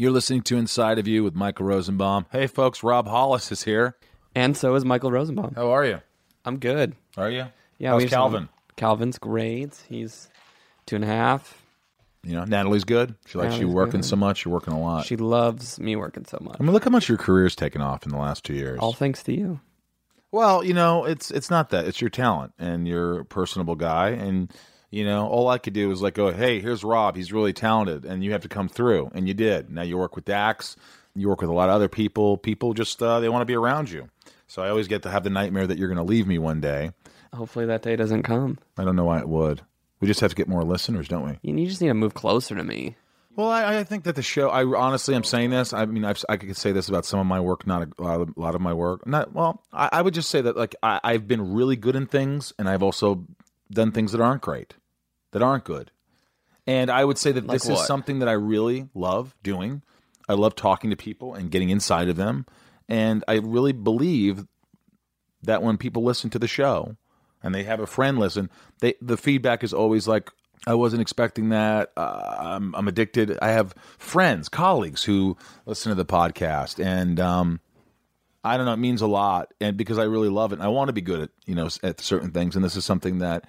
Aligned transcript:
You're 0.00 0.12
listening 0.12 0.42
to 0.42 0.56
Inside 0.56 1.00
of 1.00 1.08
You 1.08 1.24
with 1.24 1.34
Michael 1.34 1.66
Rosenbaum. 1.66 2.26
Hey, 2.30 2.46
folks, 2.46 2.84
Rob 2.84 3.08
Holysz 3.08 3.50
is 3.50 3.64
here. 3.64 3.96
And 4.32 4.56
so 4.56 4.76
is 4.76 4.84
Michael 4.84 5.10
Rosenbaum. 5.10 5.54
How 5.56 5.70
are 5.72 5.84
you? 5.84 6.00
I'm 6.44 6.60
good. 6.60 6.94
Are 7.16 7.28
you? 7.28 7.46
Yeah, 7.78 7.90
How's 7.90 8.04
Calvin? 8.04 8.48
Calvin's 8.76 9.18
great. 9.18 9.74
He's 9.88 10.28
two 10.86 10.94
and 10.94 11.04
a 11.04 11.08
half. 11.08 11.60
You 12.22 12.34
know, 12.34 12.44
Natalie's 12.44 12.84
good. 12.84 13.16
She 13.26 13.38
likes 13.38 13.54
you 13.54 13.62
Natalie's 13.62 13.74
working 13.74 14.00
good. 14.02 14.06
so 14.06 14.14
much. 14.14 14.44
You're 14.44 14.54
working 14.54 14.72
a 14.72 14.80
lot. 14.80 15.04
She 15.04 15.16
loves 15.16 15.80
me 15.80 15.96
working 15.96 16.24
so 16.26 16.38
much. 16.42 16.58
I 16.60 16.62
mean, 16.62 16.72
look 16.72 16.84
how 16.84 16.90
much 16.90 17.08
your 17.08 17.18
career's 17.18 17.56
taken 17.56 17.82
off 17.82 18.04
in 18.06 18.12
the 18.12 18.18
last 18.18 18.44
two 18.44 18.54
years. 18.54 18.78
All 18.78 18.92
thanks 18.92 19.24
to 19.24 19.32
you. 19.36 19.58
Well, 20.30 20.62
you 20.62 20.74
know, 20.74 21.06
it's 21.06 21.32
it's 21.32 21.50
not 21.50 21.70
that. 21.70 21.86
It's 21.86 22.00
your 22.00 22.10
talent, 22.10 22.52
and 22.56 22.86
you're 22.86 23.18
a 23.20 23.24
personable 23.24 23.74
guy, 23.74 24.10
and 24.10 24.52
you 24.90 25.04
know, 25.04 25.26
all 25.26 25.48
I 25.48 25.58
could 25.58 25.74
do 25.74 25.88
was 25.88 26.02
like 26.02 26.14
go, 26.14 26.32
"Hey, 26.32 26.60
here's 26.60 26.84
Rob. 26.84 27.16
He's 27.16 27.32
really 27.32 27.52
talented, 27.52 28.04
and 28.04 28.24
you 28.24 28.32
have 28.32 28.42
to 28.42 28.48
come 28.48 28.68
through." 28.68 29.10
And 29.14 29.28
you 29.28 29.34
did. 29.34 29.70
Now 29.70 29.82
you 29.82 29.98
work 29.98 30.16
with 30.16 30.24
Dax. 30.24 30.76
You 31.14 31.28
work 31.28 31.40
with 31.40 31.50
a 31.50 31.54
lot 31.54 31.68
of 31.68 31.74
other 31.74 31.88
people. 31.88 32.36
People 32.36 32.74
just 32.74 33.02
uh, 33.02 33.20
they 33.20 33.28
want 33.28 33.42
to 33.42 33.46
be 33.46 33.56
around 33.56 33.90
you. 33.90 34.08
So 34.46 34.62
I 34.62 34.70
always 34.70 34.88
get 34.88 35.02
to 35.02 35.10
have 35.10 35.24
the 35.24 35.30
nightmare 35.30 35.66
that 35.66 35.78
you're 35.78 35.88
going 35.88 35.98
to 35.98 36.04
leave 36.04 36.26
me 36.26 36.38
one 36.38 36.60
day. 36.60 36.92
Hopefully 37.34 37.66
that 37.66 37.82
day 37.82 37.96
doesn't 37.96 38.22
come. 38.22 38.58
I 38.78 38.84
don't 38.84 38.96
know 38.96 39.04
why 39.04 39.18
it 39.18 39.28
would. 39.28 39.60
We 40.00 40.08
just 40.08 40.20
have 40.20 40.30
to 40.30 40.36
get 40.36 40.48
more 40.48 40.64
listeners, 40.64 41.08
don't 41.08 41.24
we? 41.24 41.38
You 41.42 41.66
just 41.66 41.82
need 41.82 41.88
to 41.88 41.94
move 41.94 42.14
closer 42.14 42.54
to 42.54 42.64
me. 42.64 42.96
Well, 43.36 43.50
I, 43.50 43.78
I 43.78 43.84
think 43.84 44.04
that 44.04 44.16
the 44.16 44.22
show. 44.22 44.48
I 44.48 44.64
honestly, 44.64 45.14
I'm 45.14 45.22
saying 45.22 45.50
this. 45.50 45.72
I 45.72 45.86
mean, 45.86 46.04
I've, 46.04 46.24
I 46.28 46.36
could 46.36 46.56
say 46.56 46.72
this 46.72 46.88
about 46.88 47.04
some 47.04 47.20
of 47.20 47.26
my 47.26 47.38
work, 47.38 47.66
not 47.66 47.88
a 47.98 48.02
lot 48.02 48.20
of, 48.20 48.36
a 48.36 48.40
lot 48.40 48.54
of 48.54 48.60
my 48.60 48.72
work. 48.72 49.06
Not 49.06 49.32
well. 49.32 49.62
I, 49.72 49.88
I 49.92 50.02
would 50.02 50.14
just 50.14 50.30
say 50.30 50.40
that 50.40 50.56
like 50.56 50.74
I, 50.82 51.00
I've 51.04 51.28
been 51.28 51.52
really 51.52 51.76
good 51.76 51.94
in 51.94 52.06
things, 52.06 52.52
and 52.58 52.68
I've 52.68 52.82
also 52.82 53.26
done 53.70 53.92
things 53.92 54.12
that 54.12 54.20
aren't 54.20 54.42
great, 54.42 54.74
that 55.32 55.42
aren't 55.42 55.64
good. 55.64 55.90
And 56.66 56.90
I 56.90 57.04
would 57.04 57.18
say 57.18 57.32
that 57.32 57.46
Like 57.46 57.54
this 57.62 57.68
is 57.68 57.86
something 57.86 58.18
that 58.18 58.28
I 58.28 58.32
really 58.32 58.88
love 58.94 59.34
doing. 59.42 59.82
I 60.28 60.34
love 60.34 60.54
talking 60.54 60.90
to 60.90 60.96
people 60.96 61.34
and 61.34 61.50
getting 61.50 61.70
inside 61.70 62.08
of 62.08 62.16
them, 62.16 62.44
and 62.88 63.24
I 63.26 63.34
really 63.36 63.72
believe 63.72 64.46
that 65.42 65.62
when 65.62 65.78
people 65.78 66.02
listen 66.02 66.28
to 66.30 66.38
the 66.38 66.48
show 66.48 66.96
and 67.42 67.54
they 67.54 67.64
have 67.64 67.80
a 67.80 67.86
friend 67.86 68.18
listen, 68.18 68.50
they 68.80 68.94
the 69.00 69.16
feedback 69.16 69.64
is 69.64 69.72
always 69.72 70.06
like, 70.06 70.30
"I 70.66 70.74
wasn't 70.74 71.00
expecting 71.00 71.48
that. 71.48 71.92
Uh, 71.96 72.36
I'm, 72.38 72.74
I'm 72.74 72.88
addicted." 72.88 73.38
I 73.40 73.48
have 73.48 73.74
friends, 73.96 74.50
colleagues 74.50 75.04
who 75.04 75.38
listen 75.64 75.88
to 75.88 75.94
the 75.94 76.04
podcast, 76.04 76.84
and 76.84 77.18
um, 77.18 77.60
I 78.44 78.58
don't 78.58 78.66
know. 78.66 78.74
It 78.74 78.78
means 78.78 79.00
a 79.00 79.06
lot, 79.06 79.54
and 79.60 79.78
because 79.78 79.96
I 79.98 80.04
really 80.04 80.28
love 80.28 80.52
it, 80.52 80.56
and 80.56 80.62
I 80.62 80.68
want 80.68 80.88
to 80.88 80.92
be 80.92 81.00
good 81.00 81.20
at 81.20 81.30
you 81.46 81.54
know 81.54 81.68
at 81.82 82.00
certain 82.00 82.32
things, 82.32 82.56
and 82.56 82.62
this 82.64 82.76
is 82.76 82.84
something 82.84 83.20
that 83.20 83.44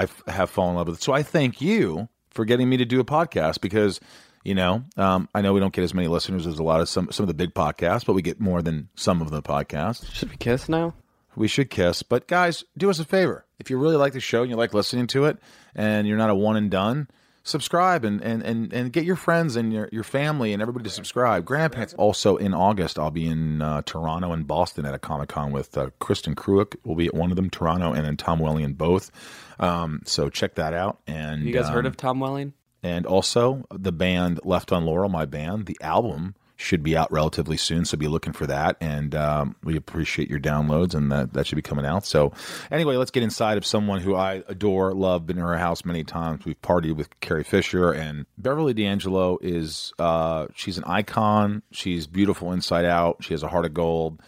I 0.00 0.04
f- 0.04 0.22
have 0.26 0.50
fallen 0.50 0.72
in 0.72 0.76
love 0.76 0.88
with. 0.88 1.02
So 1.02 1.12
I 1.12 1.22
thank 1.22 1.60
you 1.60 2.08
for 2.30 2.44
getting 2.44 2.68
me 2.68 2.76
to 2.78 2.84
do 2.84 3.00
a 3.00 3.04
podcast 3.04 3.60
because. 3.60 4.00
You 4.42 4.54
know, 4.54 4.84
um, 4.96 5.28
I 5.34 5.42
know 5.42 5.52
we 5.52 5.60
don't 5.60 5.74
get 5.74 5.84
as 5.84 5.92
many 5.92 6.08
listeners 6.08 6.46
as 6.46 6.58
a 6.58 6.62
lot 6.62 6.80
of 6.80 6.88
some 6.88 7.12
some 7.12 7.24
of 7.24 7.28
the 7.28 7.34
big 7.34 7.52
podcasts, 7.52 8.06
but 8.06 8.14
we 8.14 8.22
get 8.22 8.40
more 8.40 8.62
than 8.62 8.88
some 8.94 9.20
of 9.20 9.30
the 9.30 9.42
podcasts. 9.42 10.10
Should 10.14 10.30
we 10.30 10.38
kiss 10.38 10.66
now? 10.66 10.94
We 11.36 11.46
should 11.46 11.68
kiss. 11.68 12.02
But 12.02 12.26
guys, 12.26 12.64
do 12.74 12.88
us 12.88 12.98
a 12.98 13.04
favor. 13.04 13.44
If 13.58 13.68
you 13.68 13.76
really 13.76 13.96
like 13.96 14.14
the 14.14 14.20
show 14.20 14.40
and 14.40 14.50
you 14.50 14.56
like 14.56 14.72
listening 14.72 15.08
to 15.08 15.26
it 15.26 15.36
and 15.74 16.08
you're 16.08 16.16
not 16.16 16.30
a 16.30 16.34
one 16.34 16.56
and 16.56 16.70
done, 16.70 17.08
subscribe 17.50 18.04
and, 18.04 18.22
and, 18.22 18.42
and, 18.42 18.72
and 18.72 18.92
get 18.92 19.04
your 19.04 19.16
friends 19.16 19.56
and 19.56 19.72
your, 19.72 19.88
your 19.92 20.04
family 20.04 20.52
and 20.52 20.62
everybody 20.62 20.84
to 20.84 20.90
subscribe. 20.90 21.44
Grandparents. 21.44 21.94
Also 21.94 22.36
in 22.36 22.54
August, 22.54 22.98
I'll 22.98 23.10
be 23.10 23.26
in 23.26 23.60
uh, 23.60 23.82
Toronto 23.82 24.32
and 24.32 24.46
Boston 24.46 24.86
at 24.86 24.94
a 24.94 24.98
Comic 24.98 25.28
Con 25.28 25.52
with 25.52 25.76
uh, 25.76 25.90
Kristin 26.00 26.34
Kreuk. 26.34 26.76
Will 26.84 26.96
be 26.96 27.06
at 27.06 27.14
one 27.14 27.30
of 27.30 27.36
them, 27.36 27.50
Toronto, 27.50 27.92
and 27.92 28.06
then 28.06 28.16
Tom 28.16 28.38
Welling 28.38 28.72
both. 28.74 29.10
Um, 29.58 30.00
so 30.06 30.30
check 30.30 30.54
that 30.54 30.72
out. 30.72 31.00
And 31.06 31.42
You 31.42 31.52
guys 31.52 31.68
heard 31.68 31.86
um, 31.86 31.90
of 31.90 31.96
Tom 31.96 32.20
Welling? 32.20 32.54
and 32.82 33.04
also 33.06 33.64
the 33.70 33.92
band 33.92 34.40
Left 34.44 34.72
on 34.72 34.86
Laurel, 34.86 35.10
my 35.10 35.26
band, 35.26 35.66
the 35.66 35.76
album 35.80 36.34
should 36.60 36.82
be 36.82 36.96
out 36.96 37.10
relatively 37.10 37.56
soon, 37.56 37.84
so 37.84 37.96
be 37.96 38.08
looking 38.08 38.32
for 38.32 38.46
that. 38.46 38.76
And 38.80 39.14
um, 39.14 39.56
we 39.64 39.76
appreciate 39.76 40.28
your 40.28 40.38
downloads, 40.38 40.94
and 40.94 41.10
that 41.10 41.32
that 41.32 41.46
should 41.46 41.56
be 41.56 41.62
coming 41.62 41.86
out. 41.86 42.04
So, 42.04 42.32
anyway, 42.70 42.96
let's 42.96 43.10
get 43.10 43.22
inside 43.22 43.56
of 43.56 43.64
someone 43.64 44.00
who 44.00 44.14
I 44.14 44.42
adore, 44.48 44.92
love, 44.92 45.26
been 45.26 45.38
in 45.38 45.44
her 45.44 45.58
house 45.58 45.84
many 45.84 46.04
times. 46.04 46.44
We've 46.44 46.60
partied 46.60 46.96
with 46.96 47.18
Carrie 47.20 47.44
Fisher 47.44 47.92
and 47.92 48.26
Beverly 48.38 48.74
D'Angelo 48.74 49.38
is 49.40 49.92
uh, 49.98 50.46
she's 50.54 50.78
an 50.78 50.84
icon. 50.86 51.62
She's 51.72 52.06
beautiful 52.06 52.52
inside 52.52 52.84
out. 52.84 53.24
She 53.24 53.34
has 53.34 53.42
a 53.42 53.48
heart 53.48 53.64
of 53.64 53.74
gold. 53.74 54.20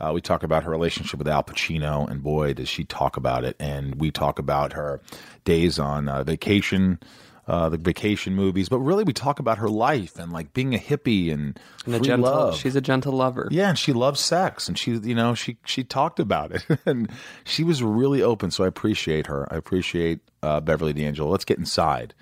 Uh, 0.00 0.12
we 0.12 0.20
talk 0.20 0.42
about 0.42 0.64
her 0.64 0.70
relationship 0.70 1.18
with 1.18 1.28
Al 1.28 1.44
Pacino, 1.44 2.08
and 2.10 2.22
boy, 2.22 2.52
does 2.52 2.68
she 2.68 2.84
talk 2.84 3.16
about 3.16 3.44
it. 3.44 3.56
And 3.60 3.94
we 3.96 4.10
talk 4.10 4.38
about 4.38 4.72
her 4.72 5.00
days 5.44 5.78
on 5.78 6.08
uh, 6.08 6.24
vacation, 6.24 6.98
uh, 7.46 7.68
the 7.68 7.76
vacation 7.76 8.34
movies, 8.34 8.68
but 8.68 8.78
really 8.78 9.04
we 9.04 9.12
talk 9.12 9.38
about 9.38 9.58
her 9.58 9.68
life 9.68 10.18
and 10.18 10.32
like 10.32 10.52
being 10.54 10.74
a 10.74 10.78
hippie 10.78 11.32
and, 11.32 11.58
And 11.84 11.94
a 11.94 11.98
free 11.98 12.06
gentle, 12.06 12.30
love. 12.30 12.56
she's 12.56 12.74
a 12.76 12.80
gentle 12.80 13.12
lover. 13.12 13.48
Yeah, 13.50 13.68
and 13.70 13.78
she 13.78 13.92
loves 13.92 14.20
sex, 14.20 14.66
and 14.68 14.78
she, 14.78 14.92
you 14.92 15.14
know, 15.14 15.34
she 15.34 15.58
she 15.66 15.84
talked 15.84 16.18
about 16.20 16.52
it, 16.52 16.64
and 16.86 17.10
she 17.44 17.62
was 17.64 17.82
really 17.82 18.22
open. 18.22 18.50
So 18.50 18.64
I 18.64 18.66
appreciate 18.68 19.26
her. 19.26 19.46
I 19.52 19.56
appreciate 19.56 20.20
uh, 20.42 20.60
Beverly 20.60 20.92
D'Angelo. 20.92 21.30
Let's 21.30 21.44
get 21.44 21.58
inside 21.58 22.14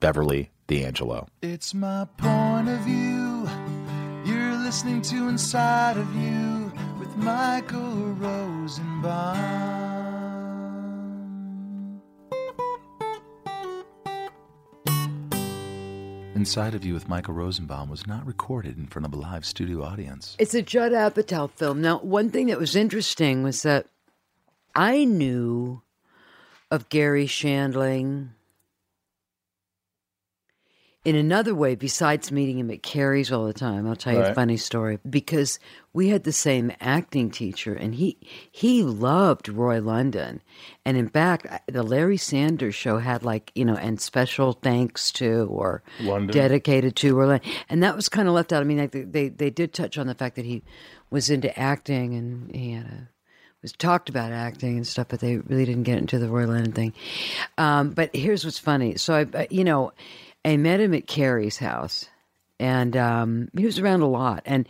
Beverly 0.00 0.50
D'Angelo. 0.66 1.28
It's 1.42 1.72
my 1.74 2.06
point 2.16 2.68
of 2.68 2.78
view. 2.80 3.48
You're 4.24 4.56
listening 4.56 5.02
to 5.02 5.28
Inside 5.28 5.96
of 5.98 6.14
You 6.16 6.72
with 6.98 7.14
Michael 7.16 8.14
Rosenbaum. 8.14 9.93
Inside 16.44 16.74
of 16.74 16.84
You 16.84 16.92
with 16.92 17.08
Michael 17.08 17.32
Rosenbaum 17.32 17.88
was 17.88 18.06
not 18.06 18.26
recorded 18.26 18.76
in 18.76 18.86
front 18.86 19.06
of 19.06 19.14
a 19.14 19.16
live 19.16 19.46
studio 19.46 19.82
audience. 19.82 20.36
It's 20.38 20.52
a 20.52 20.60
Judd 20.60 20.92
Apatow 20.92 21.50
film. 21.50 21.80
Now, 21.80 22.00
one 22.00 22.28
thing 22.28 22.48
that 22.48 22.58
was 22.58 22.76
interesting 22.76 23.42
was 23.42 23.62
that 23.62 23.86
I 24.74 25.06
knew 25.06 25.80
of 26.70 26.90
Garry 26.90 27.26
Shandling 27.26 28.28
in 31.04 31.16
another 31.16 31.54
way 31.54 31.74
besides 31.74 32.32
meeting 32.32 32.58
him 32.58 32.70
at 32.70 32.82
Carrie's 32.82 33.30
all 33.30 33.44
the 33.44 33.52
time. 33.52 33.86
I'll 33.86 33.94
tell 33.96 34.14
you 34.14 34.20
a 34.20 34.34
funny 34.34 34.56
story 34.56 34.98
because 35.08 35.58
we 35.92 36.08
had 36.08 36.24
the 36.24 36.32
same 36.32 36.72
acting 36.80 37.30
teacher 37.30 37.74
and 37.74 37.94
he 37.94 38.16
he 38.50 38.82
loved 38.82 39.48
Roy 39.48 39.80
London. 39.80 40.40
And 40.84 40.96
in 40.96 41.08
fact, 41.08 41.46
the 41.72 41.82
Larry 41.82 42.16
Sanders 42.16 42.74
show 42.74 42.98
had 42.98 43.22
like, 43.22 43.52
you 43.54 43.64
know, 43.64 43.76
and 43.76 44.00
special 44.00 44.54
thanks 44.54 45.12
to 45.12 45.46
Roy 45.50 45.78
London. 46.00 46.34
dedicated 46.34 46.96
to 46.96 47.14
Roy 47.14 47.26
London. 47.26 47.50
And 47.68 47.82
that 47.82 47.96
was 47.96 48.08
kind 48.08 48.26
of 48.26 48.34
left 48.34 48.52
out. 48.52 48.60
I 48.62 48.64
mean, 48.64 48.78
like 48.78 48.92
they, 48.92 49.28
they 49.28 49.50
did 49.50 49.72
touch 49.74 49.98
on 49.98 50.06
the 50.06 50.14
fact 50.14 50.36
that 50.36 50.44
he 50.46 50.62
was 51.10 51.28
into 51.30 51.56
acting 51.58 52.14
and 52.14 52.54
he 52.54 52.72
had 52.72 52.86
a 52.86 53.08
was 53.62 53.72
talked 53.72 54.10
about 54.10 54.30
acting 54.30 54.76
and 54.76 54.86
stuff, 54.86 55.06
but 55.08 55.20
they 55.20 55.38
really 55.38 55.64
didn't 55.64 55.84
get 55.84 55.96
into 55.96 56.18
the 56.18 56.28
Roy 56.28 56.46
London 56.46 56.72
thing. 56.72 56.92
Um, 57.56 57.92
but 57.92 58.14
here's 58.14 58.44
what's 58.44 58.58
funny. 58.58 58.96
So 58.98 59.26
I- 59.32 59.46
you 59.50 59.64
know, 59.64 59.92
I 60.44 60.56
met 60.56 60.80
him 60.80 60.92
at 60.94 61.06
Carrie's 61.06 61.58
house, 61.58 62.08
and 62.60 62.96
um, 62.96 63.48
he 63.56 63.64
was 63.64 63.78
around 63.78 64.02
a 64.02 64.06
lot, 64.08 64.42
and 64.44 64.68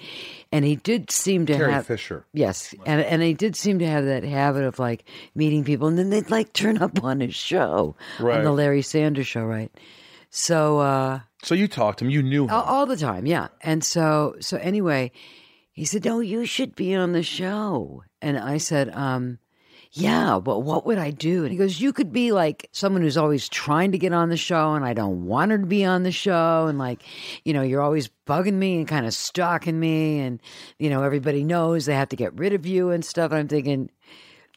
and 0.52 0.64
he 0.64 0.76
did 0.76 1.10
seem 1.10 1.46
to 1.46 1.54
Carrie 1.56 1.72
have 1.72 1.86
Fisher. 1.86 2.24
Yes, 2.32 2.74
and 2.86 3.00
and 3.00 3.22
he 3.22 3.34
did 3.34 3.56
seem 3.56 3.78
to 3.80 3.86
have 3.86 4.04
that 4.04 4.24
habit 4.24 4.64
of 4.64 4.78
like 4.78 5.04
meeting 5.34 5.64
people, 5.64 5.88
and 5.88 5.98
then 5.98 6.10
they'd 6.10 6.30
like 6.30 6.52
turn 6.52 6.78
up 6.78 7.02
on 7.02 7.20
his 7.20 7.34
show 7.34 7.96
Right. 8.20 8.38
on 8.38 8.44
the 8.44 8.52
Larry 8.52 8.82
Sanders 8.82 9.26
show, 9.26 9.44
right? 9.44 9.70
So. 10.30 10.78
uh 10.78 11.20
So 11.42 11.54
you 11.54 11.68
talked 11.68 11.98
to 12.00 12.04
him. 12.04 12.10
You 12.10 12.22
knew 12.22 12.44
him. 12.44 12.50
all, 12.50 12.62
all 12.62 12.86
the 12.86 12.96
time 12.96 13.26
yeah 13.26 13.48
and 13.60 13.84
so 13.84 14.34
so 14.40 14.56
anyway 14.58 15.12
he 15.72 15.84
said 15.84 16.04
no 16.04 16.20
you 16.20 16.46
should 16.46 16.74
be 16.74 16.94
on 16.94 17.12
the 17.12 17.22
show 17.22 18.02
and 18.22 18.38
i 18.38 18.56
said 18.58 18.88
um 18.94 19.38
yeah 19.96 20.38
but 20.38 20.60
what 20.60 20.84
would 20.84 20.98
i 20.98 21.10
do 21.10 21.42
and 21.44 21.52
he 21.52 21.56
goes 21.56 21.80
you 21.80 21.92
could 21.92 22.12
be 22.12 22.32
like 22.32 22.68
someone 22.72 23.00
who's 23.02 23.16
always 23.16 23.48
trying 23.48 23.92
to 23.92 23.98
get 23.98 24.12
on 24.12 24.28
the 24.28 24.36
show 24.36 24.74
and 24.74 24.84
i 24.84 24.92
don't 24.92 25.24
want 25.24 25.50
her 25.50 25.58
to 25.58 25.66
be 25.66 25.84
on 25.84 26.02
the 26.02 26.10
show 26.12 26.66
and 26.68 26.78
like 26.78 27.02
you 27.44 27.52
know 27.52 27.62
you're 27.62 27.80
always 27.80 28.10
bugging 28.26 28.54
me 28.54 28.78
and 28.78 28.88
kind 28.88 29.06
of 29.06 29.14
stalking 29.14 29.78
me 29.78 30.18
and 30.18 30.40
you 30.78 30.90
know 30.90 31.02
everybody 31.02 31.44
knows 31.44 31.86
they 31.86 31.94
have 31.94 32.08
to 32.08 32.16
get 32.16 32.34
rid 32.34 32.52
of 32.52 32.66
you 32.66 32.90
and 32.90 33.04
stuff 33.04 33.30
and 33.30 33.40
i'm 33.40 33.48
thinking 33.48 33.88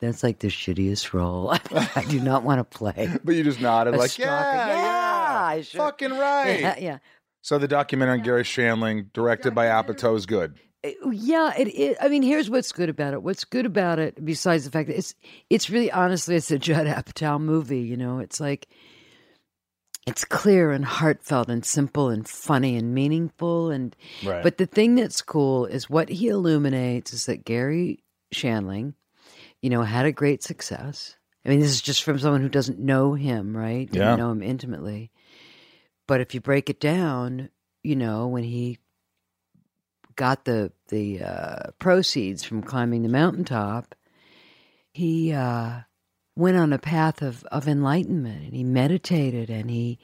that's 0.01 0.23
like 0.23 0.39
the 0.39 0.47
shittiest 0.47 1.13
role 1.13 1.51
i 1.95 2.03
do 2.09 2.19
not 2.19 2.43
want 2.43 2.59
to 2.59 2.63
play 2.77 3.09
but 3.23 3.35
you 3.35 3.43
just 3.43 3.61
nodded 3.61 3.93
A 3.93 3.97
like, 3.97 4.09
stalker. 4.11 4.31
yeah, 4.57 4.67
Yeah, 4.69 5.43
I 5.45 5.61
should- 5.61 5.77
fucking 5.77 6.11
right. 6.17 6.59
yeah, 6.59 6.75
yeah. 6.79 6.97
So 7.43 7.57
the 7.57 7.67
documentary 7.67 8.17
on 8.17 8.23
Garry 8.25 8.43
Shandling, 8.43 9.13
directed 9.13 9.55
by 9.55 9.67
Apatow, 9.67 10.17
is 10.17 10.25
good. 10.25 10.59
Eh, 10.83 10.93
oh, 11.03 11.11
yeah 11.11 11.53
it, 11.57 11.67
it 11.69 11.97
i 12.01 12.07
mean 12.07 12.21
here's 12.21 12.49
what's 12.49 12.71
good 12.71 12.89
about 12.89 13.13
it. 13.13 13.23
What's 13.23 13.45
good 13.45 13.65
about 13.65 13.97
it 13.99 14.23
besides 14.23 14.63
the 14.65 14.71
fact 14.71 14.87
that 14.89 14.97
it's 14.97 15.15
it's 15.49 15.69
really 15.69 15.91
honestly 15.91 16.35
it's 16.35 16.51
a 16.51 16.59
judd 16.59 16.85
apatow 16.99 17.39
movie 17.41 17.79
you 17.81 17.97
know? 17.97 18.19
It's 18.19 18.39
like 18.39 18.67
it's 20.05 20.23
clear 20.23 20.71
and 20.71 20.85
heartfelt 20.85 21.49
and 21.49 21.65
simple 21.65 22.09
and 22.09 22.27
funny 22.27 22.77
and 22.77 22.93
meaningful 22.93 23.71
and 23.71 23.95
Right. 24.23 24.43
but 24.43 24.57
the 24.57 24.65
thing 24.67 24.95
that's 24.95 25.21
cool 25.21 25.65
is 25.65 25.89
what 25.89 26.09
he 26.09 26.27
illuminates 26.27 27.11
is 27.13 27.25
that 27.25 27.43
garry 27.43 28.03
shandling 28.33 28.93
you 29.61 29.69
know 29.69 29.81
had 29.81 30.05
a 30.05 30.11
great 30.11 30.43
success. 30.43 31.15
I 31.43 31.49
mean 31.49 31.59
this 31.59 31.71
is 31.71 31.81
just 31.81 32.03
from 32.03 32.19
someone 32.19 32.41
who 32.41 32.49
doesn't 32.49 32.79
know 32.79 33.13
him 33.15 33.57
right? 33.57 33.89
Yeah. 33.91 34.15
Know 34.15 34.29
him 34.31 34.43
intimately. 34.43 35.11
But 36.07 36.21
if 36.21 36.35
you 36.35 36.39
break 36.41 36.69
it 36.69 36.79
down 36.79 37.49
you 37.83 37.95
know 37.95 38.27
when 38.27 38.43
he 38.43 38.77
got 40.17 40.43
the 40.43 40.73
the 40.89 41.21
uh, 41.21 41.71
proceeds 41.79 42.43
from 42.43 42.61
climbing 42.61 43.03
the 43.03 43.09
mountaintop, 43.09 43.95
he 44.91 45.31
uh, 45.31 45.81
went 46.37 46.55
on 46.55 46.71
a 46.71 46.77
path 46.77 47.21
of, 47.21 47.43
of 47.45 47.67
enlightenment 47.67 48.43
and 48.43 48.53
he 48.53 48.63
meditated 48.63 49.49
and 49.49 49.69
he 49.69 49.99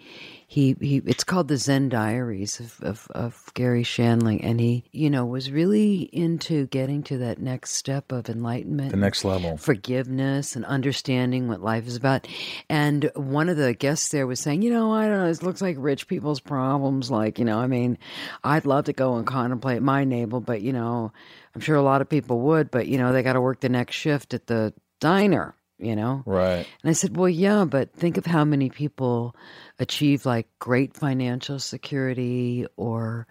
he 0.48 0.76
he 0.82 0.98
it's 1.06 1.24
called 1.24 1.48
the 1.48 1.58
Zen 1.58 1.90
Diaries 1.90 2.60
of, 2.60 2.80
of, 2.82 3.08
of 3.12 3.52
Garry 3.54 3.84
Shandling 3.84 4.40
and 4.44 4.60
he 4.60 4.84
you 4.92 5.10
know 5.10 5.26
was 5.26 5.52
really 5.52 6.10
into 6.12 6.68
getting 6.68 7.04
to 7.04 7.18
that 7.20 7.40
next 7.40 7.72
step 7.76 8.12
of 8.12 8.30
enlightenment 8.30 8.92
The 8.92 8.98
next 8.98 9.24
level. 9.24 9.58
forgiveness 9.58 10.56
and 10.56 10.66
understanding 10.66 11.48
what 11.48 11.62
life 11.62 11.88
is 11.88 11.96
about. 11.96 12.28
And 12.70 13.12
one 13.16 13.50
of 13.50 13.58
the 13.58 13.74
guests 13.74 14.10
there 14.10 14.28
was 14.28 14.40
saying, 14.40 14.62
you 14.64 14.72
know, 14.72 14.92
I 14.92 15.08
don't 15.08 15.20
know, 15.20 15.28
this 15.28 15.44
looks 15.44 15.62
like 15.62 15.76
rich 15.80 16.08
people's 16.08 16.40
problems. 16.40 17.12
Like, 17.12 17.40
you 17.40 17.46
know, 17.46 17.60
I 17.60 17.68
mean, 17.68 17.98
I'd 18.44 18.66
love 18.66 18.86
to 18.86 18.94
go 18.94 19.16
and 19.16 19.26
contemplate 19.28 19.82
my 19.82 20.04
navel, 20.04 20.40
but, 20.42 20.62
you 20.62 20.74
know, 20.74 21.12
I'm 21.54 21.62
sure 21.62 21.76
a 21.76 21.82
lot 21.82 22.02
of 22.02 22.10
people 22.10 22.40
would, 22.42 22.72
but, 22.72 22.88
you 22.88 22.98
know, 22.98 23.14
they 23.14 23.24
got 23.24 23.34
to 23.34 23.42
work 23.42 23.60
the 23.60 23.70
next 23.70 23.96
shift 23.96 24.34
at 24.34 24.48
the 24.48 24.74
diner, 25.00 25.56
you 25.84 25.96
know? 25.96 26.24
Right. 26.26 26.66
And 26.84 26.90
I 26.90 26.94
said, 26.94 27.18
well, 27.18 27.30
yeah, 27.30 27.66
but 27.66 27.94
think 27.94 28.18
of 28.18 28.26
how 28.26 28.46
many 28.46 28.70
people 28.70 29.36
achieve 29.80 30.26
like 30.26 30.48
great 30.60 30.96
financial 30.96 31.60
security 31.60 32.66
or 32.78 33.28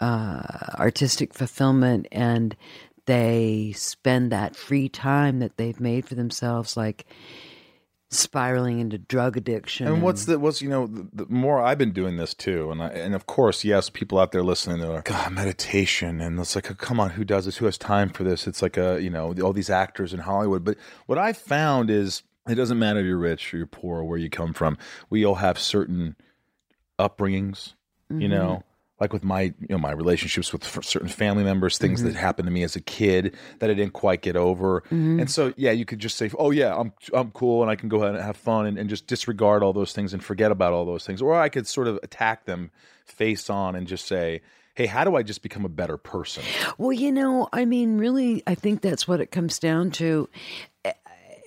uh, 0.00 0.42
artistic 0.78 1.34
fulfillment 1.34 2.06
and 2.12 2.56
they 3.06 3.72
spend 3.76 4.32
that 4.32 4.56
free 4.56 4.88
time 4.88 5.38
that 5.40 5.56
they've 5.56 5.80
made 5.80 6.06
for 6.06 6.14
themselves 6.14 6.76
like 6.76 7.06
spiraling 8.14 8.80
into 8.80 8.98
drug 8.98 9.36
addiction. 9.36 9.86
And 9.86 10.02
what's 10.02 10.24
the 10.24 10.38
what's 10.38 10.62
you 10.62 10.68
know 10.68 10.86
the, 10.86 11.08
the 11.12 11.26
more 11.28 11.60
I've 11.60 11.78
been 11.78 11.92
doing 11.92 12.16
this 12.16 12.34
too, 12.34 12.70
and 12.70 12.82
I, 12.82 12.88
and 12.88 13.14
of 13.14 13.26
course 13.26 13.64
yes, 13.64 13.90
people 13.90 14.18
out 14.18 14.32
there 14.32 14.42
listening 14.42 14.82
are 14.84 15.02
God 15.02 15.32
meditation, 15.32 16.20
and 16.20 16.38
it's 16.38 16.54
like 16.54 16.76
come 16.78 17.00
on, 17.00 17.10
who 17.10 17.24
does 17.24 17.44
this? 17.44 17.56
Who 17.58 17.66
has 17.66 17.78
time 17.78 18.08
for 18.08 18.24
this? 18.24 18.46
It's 18.46 18.62
like 18.62 18.76
a 18.76 19.00
you 19.00 19.10
know 19.10 19.34
all 19.42 19.52
these 19.52 19.70
actors 19.70 20.12
in 20.12 20.20
Hollywood. 20.20 20.64
But 20.64 20.76
what 21.06 21.18
I 21.18 21.32
found 21.32 21.90
is 21.90 22.22
it 22.48 22.54
doesn't 22.56 22.78
matter 22.78 23.00
if 23.00 23.06
you're 23.06 23.18
rich 23.18 23.52
or 23.52 23.58
you're 23.58 23.66
poor 23.66 24.00
or 24.00 24.04
where 24.04 24.18
you 24.18 24.30
come 24.30 24.52
from. 24.52 24.78
We 25.10 25.24
all 25.24 25.36
have 25.36 25.58
certain 25.58 26.16
upbringings, 26.98 27.74
you 28.10 28.16
mm-hmm. 28.16 28.28
know. 28.28 28.64
Like 29.04 29.12
with 29.12 29.22
my, 29.22 29.42
you 29.42 29.68
know, 29.68 29.76
my 29.76 29.92
relationships 29.92 30.50
with 30.50 30.64
certain 30.64 31.10
family 31.10 31.44
members, 31.44 31.76
things 31.76 32.02
that 32.04 32.10
mm-hmm. 32.10 32.18
happened 32.18 32.46
to 32.46 32.50
me 32.50 32.62
as 32.62 32.74
a 32.74 32.80
kid 32.80 33.36
that 33.58 33.68
I 33.68 33.74
didn't 33.74 33.92
quite 33.92 34.22
get 34.22 34.34
over, 34.34 34.80
mm-hmm. 34.86 35.20
and 35.20 35.30
so 35.30 35.52
yeah, 35.58 35.72
you 35.72 35.84
could 35.84 35.98
just 35.98 36.16
say, 36.16 36.30
"Oh 36.38 36.50
yeah, 36.50 36.74
I'm 36.74 36.90
I'm 37.12 37.30
cool," 37.32 37.60
and 37.60 37.70
I 37.70 37.76
can 37.76 37.90
go 37.90 37.98
ahead 37.98 38.14
and 38.14 38.24
have 38.24 38.38
fun 38.38 38.64
and, 38.64 38.78
and 38.78 38.88
just 38.88 39.06
disregard 39.06 39.62
all 39.62 39.74
those 39.74 39.92
things 39.92 40.14
and 40.14 40.24
forget 40.24 40.50
about 40.50 40.72
all 40.72 40.86
those 40.86 41.04
things, 41.04 41.20
or 41.20 41.34
I 41.34 41.50
could 41.50 41.66
sort 41.66 41.86
of 41.86 41.98
attack 42.02 42.46
them 42.46 42.70
face 43.04 43.50
on 43.50 43.76
and 43.76 43.86
just 43.86 44.08
say, 44.08 44.40
"Hey, 44.74 44.86
how 44.86 45.04
do 45.04 45.16
I 45.16 45.22
just 45.22 45.42
become 45.42 45.66
a 45.66 45.68
better 45.68 45.98
person?" 45.98 46.42
Well, 46.78 46.94
you 46.94 47.12
know, 47.12 47.50
I 47.52 47.66
mean, 47.66 47.98
really, 47.98 48.42
I 48.46 48.54
think 48.54 48.80
that's 48.80 49.06
what 49.06 49.20
it 49.20 49.30
comes 49.30 49.58
down 49.58 49.90
to. 49.92 50.30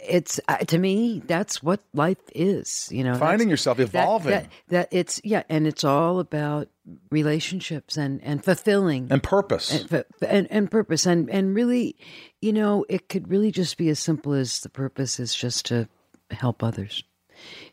It's 0.07 0.39
uh, 0.48 0.57
to 0.57 0.77
me, 0.77 1.21
that's 1.25 1.62
what 1.62 1.81
life 1.94 2.18
is. 2.33 2.89
You 2.92 3.04
know, 3.04 3.15
Finding 3.15 3.50
yourself, 3.50 3.80
evolving. 3.80 4.31
That, 4.31 4.50
that 4.69 4.88
it's 4.92 5.21
yeah, 5.24 5.44
and 5.50 5.68
it's 5.68 5.83
all 5.83 6.19
about 6.19 6.69
relationships 7.12 7.98
and 7.98 8.24
and 8.24 8.44
fulfilling 8.44 9.07
and 9.12 9.21
purpose. 9.21 9.86
and, 9.92 10.06
and 10.27 10.48
and 10.50 10.71
purpose 10.71 11.06
and 11.06 11.30
and 11.30 11.56
really, 11.56 11.95
you 12.42 12.54
know, 12.54 12.86
it 12.89 13.09
could 13.09 13.30
really 13.30 13.51
just 13.51 13.77
be 13.77 13.89
as 13.89 14.00
simple 14.00 14.33
as 14.33 14.62
the 14.62 14.69
purpose 14.69 15.19
is 15.19 15.36
just 15.36 15.65
to 15.68 15.88
help 16.31 16.63
others. 16.63 17.04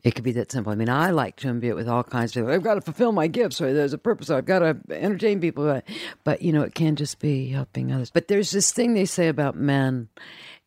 It 0.03 0.15
could 0.15 0.25
be 0.25 0.33
that 0.33 0.53
simple. 0.53 0.73
I 0.73 0.77
mean, 0.77 0.89
I 0.89 1.11
like 1.11 1.37
to 1.37 1.49
imbue 1.49 1.71
it 1.71 1.77
with 1.77 1.89
all 1.89 2.03
kinds 2.05 2.37
of. 2.37 2.49
I've 2.49 2.63
got 2.63 2.75
to 2.75 2.81
fulfill 2.81 3.13
my 3.13 3.27
gifts, 3.27 3.61
or 3.61 3.73
there's 3.73 3.93
a 3.93 3.99
purpose. 3.99 4.31
I've 4.31 4.45
got 4.45 4.59
to 4.59 4.77
entertain 4.91 5.41
people, 5.41 5.65
but, 5.65 5.85
but 6.23 6.43
you 6.43 6.53
know, 6.53 6.63
it 6.63 6.75
can 6.75 6.97
just 6.97 7.19
be 7.19 7.49
helping 7.49 7.91
others. 7.93 8.11
But 8.11 8.29
there's 8.29 8.51
this 8.51 8.73
thing 8.73 8.95
they 8.95 9.07
say 9.07 9.29
about 9.29 9.57
men, 9.57 10.09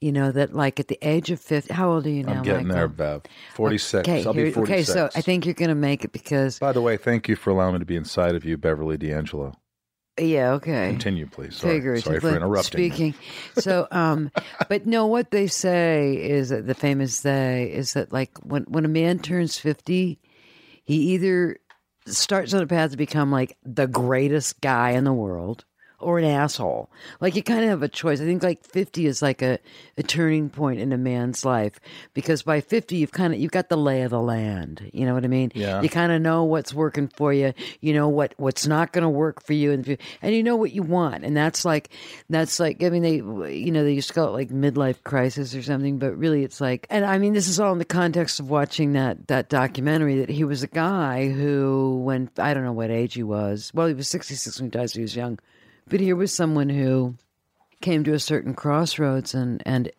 you 0.02 0.12
know, 0.12 0.32
that 0.32 0.54
like 0.54 0.80
at 0.80 0.88
the 0.88 0.98
age 1.02 1.32
of 1.32 1.40
fifty. 1.40 1.74
How 1.74 1.90
old 1.92 2.06
are 2.06 2.10
you 2.10 2.24
now? 2.24 2.34
I'm 2.34 2.44
getting 2.44 2.68
there, 2.68 2.88
Michael? 2.88 3.22
Bev. 3.22 3.22
Forty 3.54 3.78
six. 3.78 4.08
Okay, 4.08 4.24
I'll 4.26 4.34
be 4.34 4.44
here- 4.44 4.52
forty 4.52 4.74
okay. 4.74 4.84
So 4.84 5.10
I 5.16 5.22
think 5.22 5.46
you're 5.46 5.56
going 5.56 5.70
to 5.70 5.76
make 5.76 6.04
it 6.04 6.12
because 6.12 6.60
By 6.60 6.72
the 6.72 6.82
way, 6.82 6.98
thank 6.98 7.28
you 7.28 7.36
for 7.36 7.50
allowing 7.50 7.74
me 7.74 7.80
to 7.80 7.86
be 7.86 7.96
inside 7.96 8.36
of 8.36 8.46
you, 8.46 8.58
Beverly 8.58 8.98
D'Angelo. 8.98 9.54
yeah, 10.20 10.52
okay. 10.54 10.90
Continue, 10.90 11.28
please. 11.28 11.56
Sorry, 11.56 11.82
sorry 12.02 12.20
for 12.20 12.36
interrupting. 12.36 12.92
speaking. 12.92 13.16
So, 13.58 13.88
um, 13.92 14.32
but 14.70 14.86
no, 14.86 15.08
what 15.08 15.32
they 15.32 15.48
say 15.48 16.16
is 16.16 16.50
that 16.50 16.68
the 16.68 16.76
famous 16.76 17.22
they 17.22 17.72
is 17.74 17.94
that 17.94 18.12
like 18.14 18.38
when 18.44 18.64
when 18.64 18.86
a 18.86 18.90
man 18.90 19.20
turns 19.20 19.58
fifty, 19.58 20.20
he 20.84 20.96
either 21.14 21.58
starts 22.06 22.54
on 22.54 22.62
a 22.62 22.68
path 22.68 22.92
to 22.92 22.98
become 22.98 23.32
like 23.32 23.58
the 23.64 23.88
greatest 23.88 24.62
guy 24.62 24.92
in 24.92 25.04
the 25.04 25.14
world 25.14 25.66
or 26.00 26.20
an 26.20 26.26
asshole. 26.26 26.90
Like 27.20 27.36
you 27.36 27.42
kind 27.42 27.64
of 27.64 27.70
have 27.70 27.84
a 27.84 27.88
choice. 27.88 28.22
I 28.22 28.26
think 28.26 28.44
like 28.44 28.64
50 28.64 29.08
is 29.08 29.22
like 29.22 29.42
a, 29.42 29.58
a 29.98 30.04
turning 30.04 30.50
point 30.50 30.80
in 30.80 30.94
a 30.94 30.98
man's 30.98 31.44
life 31.44 31.80
because 32.14 32.44
by 32.44 32.62
50 32.62 32.98
you've 32.98 33.12
kind 33.12 33.34
of 33.34 33.40
you've 33.40 33.52
got 33.52 33.70
the 33.70 33.78
lay 33.78 34.04
of 34.04 34.12
the 34.12 34.22
land. 34.22 34.92
You 34.94 35.06
know 35.06 35.16
what 35.16 35.24
I 35.24 35.28
mean? 35.28 35.52
Yeah. 35.56 35.82
You 35.82 35.90
kind 35.90 36.12
of 36.12 36.22
know 36.22 36.44
what's 36.44 36.74
working 36.74 37.08
for 37.08 37.34
you. 37.34 37.54
You 37.82 37.94
know 37.94 38.10
what 38.10 38.36
what's 38.38 38.68
not 38.68 38.94
going 38.94 39.04
to 39.04 39.10
work 39.10 39.44
for 39.44 39.54
you 39.54 39.72
and 39.72 39.98
and 40.22 40.36
you 40.36 40.44
know 40.44 40.56
what 40.56 40.72
you 40.72 40.84
want. 40.84 41.24
And 41.24 41.36
that's 41.36 41.66
like 41.66 41.90
that's 42.30 42.60
like 42.60 42.84
I 42.84 42.90
mean 42.90 43.02
they 43.02 43.16
you 43.52 43.72
know 43.72 43.84
they 43.84 43.94
used 43.94 44.10
to 44.10 44.14
call 44.14 44.28
it 44.28 44.32
like 44.32 44.50
midlife 44.50 45.04
crisis 45.04 45.56
or 45.56 45.64
something, 45.64 45.98
but 45.98 46.16
really 46.16 46.44
it's 46.44 46.62
like 46.62 46.86
and 46.92 47.06
I 47.06 47.18
mean 47.18 47.34
this 47.34 47.48
is 47.48 47.60
all 47.60 47.72
in 47.72 47.80
the 47.80 47.86
context 47.86 48.40
of 48.40 48.52
watching 48.52 48.94
that 48.94 49.28
that 49.30 49.50
documentary 49.50 50.20
that 50.20 50.30
he 50.30 50.44
was 50.44 50.62
a 50.62 50.68
guy 50.68 51.30
who 51.30 52.02
when 52.04 52.30
I 52.38 52.54
don't 52.54 52.64
know 52.64 52.72
what 52.72 52.92
age 52.92 53.16
he 53.16 53.24
was. 53.24 53.72
Well, 53.74 53.88
he 53.88 53.96
was 53.96 54.08
66 54.08 54.60
when 54.60 54.68
he 54.68 54.72
died, 54.72 54.92
so 54.92 55.00
he 55.00 55.02
was 55.02 55.16
young. 55.16 55.40
But 55.90 56.00
here 56.00 56.16
was 56.16 56.34
someone 56.34 56.70
who 56.70 57.16
came 57.82 58.04
to 58.06 58.14
a 58.14 58.20
certain 58.20 58.54
crossroads 58.54 59.34
and 59.34 59.62
and 59.66 59.92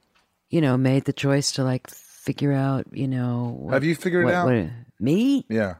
you 0.50 0.60
know 0.60 0.76
made 0.76 1.04
the 1.04 1.12
choice 1.12 1.52
to 1.52 1.64
like 1.64 1.88
figure 1.88 2.52
out 2.52 2.86
you 2.92 3.08
know 3.08 3.56
what, 3.58 3.74
Have 3.74 3.84
you 3.84 3.94
figured 3.94 4.28
it 4.28 4.34
out? 4.34 4.46
what- 4.46 4.70
me 5.00 5.44
Yeah. 5.48 5.76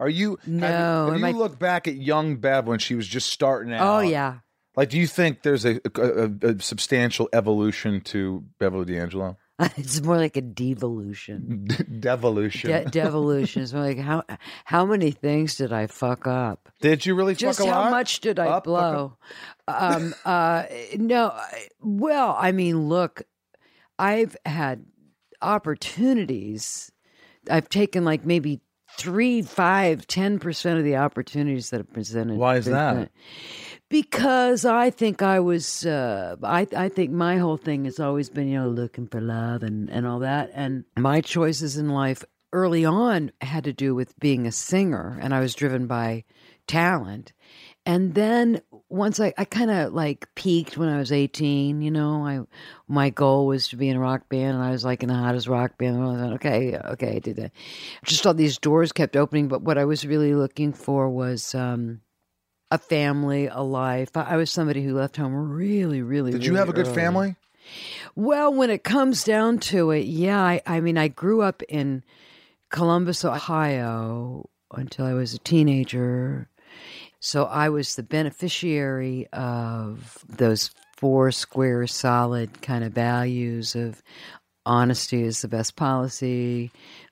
Are 0.00 0.08
you? 0.08 0.36
have 0.36 0.46
No, 0.48 1.06
Have 1.06 1.14
am 1.14 1.20
you 1.20 1.26
I- 1.26 1.30
look 1.32 1.58
back 1.58 1.88
at 1.88 1.96
young 1.96 2.36
Bev 2.36 2.66
when 2.68 2.78
she 2.78 2.94
was 2.94 3.06
just 3.08 3.30
starting 3.30 3.72
oh, 3.72 3.76
out? 3.76 3.98
oh 3.98 4.00
yeah 4.00 4.38
Like, 4.76 4.90
do 4.90 4.98
you 4.98 5.08
think 5.08 5.42
there's 5.42 5.64
a, 5.64 5.80
a, 5.96 6.00
a, 6.00 6.30
a 6.54 6.60
substantial 6.60 7.28
evolution 7.32 8.00
to 8.02 8.44
Beverly 8.60 8.94
D'Angelo? 8.94 9.36
it's 9.76 10.00
more 10.02 10.16
like 10.16 10.36
a 10.36 10.40
devolution. 10.40 11.66
Devolution. 12.00 12.70
De- 12.70 12.84
devolution. 12.90 13.62
Is 13.62 13.74
more 13.74 13.82
like 13.82 13.98
how 13.98 14.22
how 14.64 14.84
many 14.86 15.10
things 15.10 15.56
did 15.56 15.72
i 15.72 15.86
fuck 15.88 16.26
up? 16.26 16.68
Did 16.80 17.04
you 17.04 17.14
really 17.14 17.34
just 17.34 17.58
how 17.58 17.66
lot? 17.66 17.90
much 17.90 18.20
did 18.20 18.38
i 18.38 18.46
Up, 18.46 18.64
blow? 18.64 19.16
Um 19.66 20.14
uh 20.24 20.64
no 20.96 21.28
I- 21.30 21.68
well 21.80 22.36
i 22.38 22.52
mean 22.52 22.88
look 22.88 23.22
i've 23.98 24.36
had 24.46 24.84
opportunities. 25.42 26.90
I've 27.50 27.68
taken 27.68 28.04
like 28.04 28.24
maybe 28.26 28.60
three 28.96 29.42
five 29.42 30.06
ten 30.06 30.38
percent 30.38 30.78
of 30.78 30.84
the 30.84 30.96
opportunities 30.96 31.70
that 31.70 31.78
have 31.78 31.92
presented 31.92 32.36
Why 32.38 32.56
is 32.56 32.66
that? 32.66 33.10
Because 33.88 34.64
i 34.64 34.90
think 34.90 35.22
i 35.22 35.40
was 35.40 35.86
uh 35.86 36.36
i 36.42 36.66
i 36.76 36.88
think 36.88 37.10
my 37.10 37.38
whole 37.38 37.56
thing 37.56 37.84
has 37.84 38.00
always 38.00 38.28
been 38.28 38.48
you 38.48 38.58
know 38.58 38.68
looking 38.68 39.06
for 39.06 39.20
love 39.20 39.62
and 39.62 39.90
and 39.90 40.06
all 40.06 40.18
that 40.18 40.50
and 40.54 40.84
my 40.96 41.20
choices 41.20 41.76
in 41.76 41.88
life 41.88 42.24
early 42.52 42.84
on 42.84 43.30
had 43.40 43.64
to 43.64 43.72
do 43.72 43.94
with 43.94 44.18
being 44.18 44.46
a 44.46 44.52
singer 44.52 45.18
and 45.20 45.34
i 45.34 45.40
was 45.40 45.54
driven 45.54 45.86
by 45.86 46.24
talent 46.66 47.32
and 47.88 48.14
then 48.14 48.60
once 48.90 49.18
I, 49.18 49.32
I 49.38 49.46
kind 49.46 49.70
of 49.70 49.94
like 49.94 50.28
peaked 50.34 50.76
when 50.76 50.90
I 50.90 50.98
was 50.98 51.10
18, 51.10 51.80
you 51.80 51.90
know, 51.90 52.26
I 52.26 52.40
my 52.86 53.08
goal 53.08 53.46
was 53.46 53.68
to 53.68 53.76
be 53.76 53.88
in 53.88 53.96
a 53.96 54.00
rock 54.00 54.28
band 54.28 54.56
and 54.56 54.62
I 54.62 54.72
was 54.72 54.84
like 54.84 55.02
in 55.02 55.08
the 55.08 55.14
hottest 55.14 55.46
rock 55.46 55.78
band. 55.78 55.96
And 55.96 56.04
I 56.04 56.08
was 56.08 56.20
like, 56.20 56.32
okay, 56.32 56.76
okay, 56.76 57.16
I 57.16 57.18
did 57.18 57.36
that. 57.36 57.52
Just 58.04 58.26
all 58.26 58.34
these 58.34 58.58
doors 58.58 58.92
kept 58.92 59.16
opening, 59.16 59.48
but 59.48 59.62
what 59.62 59.78
I 59.78 59.86
was 59.86 60.06
really 60.06 60.34
looking 60.34 60.74
for 60.74 61.08
was 61.08 61.54
um, 61.54 62.02
a 62.70 62.78
family, 62.78 63.46
a 63.46 63.60
life. 63.60 64.16
I, 64.16 64.22
I 64.22 64.36
was 64.36 64.50
somebody 64.50 64.82
who 64.82 64.94
left 64.94 65.16
home 65.16 65.34
really, 65.34 66.02
really. 66.02 66.32
Did 66.32 66.44
you 66.44 66.52
really 66.52 66.60
have 66.60 66.68
a 66.68 66.72
good 66.72 66.86
early. 66.86 66.94
family? 66.94 67.36
Well, 68.14 68.52
when 68.52 68.70
it 68.70 68.84
comes 68.84 69.24
down 69.24 69.58
to 69.58 69.90
it, 69.90 70.06
yeah. 70.06 70.40
I, 70.40 70.62
I 70.66 70.80
mean, 70.80 70.98
I 70.98 71.08
grew 71.08 71.42
up 71.42 71.62
in 71.68 72.02
Columbus, 72.70 73.24
Ohio 73.24 74.48
until 74.74 75.06
I 75.06 75.14
was 75.14 75.34
a 75.34 75.38
teenager. 75.38 76.48
So 77.20 77.44
I 77.44 77.68
was 77.68 77.96
the 77.96 78.02
beneficiary 78.02 79.26
of 79.32 80.24
those 80.28 80.70
four 80.96 81.30
square, 81.30 81.86
solid 81.86 82.62
kind 82.62 82.84
of 82.84 82.92
values 82.92 83.74
of 83.74 84.02
honesty 84.66 85.22
is 85.22 85.42
the 85.42 85.48
best 85.48 85.76
policy. 85.76 86.70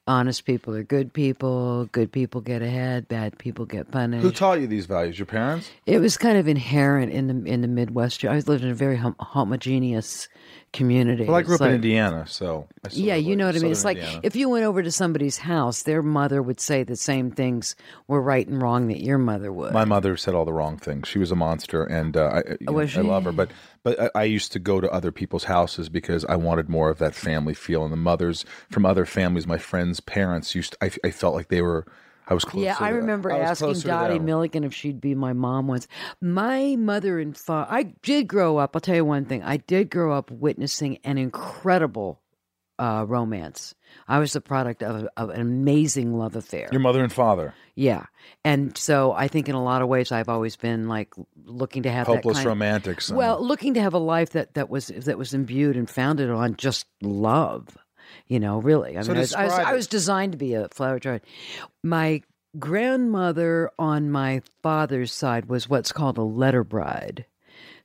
Honest 0.09 0.45
people 0.45 0.75
are 0.77 0.85
good 0.85 1.13
people. 1.13 1.87
Good 1.87 2.13
people 2.13 2.41
get 2.41 2.63
ahead. 2.63 3.09
Bad 3.09 3.39
people 3.39 3.67
get 3.67 3.91
punished. 3.91 4.23
Who 4.23 4.31
taught 4.31 4.61
you 4.61 4.69
these 4.69 4.87
values? 4.87 5.19
Your 5.19 5.27
parents? 5.27 5.69
It 5.85 5.99
was 5.99 6.17
kind 6.17 6.39
of 6.39 6.47
inherent 6.47 7.13
in 7.13 7.27
the 7.27 7.51
in 7.51 7.61
the 7.61 7.69
Midwest. 7.69 8.25
I 8.25 8.39
lived 8.39 8.63
in 8.63 8.71
a 8.71 8.75
very 8.75 8.97
hom- 8.97 9.17
homogeneous 9.19 10.29
community. 10.73 11.25
Well, 11.25 11.37
I 11.37 11.43
grew 11.43 11.55
It's 11.55 11.63
up 11.63 11.69
in 11.69 11.75
Indiana, 11.75 12.27
so 12.29 12.69
I 12.85 12.89
Yeah, 12.93 13.15
you 13.15 13.31
like 13.31 13.39
know 13.39 13.47
what 13.47 13.57
I 13.57 13.59
mean. 13.61 13.71
It's 13.73 13.81
Southern 13.81 13.97
like 13.97 14.05
Indiana. 14.05 14.21
if 14.25 14.37
you 14.37 14.49
went 14.49 14.65
over 14.65 14.83
to 14.83 14.91
somebody's 14.91 15.39
house, 15.39 15.83
their 15.83 16.03
mother 16.03 16.43
would 16.43 16.61
say 16.61 16.83
the 16.83 16.97
same 16.97 17.31
things 17.31 17.77
were 18.09 18.21
right 18.21 18.47
and 18.47 18.61
wrong 18.61 18.89
that 18.89 19.03
your 19.03 19.19
mother 19.19 19.53
would. 19.53 19.73
My 19.73 19.85
mother 19.85 20.17
said 20.17 20.35
all 20.35 20.45
the 20.45 20.53
wrong 20.53 20.77
things. 20.77 21.09
She 21.09 21.19
was 21.19 21.31
a 21.31 21.37
monster, 21.37 21.85
and 21.85 22.17
uh, 22.17 22.43
I, 22.47 22.57
know, 22.61 22.79
I 22.81 23.01
love 23.01 23.25
her. 23.25 23.33
But 23.33 23.51
but 23.83 24.01
I, 24.01 24.11
I 24.15 24.25
used 24.25 24.53
to 24.53 24.59
go 24.59 24.81
to 24.81 24.91
other 24.91 25.13
people's 25.13 25.45
houses 25.45 25.89
because 25.89 26.25
I 26.27 26.37
wanted 26.37 26.69
more 26.69 26.91
of 26.91 26.99
that 26.99 27.15
family 27.15 27.55
feel. 27.55 27.85
And 27.85 27.93
the 27.93 27.97
mothers 27.97 28.45
from 28.71 28.85
other 28.85 29.07
families, 29.07 29.47
my 29.47 29.59
friends' 29.59 30.01
parents 30.01 30.55
used. 30.55 30.73
To, 30.73 30.85
I, 30.85 30.91
I 31.05 31.11
felt 31.11 31.35
like 31.35 31.49
they 31.49 31.63
were. 31.63 31.87
I 32.29 32.35
was 32.35 32.45
close. 32.45 32.65
yeah, 32.65 32.77
I 32.79 32.89
remember 32.91 33.33
I 33.33 33.39
asking 33.39 33.81
Dottie. 33.81 34.19
Milligan 34.19 34.65
if 34.65 34.75
she'd 34.75 35.01
be 35.01 35.15
my 35.15 35.33
mom 35.33 35.69
once. 35.69 35.87
My 36.21 36.75
mother 36.77 37.21
and 37.21 37.37
father, 37.37 37.71
I 37.71 37.85
did 38.03 38.27
grow 38.27 38.59
up. 38.59 38.75
I'll 38.75 38.81
tell 38.81 38.97
you 38.97 39.05
one 39.05 39.27
thing. 39.27 39.43
I 39.43 39.59
did 39.59 39.91
grow 39.91 40.13
up 40.13 40.31
witnessing 40.31 40.99
an 41.05 41.19
incredible 41.19 42.21
uh, 42.79 43.05
romance. 43.07 43.75
I 44.09 44.19
was 44.19 44.33
the 44.33 44.41
product 44.41 44.83
of, 44.83 45.09
of 45.17 45.31
an 45.31 45.41
amazing 45.41 46.19
love 46.19 46.37
affair. 46.37 46.69
Your 46.73 46.81
mother 46.81 47.03
and 47.03 47.13
father, 47.13 47.55
yeah, 47.75 48.07
and 48.45 48.77
so 48.77 49.13
I 49.13 49.29
think 49.29 49.49
in 49.49 49.55
a 49.55 49.63
lot 49.63 49.83
of 49.83 49.89
ways 49.89 50.13
I've 50.13 50.29
always 50.29 50.57
been 50.57 50.89
like 50.89 51.15
looking 51.45 51.85
to 51.85 51.91
have 51.91 52.07
that 52.07 52.17
hopeless 52.17 52.39
kind 52.39 52.49
romantics. 52.49 53.11
Well, 53.11 53.43
looking 53.45 53.75
to 53.75 53.81
have 53.81 53.95
a 53.95 53.99
life 53.99 54.31
that, 54.31 54.55
that 54.55 54.69
was 54.69 54.89
that 54.89 55.17
was 55.17 55.33
imbued 55.33 55.77
and 55.77 55.89
founded 55.89 56.31
on 56.31 56.57
just 56.57 56.87
love, 57.01 57.69
you 58.27 58.41
know, 58.41 58.61
really. 58.61 58.97
I 58.97 59.03
So 59.03 59.09
mean, 59.09 59.19
I 59.19 59.21
was, 59.21 59.35
I, 59.35 59.45
was, 59.45 59.53
I 59.53 59.73
was 59.73 59.87
designed 59.87 60.33
to 60.33 60.39
be 60.39 60.55
a 60.55 60.69
flower 60.69 60.99
child. 60.99 61.21
My 61.83 62.23
grandmother 62.59 63.71
on 63.79 64.11
my 64.11 64.43
father's 64.63 65.13
side 65.13 65.47
was 65.47 65.69
what's 65.69 65.93
called 65.93 66.19
a 66.19 66.23
letter 66.23 66.65
bride. 66.65 67.27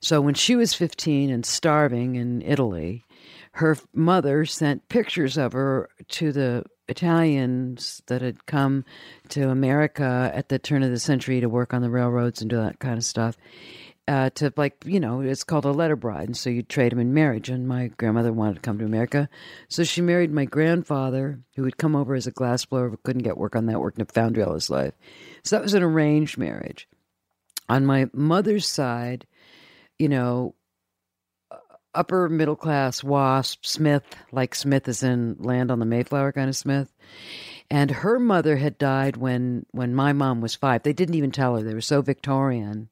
So 0.00 0.20
when 0.20 0.34
she 0.34 0.56
was 0.56 0.74
15 0.74 1.30
and 1.30 1.46
starving 1.46 2.16
in 2.16 2.42
Italy, 2.42 3.04
her 3.52 3.76
mother 3.92 4.44
sent 4.44 4.88
pictures 4.88 5.36
of 5.36 5.52
her 5.52 5.90
to 6.08 6.32
the 6.32 6.64
Italians 6.88 8.02
that 8.06 8.22
had 8.22 8.46
come 8.46 8.84
to 9.28 9.48
America 9.48 10.30
at 10.34 10.48
the 10.48 10.58
turn 10.58 10.82
of 10.82 10.90
the 10.90 10.98
century 10.98 11.40
to 11.40 11.48
work 11.48 11.72
on 11.72 11.82
the 11.82 11.90
railroads 11.90 12.40
and 12.40 12.50
do 12.50 12.56
that 12.56 12.80
kind 12.80 12.98
of 12.98 13.04
stuff. 13.04 13.36
Uh, 14.08 14.30
to 14.30 14.52
like 14.56 14.82
you 14.84 14.98
know, 14.98 15.20
it's 15.20 15.44
called 15.44 15.64
a 15.64 15.70
letter 15.70 15.94
bride, 15.94 16.26
and 16.26 16.36
so 16.36 16.50
you 16.50 16.62
trade 16.62 16.90
them 16.90 16.98
in 16.98 17.14
marriage. 17.14 17.48
And 17.48 17.68
my 17.68 17.86
grandmother 17.96 18.32
wanted 18.32 18.56
to 18.56 18.60
come 18.60 18.78
to 18.78 18.84
America, 18.84 19.28
so 19.68 19.84
she 19.84 20.00
married 20.00 20.32
my 20.32 20.44
grandfather, 20.44 21.38
who 21.54 21.62
had 21.64 21.76
come 21.76 21.94
over 21.94 22.16
as 22.16 22.26
a 22.26 22.32
glassblower 22.32 22.90
but 22.90 23.02
couldn't 23.04 23.22
get 23.22 23.38
work 23.38 23.54
on 23.54 23.66
that, 23.66 23.80
worked 23.80 23.98
in 23.98 24.02
a 24.02 24.06
foundry 24.06 24.42
all 24.42 24.54
his 24.54 24.70
life. 24.70 24.94
So 25.44 25.54
that 25.56 25.62
was 25.62 25.74
an 25.74 25.84
arranged 25.84 26.36
marriage. 26.36 26.88
On 27.68 27.86
my 27.86 28.10
mother's 28.12 28.66
side, 28.66 29.24
you 30.00 30.08
know, 30.08 30.56
upper 31.94 32.28
middle 32.28 32.56
class 32.56 33.04
wasp 33.04 33.64
Smith, 33.64 34.04
like 34.30 34.54
Smith 34.54 34.88
is 34.88 35.02
in 35.02 35.36
Land 35.38 35.70
on 35.70 35.78
the 35.78 35.86
Mayflower 35.86 36.32
kind 36.32 36.48
of 36.48 36.56
Smith. 36.56 36.92
And 37.70 37.90
her 37.90 38.18
mother 38.18 38.56
had 38.56 38.78
died 38.78 39.16
when 39.16 39.64
when 39.70 39.94
my 39.94 40.12
mom 40.12 40.40
was 40.40 40.54
five. 40.54 40.82
They 40.82 40.92
didn't 40.92 41.14
even 41.14 41.30
tell 41.30 41.56
her. 41.56 41.62
They 41.62 41.74
were 41.74 41.80
so 41.80 42.02
Victorian 42.02 42.88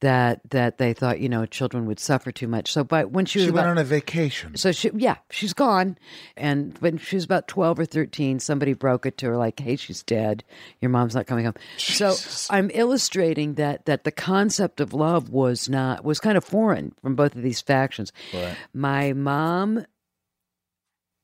that 0.00 0.40
that 0.50 0.78
they 0.78 0.92
thought 0.92 1.20
you 1.20 1.28
know 1.28 1.44
children 1.46 1.86
would 1.86 1.98
suffer 1.98 2.30
too 2.30 2.46
much. 2.46 2.70
So, 2.70 2.84
but 2.84 3.10
when 3.10 3.26
she 3.26 3.38
was 3.38 3.46
she 3.46 3.50
about, 3.50 3.66
went 3.66 3.70
on 3.70 3.78
a 3.78 3.84
vacation. 3.84 4.56
so 4.56 4.72
she, 4.72 4.90
yeah, 4.94 5.16
she's 5.30 5.52
gone. 5.52 5.98
And 6.36 6.76
when 6.78 6.98
she 6.98 7.16
was 7.16 7.24
about 7.24 7.48
12 7.48 7.80
or 7.80 7.84
13, 7.84 8.38
somebody 8.40 8.72
broke 8.72 9.06
it 9.06 9.18
to 9.18 9.26
her 9.26 9.36
like, 9.36 9.58
hey, 9.58 9.76
she's 9.76 10.02
dead. 10.02 10.44
Your 10.80 10.90
mom's 10.90 11.14
not 11.14 11.26
coming 11.26 11.44
home. 11.44 11.54
So 11.78 12.14
I'm 12.50 12.70
illustrating 12.72 13.54
that, 13.54 13.86
that 13.86 14.04
the 14.04 14.12
concept 14.12 14.80
of 14.80 14.92
love 14.92 15.30
was 15.30 15.68
not, 15.68 16.04
was 16.04 16.20
kind 16.20 16.36
of 16.36 16.44
foreign 16.44 16.94
from 17.02 17.14
both 17.16 17.34
of 17.34 17.42
these 17.42 17.60
factions. 17.60 18.12
Right. 18.32 18.56
My 18.72 19.12
mom 19.12 19.84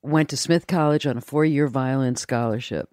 went 0.02 0.28
to 0.30 0.36
Smith 0.36 0.66
College 0.66 1.06
on 1.06 1.16
a 1.16 1.20
four 1.20 1.44
year 1.44 1.68
violin 1.68 2.16
scholarship, 2.16 2.88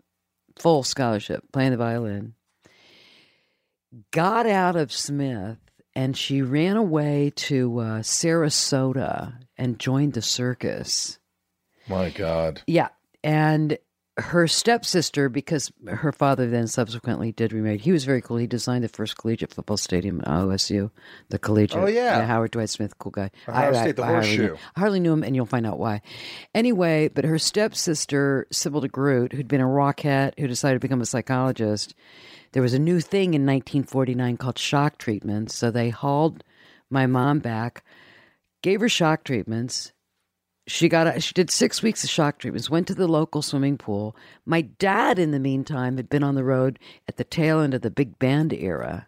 full 0.57 0.83
scholarship, 0.83 1.43
playing 1.51 1.71
the 1.71 1.77
violin. 1.77 2.35
Got 4.11 4.45
out 4.45 4.77
of 4.77 4.93
Smith 4.93 5.57
and 5.95 6.15
she 6.15 6.41
ran 6.41 6.77
away 6.77 7.31
to 7.35 7.79
uh, 7.79 7.99
Sarasota 7.99 9.33
and 9.57 9.79
joined 9.79 10.13
the 10.13 10.21
circus. 10.21 11.19
My 11.87 12.09
God. 12.09 12.61
Yeah. 12.67 12.89
And 13.23 13.77
her 14.17 14.47
stepsister, 14.47 15.29
because 15.29 15.71
her 15.87 16.11
father 16.11 16.49
then 16.49 16.67
subsequently 16.67 17.31
did 17.31 17.53
remarry, 17.53 17.77
he 17.77 17.91
was 17.91 18.03
very 18.03 18.21
cool. 18.21 18.37
He 18.37 18.47
designed 18.47 18.83
the 18.83 18.89
first 18.89 19.17
collegiate 19.17 19.53
football 19.53 19.77
stadium 19.77 20.21
at 20.21 20.27
OSU, 20.27 20.91
the 21.29 21.39
collegiate. 21.39 21.81
Oh, 21.81 21.87
yeah. 21.87 22.25
Howard 22.25 22.51
Dwight 22.51 22.69
Smith, 22.69 22.97
cool 22.97 23.11
guy. 23.11 23.31
Ohio 23.47 23.73
State, 23.73 23.95
the 23.95 24.03
hardly 24.03 24.37
horseshoe. 24.37 24.57
I 24.75 24.79
hardly 24.79 24.99
knew 24.99 25.13
him, 25.13 25.23
and 25.23 25.35
you'll 25.35 25.45
find 25.45 25.65
out 25.65 25.79
why. 25.79 26.01
Anyway, 26.53 27.07
but 27.07 27.25
her 27.25 27.39
stepsister, 27.39 28.47
Sybil 28.51 28.81
DeGroot, 28.81 29.33
who'd 29.33 29.47
been 29.47 29.61
a 29.61 29.65
rockette, 29.65 30.37
who 30.39 30.47
decided 30.47 30.75
to 30.75 30.79
become 30.79 31.01
a 31.01 31.05
psychologist, 31.05 31.95
there 32.53 32.61
was 32.63 32.73
a 32.73 32.79
new 32.79 32.99
thing 32.99 33.33
in 33.33 33.45
1949 33.45 34.37
called 34.37 34.57
shock 34.57 34.97
treatments. 34.97 35.55
So 35.55 35.71
they 35.71 35.89
hauled 35.89 36.43
my 36.89 37.07
mom 37.07 37.39
back, 37.39 37.83
gave 38.61 38.81
her 38.81 38.89
shock 38.89 39.23
treatments. 39.23 39.93
She 40.67 40.87
got 40.89 41.21
she 41.23 41.33
did 41.33 41.49
six 41.49 41.81
weeks 41.81 42.03
of 42.03 42.09
shock 42.09 42.37
treatments. 42.37 42.69
Went 42.69 42.87
to 42.87 42.93
the 42.95 43.07
local 43.07 43.41
swimming 43.41 43.77
pool. 43.77 44.15
My 44.45 44.61
dad, 44.61 45.17
in 45.17 45.31
the 45.31 45.39
meantime, 45.39 45.97
had 45.97 46.07
been 46.09 46.23
on 46.23 46.35
the 46.35 46.43
road 46.43 46.77
at 47.07 47.17
the 47.17 47.23
tail 47.23 47.59
end 47.59 47.73
of 47.73 47.81
the 47.81 47.89
big 47.89 48.19
band 48.19 48.53
era, 48.53 49.07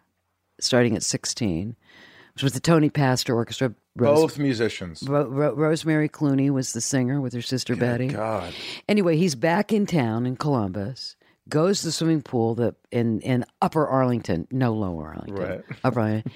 starting 0.58 0.96
at 0.96 1.02
16, 1.04 1.76
which 2.34 2.42
was 2.42 2.54
the 2.54 2.60
Tony 2.60 2.90
Pastor 2.90 3.34
Orchestra. 3.34 3.72
Rose, 3.96 4.20
Both 4.20 4.38
musicians. 4.40 5.04
Ro- 5.08 5.28
Ro- 5.28 5.54
Rosemary 5.54 6.08
Clooney 6.08 6.50
was 6.50 6.72
the 6.72 6.80
singer 6.80 7.20
with 7.20 7.32
her 7.32 7.40
sister 7.40 7.76
Betty. 7.76 8.08
God. 8.08 8.52
Anyway, 8.88 9.16
he's 9.16 9.36
back 9.36 9.72
in 9.72 9.86
town 9.86 10.26
in 10.26 10.34
Columbus. 10.34 11.14
Goes 11.48 11.80
to 11.80 11.86
the 11.86 11.92
swimming 11.92 12.22
pool 12.22 12.54
that 12.56 12.74
in 12.90 13.20
in 13.20 13.44
Upper 13.60 13.86
Arlington, 13.86 14.48
no 14.50 14.72
Lower 14.72 15.08
Arlington, 15.08 15.34
Right. 15.36 15.60
Upper 15.84 16.00
Arlington. 16.00 16.32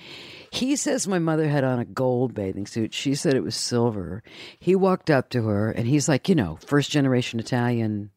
He 0.50 0.76
says 0.76 1.06
my 1.08 1.18
mother 1.18 1.48
had 1.48 1.64
on 1.64 1.78
a 1.78 1.84
gold 1.84 2.34
bathing 2.34 2.66
suit. 2.66 2.92
She 2.94 3.14
said 3.14 3.34
it 3.34 3.42
was 3.42 3.54
silver. 3.56 4.22
He 4.58 4.74
walked 4.74 5.10
up 5.10 5.30
to 5.30 5.42
her 5.42 5.70
and 5.70 5.86
he's 5.86 6.08
like, 6.08 6.28
you 6.28 6.34
know, 6.34 6.58
first 6.66 6.90
generation 6.90 7.40
Italian. 7.40 8.10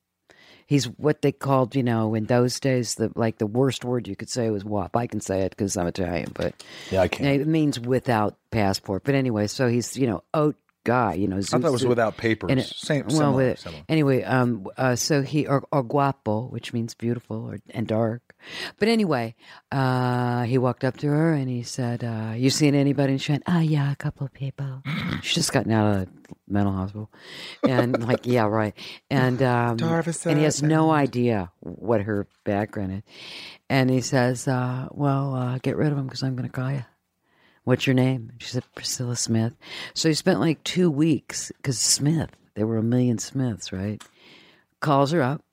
He's 0.68 0.86
what 0.86 1.22
they 1.22 1.34
called, 1.34 1.76
you 1.76 1.84
know, 1.84 2.14
in 2.16 2.26
those 2.26 2.58
days, 2.60 2.96
the 2.96 3.12
like 3.16 3.38
the 3.38 3.48
worst 3.48 3.84
word 3.84 4.08
you 4.08 4.16
could 4.16 4.30
say 4.30 4.50
was 4.50 4.64
"wop." 4.64 4.96
I 4.96 5.08
can 5.08 5.20
say 5.20 5.42
it 5.42 5.50
because 5.52 5.76
I'm 5.76 5.88
Italian, 5.88 6.32
but 6.34 6.54
Yeah, 6.90 7.02
I 7.02 7.08
can't. 7.10 7.42
it 7.42 7.48
means 7.48 7.78
without 7.78 8.38
passport. 8.52 9.04
But 9.04 9.16
anyway, 9.16 9.48
so 9.48 9.68
he's 9.68 9.98
you 9.98 10.08
know 10.08 10.24
oat 10.34 10.56
guy, 10.84 11.14
you 11.14 11.28
know. 11.28 11.38
I 11.38 11.42
thought 11.42 11.64
it 11.64 11.72
was 11.72 11.86
without 11.86 12.18
papers. 12.18 12.50
And 12.52 12.60
it- 12.60 12.66
Same. 12.66 13.06
well, 13.08 13.16
similar, 13.18 13.36
with- 13.50 13.60
similar. 13.60 13.84
anyway, 13.90 14.24
um, 14.24 14.68
uh, 14.78 14.96
so 14.96 15.22
he 15.22 15.48
or, 15.48 15.64
or 15.72 15.84
guapo, 15.84 16.48
which 16.48 16.74
means 16.74 16.94
beautiful 16.96 17.46
or 17.46 17.60
and 17.72 17.88
dark. 17.88 18.36
But 18.80 18.88
anyway, 18.88 19.36
uh, 19.72 20.44
he 20.44 20.58
walked 20.58 20.84
up 20.84 20.98
to 20.98 21.08
her 21.08 21.34
and 21.34 21.48
he 21.48 21.62
said, 21.64 22.04
uh, 22.04 22.34
"You 22.36 22.50
seen 22.50 22.74
anybody?" 22.74 23.14
And 23.14 23.22
she 23.22 23.32
went, 23.34 23.44
"Ah, 23.48 23.60
yeah, 23.60 23.92
a 23.92 23.96
couple 23.96 24.26
of 24.26 24.34
people." 24.34 24.82
She's 25.22 25.36
just 25.36 25.54
gotten 25.54 25.72
out 25.72 25.94
of 25.94 26.00
the 26.06 26.12
mental 26.48 26.74
hospital, 26.74 27.12
and 27.64 28.04
like, 28.08 28.26
yeah, 28.26 28.46
right. 28.48 28.74
And 29.12 29.42
um, 29.44 29.78
and 29.80 30.38
he 30.38 30.44
has 30.46 30.64
uh, 30.64 30.68
no 30.68 30.90
idea 30.92 31.52
what 31.60 32.02
her 32.02 32.28
background 32.44 32.94
is. 32.94 33.04
And 33.70 33.90
he 33.92 34.02
says, 34.02 34.48
uh, 34.48 34.88
"Well, 34.92 35.36
uh, 35.36 35.60
get 35.60 35.78
rid 35.78 35.92
of 35.92 35.98
him 35.98 36.06
because 36.06 36.24
I'm 36.24 36.36
going 36.36 36.50
to 36.50 36.54
call 36.54 36.72
you." 36.72 36.84
What's 37.64 37.86
your 37.86 37.94
name? 37.94 38.32
She 38.40 38.50
said, 38.50 38.64
Priscilla 38.76 39.16
Smith. 39.16 39.56
So 39.94 40.10
he 40.10 40.16
spent 40.16 40.40
like 40.40 40.64
two 40.64 40.90
weeks 40.90 41.52
because 41.58 41.80
Smith, 41.80 42.32
there 42.56 42.68
were 42.68 42.78
a 42.78 42.84
million 42.84 43.20
Smiths, 43.20 43.72
right? 43.72 44.04
Calls 44.80 45.12
her 45.12 45.22
up. 45.22 45.44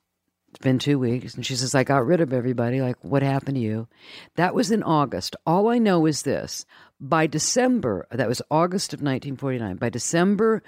It's 0.49 0.59
been 0.59 0.79
two 0.79 0.97
weeks. 0.97 1.35
And 1.35 1.45
she 1.45 1.55
says, 1.55 1.75
I 1.75 1.83
got 1.83 2.05
rid 2.05 2.21
of 2.21 2.33
everybody. 2.33 2.81
Like, 2.81 2.97
what 3.03 3.21
happened 3.21 3.55
to 3.55 3.61
you? 3.61 3.87
That 4.35 4.55
was 4.55 4.71
in 4.71 4.81
August. 4.81 5.35
All 5.45 5.69
I 5.69 5.77
know 5.77 6.07
is 6.07 6.23
this 6.23 6.65
by 6.99 7.27
December, 7.27 8.07
that 8.11 8.27
was 8.27 8.41
August 8.49 8.93
of 8.93 8.99
1949, 8.99 9.75
by 9.77 9.89
December 9.89 10.63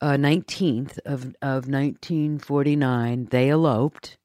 uh, 0.00 0.12
19th 0.12 0.98
of, 1.04 1.24
of 1.42 1.68
1949, 1.68 3.28
they 3.30 3.50
eloped. 3.50 4.16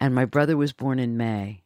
And 0.00 0.14
my 0.14 0.24
brother 0.24 0.56
was 0.56 0.72
born 0.72 0.98
in 0.98 1.16
May. 1.16 1.59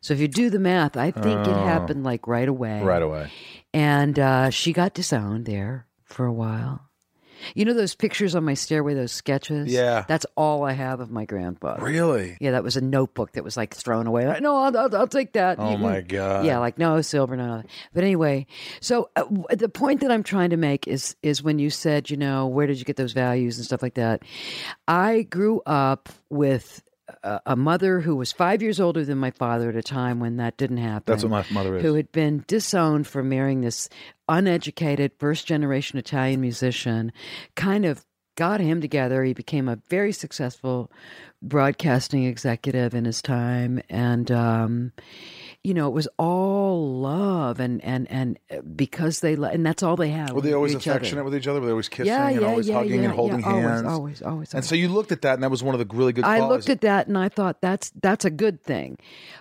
So 0.00 0.14
if 0.14 0.20
you 0.20 0.28
do 0.28 0.50
the 0.50 0.58
math, 0.58 0.96
I 0.96 1.10
think 1.10 1.46
it 1.46 1.52
Oh. 1.54 1.64
happened 1.64 2.04
like 2.04 2.26
right 2.26 2.48
away. 2.48 2.82
Right 2.82 3.02
away. 3.02 3.30
And 3.74 4.18
uh, 4.18 4.50
she 4.50 4.72
got 4.72 4.94
disowned 4.94 5.46
there 5.46 5.86
for 6.04 6.24
a 6.26 6.32
while. 6.32 6.84
You 7.54 7.64
know 7.64 7.72
those 7.72 7.94
pictures 7.94 8.34
on 8.34 8.42
my 8.44 8.54
stairway, 8.54 8.94
those 8.94 9.12
sketches? 9.12 9.72
Yeah. 9.72 10.04
That's 10.08 10.26
all 10.36 10.64
I 10.64 10.72
have 10.72 10.98
of 10.98 11.08
my 11.12 11.24
grandfather. 11.24 11.84
Really? 11.84 12.36
Yeah, 12.40 12.50
that 12.50 12.64
was 12.64 12.76
a 12.76 12.80
notebook 12.80 13.32
that 13.32 13.44
was 13.44 13.56
like 13.56 13.74
thrown 13.74 14.08
away. 14.08 14.26
Like, 14.26 14.42
no, 14.42 14.56
I'll, 14.56 14.76
I'll, 14.76 14.96
I'll 14.96 15.06
take 15.06 15.34
that. 15.34 15.56
Oh 15.60 15.70
You 15.70 15.78
my 15.78 16.00
God. 16.00 16.44
Yeah, 16.46 16.58
like 16.58 16.78
no 16.78 17.00
silver, 17.00 17.36
no. 17.36 17.46
no. 17.58 17.62
But 17.94 18.02
anyway, 18.02 18.46
so 18.80 19.08
uh, 19.14 19.22
w- 19.22 19.44
the 19.50 19.68
point 19.68 20.00
that 20.00 20.10
I'm 20.10 20.24
trying 20.24 20.50
to 20.50 20.56
make 20.56 20.88
is 20.88 21.14
is 21.22 21.40
when 21.40 21.60
you 21.60 21.70
said, 21.70 22.10
you 22.10 22.16
know, 22.16 22.48
where 22.48 22.66
did 22.66 22.80
you 22.80 22.84
get 22.84 22.96
those 22.96 23.12
values 23.12 23.56
and 23.56 23.64
stuff 23.64 23.82
like 23.82 23.94
that? 23.94 24.22
I 24.88 25.22
grew 25.22 25.60
up 25.64 26.08
with 26.30 26.82
a, 27.22 27.40
a 27.46 27.56
mother 27.56 28.00
who 28.00 28.16
was 28.16 28.32
five 28.32 28.62
years 28.62 28.80
older 28.80 29.04
than 29.04 29.18
my 29.18 29.30
father 29.30 29.68
at 29.68 29.76
a 29.76 29.82
time 29.82 30.20
when 30.20 30.36
that 30.36 30.56
didn't 30.56 30.78
happen. 30.78 31.12
That's 31.12 31.24
what 31.24 31.30
my 31.30 31.44
mother 31.50 31.76
is. 31.76 31.82
Who 31.82 31.94
had 31.94 32.12
been 32.12 32.44
disowned 32.46 33.06
for 33.06 33.22
marrying 33.22 33.60
this 33.60 33.88
uneducated 34.28 35.12
first 35.18 35.46
generation 35.46 35.98
Italian 35.98 36.40
musician, 36.40 37.12
kind 37.54 37.84
of 37.84 38.04
got 38.36 38.60
him 38.60 38.80
together. 38.80 39.24
He 39.24 39.32
became 39.32 39.68
a 39.68 39.80
very 39.88 40.12
successful 40.12 40.90
broadcasting 41.42 42.24
executive 42.24 42.94
in 42.94 43.04
his 43.04 43.20
time, 43.22 43.82
and 43.88 44.30
um, 44.30 44.92
you 45.68 45.74
know 45.74 45.86
it 45.86 45.92
was 45.92 46.08
all 46.18 46.98
love 47.00 47.60
and 47.60 47.84
and 47.84 48.10
and 48.10 48.38
uh, 48.50 48.62
because 48.62 49.20
they 49.20 49.36
lo- 49.36 49.50
and 49.50 49.64
that's 49.66 49.82
all 49.82 49.96
they 49.96 50.08
had. 50.08 50.32
Were 50.32 50.40
they 50.40 50.54
always 50.54 50.72
each 50.74 50.88
other. 50.88 50.96
affectionate 50.96 51.24
with 51.24 51.34
each 51.34 51.46
other? 51.46 51.60
Were 51.60 51.66
they 51.66 51.72
always 51.72 51.90
kissing 51.90 52.06
Yeah, 52.06 52.28
and 52.28 52.40
yeah, 52.40 52.46
always 52.46 52.68
yeah, 52.68 52.74
hugging 52.74 53.02
yeah, 53.02 53.08
and 53.08 53.12
holding 53.14 53.40
yeah, 53.40 53.46
always, 53.46 53.64
hands? 53.64 53.86
always, 53.86 54.22
always, 54.22 54.54
And 54.54 54.64
so 54.64 54.74
you 54.74 54.88
looked 54.88 55.12
at 55.12 55.20
that, 55.22 55.34
and 55.34 55.42
that 55.42 55.50
was 55.50 55.62
one 55.62 55.74
of 55.74 55.78
the 55.86 55.94
really 55.94 56.14
good. 56.14 56.24
I 56.24 56.40
looked 56.48 56.70
at 56.70 56.80
that 56.80 57.06
and 57.06 57.18
I 57.18 57.28
thought 57.28 57.60
that's 57.60 57.90
that's 58.00 58.24
a 58.24 58.30
good 58.30 58.62
thing. 58.64 58.96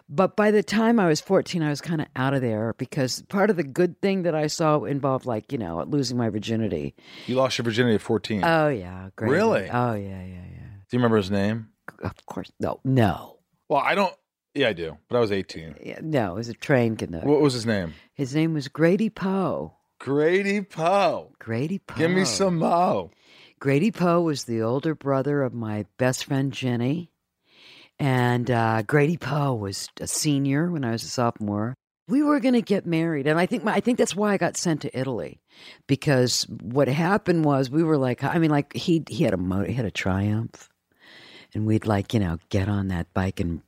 But 0.09 0.35
by 0.35 0.51
the 0.51 0.63
time 0.63 0.99
I 0.99 1.07
was 1.07 1.21
14, 1.21 1.63
I 1.63 1.69
was 1.69 1.79
kind 1.79 2.01
of 2.01 2.07
out 2.15 2.33
of 2.33 2.41
there 2.41 2.73
because 2.77 3.21
part 3.29 3.49
of 3.49 3.55
the 3.55 3.63
good 3.63 4.01
thing 4.01 4.23
that 4.23 4.35
I 4.35 4.47
saw 4.47 4.83
involved 4.83 5.25
like, 5.25 5.51
you 5.53 5.57
know, 5.57 5.81
losing 5.87 6.17
my 6.17 6.29
virginity. 6.29 6.93
You 7.27 7.35
lost 7.35 7.57
your 7.57 7.63
virginity 7.63 7.95
at 7.95 8.01
fourteen. 8.01 8.43
Oh 8.43 8.67
yeah, 8.67 9.09
great. 9.15 9.31
Really? 9.31 9.69
Oh 9.69 9.93
yeah, 9.93 10.23
yeah, 10.23 10.45
yeah. 10.51 10.67
Do 10.89 10.95
you 10.95 10.99
remember 10.99 11.17
his 11.17 11.31
name? 11.31 11.69
Of 12.03 12.25
course. 12.25 12.51
No. 12.59 12.79
No. 12.83 13.37
Well, 13.69 13.81
I 13.81 13.95
don't. 13.95 14.13
Yeah, 14.57 14.69
I 14.69 14.73
do. 14.73 14.97
But 15.07 15.17
I 15.17 15.19
was 15.19 15.31
eighteen. 15.31 15.75
Yeah, 15.81 15.99
No, 16.01 16.33
it 16.33 16.35
was 16.35 16.49
a 16.49 16.53
train 16.53 16.95
conductor. 16.95 17.27
What 17.27 17.41
was 17.41 17.53
his 17.53 17.65
name? 17.65 17.93
His 18.13 18.33
name 18.33 18.53
was 18.53 18.67
Grady 18.67 19.09
Poe. 19.09 19.73
Grady 19.99 20.61
Poe. 20.61 21.31
Grady 21.39 21.79
Poe. 21.79 21.97
Give 21.97 22.11
me 22.11 22.25
some 22.25 22.57
mo. 22.57 23.11
Grady 23.59 23.91
Poe 23.91 24.21
was 24.21 24.43
the 24.43 24.61
older 24.61 24.93
brother 24.95 25.43
of 25.43 25.53
my 25.53 25.85
best 25.97 26.25
friend 26.25 26.51
Jenny. 26.51 27.11
And 27.99 28.51
uh, 28.51 28.83
Grady 28.83 29.17
Poe 29.17 29.55
was 29.55 29.89
a 29.99 30.07
senior 30.07 30.69
when 30.69 30.85
I 30.85 30.91
was 30.91 31.03
a 31.03 31.07
sophomore. 31.07 31.73
We 32.07 32.23
were 32.23 32.39
going 32.39 32.53
to 32.53 32.61
get 32.61 32.85
married, 32.85 33.27
and 33.27 33.37
I 33.37 33.47
think 33.47 33.65
my, 33.65 33.73
I 33.73 33.79
think 33.81 33.97
that's 33.97 34.15
why 34.15 34.31
I 34.31 34.37
got 34.37 34.55
sent 34.55 34.83
to 34.83 34.97
Italy, 34.97 35.41
because 35.87 36.43
what 36.61 36.87
happened 36.87 37.43
was 37.43 37.69
we 37.69 37.83
were 37.83 37.97
like, 37.97 38.23
I 38.23 38.37
mean, 38.37 38.49
like 38.49 38.71
he 38.71 39.03
he 39.09 39.25
had 39.25 39.33
a 39.33 39.65
he 39.65 39.73
had 39.73 39.83
a 39.85 39.91
Triumph, 39.91 40.69
and 41.57 41.65
we'd 41.65 41.85
like 41.85 42.13
you 42.13 42.19
know 42.19 42.37
get 42.49 42.69
on 42.69 42.87
that 42.87 43.13
bike 43.13 43.39
and 43.41 43.61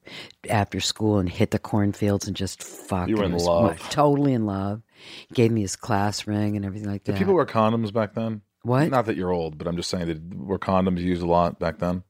after 0.49 0.79
school 0.79 1.17
and 1.17 1.27
hit 1.27 1.51
the 1.51 1.59
cornfields 1.59 2.27
and 2.27 2.35
just 2.35 2.63
fuck. 2.63 3.09
You 3.09 3.17
were 3.17 3.25
in 3.25 3.33
was- 3.33 3.45
love. 3.45 3.79
totally 3.89 4.31
in 4.33 4.45
love. 4.45 4.81
He 5.27 5.33
gave 5.33 5.51
me 5.51 5.61
his 5.61 5.75
class 5.75 6.27
ring 6.27 6.55
and 6.55 6.65
everything 6.65 6.89
like 6.89 7.03
Did 7.03 7.13
that. 7.15 7.17
Did 7.17 7.19
people 7.25 7.33
wear 7.33 7.45
condoms 7.45 7.91
back 7.91 8.13
then? 8.13 8.41
what? 8.63 8.89
Not 8.89 9.05
that 9.07 9.15
you're 9.15 9.31
old, 9.31 9.57
but 9.57 9.67
I'm 9.67 9.75
just 9.77 9.89
saying 9.89 10.07
that 10.07 10.35
were 10.37 10.59
condoms 10.59 10.99
used 10.99 11.21
a 11.21 11.25
lot 11.27 11.59
back 11.59 11.79
then? 11.79 12.03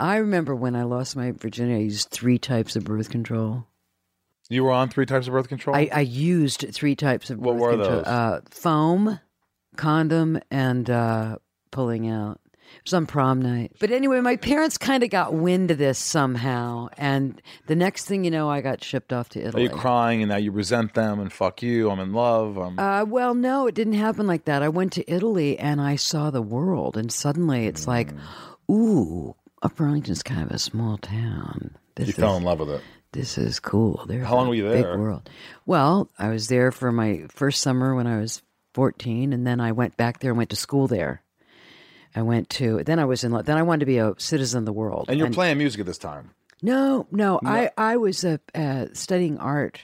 I 0.00 0.18
remember 0.18 0.54
when 0.54 0.76
I 0.76 0.84
lost 0.84 1.16
my 1.16 1.32
virginity, 1.32 1.74
I 1.74 1.82
used 1.84 2.10
three 2.10 2.38
types 2.38 2.76
of 2.76 2.84
birth 2.84 3.10
control. 3.10 3.66
You 4.48 4.62
were 4.64 4.70
on 4.70 4.88
three 4.88 5.04
types 5.06 5.26
of 5.26 5.32
birth 5.32 5.48
control. 5.48 5.74
I, 5.76 5.90
I 5.92 6.00
used 6.00 6.64
three 6.72 6.94
types 6.94 7.28
of 7.30 7.38
What 7.40 7.54
birth 7.54 7.60
were 7.60 7.70
control. 7.72 7.90
those? 7.96 8.06
Uh, 8.06 8.40
foam, 8.50 9.20
condom, 9.76 10.38
and 10.52 10.88
uh, 10.88 11.38
pulling 11.72 12.08
out. 12.08 12.40
On 12.92 13.06
prom 13.06 13.40
night. 13.42 13.72
But 13.80 13.90
anyway, 13.90 14.20
my 14.20 14.36
parents 14.36 14.78
kind 14.78 15.02
of 15.02 15.10
got 15.10 15.34
wind 15.34 15.70
of 15.70 15.78
this 15.78 15.98
somehow. 15.98 16.88
And 16.96 17.40
the 17.66 17.76
next 17.76 18.04
thing 18.06 18.24
you 18.24 18.30
know, 18.30 18.48
I 18.50 18.60
got 18.60 18.82
shipped 18.82 19.12
off 19.12 19.28
to 19.30 19.40
Italy. 19.40 19.62
Are 19.62 19.70
you 19.70 19.70
crying 19.76 20.22
and 20.22 20.30
now 20.30 20.36
you 20.36 20.50
resent 20.52 20.94
them 20.94 21.20
and 21.20 21.32
fuck 21.32 21.62
you? 21.62 21.90
I'm 21.90 22.00
in 22.00 22.12
love. 22.12 22.56
I'm, 22.56 22.78
Uh, 22.78 23.04
well, 23.04 23.34
no, 23.34 23.66
it 23.66 23.74
didn't 23.74 23.94
happen 23.94 24.26
like 24.26 24.44
that. 24.46 24.62
I 24.62 24.68
went 24.68 24.92
to 24.94 25.10
Italy 25.10 25.58
and 25.58 25.80
I 25.80 25.96
saw 25.96 26.30
the 26.30 26.42
world, 26.42 26.96
and 26.96 27.10
suddenly 27.12 27.66
it's 27.66 27.86
like, 27.86 28.12
Mm. 28.14 28.74
ooh, 28.74 29.34
Upper 29.62 29.84
Arlington's 29.86 30.22
kind 30.22 30.42
of 30.42 30.50
a 30.50 30.58
small 30.58 30.98
town. 30.98 31.76
This 31.96 32.06
you 32.08 32.12
is, 32.12 32.16
fell 32.16 32.36
in 32.36 32.44
love 32.44 32.60
with 32.60 32.70
it. 32.70 32.80
this 33.12 33.36
is 33.38 33.58
cool. 33.58 34.04
There's 34.06 34.26
How 34.26 34.36
long 34.36 34.48
were 34.48 34.54
you 34.54 34.68
there? 34.68 34.92
Big 34.92 35.00
world. 35.00 35.28
Well, 35.66 36.10
I 36.18 36.28
was 36.28 36.48
there 36.48 36.70
for 36.70 36.92
my 36.92 37.24
first 37.28 37.60
summer 37.60 37.94
when 37.94 38.06
I 38.06 38.18
was 38.20 38.42
14, 38.74 39.32
and 39.32 39.46
then 39.46 39.60
I 39.60 39.72
went 39.72 39.96
back 39.96 40.20
there 40.20 40.30
and 40.30 40.38
went 40.38 40.50
to 40.50 40.56
school 40.56 40.86
there. 40.86 41.22
I 42.14 42.22
went 42.22 42.48
to 42.50 42.82
then 42.84 42.98
I 42.98 43.04
was 43.04 43.24
in 43.24 43.32
then 43.32 43.56
I 43.56 43.62
wanted 43.62 43.80
to 43.80 43.86
be 43.86 43.98
a 43.98 44.14
citizen 44.18 44.60
of 44.60 44.64
the 44.64 44.72
world. 44.72 45.06
And 45.08 45.18
you're 45.18 45.30
playing 45.30 45.58
music 45.58 45.80
at 45.80 45.86
this 45.86 45.98
time. 45.98 46.30
No, 46.62 47.06
no, 47.12 47.38
I 47.44 47.70
I 47.76 47.96
was 47.96 48.24
uh, 48.24 48.38
studying 48.92 49.38
art. 49.38 49.80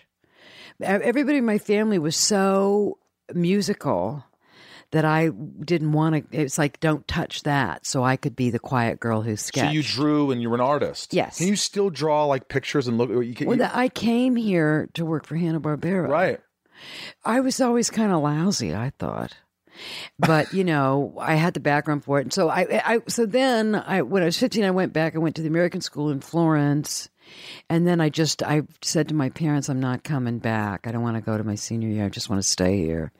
Everybody 0.80 1.38
in 1.38 1.44
my 1.44 1.58
family 1.58 1.98
was 1.98 2.16
so 2.16 2.98
musical 3.32 4.24
that 4.90 5.04
I 5.04 5.28
didn't 5.28 5.92
want 5.92 6.30
to. 6.32 6.36
It's 6.40 6.58
like 6.58 6.80
don't 6.80 7.06
touch 7.06 7.44
that, 7.44 7.86
so 7.86 8.02
I 8.02 8.16
could 8.16 8.34
be 8.34 8.50
the 8.50 8.58
quiet 8.58 8.98
girl 9.00 9.22
who 9.22 9.36
sketched. 9.36 9.68
So 9.68 9.72
you 9.72 9.82
drew 9.82 10.30
and 10.30 10.42
you 10.42 10.50
were 10.50 10.56
an 10.56 10.60
artist. 10.60 11.14
Yes. 11.14 11.38
Can 11.38 11.46
you 11.48 11.56
still 11.56 11.90
draw 11.90 12.24
like 12.24 12.48
pictures 12.48 12.88
and 12.88 12.98
look? 12.98 13.10
You 13.10 13.34
can, 13.34 13.46
well, 13.46 13.56
you- 13.58 13.68
I 13.72 13.88
came 13.88 14.34
here 14.36 14.88
to 14.94 15.04
work 15.04 15.26
for 15.26 15.36
Hanna 15.36 15.60
Barbera. 15.60 16.08
right. 16.08 16.40
I 17.24 17.40
was 17.40 17.60
always 17.60 17.88
kind 17.88 18.12
of 18.12 18.20
lousy, 18.22 18.74
I 18.74 18.90
thought. 18.98 19.36
But 20.18 20.52
you 20.52 20.64
know, 20.64 21.14
I 21.18 21.34
had 21.34 21.54
the 21.54 21.60
background 21.60 22.04
for 22.04 22.18
it, 22.18 22.22
and 22.22 22.32
so 22.32 22.48
I, 22.48 22.82
I, 22.84 23.00
so 23.08 23.26
then 23.26 23.74
I, 23.74 24.02
when 24.02 24.22
I 24.22 24.26
was 24.26 24.38
fifteen, 24.38 24.64
I 24.64 24.70
went 24.70 24.92
back. 24.92 25.14
I 25.14 25.18
went 25.18 25.36
to 25.36 25.42
the 25.42 25.48
American 25.48 25.80
School 25.80 26.10
in 26.10 26.20
Florence, 26.20 27.08
and 27.68 27.86
then 27.86 28.00
I 28.00 28.08
just, 28.08 28.42
I 28.42 28.62
said 28.82 29.08
to 29.08 29.14
my 29.14 29.30
parents, 29.30 29.68
"I'm 29.68 29.80
not 29.80 30.04
coming 30.04 30.38
back. 30.38 30.86
I 30.86 30.92
don't 30.92 31.02
want 31.02 31.16
to 31.16 31.22
go 31.22 31.36
to 31.36 31.44
my 31.44 31.54
senior 31.56 31.88
year. 31.88 32.04
I 32.04 32.08
just 32.08 32.30
want 32.30 32.42
to 32.42 32.48
stay 32.48 32.76
here." 32.78 33.12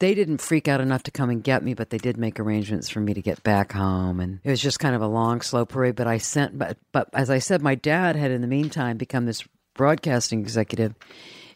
They 0.00 0.14
didn't 0.14 0.40
freak 0.40 0.66
out 0.66 0.80
enough 0.80 1.02
to 1.02 1.10
come 1.10 1.28
and 1.28 1.44
get 1.44 1.62
me, 1.62 1.74
but 1.74 1.90
they 1.90 1.98
did 1.98 2.16
make 2.16 2.40
arrangements 2.40 2.88
for 2.88 3.00
me 3.00 3.12
to 3.12 3.20
get 3.20 3.42
back 3.42 3.72
home, 3.72 4.18
and 4.18 4.40
it 4.42 4.50
was 4.50 4.60
just 4.60 4.80
kind 4.80 4.94
of 4.94 5.02
a 5.02 5.06
long, 5.06 5.42
slow 5.42 5.66
parade. 5.66 5.94
But 5.94 6.06
I 6.06 6.16
sent, 6.16 6.58
but, 6.58 6.78
but 6.90 7.10
as 7.12 7.28
I 7.28 7.38
said, 7.38 7.60
my 7.60 7.74
dad 7.74 8.16
had 8.16 8.30
in 8.30 8.40
the 8.40 8.46
meantime 8.46 8.96
become 8.96 9.26
this 9.26 9.44
broadcasting 9.74 10.40
executive 10.40 10.94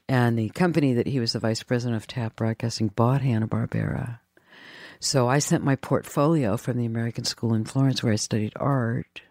and 0.09 0.39
the 0.39 0.51
company 0.51 0.95
that 0.95 1.07
he 1.07 1.21
was 1.21 1.33
the 1.33 1.39
vice 1.39 1.63
president 1.63 1.97
of 1.97 2.07
Taft 2.07 2.37
Broadcasting 2.37 2.89
bought 2.89 3.23
Hanna 3.23 3.47
Barbera. 3.49 4.21
So 5.01 5.29
I 5.29 5.39
sent 5.39 5.65
my 5.65 5.77
portfolio 5.77 6.57
from 6.57 6.79
the 6.79 6.87
American 6.87 7.25
School 7.25 7.55
in 7.55 7.65
Florence, 7.65 8.03
where 8.03 8.13
I 8.13 8.17
studied 8.17 8.53
art, 8.57 9.23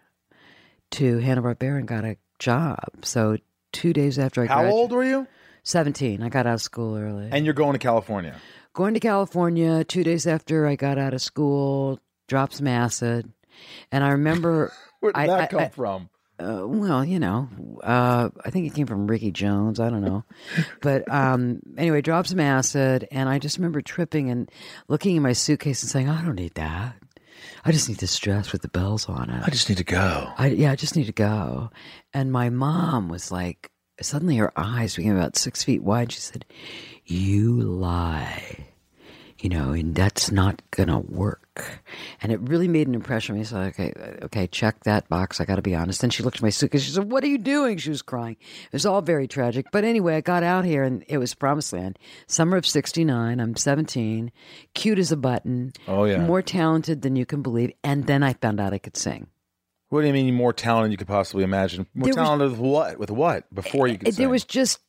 to 0.91 1.17
Hanna 1.19 1.41
Barbera 1.41 1.79
and 1.79 1.87
got 1.87 2.05
a 2.05 2.17
job. 2.39 2.83
So 3.03 3.37
two 3.71 3.93
days 3.93 4.19
after 4.19 4.41
I 4.43 4.47
got. 4.47 4.53
How 4.53 4.61
graduated, 4.61 4.79
old 4.81 4.91
were 4.91 5.03
you? 5.03 5.27
seventeen, 5.63 6.21
I 6.21 6.29
got 6.29 6.45
out 6.45 6.55
of 6.55 6.61
school 6.61 6.97
early. 6.97 7.29
And 7.31 7.45
you're 7.45 7.53
going 7.53 7.73
to 7.73 7.79
California. 7.79 8.35
Going 8.73 8.93
to 8.95 8.99
California 8.99 9.83
two 9.83 10.03
days 10.03 10.27
after 10.27 10.67
I 10.67 10.75
got 10.75 10.97
out 10.97 11.13
of 11.13 11.21
school, 11.21 11.99
dropped 12.27 12.55
some 12.55 12.67
acid, 12.67 13.31
and 13.91 14.03
I 14.03 14.09
remember. 14.09 14.71
Where 14.99 15.11
did 15.11 15.19
I- 15.21 15.27
that 15.27 15.39
I- 15.39 15.47
come 15.47 15.59
I- 15.61 15.69
from? 15.69 16.09
Uh, 16.43 16.67
well, 16.67 17.05
you 17.05 17.19
know, 17.19 17.47
uh, 17.83 18.29
I 18.43 18.49
think 18.49 18.67
it 18.67 18.75
came 18.75 18.85
from 18.85 19.07
Ricky 19.07 19.31
Jones. 19.31 19.79
I 19.79 19.89
don't 19.89 20.01
know, 20.01 20.25
but 20.81 21.09
um, 21.11 21.61
anyway, 21.77 22.01
dropped 22.01 22.29
some 22.29 22.39
acid, 22.39 23.07
and 23.11 23.29
I 23.29 23.39
just 23.39 23.57
remember 23.57 23.81
tripping 23.81 24.29
and 24.29 24.51
looking 24.89 25.15
in 25.15 25.23
my 25.23 25.33
suitcase 25.33 25.81
and 25.83 25.89
saying, 25.89 26.09
"I 26.09 26.21
don't 26.21 26.35
need 26.35 26.55
that. 26.55 26.95
I 27.63 27.71
just 27.71 27.87
need 27.87 27.99
this 27.99 28.17
dress 28.19 28.51
with 28.51 28.61
the 28.61 28.67
bells 28.67 29.07
on 29.07 29.29
it. 29.29 29.41
I 29.45 29.49
just 29.49 29.69
need 29.69 29.77
to 29.77 29.83
go. 29.85 30.31
I, 30.37 30.47
yeah, 30.47 30.71
I 30.71 30.75
just 30.75 30.97
need 30.97 31.05
to 31.05 31.13
go." 31.13 31.69
And 32.13 32.31
my 32.31 32.49
mom 32.49 33.07
was 33.07 33.31
like, 33.31 33.71
suddenly 34.01 34.37
her 34.37 34.51
eyes 34.57 34.95
became 34.95 35.15
about 35.15 35.37
six 35.37 35.63
feet 35.63 35.81
wide. 35.81 36.11
She 36.11 36.19
said, 36.19 36.45
"You 37.05 37.61
lie." 37.61 38.72
You 39.43 39.49
know, 39.49 39.71
and 39.73 39.93
that's 39.93 40.31
not 40.31 40.61
gonna 40.71 40.99
work. 40.99 41.81
And 42.21 42.31
it 42.31 42.39
really 42.39 42.67
made 42.69 42.87
an 42.87 42.95
impression 42.95 43.33
on 43.35 43.39
me. 43.39 43.45
So, 43.45 43.57
okay, 43.59 43.93
okay, 44.23 44.47
check 44.47 44.85
that 44.85 45.07
box. 45.09 45.39
I 45.41 45.45
got 45.45 45.57
to 45.57 45.61
be 45.61 45.75
honest. 45.75 45.99
Then 46.01 46.09
she 46.09 46.23
looked 46.23 46.37
at 46.37 46.41
my 46.43 46.49
suitcase. 46.49 46.81
She 46.81 46.91
said, 46.91 47.11
"What 47.11 47.23
are 47.23 47.27
you 47.27 47.37
doing?" 47.37 47.77
She 47.77 47.89
was 47.89 48.01
crying. 48.01 48.37
It 48.65 48.73
was 48.73 48.85
all 48.85 49.01
very 49.01 49.27
tragic. 49.27 49.67
But 49.71 49.83
anyway, 49.83 50.15
I 50.15 50.21
got 50.21 50.41
out 50.43 50.63
here, 50.65 50.83
and 50.83 51.03
it 51.09 51.17
was 51.17 51.35
promised 51.35 51.73
land. 51.73 51.99
Summer 52.25 52.55
of 52.57 52.65
'69. 52.65 53.39
I'm 53.39 53.55
17, 53.55 54.31
cute 54.73 54.97
as 54.97 55.11
a 55.11 55.17
button. 55.17 55.73
Oh, 55.87 56.05
yeah. 56.05 56.25
more 56.25 56.41
talented 56.41 57.01
than 57.01 57.15
you 57.17 57.25
can 57.25 57.41
believe. 57.41 57.73
And 57.83 58.07
then 58.07 58.23
I 58.23 58.33
found 58.33 58.59
out 58.61 58.73
I 58.73 58.77
could 58.79 58.95
sing. 58.97 59.27
What 59.89 60.01
do 60.01 60.07
you 60.07 60.13
mean 60.13 60.33
more 60.33 60.53
talented 60.53 60.91
you 60.91 60.97
could 60.97 61.07
possibly 61.07 61.43
imagine? 61.43 61.85
More 61.93 62.05
There 62.05 62.13
was- 62.19 62.27
talented 62.27 62.51
with 62.51 62.59
what? 62.59 62.97
With 62.97 63.11
what? 63.11 63.53
Before 63.53 63.87
you 63.87 63.97
could 63.99 64.07
It- 64.07 64.15
sing? 64.15 64.23
there 64.23 64.29
was 64.29 64.45
just. 64.45 64.79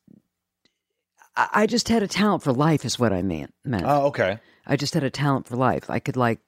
I 1.37 1.49
I 1.53 1.66
just 1.66 1.88
had 1.88 2.03
a 2.03 2.09
talent 2.09 2.42
for 2.42 2.53
life, 2.53 2.85
is 2.85 2.99
what 2.99 3.12
I 3.12 3.23
mean. 3.23 3.49
Meant. 3.64 3.85
Oh, 3.87 4.07
okay. 4.07 4.38
I 4.66 4.77
just 4.77 4.94
had 4.94 5.05
a 5.05 5.11
talent 5.11 5.47
for 5.47 5.57
life. 5.57 5.90
I 5.90 5.99
could 5.99 6.16
like, 6.16 6.38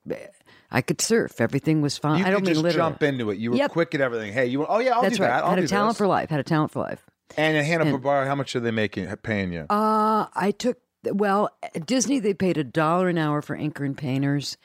I 0.71 0.81
could 0.81 1.01
surf. 1.01 1.41
Everything 1.41 1.83
was 1.83 1.99
fine. 1.99 2.21
You 2.21 2.25
I 2.27 2.31
don't 2.31 2.43
mean 2.45 2.55
just 2.55 2.63
literally. 2.63 2.91
jump 2.91 3.03
into 3.03 3.31
it. 3.31 3.39
You 3.39 3.51
were 3.51 3.57
Yep. 3.59 3.71
quick 3.73 3.95
at 3.95 4.01
everything. 4.01 4.33
Hey, 4.33 4.47
you? 4.47 4.65
Oh 4.67 4.79
yeah, 4.79 4.93
I'll 4.95 5.03
That's 5.03 5.17
do 5.19 5.23
right. 5.23 5.29
that. 5.29 5.45
I'll 5.45 5.51
had 5.51 5.59
a 5.59 5.69
talent 5.69 5.91
this. 5.93 5.99
for 5.99 6.07
life. 6.07 6.31
Had 6.31 6.41
a 6.41 6.45
talent 6.45 6.73
for 6.73 6.81
life. 6.83 7.05
And 7.37 7.57
Hanna 7.67 7.85
Barbera, 7.87 8.27
how 8.27 8.35
much 8.37 8.55
are 8.57 8.61
they 8.61 8.71
making, 8.71 9.15
paying 9.17 9.53
you? 9.53 9.67
Uh, 9.69 10.27
I 10.35 10.53
took 10.57 10.79
well 11.05 11.51
at 11.75 11.85
Disney. 11.85 12.19
They 12.21 12.33
paid 12.35 12.57
a 12.57 12.65
dollar 12.65 13.09
an 13.09 13.19
hour 13.19 13.43
for 13.43 13.57
inker 13.57 13.85
and 13.85 13.97
painters. 13.99 14.57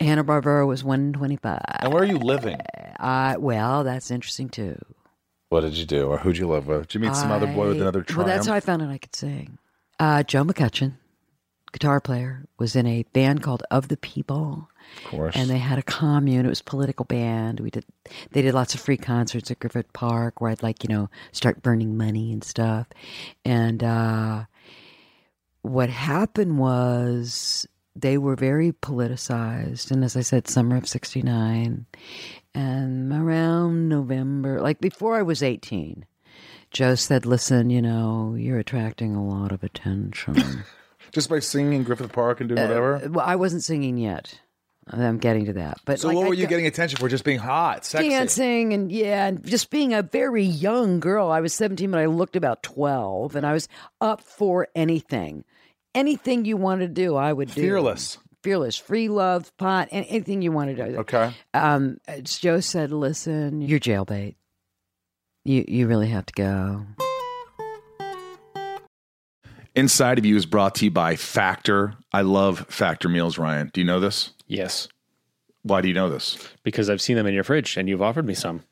Hanna 0.00 0.24
Barbera 0.24 0.66
was 0.66 0.82
one 0.82 1.12
twenty 1.12 1.36
five. 1.36 1.60
and 1.80 1.92
where 1.92 2.02
are 2.02 2.06
you 2.06 2.18
living? 2.18 2.58
Uh, 2.98 3.36
well, 3.38 3.84
that's 3.84 4.10
interesting 4.10 4.48
too. 4.48 4.78
What 5.50 5.60
did 5.60 5.74
you 5.76 5.84
do, 5.86 6.08
or 6.08 6.18
who'd 6.18 6.38
you 6.38 6.48
live 6.48 6.66
with? 6.66 6.88
Did 6.88 6.94
you 6.94 7.00
meet 7.00 7.14
some 7.14 7.30
other 7.30 7.46
boy 7.46 7.68
with 7.68 7.76
I- 7.78 7.82
another 7.82 8.04
Well, 8.16 8.26
that's 8.26 8.46
how 8.48 8.54
I 8.54 8.60
found 8.60 8.82
out 8.82 8.88
I 8.88 8.98
could 8.98 9.14
sing. 9.14 9.58
Uh, 9.98 10.22
Joe 10.22 10.44
McCutcheon. 10.44 10.94
guitar 11.72 12.00
player, 12.00 12.44
was 12.58 12.74
in 12.76 12.86
a 12.86 13.02
band 13.12 13.42
called 13.42 13.62
Of 13.70 13.88
the 13.88 13.96
People. 13.96 14.68
Of 15.04 15.10
course. 15.10 15.36
And 15.36 15.50
they 15.50 15.58
had 15.58 15.78
a 15.78 15.82
commune. 15.82 16.46
It 16.46 16.48
was 16.48 16.60
a 16.60 16.64
political 16.64 17.04
band. 17.04 17.60
We 17.60 17.70
did 17.70 17.84
they 18.30 18.40
did 18.42 18.54
lots 18.54 18.74
of 18.74 18.80
free 18.80 18.96
concerts 18.96 19.50
at 19.50 19.58
Griffith 19.58 19.92
Park 19.92 20.40
where 20.40 20.50
I'd 20.50 20.62
like, 20.62 20.84
you 20.84 20.88
know, 20.94 21.10
start 21.32 21.62
burning 21.62 21.96
money 21.96 22.32
and 22.32 22.42
stuff. 22.44 22.86
And 23.44 23.82
uh 23.82 24.44
what 25.62 25.90
happened 25.90 26.58
was 26.58 27.66
they 27.96 28.16
were 28.16 28.36
very 28.36 28.72
politicized 28.72 29.90
and 29.90 30.04
as 30.04 30.16
I 30.16 30.20
said, 30.20 30.46
summer 30.48 30.76
of 30.76 30.88
sixty 30.88 31.20
nine 31.22 31.86
and 32.54 33.12
around 33.12 33.88
November 33.88 34.60
like 34.60 34.80
before 34.80 35.16
I 35.18 35.22
was 35.22 35.42
eighteen, 35.42 36.06
Joe 36.70 36.94
said, 36.94 37.26
Listen, 37.26 37.70
you 37.70 37.80
know, 37.82 38.34
you're 38.38 38.58
attracting 38.58 39.14
a 39.14 39.24
lot 39.24 39.52
of 39.52 39.62
attention. 39.64 40.64
Just 41.12 41.30
by 41.30 41.38
singing 41.38 41.72
in 41.74 41.82
Griffith 41.84 42.12
Park 42.12 42.40
and 42.40 42.48
doing 42.48 42.60
whatever. 42.60 43.00
well, 43.10 43.24
I 43.24 43.36
wasn't 43.36 43.62
singing 43.62 43.96
yet. 43.96 44.40
I'm 44.88 45.18
getting 45.18 45.46
to 45.46 45.52
that. 45.54 45.78
But 45.84 45.98
So 46.00 46.08
like, 46.08 46.16
what 46.16 46.26
I 46.26 46.28
were 46.28 46.34
you 46.34 46.46
getting 46.46 46.66
attention 46.66 46.98
for? 46.98 47.08
Just 47.08 47.24
being 47.24 47.38
hot, 47.38 47.84
sexy. 47.84 48.10
dancing 48.10 48.72
and 48.72 48.92
yeah, 48.92 49.26
and 49.26 49.44
just 49.44 49.70
being 49.70 49.92
a 49.92 50.02
very 50.02 50.44
young 50.44 51.00
girl. 51.00 51.28
I 51.28 51.40
was 51.40 51.52
17, 51.54 51.90
but 51.90 51.98
I 51.98 52.06
looked 52.06 52.36
about 52.36 52.62
12, 52.62 53.34
and 53.34 53.44
I 53.46 53.52
was 53.52 53.68
up 54.00 54.20
for 54.20 54.68
anything. 54.76 55.44
Anything 55.94 56.44
you 56.44 56.56
want 56.56 56.82
to 56.82 56.88
do, 56.88 57.16
I 57.16 57.32
would 57.32 57.52
do. 57.52 57.62
Fearless. 57.62 58.18
Fearless, 58.42 58.76
free 58.76 59.08
love, 59.08 59.56
pot, 59.56 59.88
and 59.90 60.06
anything 60.08 60.40
you 60.42 60.52
want 60.52 60.76
to 60.76 60.90
do. 60.90 60.98
Okay. 60.98 61.32
Um, 61.52 61.98
Joe 62.22 62.60
said, 62.60 62.92
"Listen, 62.92 63.60
you're 63.62 63.80
jailbait. 63.80 64.36
You 65.46 65.64
you 65.68 65.86
really 65.86 66.08
have 66.08 66.26
to 66.26 66.32
go." 66.34 66.84
Inside 69.74 70.18
of 70.18 70.24
You 70.24 70.36
is 70.36 70.46
brought 70.46 70.74
to 70.76 70.86
you 70.86 70.90
by 70.90 71.16
Factor. 71.16 71.94
I 72.12 72.22
love 72.22 72.66
Factor 72.68 73.08
meals, 73.08 73.36
Ryan. 73.38 73.70
Do 73.74 73.80
you 73.80 73.86
know 73.86 74.00
this? 74.00 74.30
Yes, 74.46 74.88
Why 75.62 75.80
do 75.82 75.88
you 75.88 75.94
know 75.94 76.08
this? 76.08 76.38
because 76.62 76.88
I've 76.88 77.00
seen 77.02 77.16
them 77.16 77.26
in 77.26 77.34
your 77.34 77.44
fridge 77.44 77.76
and 77.76 77.88
you've 77.88 78.00
offered 78.02 78.24
me 78.26 78.32
some, 78.34 78.62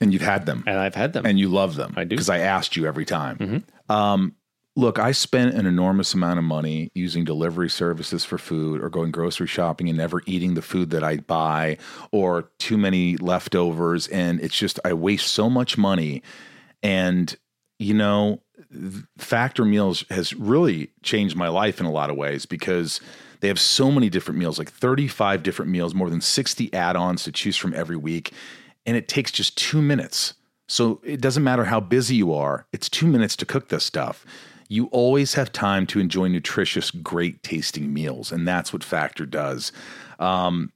And 0.00 0.12
you've 0.12 0.22
had 0.22 0.46
them. 0.46 0.62
and 0.66 0.78
I've 0.78 0.94
had 0.94 1.14
them. 1.14 1.26
and 1.26 1.38
you 1.38 1.48
love 1.48 1.74
them. 1.76 1.94
I 1.96 2.04
do. 2.04 2.10
because 2.10 2.28
I 2.28 2.38
asked 2.38 2.76
you 2.76 2.86
every 2.86 3.04
time. 3.04 3.64
Um, 3.88 4.36
look, 4.74 4.98
I 4.98 5.12
spent 5.12 5.54
an 5.54 5.66
enormous 5.66 6.14
amount 6.14 6.38
of 6.38 6.44
money 6.44 6.90
using 6.94 7.24
delivery 7.24 7.68
services 7.68 8.24
for 8.24 8.38
food, 8.38 8.82
or 8.82 8.88
going 8.88 9.10
grocery 9.10 9.46
shopping 9.46 9.88
and 9.88 9.98
never 9.98 10.22
eating 10.26 10.54
the 10.54 10.62
food 10.62 10.90
that 10.90 11.04
I 11.04 11.18
buy, 11.18 11.78
or 12.10 12.50
too 12.58 12.78
many 12.78 13.16
leftovers, 13.18 14.08
and 14.08 14.40
it's 14.40 14.56
just 14.56 14.80
I 14.84 14.94
waste 14.94 15.28
so 15.28 15.50
much 15.50 15.76
money. 15.76 16.22
And 16.82 17.36
you 17.78 17.94
know, 17.94 18.40
Factor 19.18 19.64
Meals 19.64 20.04
has 20.08 20.34
really 20.34 20.90
changed 21.02 21.34
my 21.34 21.48
life 21.48 21.80
in 21.80 21.86
a 21.86 21.90
lot 21.90 22.10
of 22.10 22.16
ways 22.16 22.46
because 22.46 23.00
they 23.40 23.48
have 23.48 23.58
so 23.58 23.90
many 23.90 24.08
different 24.08 24.38
meals, 24.38 24.56
like 24.56 24.70
35 24.70 25.42
different 25.42 25.70
meals, 25.70 25.92
more 25.92 26.08
than 26.08 26.20
60 26.20 26.72
add-ons 26.72 27.24
to 27.24 27.32
choose 27.32 27.56
from 27.56 27.74
every 27.74 27.96
week, 27.96 28.32
and 28.86 28.96
it 28.96 29.08
takes 29.08 29.32
just 29.32 29.58
2 29.58 29.82
minutes. 29.82 30.34
So 30.68 31.00
it 31.02 31.20
doesn't 31.20 31.42
matter 31.42 31.64
how 31.64 31.80
busy 31.80 32.14
you 32.14 32.32
are, 32.32 32.66
it's 32.72 32.88
2 32.88 33.06
minutes 33.06 33.34
to 33.36 33.46
cook 33.46 33.68
this 33.68 33.84
stuff. 33.84 34.24
You 34.72 34.86
always 34.86 35.34
have 35.34 35.52
time 35.52 35.86
to 35.88 36.00
enjoy 36.00 36.28
nutritious, 36.28 36.90
great 36.90 37.42
tasting 37.42 37.92
meals, 37.92 38.32
and 38.32 38.48
that's 38.48 38.72
what 38.72 38.82
Factor 38.82 39.26
does. 39.26 39.70
Um, 40.18 40.72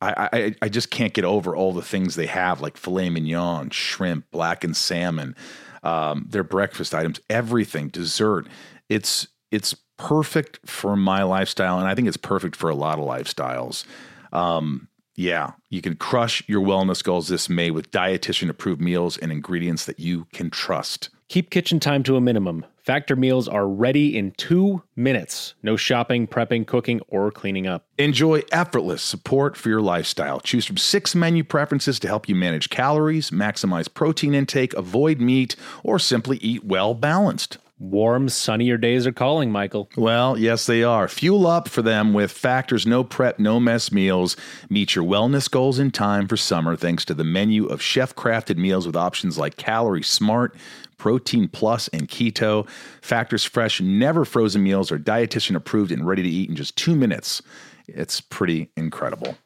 I, 0.00 0.28
I 0.32 0.54
I 0.62 0.68
just 0.70 0.90
can't 0.90 1.12
get 1.12 1.26
over 1.26 1.54
all 1.54 1.74
the 1.74 1.82
things 1.82 2.14
they 2.14 2.26
have, 2.28 2.62
like 2.62 2.78
filet 2.78 3.10
mignon, 3.10 3.68
shrimp, 3.68 4.30
blackened 4.30 4.78
salmon, 4.78 5.36
um, 5.82 6.26
their 6.30 6.44
breakfast 6.44 6.94
items, 6.94 7.20
everything, 7.28 7.88
dessert. 7.88 8.46
It's 8.88 9.28
it's 9.50 9.74
perfect 9.98 10.58
for 10.64 10.96
my 10.96 11.22
lifestyle, 11.22 11.78
and 11.78 11.86
I 11.86 11.94
think 11.94 12.08
it's 12.08 12.16
perfect 12.16 12.56
for 12.56 12.70
a 12.70 12.74
lot 12.74 12.98
of 12.98 13.04
lifestyles. 13.04 13.84
Um, 14.32 14.88
yeah, 15.14 15.52
you 15.68 15.82
can 15.82 15.96
crush 15.96 16.42
your 16.48 16.64
wellness 16.64 17.04
goals 17.04 17.28
this 17.28 17.50
May 17.50 17.70
with 17.70 17.90
dietitian 17.90 18.48
approved 18.48 18.80
meals 18.80 19.18
and 19.18 19.30
ingredients 19.30 19.84
that 19.84 20.00
you 20.00 20.26
can 20.32 20.48
trust. 20.48 21.10
Keep 21.28 21.50
kitchen 21.50 21.80
time 21.80 22.02
to 22.04 22.16
a 22.16 22.20
minimum. 22.22 22.64
Factor 22.86 23.16
meals 23.16 23.48
are 23.48 23.66
ready 23.66 24.16
in 24.16 24.30
two 24.36 24.80
minutes. 24.94 25.54
No 25.60 25.74
shopping, 25.74 26.28
prepping, 26.28 26.68
cooking, 26.68 27.00
or 27.08 27.32
cleaning 27.32 27.66
up. 27.66 27.84
Enjoy 27.98 28.44
effortless 28.52 29.02
support 29.02 29.56
for 29.56 29.68
your 29.68 29.80
lifestyle. 29.80 30.38
Choose 30.38 30.66
from 30.66 30.76
six 30.76 31.12
menu 31.12 31.42
preferences 31.42 31.98
to 31.98 32.06
help 32.06 32.28
you 32.28 32.36
manage 32.36 32.70
calories, 32.70 33.32
maximize 33.32 33.92
protein 33.92 34.34
intake, 34.34 34.72
avoid 34.74 35.20
meat, 35.20 35.56
or 35.82 35.98
simply 35.98 36.36
eat 36.36 36.62
well 36.62 36.94
balanced. 36.94 37.58
Warm, 37.78 38.30
sunnier 38.30 38.78
days 38.78 39.06
are 39.06 39.12
calling, 39.12 39.52
Michael. 39.52 39.90
Well, 39.96 40.38
yes, 40.38 40.64
they 40.64 40.82
are. 40.82 41.08
Fuel 41.08 41.46
up 41.46 41.68
for 41.68 41.82
them 41.82 42.14
with 42.14 42.32
Factor's 42.32 42.86
no 42.86 43.04
prep, 43.04 43.38
no 43.38 43.60
mess 43.60 43.92
meals. 43.92 44.34
Meet 44.70 44.94
your 44.94 45.04
wellness 45.04 45.50
goals 45.50 45.78
in 45.78 45.90
time 45.90 46.26
for 46.26 46.38
summer 46.38 46.74
thanks 46.74 47.04
to 47.04 47.12
the 47.12 47.22
menu 47.22 47.66
of 47.66 47.82
chef 47.82 48.14
crafted 48.14 48.56
meals 48.56 48.86
with 48.86 48.96
options 48.96 49.36
like 49.36 49.58
Calorie 49.58 50.02
Smart, 50.02 50.54
Protein 50.98 51.48
Plus, 51.48 51.88
and 51.88 52.08
Keto. 52.08 52.68
Factor's 53.00 53.44
fresh, 53.44 53.80
never 53.80 54.24
frozen 54.24 54.62
meals 54.62 54.90
are 54.90 54.98
dietitian 54.98 55.56
approved 55.56 55.92
and 55.92 56.06
ready 56.06 56.22
to 56.22 56.28
eat 56.28 56.48
in 56.48 56.56
just 56.56 56.76
two 56.76 56.94
minutes. 56.94 57.42
It's 57.86 58.20
pretty 58.20 58.70
incredible. 58.76 59.36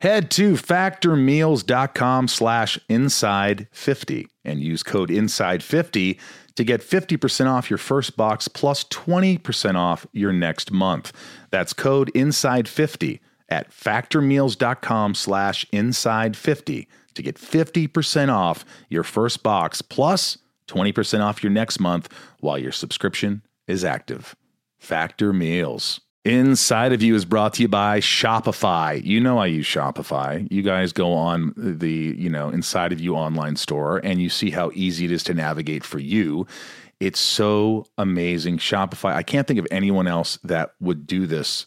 Head 0.00 0.32
to 0.32 0.54
factormeals.com 0.54 2.26
slash 2.26 2.76
inside50 2.90 4.26
and 4.44 4.60
use 4.60 4.82
code 4.82 5.10
inside50 5.10 6.18
to 6.56 6.64
get 6.64 6.80
50% 6.80 7.46
off 7.46 7.70
your 7.70 7.78
first 7.78 8.16
box 8.16 8.48
plus 8.48 8.82
20% 8.84 9.76
off 9.76 10.04
your 10.12 10.32
next 10.32 10.72
month. 10.72 11.12
That's 11.50 11.72
code 11.72 12.10
inside50 12.14 13.20
at 13.48 13.70
factormeals.com 13.70 15.14
slash 15.14 15.66
inside50 15.72 16.86
to 17.14 17.22
get 17.22 17.36
50% 17.36 18.28
off 18.28 18.64
your 18.88 19.04
first 19.04 19.42
box 19.42 19.82
plus 19.82 20.38
20% 20.68 21.20
off 21.20 21.42
your 21.42 21.52
next 21.52 21.80
month 21.80 22.08
while 22.40 22.58
your 22.58 22.72
subscription 22.72 23.42
is 23.66 23.84
active. 23.84 24.34
Factor 24.78 25.32
Meals. 25.32 26.00
Inside 26.24 26.92
of 26.92 27.02
You 27.02 27.16
is 27.16 27.24
brought 27.24 27.54
to 27.54 27.62
you 27.62 27.68
by 27.68 27.98
Shopify. 27.98 29.02
You 29.02 29.20
know 29.20 29.38
I 29.38 29.46
use 29.46 29.66
Shopify. 29.66 30.46
You 30.52 30.62
guys 30.62 30.92
go 30.92 31.12
on 31.12 31.52
the, 31.56 32.14
you 32.16 32.30
know, 32.30 32.48
Inside 32.48 32.92
of 32.92 33.00
You 33.00 33.16
online 33.16 33.56
store 33.56 33.98
and 34.04 34.22
you 34.22 34.28
see 34.28 34.50
how 34.50 34.70
easy 34.74 35.06
it 35.06 35.10
is 35.10 35.24
to 35.24 35.34
navigate 35.34 35.82
for 35.82 35.98
you. 35.98 36.46
It's 37.00 37.18
so 37.18 37.86
amazing. 37.98 38.58
Shopify, 38.58 39.14
I 39.14 39.24
can't 39.24 39.48
think 39.48 39.58
of 39.58 39.66
anyone 39.72 40.06
else 40.06 40.38
that 40.44 40.74
would 40.80 41.08
do 41.08 41.26
this 41.26 41.66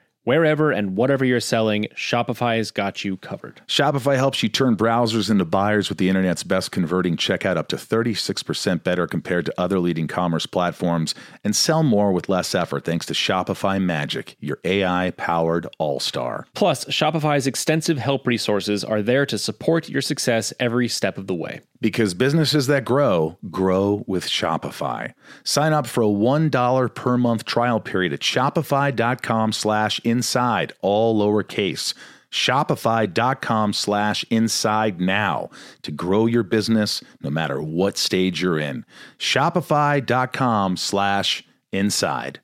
Wherever 0.23 0.71
and 0.71 0.95
whatever 0.95 1.25
you're 1.25 1.39
selling, 1.39 1.87
Shopify's 1.95 2.69
got 2.69 3.03
you 3.03 3.17
covered. 3.17 3.61
Shopify 3.67 4.17
helps 4.17 4.43
you 4.43 4.49
turn 4.49 4.77
browsers 4.77 5.31
into 5.31 5.45
buyers 5.45 5.89
with 5.89 5.97
the 5.97 6.09
internet's 6.09 6.43
best 6.43 6.71
converting 6.71 7.17
checkout 7.17 7.57
up 7.57 7.67
to 7.69 7.75
36% 7.75 8.83
better 8.83 9.07
compared 9.07 9.47
to 9.47 9.53
other 9.59 9.79
leading 9.79 10.07
commerce 10.07 10.45
platforms 10.45 11.15
and 11.43 11.55
sell 11.55 11.81
more 11.81 12.11
with 12.11 12.29
less 12.29 12.53
effort 12.53 12.85
thanks 12.85 13.07
to 13.07 13.13
Shopify 13.13 13.81
Magic, 13.81 14.35
your 14.39 14.59
AI 14.63 15.11
powered 15.17 15.65
all 15.79 15.99
star. 15.99 16.45
Plus, 16.53 16.85
Shopify's 16.85 17.47
extensive 17.47 17.97
help 17.97 18.27
resources 18.27 18.83
are 18.83 19.01
there 19.01 19.25
to 19.25 19.39
support 19.39 19.89
your 19.89 20.03
success 20.03 20.53
every 20.59 20.87
step 20.87 21.17
of 21.17 21.25
the 21.25 21.33
way. 21.33 21.61
Because 21.79 22.13
businesses 22.13 22.67
that 22.67 22.85
grow, 22.85 23.39
grow 23.49 24.03
with 24.05 24.27
Shopify. 24.27 25.13
Sign 25.43 25.73
up 25.73 25.87
for 25.87 26.03
a 26.03 26.07
$1 26.07 26.93
per 26.93 27.17
month 27.17 27.43
trial 27.45 27.79
period 27.79 28.13
at 28.13 28.19
shopify.com 28.19 29.51
slash 29.51 29.99
inside, 30.11 30.73
all 30.81 31.19
lowercase. 31.19 31.95
Shopify.com 32.31 33.73
slash 33.73 34.23
inside 34.29 35.01
now 35.01 35.49
to 35.81 35.91
grow 35.91 36.27
your 36.27 36.43
business 36.43 37.03
no 37.21 37.29
matter 37.29 37.61
what 37.61 37.97
stage 37.97 38.41
you're 38.41 38.59
in. 38.59 38.85
Shopify.com 39.17 40.77
slash 40.77 41.43
inside. 41.73 42.39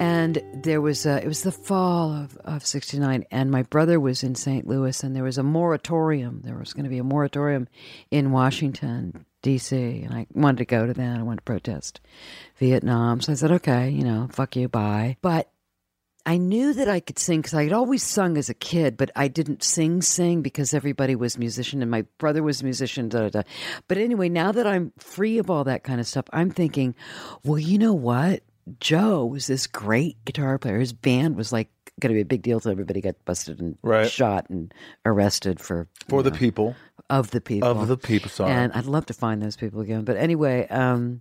And 0.00 0.42
there 0.52 0.80
was 0.80 1.06
a, 1.06 1.22
it 1.22 1.26
was 1.26 1.42
the 1.42 1.52
fall 1.52 2.12
of, 2.12 2.36
of 2.44 2.66
69 2.66 3.24
and 3.30 3.50
my 3.50 3.62
brother 3.62 3.98
was 3.98 4.22
in 4.22 4.34
St. 4.34 4.66
Louis 4.66 5.02
and 5.02 5.14
there 5.14 5.22
was 5.24 5.38
a 5.38 5.42
moratorium. 5.42 6.42
There 6.44 6.56
was 6.56 6.72
going 6.72 6.84
to 6.84 6.90
be 6.90 6.98
a 6.98 7.04
moratorium 7.04 7.68
in 8.10 8.32
Washington, 8.32 9.24
D.C. 9.42 10.02
And 10.02 10.12
I 10.12 10.26
wanted 10.34 10.58
to 10.58 10.64
go 10.64 10.86
to 10.86 10.94
that. 10.94 11.18
I 11.18 11.22
wanted 11.22 11.38
to 11.38 11.44
protest 11.44 12.00
Vietnam. 12.58 13.20
So 13.20 13.32
I 13.32 13.34
said, 13.36 13.52
okay, 13.52 13.88
you 13.88 14.04
know, 14.04 14.28
fuck 14.30 14.56
you, 14.56 14.68
bye. 14.68 15.16
But 15.22 15.50
I 16.26 16.38
knew 16.38 16.72
that 16.72 16.88
I 16.88 17.00
could 17.00 17.18
sing 17.18 17.40
because 17.40 17.54
I 17.54 17.64
had 17.64 17.72
always 17.72 18.02
sung 18.02 18.38
as 18.38 18.48
a 18.48 18.54
kid, 18.54 18.96
but 18.96 19.10
I 19.14 19.28
didn't 19.28 19.62
sing, 19.62 20.00
sing 20.00 20.40
because 20.40 20.72
everybody 20.72 21.14
was 21.14 21.36
musician 21.36 21.82
and 21.82 21.90
my 21.90 22.02
brother 22.18 22.42
was 22.42 22.62
musician. 22.62 23.08
Da, 23.10 23.20
da, 23.20 23.28
da. 23.28 23.42
But 23.88 23.98
anyway, 23.98 24.28
now 24.30 24.50
that 24.52 24.66
I'm 24.66 24.92
free 24.98 25.36
of 25.38 25.50
all 25.50 25.64
that 25.64 25.84
kind 25.84 26.00
of 26.00 26.06
stuff, 26.06 26.24
I'm 26.32 26.50
thinking, 26.50 26.94
well, 27.44 27.58
you 27.58 27.78
know 27.78 27.92
what? 27.94 28.42
Joe 28.80 29.26
was 29.26 29.46
this 29.46 29.66
great 29.66 30.16
guitar 30.24 30.58
player. 30.58 30.78
His 30.78 30.94
band 30.94 31.36
was 31.36 31.52
like 31.52 31.68
going 32.00 32.08
to 32.08 32.14
be 32.14 32.22
a 32.22 32.24
big 32.24 32.40
deal 32.42 32.58
till 32.58 32.72
everybody 32.72 33.00
got 33.02 33.22
busted 33.26 33.60
and 33.60 33.76
Right. 33.82 34.10
shot 34.10 34.48
and 34.48 34.72
arrested 35.04 35.60
for 35.60 35.86
For 36.08 36.22
the 36.22 36.30
know, 36.30 36.36
people. 36.36 36.74
of 37.10 37.30
the 37.32 37.40
people 37.42 37.68
Of 37.68 37.86
the 37.86 37.98
people, 37.98 38.30
sorry. 38.30 38.50
And 38.52 38.72
I'd 38.72 38.86
love 38.86 39.04
to 39.06 39.12
find 39.14 39.42
those 39.42 39.56
people 39.56 39.80
again. 39.82 40.04
But 40.04 40.16
anyway, 40.16 40.66
um, 40.68 41.20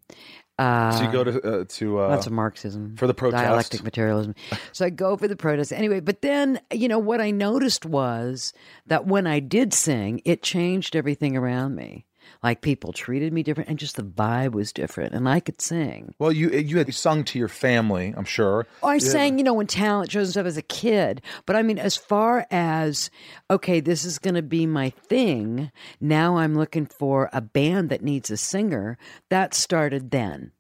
uh, 0.60 0.92
So 0.92 1.04
you 1.06 1.12
go 1.12 1.24
to, 1.24 1.42
uh, 1.62 1.66
to 1.68 2.00
uh, 2.00 2.08
Lots 2.10 2.28
of 2.28 2.34
Marxism 2.34 2.96
for 2.96 3.08
the 3.08 3.14
protest. 3.14 3.44
dialectic 3.44 3.84
materialism. 3.84 4.36
So 4.72 4.86
I 4.86 4.90
go 4.90 5.18
for 5.18 5.28
the 5.28 5.36
protest 5.36 5.74
anyway. 5.74 6.00
But 6.00 6.22
then, 6.22 6.60
you 6.72 6.88
know, 6.88 7.00
what 7.00 7.22
I 7.22 7.32
noticed 7.32 7.86
was 7.86 8.54
that 8.88 9.06
when 9.08 9.26
I 9.28 9.40
did 9.40 9.74
sing, 9.74 10.22
it 10.26 10.44
changed 10.44 10.96
everything 10.96 11.36
around 11.36 11.76
me. 11.76 12.06
Like 12.44 12.62
people 12.62 12.92
treated 12.92 13.32
me 13.32 13.42
different, 13.42 13.70
and 13.70 13.80
just 13.80 13.96
the 13.96 14.04
vibe 14.04 14.52
was 14.52 14.74
different, 14.74 15.14
and 15.14 15.30
I 15.30 15.40
could 15.40 15.62
sing. 15.62 16.14
well, 16.20 16.32
you 16.32 16.52
eh, 16.52 16.58
you 16.58 16.78
had 16.78 16.94
sung 16.94 17.24
to 17.24 17.40
your 17.40 17.48
family, 17.48 18.14
I'm 18.16 18.26
sure. 18.26 18.68
Oh, 18.84 18.90
I 18.90 18.98
sang, 18.98 19.38
you 19.38 19.46
know, 19.46 19.54
when 19.54 19.66
talent 19.66 20.12
shows 20.12 20.28
and 20.28 20.34
stuff 20.34 20.46
as 20.46 20.58
a 20.58 20.62
kid. 20.62 21.22
But 21.46 21.56
I 21.56 21.64
mean, 21.64 21.80
as 21.80 21.96
far 21.96 22.46
as, 22.52 23.10
okay, 23.50 23.80
this 23.80 24.04
is 24.04 24.20
going 24.20 24.36
to 24.36 24.42
be 24.42 24.66
my 24.66 24.90
thing, 24.90 25.72
now 26.02 26.36
I'm 26.38 26.56
looking 26.56 26.86
for 26.86 27.30
a 27.32 27.40
band 27.40 27.90
that 27.90 28.04
needs 28.04 28.30
a 28.30 28.38
singer. 28.38 28.98
That 29.30 29.54
started 29.54 30.12
then, 30.12 30.52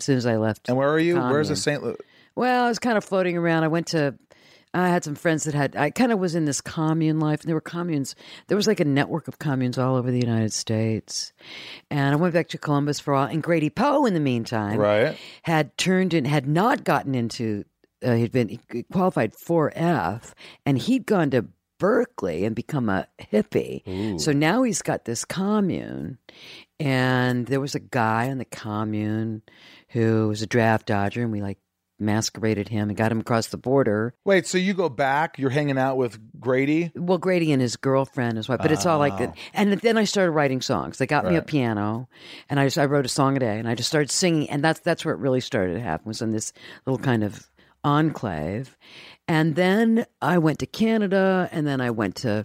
as 0.00 0.06
soon 0.06 0.16
as 0.16 0.26
I 0.26 0.36
left. 0.36 0.68
And 0.68 0.76
where 0.76 0.90
are 0.90 0.98
you? 0.98 1.20
Where's 1.20 1.48
the. 1.48 1.56
St. 1.56 1.82
Louis? 1.82 1.96
Well, 2.34 2.64
I 2.64 2.68
was 2.68 2.78
kind 2.78 2.98
of 2.98 3.04
floating 3.04 3.36
around. 3.36 3.62
I 3.62 3.68
went 3.68 3.88
to, 3.88 4.16
I 4.74 4.88
had 4.88 5.04
some 5.04 5.14
friends 5.14 5.44
that 5.44 5.54
had, 5.54 5.76
I 5.76 5.90
kind 5.90 6.12
of 6.12 6.18
was 6.18 6.34
in 6.34 6.46
this 6.46 6.60
commune 6.60 7.20
life. 7.20 7.40
And 7.42 7.48
there 7.48 7.54
were 7.56 7.60
communes, 7.60 8.14
there 8.48 8.56
was 8.56 8.66
like 8.66 8.80
a 8.80 8.84
network 8.84 9.28
of 9.28 9.38
communes 9.38 9.78
all 9.78 9.96
over 9.96 10.10
the 10.10 10.20
United 10.20 10.52
States. 10.52 11.32
And 11.90 12.14
I 12.14 12.16
went 12.16 12.32
back 12.32 12.48
to 12.48 12.58
Columbus 12.58 12.98
for 12.98 13.12
a 13.12 13.16
while. 13.18 13.28
And 13.28 13.42
Grady 13.42 13.68
Poe, 13.70 14.06
in 14.06 14.14
the 14.14 14.20
meantime, 14.20 14.78
Right. 14.78 15.16
had 15.42 15.76
turned 15.76 16.14
in, 16.14 16.24
had 16.24 16.46
not 16.48 16.84
gotten 16.84 17.14
into, 17.14 17.64
uh, 18.02 18.14
he'd 18.14 18.32
been 18.32 18.48
he 18.48 18.82
qualified 18.90 19.34
for 19.34 19.72
F, 19.76 20.34
and 20.64 20.78
he'd 20.78 21.04
gone 21.06 21.30
to 21.30 21.44
Berkeley 21.78 22.44
and 22.44 22.54
become 22.56 22.88
a 22.88 23.06
hippie. 23.20 24.18
So 24.20 24.32
now 24.32 24.62
he's 24.62 24.82
got 24.82 25.04
this 25.04 25.24
commune, 25.24 26.16
and 26.80 27.46
there 27.46 27.60
was 27.60 27.74
a 27.74 27.80
guy 27.80 28.30
on 28.30 28.38
the 28.38 28.44
commune 28.44 29.42
who 29.88 30.28
was 30.28 30.42
a 30.42 30.46
draft 30.46 30.86
dodger, 30.86 31.22
and 31.22 31.32
we 31.32 31.42
like 31.42 31.58
masqueraded 32.02 32.68
him 32.68 32.88
and 32.88 32.96
got 32.96 33.12
him 33.12 33.20
across 33.20 33.46
the 33.48 33.56
border. 33.56 34.14
Wait, 34.24 34.46
so 34.46 34.58
you 34.58 34.74
go 34.74 34.88
back, 34.88 35.38
you're 35.38 35.50
hanging 35.50 35.78
out 35.78 35.96
with 35.96 36.18
Grady? 36.40 36.92
Well, 36.94 37.18
Grady 37.18 37.52
and 37.52 37.62
his 37.62 37.76
girlfriend 37.76 38.38
as 38.38 38.48
well, 38.48 38.58
but 38.58 38.72
it's 38.72 38.86
all 38.86 38.98
like 38.98 39.14
oh. 39.14 39.18
that. 39.18 39.36
And 39.54 39.72
then 39.72 39.96
I 39.96 40.04
started 40.04 40.32
writing 40.32 40.60
songs. 40.60 40.98
They 40.98 41.06
got 41.06 41.24
me 41.24 41.36
a 41.36 41.38
Right. 41.38 41.46
piano, 41.46 42.08
and 42.50 42.60
I 42.60 42.66
just 42.66 42.78
I 42.78 42.84
wrote 42.84 43.06
a 43.06 43.08
song 43.08 43.36
a 43.36 43.40
day, 43.40 43.58
and 43.58 43.68
I 43.68 43.74
just 43.74 43.88
started 43.88 44.10
singing, 44.10 44.50
and 44.50 44.62
that's 44.62 44.80
that's 44.80 45.04
where 45.04 45.14
it 45.14 45.18
really 45.18 45.40
started 45.40 45.74
to 45.74 45.80
happen. 45.80 46.08
Was 46.08 46.22
in 46.22 46.32
this 46.32 46.52
little 46.86 46.98
kind 46.98 47.24
of 47.24 47.48
enclave, 47.84 48.76
and 49.28 49.54
then 49.54 50.06
I 50.20 50.38
went 50.38 50.58
to 50.60 50.66
Canada, 50.66 51.48
and 51.52 51.66
then 51.66 51.80
I 51.80 51.90
went 51.90 52.16
to 52.16 52.44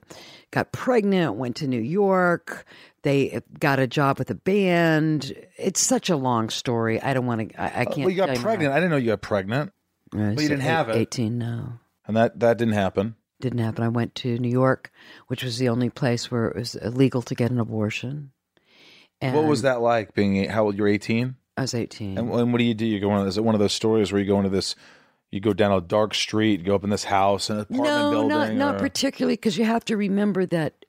got 0.52 0.72
pregnant, 0.72 1.36
went 1.36 1.58
to 1.58 1.68
New 1.68 1.82
York. 1.82 2.66
They 3.04 3.42
got 3.60 3.80
a 3.80 3.88
job 3.88 4.20
with 4.20 4.30
a 4.30 4.36
band. 4.36 5.34
It's 5.58 5.82
such 5.82 6.10
a 6.10 6.16
long 6.16 6.50
story. 6.50 7.02
I 7.02 7.14
don't 7.14 7.26
want 7.26 7.50
to. 7.50 7.62
I, 7.62 7.82
I 7.82 7.86
can't. 7.86 8.00
Well, 8.00 8.10
you 8.10 8.18
got 8.18 8.36
pregnant. 8.38 8.74
I 8.74 8.78
didn't 8.78 8.92
know 8.92 8.98
you 8.98 9.08
got 9.08 9.22
pregnant. 9.22 9.72
Uh, 10.16 10.30
you 10.30 10.36
didn't 10.36 10.60
so 10.60 10.66
have 10.66 10.90
it. 10.90 10.96
Eighteen, 10.96 11.38
no 11.38 11.74
And 12.06 12.16
that, 12.16 12.40
that 12.40 12.58
didn't 12.58 12.76
happen. 12.76 13.16
didn't 13.40 13.60
happen. 13.60 13.84
I 13.84 13.90
went 13.90 14.16
to 14.16 14.38
New 14.38 14.50
York, 14.50 14.92
which 15.28 15.44
was 15.44 15.58
the 15.58 15.70
only 15.70 15.90
place 15.90 16.32
where 16.32 16.48
it 16.48 16.56
was 16.56 16.76
illegal 16.76 17.22
to 17.24 17.36
get 17.36 17.52
an 17.52 17.60
abortion. 17.60 18.32
And 19.20 19.36
what 19.36 19.46
was 19.46 19.64
that 19.64 19.82
like 19.82 20.14
being, 20.14 20.48
how 20.50 20.66
old, 20.66 20.78
you're 20.78 20.88
18? 20.88 21.36
I 21.58 21.62
was 21.62 21.74
18. 21.74 22.18
And, 22.18 22.32
and 22.32 22.52
what 22.52 22.60
do 22.60 22.64
you 22.64 22.76
do? 22.76 22.86
You 22.86 23.00
go 23.00 23.10
on, 23.10 23.28
is 23.28 23.38
it 23.38 23.44
one 23.44 23.56
of 23.56 23.60
those 23.60 23.74
stories 23.74 24.12
where 24.12 24.22
you 24.22 24.28
go 24.28 24.38
into 24.38 24.50
this, 24.50 24.76
you 25.32 25.40
go 25.40 25.54
down 25.54 25.72
a 25.72 25.82
dark 25.82 26.14
street, 26.14 26.64
go 26.64 26.76
up 26.76 26.84
in 26.84 26.90
this 26.90 27.04
house, 27.04 27.50
an 27.50 27.60
apartment 27.60 27.90
no, 27.90 28.12
building? 28.12 28.30
not 28.30 28.54
not 28.54 28.76
or- 28.76 28.80
particularly, 28.80 29.36
because 29.36 29.58
you 29.58 29.66
have 29.66 29.86
to 29.86 29.98
remember 29.98 30.46
that 30.48 30.86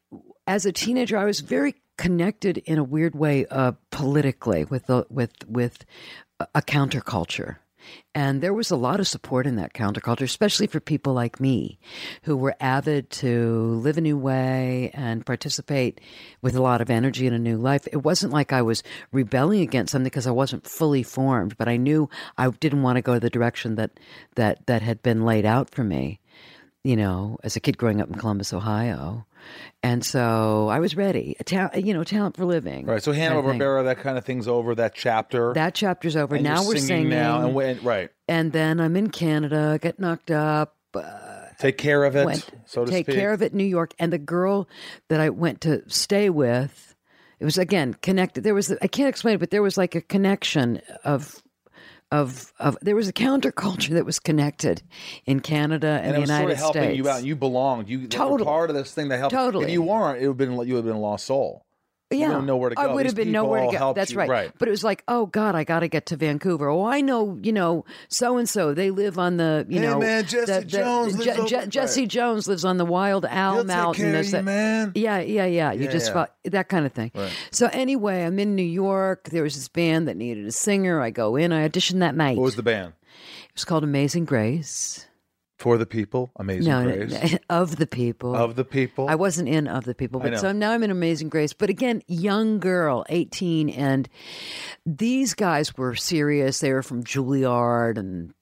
as 0.47 0.65
a 0.65 0.73
teenager, 0.73 1.17
I 1.17 1.25
was 1.25 1.41
very 1.41 1.75
connected 1.97 2.59
in 2.59 2.79
a 2.79 2.85
weird 2.85 3.15
way 3.15 3.45
uh, 3.47 3.73
politically 3.91 4.65
with 4.65 4.87
the, 4.87 5.07
with 5.11 5.33
with 5.47 5.85
a 6.55 6.63
counterculture. 6.63 7.57
And 8.15 8.41
there 8.41 8.55
was 8.55 8.71
a 8.71 8.77
lot 8.77 8.99
of 8.99 9.07
support 9.07 9.47
in 9.47 9.57
that 9.57 9.75
counterculture, 9.75 10.23
especially 10.23 10.67
for 10.67 10.81
people 10.81 11.13
like 11.13 11.39
me 11.39 11.79
who 12.23 12.37
were 12.37 12.57
avid 12.59 13.11
to 13.11 13.79
live 13.83 13.97
a 13.97 14.01
new 14.01 14.19
way 14.19 14.91
and 14.93 15.25
participate 15.25 16.01
with 16.43 16.57
a 16.57 16.63
lot 16.63 16.81
of 16.81 16.91
energy 16.91 17.27
in 17.27 17.33
a 17.33 17.39
new 17.39 17.57
life. 17.57 17.87
It 17.93 18.03
wasn't 18.03 18.33
like 18.33 18.53
I 18.53 18.63
was 18.63 18.83
rebelling 19.13 19.61
against 19.61 19.93
something 19.93 20.05
because 20.05 20.27
I 20.27 20.33
wasn't 20.33 20.67
fully 20.67 21.05
formed, 21.05 21.57
but 21.57 21.69
I 21.69 21.77
knew 21.77 22.11
I 22.37 22.51
didn't 22.51 22.83
want 22.83 22.97
to 22.97 23.03
go 23.03 23.19
the 23.19 23.31
direction 23.31 23.77
that, 23.77 24.01
that, 24.35 24.67
that 24.67 24.83
had 24.83 25.03
been 25.03 25.25
laid 25.25 25.45
out 25.45 25.71
for 25.71 25.85
me, 25.85 26.19
you 26.83 26.97
know, 26.97 27.39
as 27.45 27.55
a 27.55 27.61
kid 27.61 27.79
growing 27.79 28.01
up 28.01 28.09
in 28.09 28.17
Columbus, 28.17 28.53
Ohio. 28.53 29.27
And 29.83 30.05
so 30.05 30.69
I 30.69 30.81
was 30.81 30.97
ready, 30.97 31.37
ta- 31.45 31.71
you 31.75 31.95
know, 31.95 32.05
talent 32.05 32.37
for 32.37 32.45
living. 32.45 32.87
Right. 32.87 33.03
So 33.03 33.13
Hanna 33.13 33.37
kind 33.37 33.47
of 33.47 33.53
thing. 33.53 33.61
Barbera, 33.61 33.85
that 33.85 33.99
kind 33.99 34.19
of 34.19 34.25
thing's 34.25 34.49
over. 34.49 34.75
That 34.75 34.95
chapter. 34.95 35.53
That 35.55 35.75
chapter's 35.75 36.17
over. 36.17 36.35
and 36.35 36.45
now 36.45 36.67
we're 36.67 36.77
singing. 36.79 37.11
now, 37.11 37.45
and 37.45 37.55
when, 37.55 37.83
right. 37.83 38.11
and 38.27 38.53
then 38.53 38.81
I'm 38.81 38.97
in 38.97 39.11
Canada, 39.11 39.79
get 39.81 39.99
knocked 40.01 40.31
up, 40.31 40.77
uh, 40.95 41.03
Take 41.59 41.77
care 41.77 42.05
of 42.05 42.15
it, 42.15 42.25
went 42.25 42.49
so 42.67 42.85
to 42.85 42.91
take 42.91 43.07
speak. 43.07 43.17
care 43.17 43.33
of 43.33 43.43
it 43.43 43.51
in 43.53 43.59
New 43.59 43.65
York. 43.65 43.93
And 43.99 44.13
the 44.13 44.19
girl 44.19 44.69
that 45.09 45.21
I 45.21 45.31
went 45.31 45.61
to 45.63 45.83
stay 45.89 46.31
with, 46.31 46.95
it 47.41 47.45
was 47.45 47.59
again 47.59 47.95
connected. 47.95 48.45
There 48.45 48.55
was 48.55 48.73
I 48.81 48.87
can't 48.87 49.09
explain 49.09 49.35
it, 49.37 49.39
but 49.39 49.51
there 49.51 49.63
was 49.63 49.77
like 49.77 49.95
a 49.95 50.01
connection 50.01 50.81
of. 51.05 51.43
Of, 52.11 52.55
of 52.59 52.79
there 52.81 52.97
was 52.97 53.07
a 53.07 53.13
counterculture 53.13 53.91
that 53.91 54.07
was 54.07 54.19
connected 54.19 54.83
in 55.27 55.41
Canada 55.41 55.89
and, 55.89 56.07
and 56.07 56.11
it 56.11 56.13
the 56.15 56.21
was 56.21 56.31
United 56.31 56.43
sort 56.45 56.53
of 56.53 56.59
helping 56.59 56.83
States. 56.83 56.97
you 56.97 57.09
out. 57.09 57.19
And 57.19 57.27
you 57.27 57.37
belonged. 57.37 57.89
You 57.91 58.01
were 58.01 58.07
Totally. 58.07 58.45
part 58.45 58.71
of 58.71 58.77
this 58.77 58.95
thing 58.95 59.09
that 59.09 59.19
helped. 59.19 59.35
Totally. 59.35 59.67
If 59.67 59.71
you 59.73 59.83
weren't, 59.83 60.23
it 60.23 60.27
would 60.29 60.41
have 60.41 60.49
been 60.49 60.53
you 60.67 60.75
would 60.75 60.79
have 60.79 60.85
been 60.87 60.97
a 60.97 61.01
lost 61.01 61.27
soul. 61.27 61.67
You 62.11 62.21
yeah, 62.21 62.29
wouldn't 62.29 62.47
know 62.47 62.57
where 62.57 62.71
to 62.71 62.75
go. 62.75 62.81
I 62.81 62.95
would 62.95 63.05
have 63.05 63.15
been 63.15 63.33
nowhere 63.33 63.71
to 63.71 63.77
go. 63.77 63.93
That's 63.93 64.13
you. 64.13 64.19
right. 64.19 64.29
Right. 64.31 64.51
But 64.59 64.69
it 64.69 64.71
was 64.71 64.83
like, 64.83 65.05
oh 65.09 65.27
God, 65.27 65.55
I 65.55 65.65
got 65.65 65.81
to 65.81 65.89
get 65.89 66.07
to 66.07 66.17
Vancouver. 66.17 66.67
Oh, 66.71 66.85
I 66.87 67.03
know, 67.03 67.39
you 67.43 67.53
know, 67.53 67.85
so 68.09 68.39
and 68.39 68.49
so. 68.49 68.73
They 68.73 68.91
live 68.91 69.19
on 69.19 69.37
the, 69.37 69.67
you 69.69 69.79
Hey, 69.79 69.87
know, 69.87 69.99
man, 69.99 70.25
Jesse 70.25 70.65
Jones 70.65 71.19
lives 71.19 71.39
over- 71.39 71.67
Jesse 71.67 72.07
Jones 72.07 72.49
lives 72.49 72.65
on 72.65 72.79
the 72.79 72.87
Wild 72.87 73.27
Owl 73.27 73.53
He'll 73.57 73.63
take 73.65 73.67
Mountain. 73.67 74.05
care 74.13 74.21
of 74.21 74.27
you, 74.33 74.43
man. 74.43 74.93
Yeah, 74.95 75.19
yeah, 75.21 75.45
yeah. 75.45 75.73
You 75.73 75.85
Yeah, 75.85 75.91
just 75.91 76.07
yeah. 76.07 76.13
felt 76.15 76.31
that 76.45 76.69
kind 76.71 76.87
of 76.87 76.93
thing. 76.93 77.11
Right. 77.15 77.31
So 77.51 77.69
anyway, 77.75 78.25
I'm 78.25 78.39
in 78.39 78.57
New 78.57 78.63
York. 78.63 79.29
There 79.29 79.43
was 79.43 79.55
this 79.57 79.69
band 79.69 80.09
that 80.09 80.17
needed 80.17 80.47
a 80.47 80.53
singer. 80.53 81.03
I 81.03 81.11
go 81.11 81.37
in. 81.37 81.53
I 81.53 81.69
auditioned 81.69 81.99
that 81.99 82.15
night. 82.15 82.39
What 82.39 82.45
was 82.45 82.57
the 82.57 82.63
band? 82.63 82.95
it 83.49 83.55
was 83.55 83.65
called 83.67 83.85
Amazing 83.85 84.25
Grace. 84.25 85.05
For 85.59 85.77
the 85.77 85.87
people, 85.87 86.31
Amazing 86.37 86.71
no, 86.71 86.85
Grace. 86.85 87.37
of 87.51 87.77
the 87.77 87.87
people. 87.87 88.37
of 88.37 88.55
the 88.55 88.65
people. 88.65 89.09
I 89.09 89.17
wasn't 89.17 89.49
in 89.49 89.67
of 89.67 89.85
the 89.85 89.95
people, 89.95 90.21
but 90.21 90.39
so 90.39 90.53
now 90.53 90.71
I'm 90.71 90.85
in 90.85 90.93
Amazing 90.93 91.31
Grace. 91.31 91.53
But 91.53 91.69
again, 91.69 92.01
young 92.07 92.61
girl, 92.61 93.05
18, 93.09 93.69
and 93.71 94.09
these 94.87 95.35
guys 95.35 95.77
were 95.77 95.97
serious. 95.97 96.61
They 96.61 96.73
were 96.73 96.85
from 96.85 97.03
Juilliard 97.03 97.99
and 97.99 98.35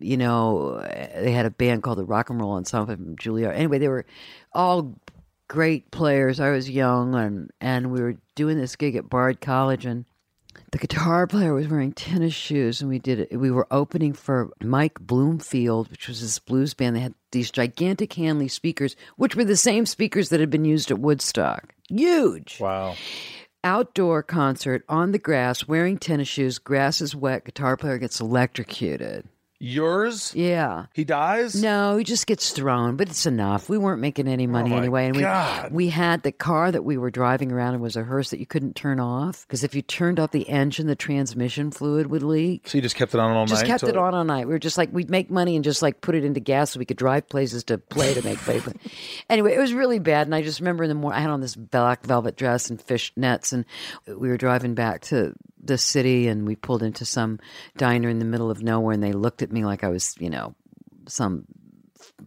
you 0.00 0.16
know, 0.16 0.80
they 1.14 1.32
had 1.32 1.46
a 1.46 1.50
band 1.50 1.82
called 1.82 1.98
the 1.98 2.04
Rock 2.04 2.30
and 2.30 2.40
Roll 2.40 2.52
Ensemble 2.52 2.94
from 2.94 3.16
Juilliard. 3.16 3.54
Anyway, 3.54 3.78
they 3.78 3.88
were 3.88 4.04
all 4.52 4.98
great 5.48 5.90
players. 5.90 6.40
I 6.40 6.50
was 6.50 6.68
young, 6.68 7.14
and 7.14 7.50
and 7.60 7.90
we 7.90 8.00
were 8.00 8.16
doing 8.34 8.58
this 8.58 8.76
gig 8.76 8.96
at 8.96 9.08
Bard 9.08 9.40
College, 9.40 9.86
and 9.86 10.04
the 10.76 10.86
guitar 10.86 11.26
player 11.26 11.54
was 11.54 11.68
wearing 11.68 11.92
tennis 11.92 12.34
shoes, 12.34 12.82
and 12.82 12.90
we 12.90 12.98
did 12.98 13.18
it. 13.18 13.34
We 13.38 13.50
were 13.50 13.66
opening 13.70 14.12
for 14.12 14.50
Mike 14.62 15.00
Bloomfield, 15.00 15.90
which 15.90 16.06
was 16.06 16.20
this 16.20 16.38
blues 16.38 16.74
band. 16.74 16.94
They 16.94 17.00
had 17.00 17.14
these 17.32 17.50
gigantic 17.50 18.12
Hanley 18.12 18.48
speakers, 18.48 18.94
which 19.16 19.34
were 19.34 19.44
the 19.44 19.56
same 19.56 19.86
speakers 19.86 20.28
that 20.28 20.38
had 20.40 20.50
been 20.50 20.66
used 20.66 20.90
at 20.90 20.98
Woodstock. 20.98 21.74
Huge 21.88 22.60
Wow. 22.60 22.94
outdoor 23.64 24.22
concert 24.22 24.84
on 24.86 25.12
the 25.12 25.18
grass, 25.18 25.66
wearing 25.66 25.96
tennis 25.96 26.28
shoes. 26.28 26.58
Grass 26.58 27.00
is 27.00 27.16
wet. 27.16 27.46
Guitar 27.46 27.78
player 27.78 27.96
gets 27.96 28.20
electrocuted. 28.20 29.26
Yours? 29.58 30.34
Yeah. 30.34 30.86
He 30.92 31.04
dies? 31.04 31.60
No, 31.60 31.96
he 31.96 32.04
just 32.04 32.26
gets 32.26 32.50
thrown, 32.50 32.96
but 32.96 33.08
it's 33.08 33.24
enough. 33.26 33.68
We 33.68 33.78
weren't 33.78 34.00
making 34.00 34.28
any 34.28 34.46
money 34.46 34.72
Oh 34.72 34.76
anyway, 34.76 35.06
and 35.06 35.16
we 35.16 35.22
God. 35.22 35.72
we 35.72 35.88
had 35.88 36.22
the 36.22 36.32
car 36.32 36.70
that 36.70 36.84
we 36.84 36.98
were 36.98 37.10
driving 37.10 37.50
around 37.50 37.74
in 37.74 37.80
was 37.80 37.96
a 37.96 38.02
hearse 38.04 38.30
that 38.30 38.40
you 38.40 38.46
couldn't 38.46 38.76
turn 38.76 39.00
off 39.00 39.46
because 39.46 39.64
if 39.64 39.74
you 39.74 39.82
turned 39.82 40.20
off 40.20 40.30
the 40.30 40.48
engine, 40.48 40.86
the 40.86 40.96
transmission 40.96 41.70
fluid 41.70 42.08
would 42.08 42.22
leak. 42.22 42.68
So 42.68 42.76
you 42.78 42.82
just 42.82 42.96
kept 42.96 43.14
it 43.14 43.20
on 43.20 43.30
all 43.30 43.46
Just 43.46 43.62
night? 43.62 43.68
Just 43.68 43.80
kept 43.82 43.90
it 43.90 43.96
on 43.96 44.14
all 44.14 44.24
night. 44.24 44.46
We 44.46 44.52
were 44.52 44.58
just 44.58 44.76
like 44.76 44.92
we'd 44.92 45.10
make 45.10 45.30
money 45.30 45.56
and 45.56 45.64
just 45.64 45.80
like 45.82 46.00
put 46.00 46.14
it 46.14 46.24
into 46.24 46.40
gas 46.40 46.72
so 46.72 46.78
we 46.78 46.84
could 46.84 46.98
drive 46.98 47.28
places 47.28 47.64
to 47.64 47.78
play 47.78 48.14
to 48.14 48.22
make 48.22 48.38
paper. 48.40 48.72
Anyway, 49.28 49.52
it 49.54 49.58
was 49.58 49.72
really 49.72 49.98
bad. 49.98 50.26
And 50.26 50.34
I 50.34 50.42
just 50.42 50.60
remember 50.60 50.84
in 50.84 50.88
the 50.88 50.94
morning 50.94 51.18
I 51.18 51.20
had 51.22 51.30
on 51.30 51.40
this 51.40 51.56
black 51.56 52.04
velvet 52.04 52.36
dress 52.36 52.70
and 52.70 52.80
fish 52.80 53.12
nets, 53.16 53.52
and 53.52 53.64
we 54.06 54.28
were 54.28 54.36
driving 54.36 54.74
back 54.74 55.00
to 55.02 55.34
the 55.66 55.78
city, 55.78 56.28
and 56.28 56.46
we 56.46 56.56
pulled 56.56 56.82
into 56.82 57.04
some 57.04 57.38
diner 57.76 58.08
in 58.08 58.18
the 58.18 58.24
middle 58.24 58.50
of 58.50 58.62
nowhere, 58.62 58.94
and 58.94 59.02
they 59.02 59.12
looked 59.12 59.42
at 59.42 59.52
me 59.52 59.64
like 59.64 59.84
I 59.84 59.88
was, 59.88 60.14
you 60.18 60.30
know, 60.30 60.54
some 61.08 61.44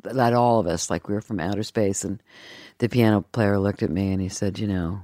that 0.04 0.34
all 0.34 0.60
of 0.60 0.68
us 0.68 0.90
like 0.90 1.08
we 1.08 1.14
were 1.14 1.22
from 1.22 1.40
outer 1.40 1.64
space, 1.64 2.04
and 2.04 2.22
the 2.80 2.90
piano 2.90 3.22
player 3.22 3.60
looked 3.60 3.84
at 3.84 3.90
me 3.90 4.12
and 4.12 4.22
he 4.22 4.30
said, 4.30 4.60
you 4.60 4.68
know, 4.68 5.02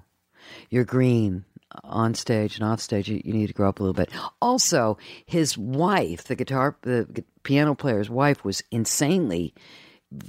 you're 0.70 0.86
green 0.86 1.46
on 1.84 2.14
stage 2.14 2.56
and 2.56 2.66
off 2.66 2.80
stage. 2.80 3.10
You, 3.10 3.22
you 3.24 3.34
need 3.34 3.48
to 3.48 3.54
grow 3.54 3.70
up 3.70 3.80
a 3.80 3.84
little 3.84 3.94
bit. 3.94 4.10
Also, 4.42 4.98
his 5.26 5.58
wife, 5.58 6.26
the 6.26 6.36
guitar, 6.36 6.78
the 6.82 7.24
piano 7.44 7.76
player's 7.76 8.10
wife, 8.10 8.44
was 8.44 8.64
insanely 8.72 9.54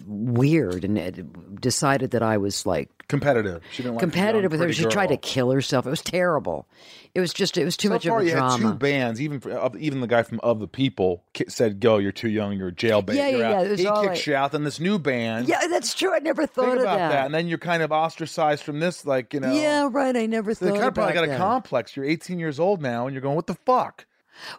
weird 0.07 0.85
and 0.85 0.99
uh, 0.99 1.11
decided 1.61 2.12
that 2.12 2.23
I 2.23 2.39
was 2.39 2.67
like 2.67 2.91
Competitive. 3.09 3.62
She 3.71 3.85
didn't 3.85 3.95
like 3.97 4.01
competitive 4.01 4.51
with 4.51 4.61
her. 4.61 4.73
She 4.73 4.85
tried 4.87 5.09
to 5.09 5.17
kill 5.17 5.53
herself. 5.53 5.87
It 5.87 5.91
was 5.91 6.03
terrible. 6.03 6.67
It 7.15 7.21
was 7.21 7.33
just, 7.33 7.57
it 7.57 7.65
was 7.65 7.77
too 7.77 7.87
so 7.87 7.95
much 7.95 8.05
far, 8.07 8.19
of 8.19 8.27
a 8.27 8.29
you 8.29 8.37
had 8.37 8.57
two 8.59 8.75
bands. 8.75 9.21
Even 9.21 9.39
for, 9.39 9.71
even 9.79 10.01
the 10.01 10.09
guy 10.09 10.25
from 10.25 10.41
Of 10.41 10.59
the 10.59 10.67
People 10.67 11.23
said, 11.47 11.79
"Go, 11.79 11.99
you're 11.99 12.11
too 12.11 12.29
young. 12.29 12.55
You're 12.55 12.69
a 12.69 12.73
jailbait." 12.73 13.15
Yeah, 13.15 13.29
you're 13.29 13.41
yeah, 13.41 13.61
out." 13.61 13.67
yeah, 13.67 13.77
He 13.77 13.77
kicks 13.77 13.89
like- 13.89 14.27
you 14.27 14.35
out. 14.35 14.51
Then 14.51 14.65
this 14.65 14.81
new 14.81 14.99
band. 14.99 15.47
Yeah, 15.49 15.69
that's 15.69 15.95
true. 15.95 16.12
I 16.12 16.19
never 16.19 16.49
thought 16.49 16.65
Think 16.65 16.77
of 16.79 16.83
about 16.83 16.99
that. 16.99 17.09
that. 17.11 17.27
and 17.27 17.35
then 17.35 17.47
you're 17.47 17.59
kind 17.59 17.81
of 17.85 17.93
ostracized 17.93 18.65
from 18.65 18.81
this. 18.81 19.07
Like 19.07 19.33
you 19.33 19.39
know, 19.39 19.55
yeah, 19.55 19.89
right. 19.89 20.17
I 20.17 20.27
never 20.27 20.53
So 20.55 20.65
they 20.65 20.73
thought 20.73 20.79
kind 20.79 20.89
of 20.89 20.95
probably 20.95 21.15
got 21.15 21.29
a 21.29 21.37
complex. 21.37 21.95
You're 21.97 22.07
18 22.07 22.41
years 22.41 22.59
old 22.59 22.83
now, 22.83 23.07
and 23.07 23.15
you're 23.15 23.23
going, 23.23 23.37
"What 23.37 23.47
the 23.47 23.55
fuck?" 23.55 24.05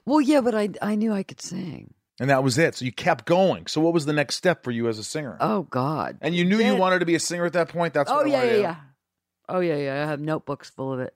Well, 0.05 0.21
yeah, 0.21 0.39
but 0.39 0.55
I 0.55 0.69
I 0.81 0.95
knew 0.95 1.11
I 1.11 1.23
could 1.23 1.41
sing. 1.41 1.93
And 2.19 2.29
that 2.29 2.43
was 2.43 2.57
it. 2.57 2.75
So 2.75 2.85
you 2.85 2.91
kept 2.91 3.25
going. 3.25 3.67
So 3.67 3.79
what 3.79 3.93
was 3.93 4.05
the 4.05 4.13
next 4.13 4.35
step 4.35 4.63
for 4.63 4.71
you 4.71 4.87
as 4.87 4.97
a 4.97 5.03
singer? 5.03 5.37
Oh 5.39 5.63
God. 5.63 6.17
and 6.21 6.35
you 6.35 6.45
knew 6.45 6.57
you 6.59 6.75
wanted 6.75 6.99
to 6.99 7.05
be 7.05 7.15
a 7.15 7.19
singer 7.19 7.45
at 7.45 7.53
that 7.53 7.69
point. 7.69 7.93
That's 7.93 8.09
Oh 8.09 8.21
I 8.21 8.25
yeah, 8.25 8.43
yeah, 8.43 8.55
yeah. 8.55 8.75
Oh 9.49 9.59
yeah, 9.61 9.77
yeah. 9.77 10.03
I 10.03 10.09
have 10.09 10.19
notebooks 10.19 10.69
full 10.69 10.93
of 10.93 10.99
it. 10.99 11.15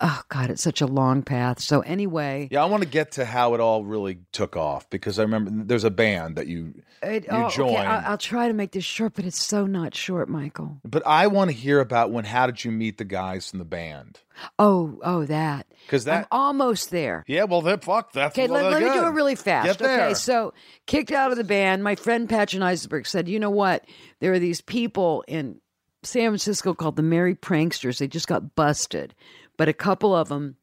Oh 0.00 0.22
God, 0.28 0.50
it's 0.50 0.62
such 0.62 0.80
a 0.80 0.86
long 0.86 1.22
path. 1.22 1.60
So 1.60 1.80
anyway, 1.80 2.48
Yeah, 2.50 2.62
I 2.62 2.66
want 2.66 2.82
to 2.82 2.88
get 2.88 3.12
to 3.12 3.24
how 3.24 3.54
it 3.54 3.60
all 3.60 3.84
really 3.84 4.18
took 4.32 4.56
off 4.56 4.88
because 4.90 5.18
I 5.18 5.22
remember 5.22 5.50
there's 5.64 5.84
a 5.84 5.90
band 5.90 6.36
that 6.36 6.46
you, 6.48 6.74
it, 7.02 7.24
you 7.24 7.28
oh, 7.30 7.44
okay, 7.44 7.56
joined. 7.56 7.76
I, 7.76 8.02
I'll 8.06 8.18
try 8.18 8.48
to 8.48 8.54
make 8.54 8.72
this 8.72 8.84
short, 8.84 9.14
but 9.14 9.24
it's 9.24 9.40
so 9.40 9.66
not 9.66 9.94
short, 9.94 10.28
Michael. 10.28 10.78
but 10.84 11.06
I 11.06 11.28
want 11.28 11.50
to 11.50 11.56
hear 11.56 11.80
about 11.80 12.10
when. 12.10 12.24
How 12.24 12.46
did 12.46 12.64
you 12.64 12.70
meet 12.72 12.98
the 12.98 13.04
guys 13.04 13.50
from 13.50 13.58
the 13.60 13.64
band? 13.64 14.20
Oh, 14.58 14.98
oh, 15.02 15.24
that. 15.26 15.66
Because 15.86 16.04
that, 16.04 16.26
I'm 16.30 16.40
almost 16.40 16.90
there. 16.90 17.24
yeah, 17.26 17.44
well, 17.44 17.62
then 17.62 17.78
fuck. 17.80 18.12
That's 18.12 18.36
Okay, 18.36 18.48
well, 18.48 18.62
let, 18.62 18.80
let 18.80 18.82
me 18.82 19.00
do 19.00 19.06
it 19.06 19.10
really 19.10 19.34
fast. 19.34 19.66
Get 19.66 19.78
there. 19.78 20.06
Okay, 20.06 20.14
so 20.14 20.54
kicked 20.86 21.12
out 21.12 21.30
of 21.30 21.36
the 21.36 21.44
band. 21.44 21.84
My 21.84 21.94
friend 21.94 22.28
Patchen 22.28 22.62
Eisenberg 22.62 23.06
said, 23.06 23.28
"You 23.28 23.38
know 23.38 23.50
what? 23.50 23.84
There 24.20 24.32
are 24.32 24.38
these 24.38 24.60
people 24.60 25.24
in 25.28 25.60
San 26.02 26.30
Francisco 26.30 26.74
called 26.74 26.96
the 26.96 27.02
Merry 27.02 27.34
Pranksters. 27.34 27.98
They 27.98 28.08
just 28.08 28.28
got 28.28 28.54
busted, 28.54 29.14
but 29.56 29.68
a 29.68 29.74
couple 29.74 30.14
of 30.14 30.28
them 30.28 30.56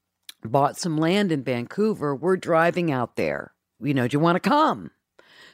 bought 0.44 0.78
some 0.78 0.98
land 0.98 1.32
in 1.32 1.44
Vancouver. 1.44 2.16
We're 2.16 2.38
driving 2.38 2.92
out 2.92 3.16
there. 3.16 3.54
You 3.80 3.94
know, 3.94 4.08
do 4.08 4.16
you 4.16 4.20
want 4.20 4.42
to 4.42 4.50
come?" 4.50 4.92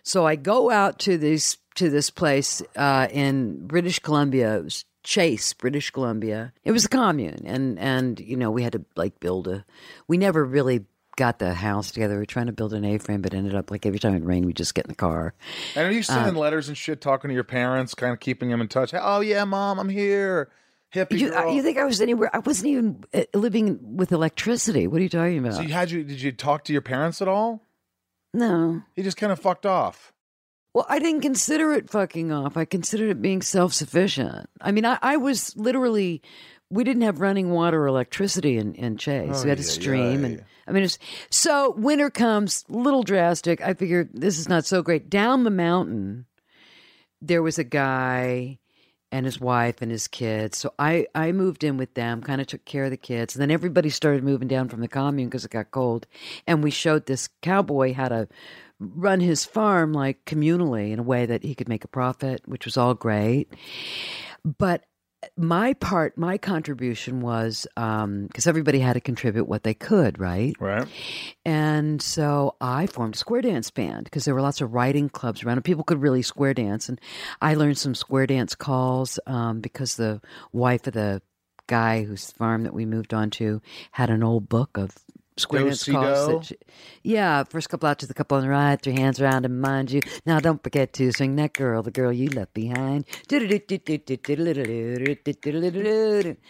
So 0.03 0.25
I 0.25 0.35
go 0.35 0.69
out 0.69 0.99
to 0.99 1.17
this 1.17 1.57
to 1.75 1.89
this 1.89 2.09
place 2.09 2.61
uh, 2.75 3.07
in 3.11 3.67
British 3.67 3.99
Columbia. 3.99 4.57
It 4.57 4.63
was 4.63 4.85
Chase, 5.03 5.53
British 5.53 5.91
Columbia. 5.91 6.53
It 6.63 6.71
was 6.71 6.85
a 6.85 6.89
commune, 6.89 7.43
and 7.45 7.77
and 7.79 8.19
you 8.19 8.37
know 8.37 8.51
we 8.51 8.63
had 8.63 8.73
to 8.73 8.85
like 8.95 9.19
build 9.19 9.47
a. 9.47 9.65
We 10.07 10.17
never 10.17 10.45
really 10.45 10.85
got 11.15 11.39
the 11.39 11.53
house 11.53 11.91
together. 11.91 12.15
We 12.15 12.19
were 12.21 12.25
trying 12.25 12.47
to 12.47 12.51
build 12.53 12.73
an 12.73 12.83
A-frame, 12.85 13.21
but 13.21 13.33
ended 13.33 13.55
up 13.55 13.69
like 13.71 13.85
every 13.85 13.99
time 13.99 14.15
it 14.15 14.23
rained, 14.23 14.45
we 14.45 14.53
just 14.53 14.73
get 14.75 14.85
in 14.85 14.89
the 14.89 14.95
car. 14.95 15.33
And 15.75 15.87
are 15.87 15.91
you 15.91 16.03
sending 16.03 16.35
letters 16.35 16.67
and 16.67 16.77
shit, 16.77 17.01
talking 17.01 17.29
to 17.29 17.33
your 17.33 17.43
parents, 17.43 17.93
kind 17.95 18.13
of 18.13 18.19
keeping 18.19 18.49
them 18.49 18.61
in 18.61 18.67
touch? 18.67 18.93
Oh 18.93 19.21
yeah, 19.21 19.43
mom, 19.45 19.79
I'm 19.79 19.89
here. 19.89 20.49
Hippie 20.93 21.17
You, 21.19 21.29
uh, 21.33 21.43
girl. 21.43 21.53
you 21.55 21.63
think 21.63 21.77
I 21.79 21.85
was 21.85 22.01
anywhere? 22.01 22.29
I 22.35 22.39
wasn't 22.39 22.67
even 22.67 23.03
uh, 23.15 23.23
living 23.33 23.97
with 23.97 24.11
electricity. 24.11 24.85
What 24.85 24.99
are 24.99 25.03
you 25.03 25.09
talking 25.09 25.39
about? 25.39 25.55
so 25.55 25.61
you 25.61 25.73
had 25.73 25.89
you? 25.89 26.03
Did 26.03 26.21
you 26.21 26.31
talk 26.31 26.63
to 26.65 26.73
your 26.73 26.83
parents 26.83 27.21
at 27.21 27.27
all? 27.27 27.61
no. 28.33 28.81
He 28.95 29.01
just 29.03 29.17
kind 29.17 29.31
of 29.31 29.39
fucked 29.39 29.65
off. 29.65 30.11
Well, 30.73 30.85
I 30.89 30.97
didn't 30.99 31.21
consider 31.21 31.71
it 31.73 31.89
fucking 31.91 32.31
off. 32.31 32.57
I 32.57 32.65
considered 32.65 33.09
it 33.11 33.21
being 33.21 33.41
self 33.43 33.73
sufficient. 33.73 34.49
I 34.61 34.71
mean, 34.71 34.85
I, 34.85 34.97
I 35.03 35.17
was 35.17 35.55
literally, 35.55 36.21
we 36.69 36.83
didn't 36.83 37.03
have 37.03 37.21
running 37.21 37.51
water 37.51 37.83
or 37.83 37.87
electricity 37.87 38.57
in, 38.57 38.73
in 38.75 38.97
Chase. 38.97 39.29
Oh, 39.33 39.43
we 39.43 39.49
had 39.49 39.59
a 39.59 39.63
stream. 39.63 40.21
yeah. 40.21 40.27
And 40.27 40.45
I 40.67 40.71
mean, 40.71 40.83
it's, 40.83 40.97
so 41.29 41.71
winter 41.71 42.09
comes, 42.09 42.63
little 42.69 43.03
drastic. 43.03 43.61
I 43.61 43.73
figured 43.73 44.09
this 44.13 44.39
is 44.39 44.49
not 44.49 44.65
so 44.65 44.81
great. 44.81 45.09
Down 45.09 45.43
the 45.43 45.51
mountain, 45.51 46.25
there 47.21 47.43
was 47.43 47.59
a 47.59 47.63
guy 47.63 48.59
and 49.11 49.27
his 49.27 49.39
wife 49.39 49.81
and 49.81 49.91
his 49.91 50.07
kids. 50.07 50.57
So 50.57 50.73
I, 50.79 51.05
I 51.13 51.31
moved 51.31 51.63
in 51.63 51.77
with 51.77 51.93
them, 51.93 52.21
kind 52.23 52.41
of 52.41 52.47
took 52.47 52.65
care 52.65 52.85
of 52.85 52.91
the 52.91 52.97
kids. 52.97 53.35
And 53.35 53.41
then 53.41 53.51
everybody 53.51 53.89
started 53.89 54.23
moving 54.23 54.47
down 54.47 54.69
from 54.69 54.81
the 54.81 54.87
commune 54.87 55.29
because 55.29 55.45
it 55.45 55.51
got 55.51 55.69
cold. 55.69 56.07
And 56.47 56.63
we 56.63 56.71
showed 56.71 57.05
this 57.05 57.29
cowboy 57.43 57.93
how 57.93 58.07
to 58.07 58.27
run 58.79 59.19
his 59.19 59.45
farm 59.45 59.93
like 59.93 60.25
communally 60.25 60.91
in 60.91 60.97
a 60.99 61.03
way 61.03 61.27
that 61.27 61.43
he 61.43 61.53
could 61.53 61.69
make 61.69 61.83
a 61.83 61.89
profit, 61.89 62.41
which 62.45 62.65
was 62.65 62.75
all 62.75 62.95
great. 62.95 63.53
But 64.43 64.83
my 65.37 65.73
part, 65.73 66.17
my 66.17 66.37
contribution 66.37 67.21
was 67.21 67.67
because 67.75 68.47
everybody 68.47 68.79
had 68.79 68.93
to 68.93 69.01
contribute 69.01 69.45
what 69.45 69.63
they 69.63 69.73
could, 69.73 70.19
right? 70.19 70.55
Right. 70.59 70.87
And 71.45 72.01
so 72.01 72.55
I 72.61 72.87
formed 72.87 73.15
a 73.15 73.17
square 73.17 73.41
dance 73.41 73.71
band 73.71 74.05
because 74.05 74.25
there 74.25 74.33
were 74.33 74.41
lots 74.41 74.61
of 74.61 74.73
writing 74.73 75.09
clubs 75.09 75.43
around 75.43 75.57
and 75.57 75.65
people 75.65 75.83
could 75.83 76.01
really 76.01 76.21
square 76.21 76.53
dance. 76.53 76.89
And 76.89 76.99
I 77.41 77.55
learned 77.55 77.77
some 77.77 77.95
square 77.95 78.27
dance 78.27 78.55
calls 78.55 79.19
um, 79.25 79.59
because 79.61 79.95
the 79.95 80.21
wife 80.51 80.87
of 80.87 80.93
the 80.93 81.21
guy 81.67 82.03
whose 82.03 82.31
farm 82.31 82.63
that 82.63 82.73
we 82.73 82.85
moved 82.85 83.13
on 83.13 83.29
to 83.31 83.61
had 83.91 84.09
an 84.09 84.23
old 84.23 84.49
book 84.49 84.77
of 84.77 84.95
square 85.37 85.63
Do, 85.63 85.67
dance 85.67 85.81
si, 85.81 85.91
calls. 85.91 86.49
That 86.49 86.57
yeah, 87.03 87.43
first 87.43 87.69
couple 87.69 87.89
out 87.89 87.99
to 87.99 88.07
the 88.07 88.13
couple 88.13 88.37
on 88.37 88.43
the 88.43 88.49
right, 88.49 88.81
three 88.81 88.93
hands 88.93 89.19
around 89.19 89.45
and 89.45 89.61
mind 89.61 89.91
you. 89.91 90.01
Now 90.25 90.39
don't 90.39 90.61
forget 90.63 90.93
to 90.93 91.11
swing 91.11 91.35
that 91.37 91.53
girl, 91.53 91.83
the 91.83 91.91
girl 91.91 92.11
you 92.11 92.29
left 92.29 92.53
behind. 92.53 93.05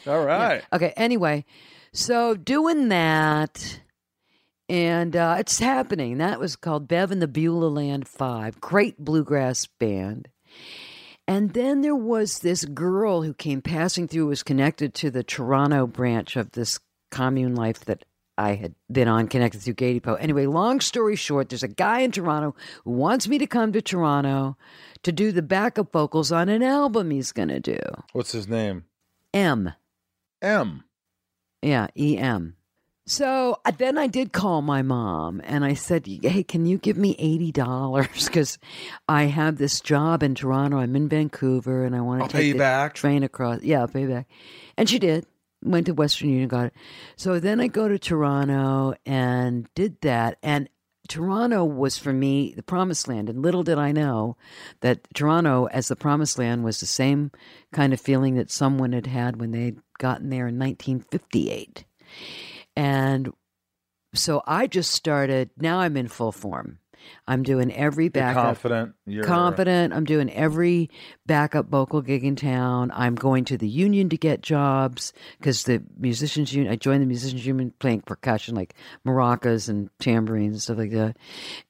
All 0.08 0.26
right. 0.26 0.64
Okay, 0.74 0.94
anyway, 0.96 1.46
so 1.92 2.36
doing 2.36 2.90
that, 2.90 3.82
and 4.70 5.16
uh, 5.16 5.36
it's 5.40 5.60
happening. 5.60 6.18
That 6.18 6.40
was 6.40 6.56
called 6.56 6.88
Bev 6.88 7.12
and 7.12 7.22
the 7.22 7.28
Beulah 7.28 7.68
Land 7.68 8.08
Five. 8.08 8.60
Great 8.60 8.98
bluegrass 8.98 9.68
band. 9.80 10.30
And 11.28 11.54
then 11.54 11.82
there 11.82 11.96
was 11.96 12.40
this 12.40 12.66
girl 12.66 13.22
who 13.22 13.34
came 13.34 13.62
passing 13.62 14.08
through, 14.08 14.28
was 14.28 14.44
connected 14.44 14.94
to 14.96 15.10
the 15.10 15.24
Toronto 15.24 15.88
branch 15.88 16.36
of 16.36 16.52
this 16.52 16.80
commune 17.12 17.56
life 17.56 17.86
that 17.86 18.04
I 18.38 18.56
had 18.56 18.74
been 18.92 19.08
on, 19.08 19.28
connected 19.28 19.62
through 19.62 19.76
Gay 19.76 19.94
Depot. 19.94 20.16
Anyway, 20.16 20.46
long 20.46 20.80
story 20.80 21.16
short, 21.16 21.50
there's 21.50 21.64
a 21.64 21.68
guy 21.68 22.00
in 22.00 22.12
Toronto 22.12 22.56
who 22.84 22.92
wants 22.92 23.28
me 23.28 23.38
to 23.38 23.48
come 23.48 23.72
to 23.74 23.82
Toronto 23.82 24.58
to 25.04 25.12
do 25.12 25.32
the 25.32 25.42
backup 25.42 25.92
vocals 25.92 26.32
on 26.32 26.50
an 26.50 26.64
album 26.64 27.12
he's 27.12 27.32
going 27.32 27.50
to 27.50 27.60
do. 27.60 27.80
What's 28.14 28.32
his 28.32 28.48
name? 28.48 28.86
M. 29.34 29.74
M. 30.42 30.84
Yeah, 31.62 31.88
EM. 31.96 32.56
So 33.06 33.60
uh, 33.66 33.72
then 33.78 33.98
I 33.98 34.08
did 34.08 34.32
call 34.32 34.62
my 34.62 34.82
mom 34.82 35.42
and 35.44 35.66
I 35.66 35.74
said, 35.74 36.08
Hey, 36.08 36.42
can 36.44 36.66
you 36.66 36.78
give 36.78 36.96
me 36.98 37.16
$80? 37.54 38.26
Because 38.26 38.58
I 39.10 39.24
have 39.24 39.58
this 39.58 39.82
job 39.82 40.24
in 40.24 40.36
Toronto. 40.36 40.78
I'm 40.78 40.96
in 40.96 41.10
Vancouver 41.10 41.84
and 41.84 41.96
I 41.96 42.02
want 42.02 42.20
to 42.22 42.24
I'll 42.24 42.30
take 42.30 42.40
pay 42.42 42.48
you 42.48 42.54
the 42.54 42.60
back. 42.60 42.94
train 42.94 43.24
across. 43.24 43.62
Yeah, 43.62 43.82
I'll 43.82 43.88
pay 43.90 44.02
you 44.04 44.08
back. 44.10 44.28
And 44.78 44.90
she 44.90 45.00
did. 45.00 45.26
Went 45.64 45.86
to 45.88 45.94
Western 45.94 46.30
Union, 46.30 46.48
got 46.48 46.68
it. 46.68 46.74
So 47.16 47.40
then 47.40 47.60
I 47.60 47.68
go 47.68 47.88
to 47.88 47.98
Toronto 47.98 48.94
and 49.06 49.68
did 49.76 50.02
that. 50.02 50.38
And 50.44 50.70
Toronto 51.08 51.66
was 51.66 51.98
for 51.98 52.14
me 52.14 52.54
the 52.56 52.64
promised 52.64 53.08
land, 53.08 53.30
and 53.30 53.42
little 53.42 53.64
did 53.64 53.78
I 53.78 53.92
know 53.92 54.38
that 54.80 55.02
Toronto, 55.14 55.66
as 55.66 55.90
the 55.90 55.96
promised 55.96 56.40
land, 56.40 56.64
was 56.64 56.80
the 56.80 56.86
same 56.86 57.32
kind 57.74 57.92
of 57.94 58.00
feeling 58.00 58.36
that 58.36 58.52
someone 58.52 58.94
had 58.94 59.08
had 59.08 59.40
when 59.40 59.52
they'd 59.52 59.80
gotten 59.98 60.30
there 60.30 60.48
in 60.48 60.58
1958. 60.58 61.86
And 62.76 63.34
so 64.14 64.44
I 64.48 64.68
just 64.68 64.92
started. 64.92 65.50
Now 65.58 65.80
I'm 65.80 65.98
in 65.98 66.08
full 66.08 66.32
form. 66.32 66.80
I'm 67.28 67.44
doing 67.44 67.72
every 67.74 68.06
You're 68.06 68.12
backup 68.12 68.46
confident. 68.46 68.94
You're 69.06 69.24
confident. 69.24 69.94
I'm 69.94 70.04
doing 70.04 70.32
every 70.32 70.90
backup 71.26 71.70
vocal 71.70 72.02
gig 72.02 72.24
in 72.24 72.36
town. 72.36 72.92
I'm 72.94 73.16
going 73.16 73.46
to 73.46 73.58
the 73.58 73.68
union 73.68 74.10
to 74.10 74.18
get 74.18 74.42
jobs 74.42 75.14
because 75.38 75.64
the 75.64 75.84
musicians 75.98 76.54
union. 76.54 76.72
I 76.72 76.76
joined 76.76 77.02
the 77.02 77.08
musicians 77.08 77.46
union 77.46 77.74
playing 77.80 78.02
percussion 78.02 78.56
like 78.56 78.76
maracas 79.06 79.70
and 79.70 79.90
tambourines 80.00 80.54
and 80.54 80.62
stuff 80.62 80.78
like 80.78 80.92
that. 80.92 81.18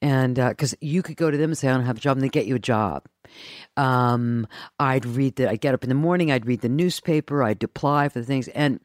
And 0.02 0.36
because 0.36 0.74
you 0.80 1.02
could 1.02 1.16
go 1.16 1.30
to 1.30 1.36
them 1.36 1.50
and 1.50 1.58
say 1.58 1.68
I 1.68 1.72
don't 1.74 1.84
have 1.84 1.98
a 1.98 2.00
job, 2.00 2.16
and 2.16 2.24
they 2.24 2.28
get 2.28 2.46
you 2.46 2.56
a 2.56 2.60
job. 2.60 3.04
Um, 3.76 4.46
I'd 4.78 5.06
read 5.06 5.36
the. 5.36 5.50
I'd 5.50 5.60
get 5.60 5.74
up 5.74 5.82
in 5.82 5.88
the 5.88 5.94
morning. 5.94 6.30
I'd 6.30 6.46
read 6.46 6.60
the 6.60 6.68
newspaper. 6.68 7.42
I'd 7.42 7.62
apply 7.62 8.08
for 8.08 8.20
the 8.20 8.26
things, 8.26 8.48
and 8.48 8.80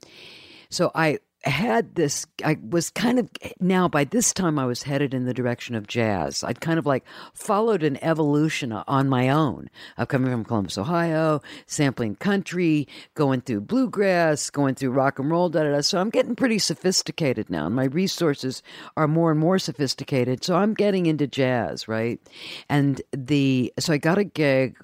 so 0.69 0.91
I 0.93 1.19
had 1.43 1.95
this 1.95 2.25
i 2.43 2.57
was 2.69 2.89
kind 2.89 3.17
of 3.17 3.29
now 3.61 3.87
by 3.87 4.03
this 4.03 4.33
time 4.33 4.59
i 4.59 4.65
was 4.65 4.83
headed 4.83 5.13
in 5.13 5.25
the 5.25 5.33
direction 5.33 5.73
of 5.73 5.87
jazz. 5.87 6.43
I'd 6.43 6.59
kind 6.59 6.77
of 6.77 6.85
like 6.85 7.05
followed 7.33 7.81
an 7.83 7.97
evolution 8.03 8.73
on 8.73 9.07
my 9.07 9.29
own. 9.29 9.69
Of 9.97 10.09
coming 10.09 10.31
from 10.31 10.43
columbus 10.43 10.77
ohio 10.77 11.41
sampling 11.65 12.15
country 12.15 12.87
going 13.15 13.41
through 13.41 13.61
bluegrass 13.61 14.49
going 14.49 14.75
through 14.75 14.91
rock 14.91 15.17
and 15.19 15.31
roll 15.31 15.49
da 15.49 15.63
da 15.63 15.71
da. 15.71 15.81
So 15.81 15.99
i'm 15.99 16.09
getting 16.09 16.35
pretty 16.35 16.59
sophisticated 16.59 17.49
now 17.49 17.67
and 17.67 17.75
my 17.75 17.85
resources 17.85 18.61
are 18.97 19.07
more 19.07 19.31
and 19.31 19.39
more 19.39 19.59
sophisticated. 19.59 20.43
So 20.43 20.55
i'm 20.57 20.73
getting 20.73 21.05
into 21.05 21.27
jazz 21.27 21.87
right? 21.87 22.19
And 22.67 23.01
the 23.11 23.73
so 23.79 23.93
i 23.93 23.97
got 23.97 24.17
a 24.17 24.25
gig 24.25 24.77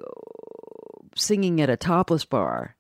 singing 1.16 1.62
at 1.62 1.70
a 1.70 1.78
topless 1.78 2.26
bar 2.26 2.76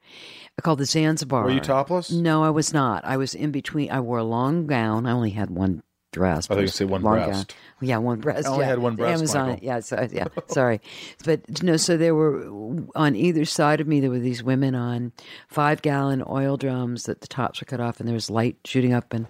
called 0.62 0.80
the 0.80 0.86
Zanzibar. 0.86 1.43
Were 1.43 1.51
you 1.51 1.60
topless? 1.60 2.12
No, 2.12 2.43
I 2.43 2.49
was 2.49 2.74
not. 2.74 3.03
I 3.06 3.18
was 3.18 3.36
in 3.36 3.51
between. 3.51 3.91
I 3.91 3.99
wore 3.99 4.20
a 4.20 4.24
long 4.24 4.68
gown. 4.68 5.06
I 5.06 5.12
only 5.12 5.32
had 5.32 5.49
one 5.49 5.84
dress. 6.16 6.49
I 6.49 6.56
thought 6.56 6.62
you 6.62 6.68
said 6.68 6.89
one 6.89 7.01
breast. 7.01 7.30
Gown. 7.32 7.45
Yeah, 7.82 7.97
one 7.97 8.22
breast. 8.22 8.47
I 8.47 8.51
only 8.51 8.64
yeah. 8.64 8.70
had 8.70 8.80
one 8.80 8.95
breast, 8.95 9.20
Amazon. 9.20 9.49
Michael. 9.49 9.66
Yeah, 9.66 9.80
so, 9.82 10.08
yeah. 10.12 10.28
Sorry, 10.47 10.80
but 11.26 11.62
no. 11.62 11.76
So 11.78 11.97
there 11.97 12.16
were 12.16 12.47
on 12.95 13.16
either 13.16 13.45
side 13.45 13.82
of 13.82 13.88
me. 13.88 13.99
There 13.99 14.10
were 14.10 14.20
these 14.20 14.41
women 14.41 14.74
on 14.76 15.12
five 15.49 15.82
gallon 15.82 16.24
oil 16.28 16.56
drums 16.58 17.03
that 17.03 17.22
the 17.22 17.28
tops 17.28 17.60
were 17.62 17.66
cut 17.66 17.82
off, 17.82 17.99
and 17.99 18.08
there 18.08 18.16
was 18.16 18.30
light 18.30 18.58
shooting 18.66 18.93
up 18.93 19.14
and. 19.14 19.28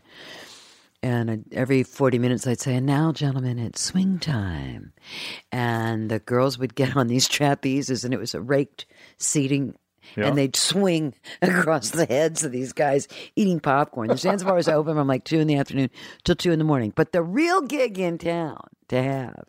And 1.03 1.45
every 1.51 1.83
40 1.83 2.17
minutes, 2.17 2.47
I'd 2.47 2.59
say, 2.59 2.77
and 2.77 2.85
now, 2.87 3.11
gentlemen, 3.11 3.59
it's 3.59 3.79
swing 3.79 4.17
time. 4.17 4.91
And 5.51 6.09
the 6.09 6.17
girls 6.17 6.57
would 6.57 6.73
get 6.73 6.97
on 6.97 7.05
these 7.05 7.29
trapezes, 7.29 8.03
and 8.03 8.11
it 8.11 8.19
was 8.19 8.33
a 8.33 8.41
raked 8.41 8.87
seating 9.19 9.75
Yeah. 10.15 10.27
and 10.27 10.37
they'd 10.37 10.55
swing 10.55 11.13
across 11.41 11.89
the 11.91 12.05
heads 12.05 12.43
of 12.43 12.51
these 12.51 12.73
guys 12.73 13.07
eating 13.35 13.59
popcorn. 13.59 14.07
The 14.09 14.17
Zanzibar 14.17 14.55
was 14.55 14.67
open 14.67 14.95
from 14.95 15.07
like 15.07 15.23
two 15.23 15.39
in 15.39 15.47
the 15.47 15.57
afternoon 15.57 15.89
till 16.23 16.35
two 16.35 16.51
in 16.51 16.59
the 16.59 16.65
morning. 16.65 16.93
But 16.95 17.11
the 17.11 17.21
real 17.23 17.61
gig 17.61 17.99
in 17.99 18.17
town 18.17 18.67
to 18.89 19.01
have 19.01 19.45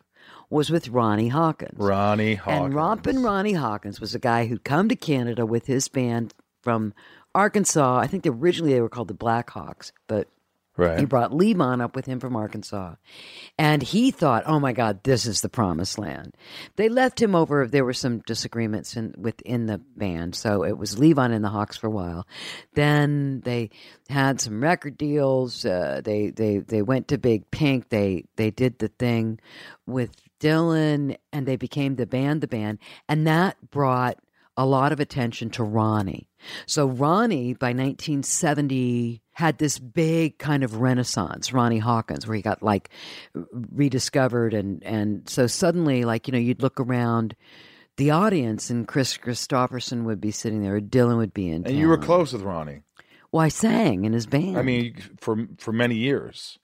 was 0.49 0.69
with 0.69 0.87
Ronnie 0.89 1.27
Hawkins. 1.29 1.77
Ronnie 1.77 2.35
Hawkins. 2.35 2.65
And 2.65 2.73
Rompin' 2.73 3.23
Ronnie 3.23 3.53
Hawkins 3.53 3.99
was 3.99 4.15
a 4.15 4.19
guy 4.19 4.45
who'd 4.45 4.63
come 4.63 4.87
to 4.89 4.95
Canada 4.95 5.45
with 5.45 5.65
his 5.65 5.87
band 5.87 6.33
from 6.61 6.93
Arkansas. 7.35 7.97
I 7.99 8.07
think 8.07 8.25
originally 8.25 8.73
they 8.73 8.81
were 8.81 8.89
called 8.89 9.09
the 9.09 9.13
Blackhawks, 9.13 9.91
but 10.07 10.27
Right. 10.77 10.99
he 10.99 11.05
brought 11.05 11.31
Levon 11.31 11.81
up 11.81 11.95
with 11.95 12.05
him 12.05 12.19
from 12.19 12.35
Arkansas. 12.35 12.95
And 13.57 13.81
he 13.81 14.11
thought, 14.11 14.43
oh 14.45 14.59
my 14.59 14.73
God, 14.73 15.03
this 15.03 15.25
is 15.25 15.41
the 15.41 15.49
promised 15.49 15.97
land. 15.97 16.35
They 16.75 16.87
left 16.87 17.19
him 17.19 17.33
over. 17.33 17.67
There 17.67 17.83
were 17.83 17.93
some 17.93 18.19
disagreements 18.19 18.95
in, 18.95 19.15
within 19.17 19.65
the 19.65 19.79
band. 19.79 20.35
So 20.35 20.63
it 20.63 20.77
was 20.77 20.95
Levon 20.95 21.33
and 21.33 21.43
the 21.43 21.49
Hawks 21.49 21.77
for 21.77 21.87
a 21.87 21.91
while. 21.91 22.27
Then 22.75 23.41
they 23.43 23.71
had 24.07 24.39
some 24.39 24.61
record 24.61 24.97
deals. 24.97 25.65
Uh, 25.65 26.01
they, 26.03 26.29
they, 26.29 26.59
they 26.59 26.83
went 26.83 27.07
to 27.07 27.17
Big 27.17 27.49
Pink. 27.49 27.89
They, 27.89 28.25
they 28.35 28.51
did 28.51 28.77
the 28.77 28.89
thing 28.89 29.39
with 29.87 30.11
Dylan 30.39 31.17
and 31.33 31.47
they 31.47 31.55
became 31.55 31.95
the 31.95 32.05
band, 32.05 32.41
the 32.41 32.47
band. 32.47 32.77
And 33.09 33.25
that 33.25 33.57
brought 33.71 34.17
a 34.57 34.65
lot 34.65 34.91
of 34.91 34.99
attention 34.99 35.49
to 35.51 35.63
Ronnie. 35.63 36.27
So 36.65 36.87
Ronnie, 36.87 37.53
by 37.53 37.67
1970, 37.67 39.21
had 39.33 39.59
this 39.59 39.77
big 39.77 40.39
kind 40.39 40.63
of 40.63 40.81
renaissance, 40.81 41.53
Ronnie 41.53 41.77
Hawkins, 41.77 42.27
where 42.27 42.35
he 42.35 42.41
got 42.41 42.63
like 42.63 42.89
rediscovered. 43.51 44.53
And, 44.53 44.83
and 44.83 45.29
so 45.29 45.45
suddenly, 45.45 46.05
like, 46.05 46.27
you 46.27 46.31
know, 46.31 46.39
you'd 46.39 46.63
look 46.63 46.79
around 46.79 47.35
the 47.97 48.11
audience 48.11 48.69
and 48.69 48.87
Kris 48.87 49.17
Kristofferson 49.17 50.03
would 50.03 50.19
be 50.19 50.31
sitting 50.31 50.63
there, 50.63 50.75
or 50.75 50.81
Dylan 50.81 51.17
would 51.17 51.33
be 51.33 51.49
in 51.49 51.65
and 51.65 51.77
you 51.77 51.87
were 51.87 51.97
close 51.97 52.33
with 52.33 52.43
Ronnie. 52.43 52.81
Well, 53.31 53.43
I 53.43 53.49
sang 53.49 54.05
in 54.05 54.13
his 54.13 54.25
band. 54.25 54.57
I 54.57 54.61
mean, 54.61 54.95
for 55.19 55.47
for 55.57 55.71
many 55.71 55.95
years. 55.95 56.59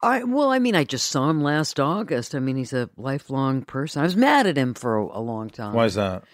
I 0.00 0.24
well, 0.24 0.50
I 0.50 0.58
mean, 0.58 0.74
I 0.74 0.84
just 0.84 1.08
saw 1.08 1.30
him 1.30 1.42
last 1.42 1.78
August. 1.78 2.34
I 2.34 2.38
mean, 2.38 2.56
he's 2.56 2.72
a 2.72 2.90
lifelong 2.96 3.62
person. 3.62 4.00
I 4.00 4.04
was 4.04 4.16
mad 4.16 4.46
at 4.46 4.56
him 4.56 4.74
for 4.74 4.96
a, 4.96 5.18
a 5.18 5.20
long 5.20 5.50
time. 5.50 5.74
Why 5.74 5.84
is 5.84 5.94
that? 5.94 6.24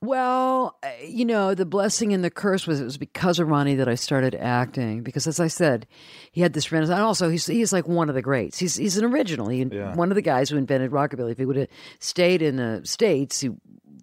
Well, 0.00 0.78
uh, 0.84 0.90
you 1.04 1.24
know, 1.24 1.54
the 1.54 1.66
blessing 1.66 2.12
and 2.12 2.22
the 2.22 2.30
curse 2.30 2.66
was 2.68 2.80
it 2.80 2.84
was 2.84 2.98
because 2.98 3.40
of 3.40 3.48
Ronnie 3.48 3.74
that 3.76 3.88
I 3.88 3.96
started 3.96 4.34
acting. 4.36 5.02
Because 5.02 5.26
as 5.26 5.40
I 5.40 5.48
said, 5.48 5.86
he 6.30 6.40
had 6.40 6.52
this 6.52 6.70
renaissance. 6.70 6.94
And 6.96 7.04
also, 7.04 7.28
he's 7.28 7.46
he's 7.46 7.72
like 7.72 7.88
one 7.88 8.08
of 8.08 8.14
the 8.14 8.22
greats. 8.22 8.58
He's 8.58 8.76
he's 8.76 8.96
an 8.96 9.04
original. 9.04 9.48
He 9.48 9.64
Yeah. 9.64 9.94
one 9.96 10.10
of 10.10 10.14
the 10.14 10.22
guys 10.22 10.50
who 10.50 10.56
invented 10.56 10.92
rockabilly. 10.92 11.32
If 11.32 11.38
he 11.38 11.44
would 11.46 11.56
have 11.56 11.68
stayed 11.98 12.42
in 12.42 12.56
the 12.56 12.80
states, 12.84 13.40
he 13.40 13.50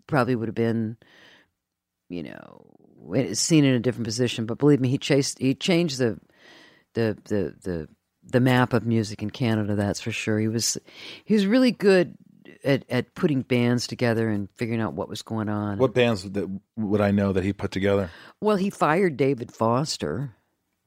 probably 0.08 0.36
would 0.36 0.50
have 0.50 0.56
been, 0.56 0.98
you 2.10 2.24
know, 2.24 2.66
seen 3.34 3.64
in 3.64 3.74
a 3.74 3.80
different 3.80 4.06
position. 4.06 4.46
But 4.46 4.58
believe 4.58 4.82
me, 4.82 4.90
he 4.90 4.98
chased 4.98 5.40
he 5.40 5.54
changed 5.56 5.98
the 5.98 6.20
the 6.94 7.18
the 7.26 7.56
the 7.64 7.88
the 8.24 8.40
map 8.42 8.74
of 8.74 8.86
music 8.86 9.22
in 9.22 9.30
Canada. 9.30 9.76
That's 9.76 10.02
for 10.02 10.12
sure. 10.12 10.40
He 10.40 10.50
was 10.50 10.78
he 11.24 11.36
was 11.36 11.46
really 11.48 11.72
good 11.72 12.16
at 12.64 12.84
at 12.90 13.16
putting 13.16 13.42
bands 13.42 13.88
together 13.88 14.30
and 14.30 14.50
figuring 14.56 14.82
out 14.82 14.94
what 14.94 15.10
was 15.10 15.22
going 15.22 15.50
on. 15.50 15.78
What 15.78 15.94
bands 15.94 16.30
that 16.30 16.50
would 16.78 17.02
I 17.02 17.12
know 17.12 17.32
that 17.34 17.44
he 17.44 17.54
put 17.54 17.72
together? 17.72 18.10
Well, 18.42 18.58
he 18.58 18.70
fired 18.70 19.18
David 19.18 19.52
Foster. 19.52 20.36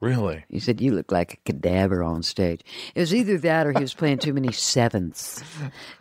Really? 0.01 0.45
He 0.49 0.59
said, 0.59 0.79
"You 0.79 0.93
look 0.93 1.11
like 1.11 1.33
a 1.33 1.37
cadaver 1.37 2.01
on 2.03 2.23
stage." 2.23 2.61
It 2.95 2.99
was 3.01 3.13
either 3.13 3.37
that 3.39 3.67
or 3.67 3.73
he 3.73 3.81
was 3.81 3.93
playing 3.93 4.19
too 4.19 4.33
many 4.33 4.51
sevenths. 4.51 5.43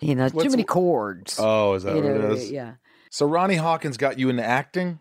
You 0.01 0.15
know, 0.15 0.29
too 0.29 0.51
many 0.51 0.63
chords. 0.63 1.37
Oh, 1.41 1.75
is 1.75 1.83
that 1.83 1.97
you 1.97 2.03
what 2.03 2.15
know, 2.15 2.31
it 2.31 2.39
is? 2.39 2.51
yeah. 2.51 2.75
So 3.11 3.27
Ronnie 3.27 3.57
Hawkins 3.57 3.97
got 3.97 4.19
you 4.19 4.29
into 4.29 4.45
acting? 4.45 5.01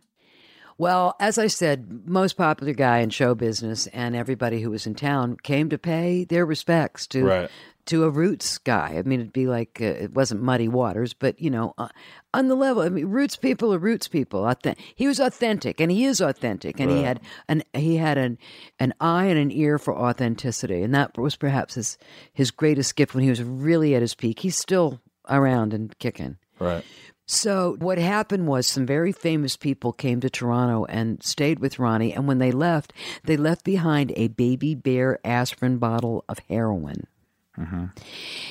Well, 0.80 1.16
as 1.20 1.38
I 1.38 1.48
said, 1.48 2.08
most 2.08 2.38
popular 2.38 2.74
guy 2.74 3.00
in 3.00 3.10
show 3.10 3.34
business, 3.34 3.88
and 3.88 4.16
everybody 4.16 4.62
who 4.62 4.70
was 4.70 4.86
in 4.86 4.94
town 4.96 5.38
came 5.42 5.70
to 5.70 5.78
pay 5.78 6.24
their 6.24 6.46
respects 6.46 7.08
to 7.08 7.24
Right. 7.24 7.52
To 7.88 8.04
a 8.04 8.10
roots 8.10 8.58
guy. 8.58 8.96
I 8.98 9.02
mean, 9.02 9.20
it'd 9.20 9.34
be 9.34 9.48
like 9.48 9.80
uh, 9.82 9.86
it 9.86 10.14
wasn't 10.14 10.42
Muddy 10.42 10.68
Waters, 10.68 11.14
but 11.14 11.40
you 11.42 11.50
know, 11.50 11.74
uh, 11.78 11.90
on 12.34 12.48
the 12.48 12.56
level. 12.56 12.84
I 12.84 12.90
mean, 12.90 13.08
roots 13.08 13.36
people 13.36 13.74
are 13.74 13.80
roots 13.80 14.08
people. 14.08 14.54
He 14.96 15.08
was 15.08 15.20
authentic, 15.20 15.82
and 15.82 15.92
he 15.92 16.06
is 16.06 16.22
authentic, 16.22 16.80
and 16.80 16.92
he 16.92 17.04
had 17.04 17.20
an 17.48 17.64
he 17.74 17.98
had 17.98 18.18
an 18.18 18.38
an 18.80 18.94
eye 19.00 19.26
and 19.26 19.40
an 19.40 19.52
ear 19.52 19.80
for 19.80 19.98
authenticity, 19.98 20.82
and 20.84 20.94
that 20.94 21.18
was 21.18 21.36
perhaps 21.36 21.76
his 21.76 21.98
his 22.34 22.52
greatest 22.52 22.96
gift 22.96 23.16
when 23.16 23.24
he 23.24 23.30
was 23.30 23.44
really 23.44 23.96
at 23.96 24.02
his 24.02 24.16
peak. 24.16 24.40
He's 24.40 24.58
still 24.58 25.02
around 25.30 25.74
and 25.74 25.98
kicking. 26.00 26.38
Right. 26.60 26.84
So 27.30 27.76
what 27.80 27.98
happened 27.98 28.48
was 28.48 28.66
some 28.66 28.86
very 28.86 29.12
famous 29.12 29.58
people 29.58 29.92
came 29.92 30.22
to 30.22 30.30
Toronto 30.30 30.86
and 30.86 31.22
stayed 31.22 31.60
with 31.60 31.78
Ronnie, 31.78 32.14
and 32.14 32.26
when 32.26 32.38
they 32.38 32.52
left, 32.52 32.94
they 33.26 33.36
left 33.36 33.66
behind 33.66 34.14
a 34.16 34.30
baby 34.30 34.76
bear 34.76 35.20
aspirin 35.26 35.78
bottle 35.78 36.24
of 36.30 36.40
heroin. 36.48 37.06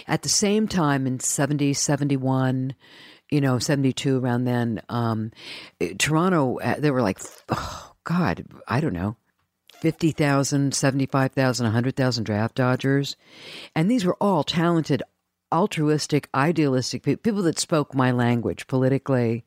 At 0.06 0.22
the 0.22 0.28
same 0.28 0.68
time, 0.68 1.06
in 1.06 1.20
70, 1.20 1.72
71, 1.74 2.74
you 3.30 3.40
know, 3.40 3.58
72, 3.58 4.18
around 4.18 4.44
then, 4.44 4.82
um, 4.88 5.32
Toronto, 5.98 6.58
uh, 6.58 6.76
they 6.78 6.90
were 6.90 7.02
like, 7.02 7.18
oh, 7.48 7.92
God, 8.04 8.44
I 8.68 8.80
don't 8.80 8.92
know, 8.92 9.16
50,000, 9.80 10.74
75,000, 10.74 11.64
100,000 11.64 12.24
draft 12.24 12.54
dodgers. 12.54 13.16
And 13.74 13.90
these 13.90 14.04
were 14.04 14.16
all 14.20 14.42
talented, 14.44 15.02
altruistic, 15.52 16.28
idealistic 16.34 17.02
people, 17.02 17.22
people 17.22 17.42
that 17.42 17.58
spoke 17.58 17.94
my 17.94 18.10
language 18.10 18.66
politically, 18.66 19.44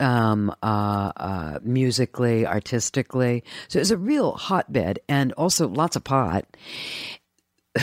um, 0.00 0.50
uh, 0.62 1.12
uh, 1.16 1.58
musically, 1.62 2.46
artistically. 2.46 3.44
So 3.68 3.78
it 3.78 3.82
was 3.82 3.90
a 3.90 3.96
real 3.96 4.32
hotbed 4.32 4.98
and 5.08 5.32
also 5.32 5.68
lots 5.68 5.96
of 5.96 6.04
pot. 6.04 6.46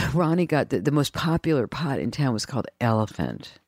Ronnie 0.14 0.46
got 0.46 0.70
the, 0.70 0.80
the 0.80 0.92
most 0.92 1.14
popular 1.14 1.68
pot 1.68 2.00
in 2.00 2.12
town 2.12 2.34
was 2.34 2.46
called 2.46 2.68
Elephant, 2.80 3.60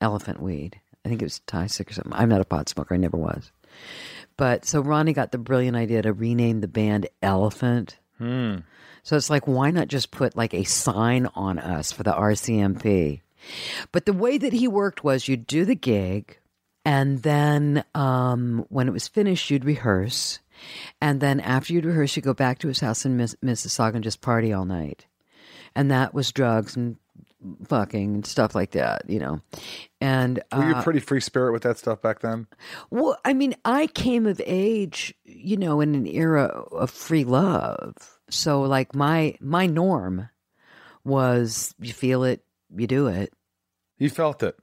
Elephant 0.00 0.40
Weed. 0.40 0.80
I 1.04 1.08
think 1.08 1.22
it 1.22 1.26
was 1.26 1.40
Thai 1.40 1.66
sick 1.66 1.90
or 1.90 1.94
something. 1.94 2.12
I'm 2.12 2.28
not 2.28 2.40
a 2.40 2.44
pot 2.44 2.68
smoker. 2.68 2.94
I 2.94 2.98
never 2.98 3.16
was. 3.16 3.52
But 4.36 4.64
so 4.64 4.80
Ronnie 4.80 5.12
got 5.12 5.32
the 5.32 5.38
brilliant 5.38 5.76
idea 5.76 6.02
to 6.02 6.12
rename 6.12 6.60
the 6.60 6.68
band 6.68 7.08
Elephant. 7.22 7.98
Hmm. 8.18 8.56
So 9.02 9.16
it's 9.16 9.30
like, 9.30 9.46
why 9.46 9.70
not 9.70 9.88
just 9.88 10.10
put 10.10 10.36
like 10.36 10.54
a 10.54 10.64
sign 10.64 11.26
on 11.34 11.58
us 11.58 11.90
for 11.92 12.02
the 12.02 12.12
RCMP? 12.12 13.20
But 13.92 14.04
the 14.04 14.12
way 14.12 14.36
that 14.36 14.52
he 14.52 14.68
worked 14.68 15.02
was 15.02 15.26
you'd 15.26 15.46
do 15.46 15.64
the 15.64 15.74
gig, 15.74 16.38
and 16.84 17.22
then 17.22 17.84
um, 17.94 18.66
when 18.68 18.88
it 18.88 18.92
was 18.92 19.08
finished, 19.08 19.50
you'd 19.50 19.64
rehearse. 19.64 20.40
And 21.00 21.20
then 21.20 21.40
after 21.40 21.72
you'd 21.72 21.86
rehearse, 21.86 22.14
you'd 22.16 22.24
go 22.24 22.34
back 22.34 22.58
to 22.58 22.68
his 22.68 22.80
house 22.80 23.06
in 23.06 23.16
Miss- 23.16 23.36
Mississauga 23.42 23.94
and 23.94 24.04
just 24.04 24.20
party 24.20 24.52
all 24.52 24.66
night. 24.66 25.06
And 25.74 25.90
that 25.90 26.14
was 26.14 26.32
drugs 26.32 26.76
and 26.76 26.96
fucking 27.66 28.14
and 28.14 28.26
stuff 28.26 28.54
like 28.54 28.72
that, 28.72 29.08
you 29.08 29.18
know. 29.18 29.40
And 30.00 30.42
Were 30.54 30.68
you 30.68 30.74
uh, 30.74 30.80
a 30.80 30.82
pretty 30.82 31.00
free 31.00 31.20
spirit 31.20 31.52
with 31.52 31.62
that 31.62 31.78
stuff 31.78 32.02
back 32.02 32.20
then? 32.20 32.46
well, 32.90 33.16
I 33.24 33.32
mean, 33.32 33.54
I 33.64 33.86
came 33.86 34.26
of 34.26 34.40
age, 34.44 35.14
you 35.24 35.56
know, 35.56 35.80
in 35.80 35.94
an 35.94 36.06
era 36.06 36.44
of 36.44 36.90
free 36.90 37.24
love. 37.24 37.94
So 38.28 38.62
like 38.62 38.94
my 38.94 39.36
my 39.40 39.66
norm 39.66 40.28
was 41.04 41.74
you 41.80 41.92
feel 41.92 42.24
it, 42.24 42.44
you 42.74 42.86
do 42.86 43.06
it. 43.08 43.32
You 43.98 44.10
felt 44.10 44.42
it. 44.42 44.56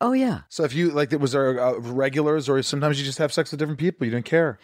Oh 0.00 0.12
yeah. 0.12 0.40
So 0.50 0.64
if 0.64 0.74
you 0.74 0.90
like, 0.90 1.12
it 1.12 1.20
was 1.20 1.32
there 1.32 1.58
uh, 1.58 1.78
regulars, 1.78 2.48
or 2.48 2.62
sometimes 2.62 2.98
you 2.98 3.04
just 3.06 3.18
have 3.18 3.32
sex 3.32 3.50
with 3.50 3.58
different 3.58 3.80
people? 3.80 4.04
You 4.04 4.10
didn't 4.10 4.26
care. 4.26 4.58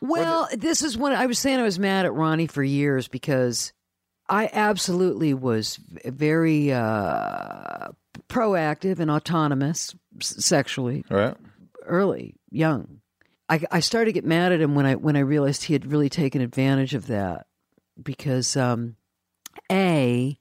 Well, 0.00 0.48
this 0.56 0.82
is 0.82 0.96
when 0.96 1.12
I 1.12 1.26
was 1.26 1.38
saying 1.38 1.58
I 1.58 1.62
was 1.62 1.78
mad 1.78 2.06
at 2.06 2.14
Ronnie 2.14 2.46
for 2.46 2.62
years 2.62 3.06
because 3.06 3.74
I 4.28 4.50
absolutely 4.52 5.32
was 5.34 5.78
very 6.04 6.72
uh, 6.72 7.88
proactive 8.28 8.98
and 8.98 9.10
autonomous 9.10 9.94
sexually 10.20 11.04
Right. 11.10 11.36
early, 11.86 12.34
young. 12.50 13.00
I, 13.48 13.62
I 13.70 13.80
started 13.80 14.06
to 14.06 14.12
get 14.12 14.26
mad 14.26 14.52
at 14.52 14.60
him 14.60 14.74
when 14.74 14.84
I 14.84 14.96
when 14.96 15.16
I 15.16 15.20
realized 15.20 15.64
he 15.64 15.72
had 15.72 15.90
really 15.90 16.10
taken 16.10 16.42
advantage 16.42 16.94
of 16.94 17.06
that 17.06 17.46
because 18.02 18.56
um, 18.56 18.96
a 19.72 20.38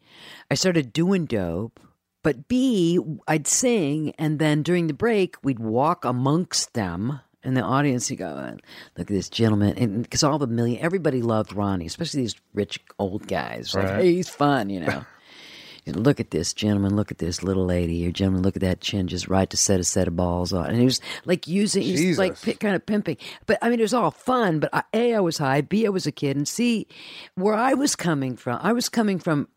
I 0.51 0.55
started 0.55 0.91
doing 0.91 1.25
dope, 1.25 1.79
but 2.23 2.49
b 2.49 2.99
I'd 3.27 3.47
sing 3.47 4.13
and 4.17 4.39
then 4.39 4.61
during 4.63 4.88
the 4.88 4.93
break 4.93 5.38
we'd 5.41 5.59
walk 5.59 6.03
amongst 6.03 6.73
them 6.73 7.21
in 7.47 7.53
the 7.53 7.61
audience. 7.61 8.11
You 8.11 8.17
go, 8.17 8.27
uh, 8.27 8.51
look 8.97 9.07
at 9.09 9.15
this 9.15 9.29
gentleman, 9.29 9.77
and 9.77 10.03
because 10.03 10.23
all 10.23 10.37
the 10.37 10.47
million 10.47 10.79
everybody 10.83 11.21
loved 11.21 11.53
Ronnie, 11.53 11.85
especially 11.87 12.21
these 12.21 12.35
rich 12.53 12.79
old 12.99 13.27
guys. 13.27 13.73
Like, 13.73 13.87
hey, 13.87 14.13
he's 14.13 14.29
fun, 14.29 14.69
you 14.69 14.81
know. 14.81 15.05
You 15.85 15.93
know, 15.93 16.01
Look 16.01 16.19
at 16.19 16.31
this 16.31 16.51
gentleman. 16.51 16.97
Look 16.97 17.11
at 17.11 17.17
this 17.17 17.43
little 17.43 17.65
lady. 17.65 18.05
Or 18.05 18.11
gentleman, 18.11 18.41
look 18.43 18.57
at 18.57 18.61
that 18.61 18.81
chin 18.81 19.07
just 19.07 19.29
right 19.29 19.49
to 19.49 19.55
set 19.55 19.79
a 19.79 19.85
set 19.85 20.09
of 20.09 20.17
balls 20.17 20.51
on. 20.51 20.65
And 20.65 20.77
he 20.77 20.83
was 20.83 20.99
like 21.23 21.47
using, 21.47 21.81
he 21.81 22.09
was 22.09 22.17
like 22.17 22.41
pi- 22.41 22.55
kind 22.55 22.75
of 22.75 22.85
pimping. 22.85 23.15
But 23.45 23.57
I 23.61 23.69
mean, 23.69 23.79
it 23.79 23.83
was 23.83 23.93
all 23.93 24.11
fun. 24.11 24.59
But 24.59 24.71
I, 24.73 24.83
a, 24.93 25.13
I 25.13 25.19
was 25.21 25.37
high. 25.37 25.61
B, 25.61 25.85
I 25.85 25.89
was 25.89 26.05
a 26.05 26.11
kid. 26.11 26.35
And 26.35 26.45
C, 26.45 26.87
where 27.35 27.55
I 27.55 27.73
was 27.73 27.95
coming 27.95 28.35
from, 28.35 28.59
I 28.61 28.73
was 28.73 28.89
coming 28.89 29.17
from 29.17 29.47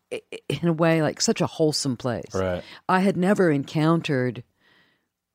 in 0.47 0.69
a 0.69 0.71
way 0.71 1.01
like 1.01 1.19
such 1.19 1.41
a 1.41 1.47
wholesome 1.47 1.97
place. 1.97 2.33
Right. 2.33 2.63
I 2.87 3.01
had 3.01 3.17
never 3.17 3.51
encountered 3.51 4.45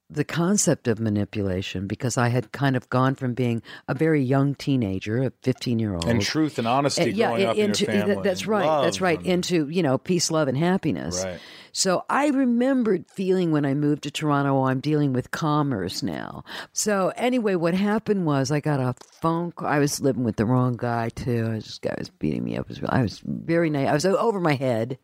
the 0.08 0.24
concept 0.24 0.86
of 0.86 1.00
manipulation 1.00 1.88
because 1.88 2.16
I 2.16 2.28
had 2.28 2.52
kind 2.52 2.76
of 2.76 2.88
gone 2.90 3.16
from 3.16 3.34
being 3.34 3.60
a 3.88 3.94
very 3.94 4.22
young 4.22 4.54
teenager, 4.54 5.20
a 5.24 5.32
15 5.42 5.80
year 5.80 5.94
old. 5.94 6.06
And 6.06 6.22
truth 6.22 6.58
and 6.58 6.68
honesty 6.68 7.02
Uh, 7.02 7.06
yeah, 7.06 7.26
growing 7.30 7.46
up 7.46 7.56
in 7.56 7.64
into 7.66 7.84
your 7.86 7.92
family. 7.92 8.22
that's 8.22 8.42
and 8.42 8.48
right. 8.48 8.82
That's 8.82 9.00
right. 9.00 9.18
and- 9.18 9.26
Into 9.26 9.68
you 9.68 9.82
know 9.82 9.98
peace, 9.98 10.30
love, 10.30 10.46
and 10.46 10.56
happiness. 10.56 11.24
Right. 11.24 11.40
So 11.72 12.04
I 12.08 12.28
remembered 12.28 13.04
feeling 13.10 13.50
when 13.50 13.66
I 13.66 13.74
moved 13.74 14.04
to 14.04 14.10
Toronto, 14.10 14.56
oh, 14.56 14.64
I'm 14.64 14.80
dealing 14.80 15.12
with 15.12 15.30
commerce 15.32 16.02
now. 16.02 16.44
So 16.72 17.12
anyway, 17.16 17.56
what 17.56 17.74
happened 17.74 18.24
was 18.26 18.50
I 18.52 18.60
got 18.60 18.78
a 18.80 18.94
phone 19.20 19.50
call. 19.52 19.68
I 19.68 19.78
was 19.80 20.00
living 20.00 20.22
with 20.24 20.36
the 20.36 20.46
wrong 20.46 20.76
guy 20.76 21.08
too. 21.10 21.48
This 21.50 21.78
guy 21.78 21.94
was 21.98 22.10
beating 22.10 22.44
me 22.44 22.56
up. 22.56 22.68
I 22.88 23.02
was 23.02 23.20
very 23.26 23.70
nice. 23.70 23.88
I 23.88 23.92
was 23.92 24.06
over 24.06 24.38
my 24.40 24.54
head, 24.54 24.98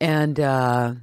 and 0.00 0.38
uh, 0.40 0.94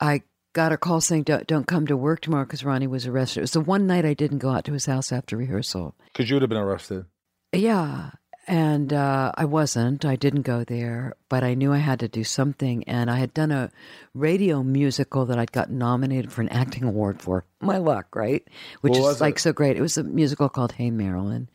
I 0.00 0.22
got 0.56 0.72
a 0.72 0.78
call 0.78 1.02
saying 1.02 1.24
don't, 1.24 1.46
don't 1.46 1.66
come 1.66 1.86
to 1.86 1.96
work 1.98 2.22
tomorrow 2.22 2.44
because 2.46 2.64
Ronnie 2.64 2.86
was 2.86 3.06
arrested. 3.06 3.40
It 3.40 3.42
was 3.42 3.50
the 3.52 3.60
one 3.60 3.86
night 3.86 4.06
I 4.06 4.14
didn't 4.14 4.38
go 4.38 4.48
out 4.50 4.64
to 4.64 4.72
his 4.72 4.86
house 4.86 5.12
after 5.12 5.36
rehearsal. 5.36 5.94
Because 6.06 6.30
you 6.30 6.36
would 6.36 6.42
have 6.42 6.48
been 6.48 6.56
arrested. 6.58 7.04
Yeah. 7.52 8.10
And 8.48 8.92
uh, 8.92 9.32
I 9.36 9.44
wasn't. 9.44 10.04
I 10.04 10.14
didn't 10.14 10.42
go 10.42 10.62
there, 10.62 11.14
but 11.28 11.42
I 11.42 11.54
knew 11.54 11.72
I 11.72 11.78
had 11.78 11.98
to 12.00 12.08
do 12.08 12.22
something. 12.22 12.84
And 12.84 13.10
I 13.10 13.16
had 13.16 13.34
done 13.34 13.50
a 13.50 13.70
radio 14.14 14.62
musical 14.62 15.26
that 15.26 15.36
I'd 15.38 15.50
gotten 15.50 15.78
nominated 15.78 16.32
for 16.32 16.42
an 16.42 16.48
acting 16.50 16.84
award 16.84 17.20
for. 17.20 17.44
My 17.60 17.78
luck, 17.78 18.14
right? 18.14 18.46
Which 18.82 18.92
What 18.92 18.98
is 19.00 19.04
was 19.04 19.20
like 19.20 19.36
it? 19.36 19.40
so 19.40 19.52
great. 19.52 19.76
It 19.76 19.80
was 19.82 19.98
a 19.98 20.04
musical 20.04 20.48
called 20.48 20.72
Hey 20.72 20.90
Marilyn. 20.92 21.50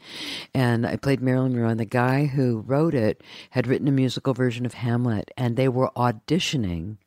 And 0.54 0.86
I 0.86 0.98
played 0.98 1.22
Marilyn 1.22 1.54
Monroe. 1.54 1.70
And 1.70 1.80
the 1.80 1.86
guy 1.86 2.26
who 2.26 2.60
wrote 2.68 2.94
it 2.94 3.24
had 3.52 3.68
written 3.68 3.88
a 3.88 3.92
musical 3.92 4.34
version 4.34 4.66
of 4.66 4.74
Hamlet. 4.74 5.32
And 5.38 5.56
they 5.56 5.70
were 5.70 5.92
auditioning 5.96 6.98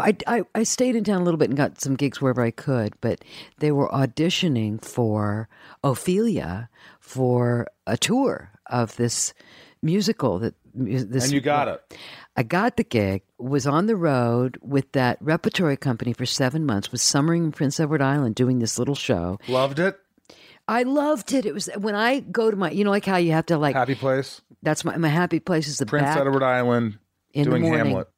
I, 0.00 0.16
I, 0.26 0.42
I 0.54 0.62
stayed 0.62 0.96
in 0.96 1.04
town 1.04 1.20
a 1.20 1.24
little 1.24 1.38
bit 1.38 1.50
and 1.50 1.56
got 1.56 1.80
some 1.80 1.96
gigs 1.96 2.20
wherever 2.20 2.42
I 2.42 2.50
could, 2.50 2.94
but 3.00 3.22
they 3.58 3.72
were 3.72 3.88
auditioning 3.90 4.82
for 4.82 5.48
Ophelia 5.84 6.70
for 7.00 7.66
a 7.86 7.96
tour 7.96 8.50
of 8.66 8.96
this 8.96 9.34
musical 9.82 10.38
that 10.38 10.54
this 10.74 11.24
And 11.24 11.32
you 11.32 11.40
got 11.40 11.68
it. 11.68 11.98
I 12.36 12.42
got 12.42 12.78
the 12.78 12.84
gig, 12.84 13.22
was 13.38 13.66
on 13.66 13.86
the 13.86 13.96
road 13.96 14.56
with 14.62 14.90
that 14.92 15.18
repertory 15.20 15.76
company 15.76 16.14
for 16.14 16.24
seven 16.24 16.64
months, 16.64 16.90
was 16.90 17.02
summering 17.02 17.44
in 17.44 17.52
Prince 17.52 17.78
Edward 17.78 18.00
Island 18.00 18.34
doing 18.34 18.58
this 18.58 18.78
little 18.78 18.94
show. 18.94 19.38
Loved 19.48 19.78
it. 19.78 19.98
I 20.66 20.84
loved 20.84 21.34
it. 21.34 21.44
It 21.44 21.52
was 21.52 21.68
when 21.76 21.94
I 21.94 22.20
go 22.20 22.50
to 22.50 22.56
my, 22.56 22.70
you 22.70 22.84
know, 22.84 22.90
like 22.90 23.04
how 23.04 23.16
you 23.16 23.32
have 23.32 23.46
to 23.46 23.58
like. 23.58 23.74
Happy 23.74 23.94
place. 23.94 24.40
That's 24.62 24.84
my 24.84 24.96
my 24.96 25.08
happy 25.08 25.40
place 25.40 25.68
is 25.68 25.78
the 25.78 25.86
Prince 25.86 26.06
back 26.06 26.18
Edward 26.18 26.42
Island 26.42 26.98
in 27.34 27.44
doing 27.44 27.62
the 27.62 27.68
morning. 27.68 27.86
Hamlet. 27.86 28.08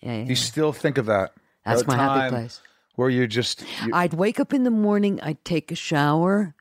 Yeah, 0.00 0.16
yeah, 0.18 0.24
You 0.24 0.34
still 0.34 0.72
think 0.72 0.98
of 0.98 1.06
that. 1.06 1.32
That's 1.64 1.86
my 1.86 1.96
happy 1.96 2.30
place. 2.30 2.60
Where 2.94 3.10
you 3.10 3.26
just 3.26 3.64
you, 3.84 3.92
I'd 3.92 4.14
wake 4.14 4.40
up 4.40 4.52
in 4.52 4.64
the 4.64 4.70
morning, 4.70 5.20
I'd 5.20 5.44
take 5.44 5.70
a 5.70 5.76
shower. 5.76 6.54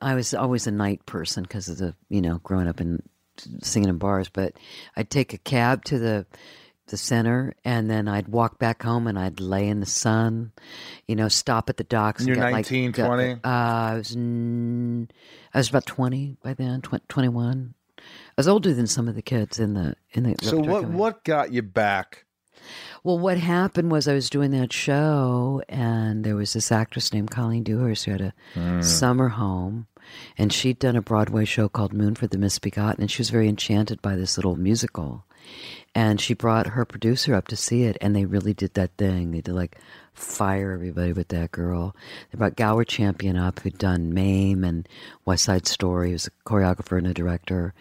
I 0.00 0.14
was 0.14 0.34
always 0.34 0.66
a 0.66 0.70
night 0.70 1.04
person 1.06 1.42
because 1.42 1.68
of 1.68 1.78
the, 1.78 1.94
you 2.08 2.20
know, 2.20 2.38
growing 2.42 2.68
up 2.68 2.80
and 2.80 3.02
singing 3.62 3.88
in 3.88 3.98
bars, 3.98 4.28
but 4.28 4.54
I'd 4.96 5.10
take 5.10 5.32
a 5.32 5.38
cab 5.38 5.84
to 5.86 5.98
the 5.98 6.26
the 6.90 6.96
center 6.96 7.54
and 7.64 7.88
then 7.88 8.08
I'd 8.08 8.28
walk 8.28 8.58
back 8.58 8.82
home 8.82 9.06
and 9.06 9.18
I'd 9.18 9.40
lay 9.40 9.68
in 9.68 9.80
the 9.80 9.86
sun, 9.86 10.52
you 11.06 11.16
know, 11.16 11.28
stop 11.28 11.70
at 11.70 11.76
the 11.76 11.84
docks. 11.84 12.22
And 12.22 12.28
and 12.30 12.36
you're 12.36 12.46
get, 12.46 12.52
19, 12.52 12.86
like, 12.86 12.94
20? 12.94 13.32
Uh, 13.32 13.38
I 13.44 13.94
was 13.94 14.16
mm, 14.16 15.08
I 15.54 15.58
was 15.58 15.68
about 15.68 15.86
20 15.86 16.36
by 16.42 16.54
then, 16.54 16.82
20, 16.82 17.04
21. 17.08 17.74
I 17.98 18.02
was 18.36 18.48
older 18.48 18.74
than 18.74 18.86
some 18.86 19.08
of 19.08 19.14
the 19.14 19.22
kids 19.22 19.58
in 19.58 19.74
the 19.74 19.94
in 20.10 20.24
the 20.24 20.34
so 20.42 20.58
what 20.58 20.66
company. 20.66 20.96
what 20.98 21.24
got 21.24 21.52
you 21.52 21.62
back? 21.62 22.26
Well, 23.04 23.18
what 23.18 23.38
happened 23.38 23.90
was 23.90 24.06
I 24.08 24.14
was 24.14 24.30
doing 24.30 24.50
that 24.52 24.72
show, 24.72 25.62
and 25.68 26.24
there 26.24 26.36
was 26.36 26.52
this 26.52 26.70
actress 26.70 27.12
named 27.12 27.30
Colleen 27.30 27.62
Dewhurst 27.62 28.04
who 28.04 28.12
had 28.12 28.20
a 28.20 28.34
Hmm. 28.54 28.82
summer 28.82 29.28
home, 29.28 29.86
and 30.36 30.52
she'd 30.52 30.78
done 30.78 30.96
a 30.96 31.02
Broadway 31.02 31.44
show 31.44 31.68
called 31.68 31.92
Moon 31.92 32.14
for 32.14 32.26
the 32.26 32.38
Misbegotten, 32.38 33.00
and 33.00 33.10
she 33.10 33.20
was 33.20 33.30
very 33.30 33.48
enchanted 33.48 34.02
by 34.02 34.16
this 34.16 34.36
little 34.36 34.56
musical. 34.56 35.24
And 35.94 36.20
she 36.20 36.34
brought 36.34 36.68
her 36.68 36.84
producer 36.84 37.34
up 37.34 37.48
to 37.48 37.56
see 37.56 37.84
it, 37.84 37.96
and 38.00 38.14
they 38.14 38.24
really 38.26 38.52
did 38.54 38.74
that 38.74 38.90
thing. 38.98 39.30
They 39.32 39.40
did 39.40 39.54
like 39.54 39.78
fire 40.12 40.72
everybody 40.72 41.12
with 41.12 41.28
that 41.28 41.50
girl. 41.50 41.96
They 42.30 42.36
brought 42.36 42.54
Gower 42.56 42.84
Champion 42.84 43.36
up, 43.36 43.60
who'd 43.60 43.78
done 43.78 44.12
Mame 44.14 44.62
and 44.62 44.86
West 45.24 45.44
Side 45.44 45.66
Story. 45.66 46.08
He 46.08 46.12
was 46.12 46.26
a 46.28 46.30
choreographer 46.48 46.98
and 46.98 47.06
a 47.06 47.14
director, 47.14 47.72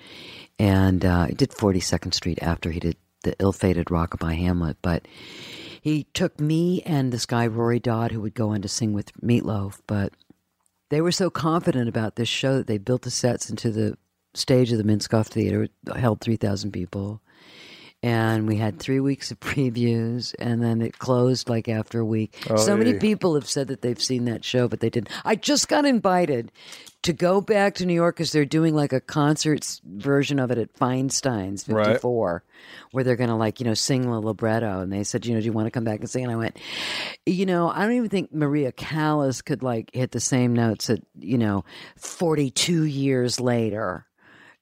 and 0.58 1.04
uh, 1.06 1.26
he 1.26 1.36
did 1.36 1.54
Forty 1.54 1.80
Second 1.82 2.14
Street 2.14 2.40
after 2.42 2.72
he 2.72 2.80
did 2.80 2.96
the 3.24 3.36
ill-fated 3.40 3.88
Rockabye 3.88 4.38
Hamlet. 4.38 4.78
But 4.82 5.08
he 5.82 6.06
took 6.14 6.40
me 6.40 6.82
and 6.84 7.12
this 7.12 7.26
guy 7.26 7.48
Rory 7.48 7.80
Dodd, 7.80 8.12
who 8.12 8.22
would 8.22 8.34
go 8.34 8.50
on 8.50 8.62
to 8.62 8.68
sing 8.68 8.94
with 8.94 9.14
Meatloaf. 9.22 9.80
But 9.88 10.14
they 10.90 11.02
were 11.02 11.12
so 11.12 11.30
confident 11.30 11.88
about 11.90 12.16
this 12.16 12.30
show 12.30 12.58
that 12.58 12.68
they 12.68 12.78
built 12.78 13.04
the 13.04 13.12
sets 13.12 13.50
into 13.50 13.72
the 13.72 13.98
stage 14.34 14.72
of 14.72 14.78
the 14.78 14.84
Minskoff 14.84 15.28
Theater, 15.28 15.68
held 15.96 16.22
three 16.22 16.38
thousand 16.38 16.72
people 16.72 17.22
and 18.02 18.48
we 18.48 18.56
had 18.56 18.80
three 18.80 19.00
weeks 19.00 19.32
of 19.32 19.40
previews 19.40 20.34
and 20.40 20.64
then 20.64 20.82
it 20.82 21.00
closed 21.00 21.50
like 21.50 21.68
after 21.68 22.00
a 22.00 22.06
week 22.06 22.46
oh, 22.50 22.56
so 22.56 22.78
many 22.78 22.94
people 22.94 23.36
have 23.36 23.48
said 23.48 23.68
that 23.68 23.82
they've 23.82 24.02
seen 24.02 24.26
that 24.26 24.44
show 24.44 24.68
but 24.68 24.80
they 24.80 24.90
didn't 24.90 25.10
i 25.26 25.36
just 25.36 25.68
got 25.68 25.86
invited 25.86 26.52
to 27.04 27.14
go 27.14 27.40
back 27.42 27.76
to 27.76 27.86
new 27.86 27.94
york 27.94 28.16
because 28.16 28.32
they're 28.32 28.46
doing 28.46 28.76
like 28.76 28.92
a 28.94 29.00
concert 29.00 29.80
version 29.86 30.40
of 30.40 30.52
it 30.52 30.58
at 30.58 30.74
feinstein's 30.74 31.68
Right. 31.68 31.86
54 31.86 32.44
where 32.92 33.04
they're 33.04 33.16
gonna 33.16 33.38
like 33.38 33.60
you 33.60 33.66
know 33.66 33.74
sing 33.74 34.02
the 34.02 34.20
libretto 34.20 34.82
and 34.82 34.92
they 34.92 35.04
said 35.04 35.26
you 35.26 35.34
know 35.34 35.40
do 35.40 35.46
you 35.46 35.54
want 35.54 35.68
to 35.68 35.72
come 35.72 35.84
back 35.86 36.00
and 36.00 36.10
sing 36.10 36.24
and 36.24 36.32
i 36.32 36.36
went 36.36 36.58
you 37.26 37.46
know 37.46 37.70
i 37.70 37.84
don't 37.84 37.94
even 37.94 38.10
think 38.10 38.34
maria 38.34 38.72
callas 38.72 39.42
could 39.42 39.64
like 39.64 39.90
hit 39.94 40.12
the 40.12 40.20
same 40.20 40.54
notes 40.54 40.90
at 40.90 41.00
you 41.18 41.38
know 41.38 41.64
42 41.96 42.84
years 42.84 43.40
later 43.40 44.06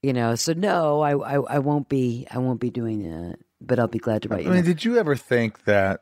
you 0.03 0.13
know 0.13 0.35
so 0.35 0.53
no 0.53 1.01
I, 1.01 1.17
I 1.17 1.35
i 1.55 1.59
won't 1.59 1.89
be 1.89 2.27
i 2.29 2.38
won't 2.38 2.59
be 2.59 2.69
doing 2.69 3.03
that 3.03 3.39
but 3.59 3.79
i'll 3.79 3.88
be 3.88 3.97
glad 3.99 4.21
to 4.23 4.29
write 4.29 4.41
I 4.41 4.43
you 4.43 4.49
mean, 4.49 4.57
know. 4.57 4.61
did 4.61 4.85
you 4.85 4.97
ever 4.99 5.15
think 5.15 5.63
that, 5.63 6.01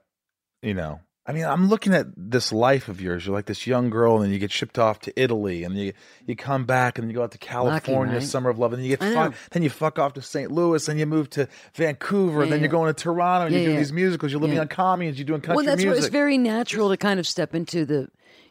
you 0.62 0.74
know, 0.74 1.00
I 1.28 1.32
mean, 1.34 1.44
I'm 1.46 1.70
looking 1.70 1.96
at 1.96 2.06
this 2.16 2.52
life 2.52 2.88
of 2.88 3.02
yours. 3.02 3.26
You're 3.26 3.34
like 3.36 3.48
this 3.48 3.66
young 3.66 3.90
girl, 3.90 4.16
and 4.18 4.26
then 4.26 4.32
you 4.32 4.38
get 4.38 4.52
shipped 4.52 4.78
off 4.78 5.00
to 5.02 5.20
Italy, 5.20 5.64
and 5.64 5.76
you 5.76 5.94
you 6.28 6.36
come 6.36 6.66
back, 6.66 7.00
and 7.00 7.10
you 7.10 7.16
go 7.16 7.24
out 7.24 7.32
to 7.32 7.40
California, 7.40 8.16
right? 8.16 8.24
Summer 8.24 8.52
of 8.52 8.60
Love, 8.60 8.74
and 8.74 8.80
then 8.84 8.90
you 8.90 8.96
get 8.96 9.14
fuck, 9.14 9.34
then 9.50 9.64
you 9.64 9.72
fuck 9.72 9.98
off 9.98 10.14
to 10.14 10.22
St. 10.22 10.52
Louis, 10.52 10.88
and 10.88 11.00
you 11.00 11.08
move 11.08 11.30
to 11.32 11.48
Vancouver, 11.74 12.44
and 12.44 12.52
then 12.52 12.60
Yeah, 12.60 12.66
you're 12.66 12.72
going 12.72 12.94
to 12.94 13.02
Toronto, 13.04 13.48
and 13.48 13.56
Yeah, 13.56 13.62
doing 13.62 13.72
yeah. 13.74 13.80
these 13.80 13.92
musicals. 13.94 14.32
You're 14.32 14.42
living 14.42 14.58
Yeah. 14.58 14.62
on 14.62 14.68
comedians. 14.68 15.18
You're 15.18 15.26
doing 15.26 15.42
country 15.42 15.56
well, 15.56 15.66
that's 15.66 15.82
music. 15.84 16.00
why 16.02 16.06
it's 16.06 16.12
very 16.12 16.38
natural 16.38 16.90
to 16.90 16.98
kind 16.98 17.20
of 17.20 17.26
step 17.26 17.56
into 17.56 17.86
the. 17.86 18.08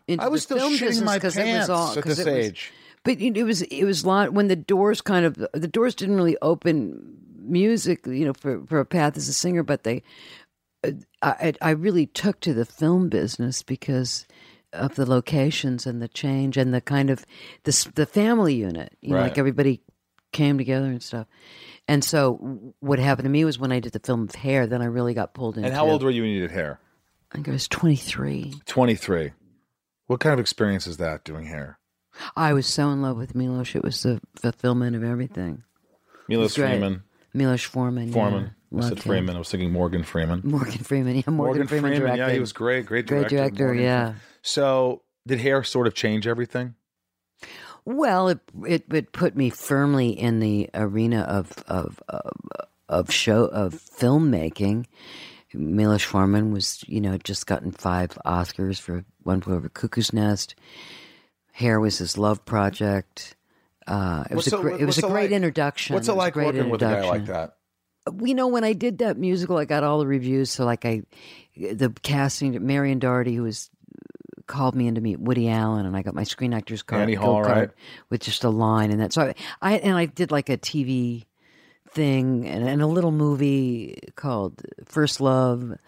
Into 0.09 0.25
I 0.25 0.29
was 0.29 0.45
the 0.47 0.59
still 0.59 0.59
film 0.59 0.73
shitting 0.75 1.05
my 1.05 1.19
'cause 1.19 1.37
it 1.37 1.47
was 1.59 1.71
all- 1.71 1.97
at 1.97 2.05
this 2.05 2.19
it 2.19 2.27
was- 2.27 2.47
age. 2.47 2.73
But 3.05 3.21
it 3.21 3.43
was 3.45 3.63
it 3.63 3.85
was 3.85 4.03
a 4.03 4.07
lot 4.09 4.33
when 4.33 4.49
the 4.49 4.57
doors 4.57 5.01
kind 5.01 5.25
of 5.27 5.35
the 5.53 5.69
doors 5.69 5.95
didn't 5.95 6.17
really 6.17 6.37
open 6.43 7.19
music, 7.39 8.07
you 8.07 8.25
know, 8.25 8.33
for 8.33 8.63
for 8.67 8.81
a 8.81 8.85
path 8.87 9.17
as 9.17 9.29
a 9.29 9.33
singer, 9.33 9.63
but 9.63 9.85
they 9.85 10.03
I 11.23 11.55
I 11.61 11.71
really 11.71 12.07
took 12.07 12.41
to 12.41 12.55
the 12.55 12.65
film 12.65 13.09
business 13.09 13.63
because 13.63 14.27
of 14.73 14.97
the 14.97 15.07
locations 15.09 15.87
and 15.87 16.03
the 16.03 16.09
change 16.09 16.57
and 16.57 16.75
the 16.75 16.81
kind 16.81 17.11
of 17.11 17.25
the 17.65 17.91
the 17.95 18.07
family 18.07 18.55
unit, 18.55 18.97
you 19.01 19.11
know, 19.11 19.17
Right. 19.17 19.23
like 19.25 19.39
everybody 19.39 19.81
came 20.33 20.59
together 20.59 20.87
and 20.87 21.03
stuff. 21.03 21.27
And 21.87 22.03
so 22.03 22.75
what 22.81 22.99
happened 22.99 23.27
to 23.27 23.31
me 23.31 23.45
was 23.45 23.59
when 23.59 23.71
I 23.73 23.79
did 23.81 23.93
the 23.93 24.01
film 24.01 24.23
of 24.25 24.35
Hair, 24.35 24.67
then 24.67 24.83
I 24.83 24.87
really 24.87 25.15
got 25.15 25.35
pulled 25.35 25.57
in. 25.59 25.65
And 25.65 25.75
how 25.75 25.87
old 25.89 26.03
were 26.03 26.11
you 26.11 26.23
when 26.23 26.31
you 26.33 26.41
did 26.41 26.51
hair? 26.51 26.81
I 27.31 27.37
think 27.37 27.49
I 27.49 27.53
was 27.53 27.69
twenty 27.69 27.97
three. 27.97 28.55
23. 28.67 29.33
What 30.07 30.21
kind 30.21 30.33
of 30.35 30.41
experience 30.41 30.87
is 30.87 30.97
that 30.99 31.25
doing 31.25 31.47
hair? 31.47 31.79
I 32.37 32.53
was 32.53 32.67
so 32.67 32.91
in 32.91 33.01
love 33.03 33.17
with 33.17 33.35
Milos. 33.35 33.75
It 33.75 33.83
was 33.83 34.03
the 34.03 34.21
fulfillment 34.41 34.95
of 34.97 35.03
everything. 35.05 35.63
Milos. 36.29 36.55
Freeman. 36.57 37.03
Milos 37.33 37.63
Forman. 37.63 38.13
Foreman. 38.13 38.43
Yeah. 38.45 38.51
I 38.83 38.89
said 38.89 38.99
him. 38.99 39.03
Freeman. 39.03 39.37
I 39.37 39.39
was 39.39 39.51
thinking 39.51 39.73
Morgan 39.73 40.03
Freeman. 40.03 40.41
Morgan 40.45 40.73
Freeman. 40.85 41.17
Yeah, 41.17 41.23
Morgan, 41.29 41.67
Freeman, 41.67 41.93
directed. 41.93 42.19
yeah, 42.19 42.31
he 42.31 42.41
was 42.41 42.53
great. 42.53 42.87
Great 42.87 43.07
director. 43.07 43.29
Great 43.29 43.39
director. 43.39 43.57
director, 43.57 43.65
Morgan 43.67 43.83
yeah. 43.85 44.05
Freeman. 44.07 44.21
So, 44.43 45.03
did 45.27 45.41
hair 45.41 45.63
sort 45.65 45.87
of 45.87 45.95
change 45.95 46.27
everything? 46.27 46.75
Well, 47.85 48.29
it, 48.29 48.39
it 48.67 48.85
it 48.93 49.13
put 49.13 49.37
me 49.37 49.51
firmly 49.51 50.09
in 50.11 50.41
the 50.41 50.71
arena 50.75 51.21
of 51.21 51.53
of 51.69 52.03
of, 52.09 52.33
of 52.89 53.13
show 53.13 53.45
of 53.45 53.75
filmmaking. 53.75 54.87
Milos 55.53 56.03
Forman 56.03 56.51
was, 56.53 56.83
you 56.89 57.01
know, 57.01 57.17
just 57.19 57.47
gotten 57.47 57.71
five 57.71 58.11
Oscars 58.27 58.81
for 58.81 59.05
One 59.23 59.41
Flew 59.41 59.55
Over 59.55 59.69
Cuckoo's 59.69 60.13
Nest. 60.13 60.57
Hair 61.53 61.79
was 61.79 61.99
his 61.99 62.19
love 62.19 62.45
project. 62.45 63.37
Uh, 63.87 64.25
it 64.31 64.35
was 64.35 64.47
What's 64.47 64.53
a 64.55 64.57
it- 64.59 64.63
great, 64.63 64.81
it 64.81 64.85
was 64.87 64.97
a 65.03 65.07
it 65.07 65.11
great 65.11 65.23
like? 65.31 65.37
introduction. 65.37 65.95
What's 65.95 66.09
it 66.09 66.13
was 66.13 66.17
a 66.17 66.19
like 66.19 66.33
great 66.35 66.47
working 66.47 66.71
with 66.71 66.83
a 66.83 66.87
guy 66.87 67.07
like 67.09 67.27
that? 67.27 67.57
You 68.23 68.35
know 68.35 68.49
when 68.49 68.65
i 68.65 68.73
did 68.75 68.99
that 68.99 69.17
musical 69.17 69.57
i 69.57 69.65
got 69.65 69.83
all 69.85 69.99
the 69.99 70.07
reviews 70.07 70.51
so 70.51 70.65
like 70.65 70.85
i 70.85 71.03
the 71.57 71.93
casting 72.03 72.65
marion 72.67 72.99
dougherty 72.99 73.35
who 73.35 73.43
was 73.45 73.71
called 74.47 74.75
me 74.75 74.87
in 74.87 74.95
to 74.97 75.01
meet 75.01 75.19
woody 75.19 75.49
allen 75.49 75.87
and 75.87 75.97
i 75.97 76.03
got 76.03 76.15
my 76.15 76.25
screen 76.25 76.53
actors 76.53 76.83
card, 76.83 77.03
Annie 77.03 77.15
Hall, 77.15 77.43
card 77.43 77.57
right? 77.57 77.71
with 78.11 78.21
just 78.21 78.45
a 78.45 78.51
line 78.51 78.91
and 78.91 79.01
that 79.01 79.13
so 79.15 79.23
I, 79.23 79.35
I 79.63 79.73
and 79.79 79.97
i 79.97 80.05
did 80.07 80.31
like 80.31 80.51
a 80.51 80.59
tv 80.59 81.25
thing 81.89 82.47
and, 82.47 82.69
and 82.69 82.83
a 82.83 82.87
little 82.87 83.13
movie 83.13 83.99
called 84.17 84.61
first 84.85 85.21
love 85.21 85.79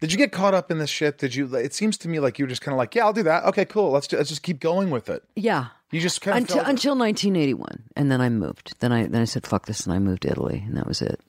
Did 0.00 0.10
you 0.10 0.18
get 0.18 0.32
caught 0.32 0.54
up 0.54 0.70
in 0.72 0.78
this 0.78 0.90
shit? 0.90 1.18
Did 1.18 1.34
you? 1.36 1.54
It 1.54 1.72
seems 1.74 1.96
to 1.98 2.08
me 2.08 2.18
like 2.18 2.38
you 2.40 2.44
were 2.44 2.48
just 2.48 2.60
kind 2.60 2.72
of 2.72 2.78
like, 2.78 2.92
yeah, 2.96 3.04
I'll 3.04 3.12
do 3.12 3.22
that. 3.22 3.44
Okay, 3.44 3.64
cool. 3.64 3.92
Let's 3.92 4.08
ju- 4.08 4.16
let's 4.16 4.30
just 4.30 4.42
keep 4.42 4.58
going 4.58 4.90
with 4.90 5.08
it. 5.08 5.22
yeah 5.36 5.66
You 5.92 6.00
just 6.00 6.20
kind 6.22 6.38
of 6.38 6.42
until 6.42 6.64
until 6.64 6.96
1981 6.98 7.84
and 7.94 8.10
then 8.10 8.20
i 8.20 8.28
moved 8.28 8.74
then 8.80 8.90
i 8.90 9.06
then 9.06 9.20
i 9.22 9.26
said 9.26 9.46
fuck 9.46 9.66
this 9.66 9.84
and 9.86 9.92
i 9.94 9.98
moved 10.00 10.22
to 10.22 10.30
italy 10.30 10.64
and 10.66 10.76
that 10.76 10.88
was 10.88 11.02
it 11.02 11.20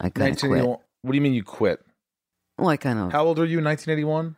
i 0.00 0.10
kind 0.10 0.32
of 0.32 0.38
quit 0.40 0.64
What 0.64 0.80
do 1.10 1.14
you 1.14 1.20
mean 1.20 1.34
you 1.34 1.44
quit? 1.44 1.80
well 2.58 2.68
i 2.68 2.76
kind 2.76 2.98
of 2.98 3.12
How 3.12 3.24
old 3.24 3.38
are 3.38 3.44
you 3.44 3.58
in 3.58 3.64
1981? 3.64 4.36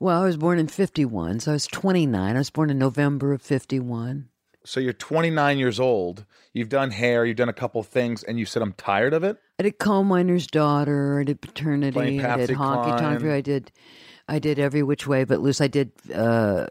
well 0.00 0.22
i 0.22 0.24
was 0.26 0.36
born 0.36 0.58
in 0.58 0.68
51 0.68 1.40
so 1.40 1.52
i 1.52 1.54
was 1.54 1.66
29 1.66 2.34
i 2.36 2.38
was 2.38 2.50
born 2.50 2.70
in 2.70 2.78
november 2.78 3.32
of 3.32 3.42
51 3.42 4.28
So 4.64 4.80
you're 4.80 4.92
29 4.92 5.58
years 5.58 5.80
old. 5.80 6.26
You've 6.52 6.68
done 6.68 6.90
hair. 6.90 7.24
You've 7.24 7.38
done 7.38 7.48
a 7.48 7.54
couple 7.54 7.82
things, 7.82 8.22
and 8.24 8.38
you 8.38 8.44
said, 8.44 8.60
"I'm 8.60 8.74
tired 8.74 9.14
of 9.14 9.24
it." 9.24 9.38
I 9.58 9.62
did 9.62 9.78
coal 9.78 10.04
miner's 10.04 10.46
daughter. 10.46 11.20
I 11.20 11.24
did 11.24 11.40
paternity. 11.40 11.98
I 11.98 12.10
did 12.10 12.20
Patsy 12.20 12.54
honky 12.54 12.98
tonk. 12.98 13.24
I 13.24 13.40
did, 13.40 13.72
I 14.28 14.38
did 14.38 14.58
every 14.58 14.82
which 14.82 15.06
way 15.06 15.24
but 15.24 15.40
loose. 15.40 15.62
I 15.62 15.68
did. 15.68 15.92
uh 16.12 16.66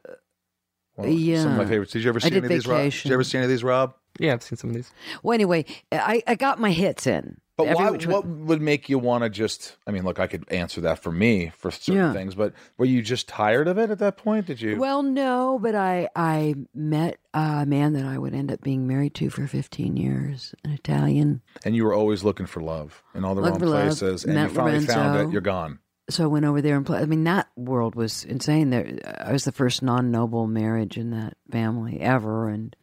Well, 0.95 1.07
Yeah. 1.09 1.41
Some 1.41 1.53
of 1.53 1.57
my 1.57 1.65
favorites. 1.65 1.93
Did 1.93 2.03
you 2.03 2.09
ever 2.09 2.19
see 2.19 2.29
did 2.29 2.43
any 2.43 2.45
of 2.45 2.49
these, 2.51 2.67
Rob? 2.67 2.91
Did 2.91 3.05
you 3.05 3.13
ever 3.13 3.23
see 3.23 3.38
any 3.39 3.45
of 3.45 3.49
these, 3.49 3.63
Rob? 3.63 3.95
Yeah, 4.19 4.33
I've 4.33 4.43
seen 4.43 4.57
some 4.57 4.69
of 4.69 4.75
these. 4.75 4.91
Well, 5.23 5.33
anyway, 5.33 5.65
I 5.91 6.21
I 6.27 6.35
got 6.35 6.59
my 6.59 6.71
hits 6.71 7.07
in. 7.07 7.38
But 7.58 7.74
why, 7.76 7.89
what 7.89 8.24
would 8.28 8.62
make 8.62 8.88
you 8.88 8.99
want 8.99 9.24
to 9.24 9.30
just? 9.32 9.76
I 9.88 9.91
mean, 9.91 10.03
look, 10.03 10.20
I 10.20 10.28
could 10.28 10.45
answer 10.51 10.80
that 10.82 10.99
for 11.01 11.12
me 11.12 11.51
for 11.58 11.72
certain 11.72 11.95
Yeah. 11.95 12.14
things, 12.14 12.36
but 12.36 12.53
were 12.78 12.86
you 12.86 13.01
just 13.01 13.28
tired 13.28 13.68
of 13.68 13.80
it 13.80 13.89
at 13.89 13.97
that 13.97 14.16
point? 14.16 14.45
Did 14.45 14.62
you? 14.62 14.78
Well, 14.80 15.01
no, 15.01 15.58
but 15.60 15.74
I 15.74 16.08
I 16.16 16.53
met 16.76 17.18
a 17.34 17.66
man 17.66 17.93
that 17.93 18.05
I 18.05 18.20
would 18.20 18.36
end 18.36 18.51
up 18.51 18.62
being 18.62 18.86
married 18.88 19.16
to 19.16 19.32
for 19.32 19.47
15 19.47 19.97
years, 19.97 20.53
an 20.64 20.72
Italian. 20.72 21.41
and 21.66 21.76
you 21.76 21.84
were 21.84 21.93
always 21.95 22.24
looking 22.24 22.45
for 22.45 22.62
love 22.62 23.01
in 23.16 23.26
all 23.26 23.34
the 23.34 23.41
Looking 23.41 23.53
wrong 23.53 23.60
for 23.60 23.66
love. 23.76 23.84
places, 23.88 24.24
and 24.24 24.39
you 24.39 24.49
finally 24.49 24.86
found 24.86 25.16
it. 25.18 25.32
You're 25.32 25.41
gone. 25.41 25.80
So 26.10 26.24
I 26.24 26.28
went 26.28 26.45
over 26.45 26.62
there 26.62 26.78
and 26.78 26.86
played. 26.86 27.01
I 27.01 27.05
mean, 27.05 27.24
that 27.26 27.49
world 27.58 27.95
was 27.95 28.24
insane. 28.24 28.70
There, 28.70 28.99
I 29.20 29.32
was 29.34 29.45
the 29.45 29.51
first 29.51 29.82
non-noble 29.82 30.45
marriage 30.47 30.95
in 30.95 31.10
that 31.10 31.34
family 31.51 31.99
ever, 31.99 32.47
and 32.49 32.74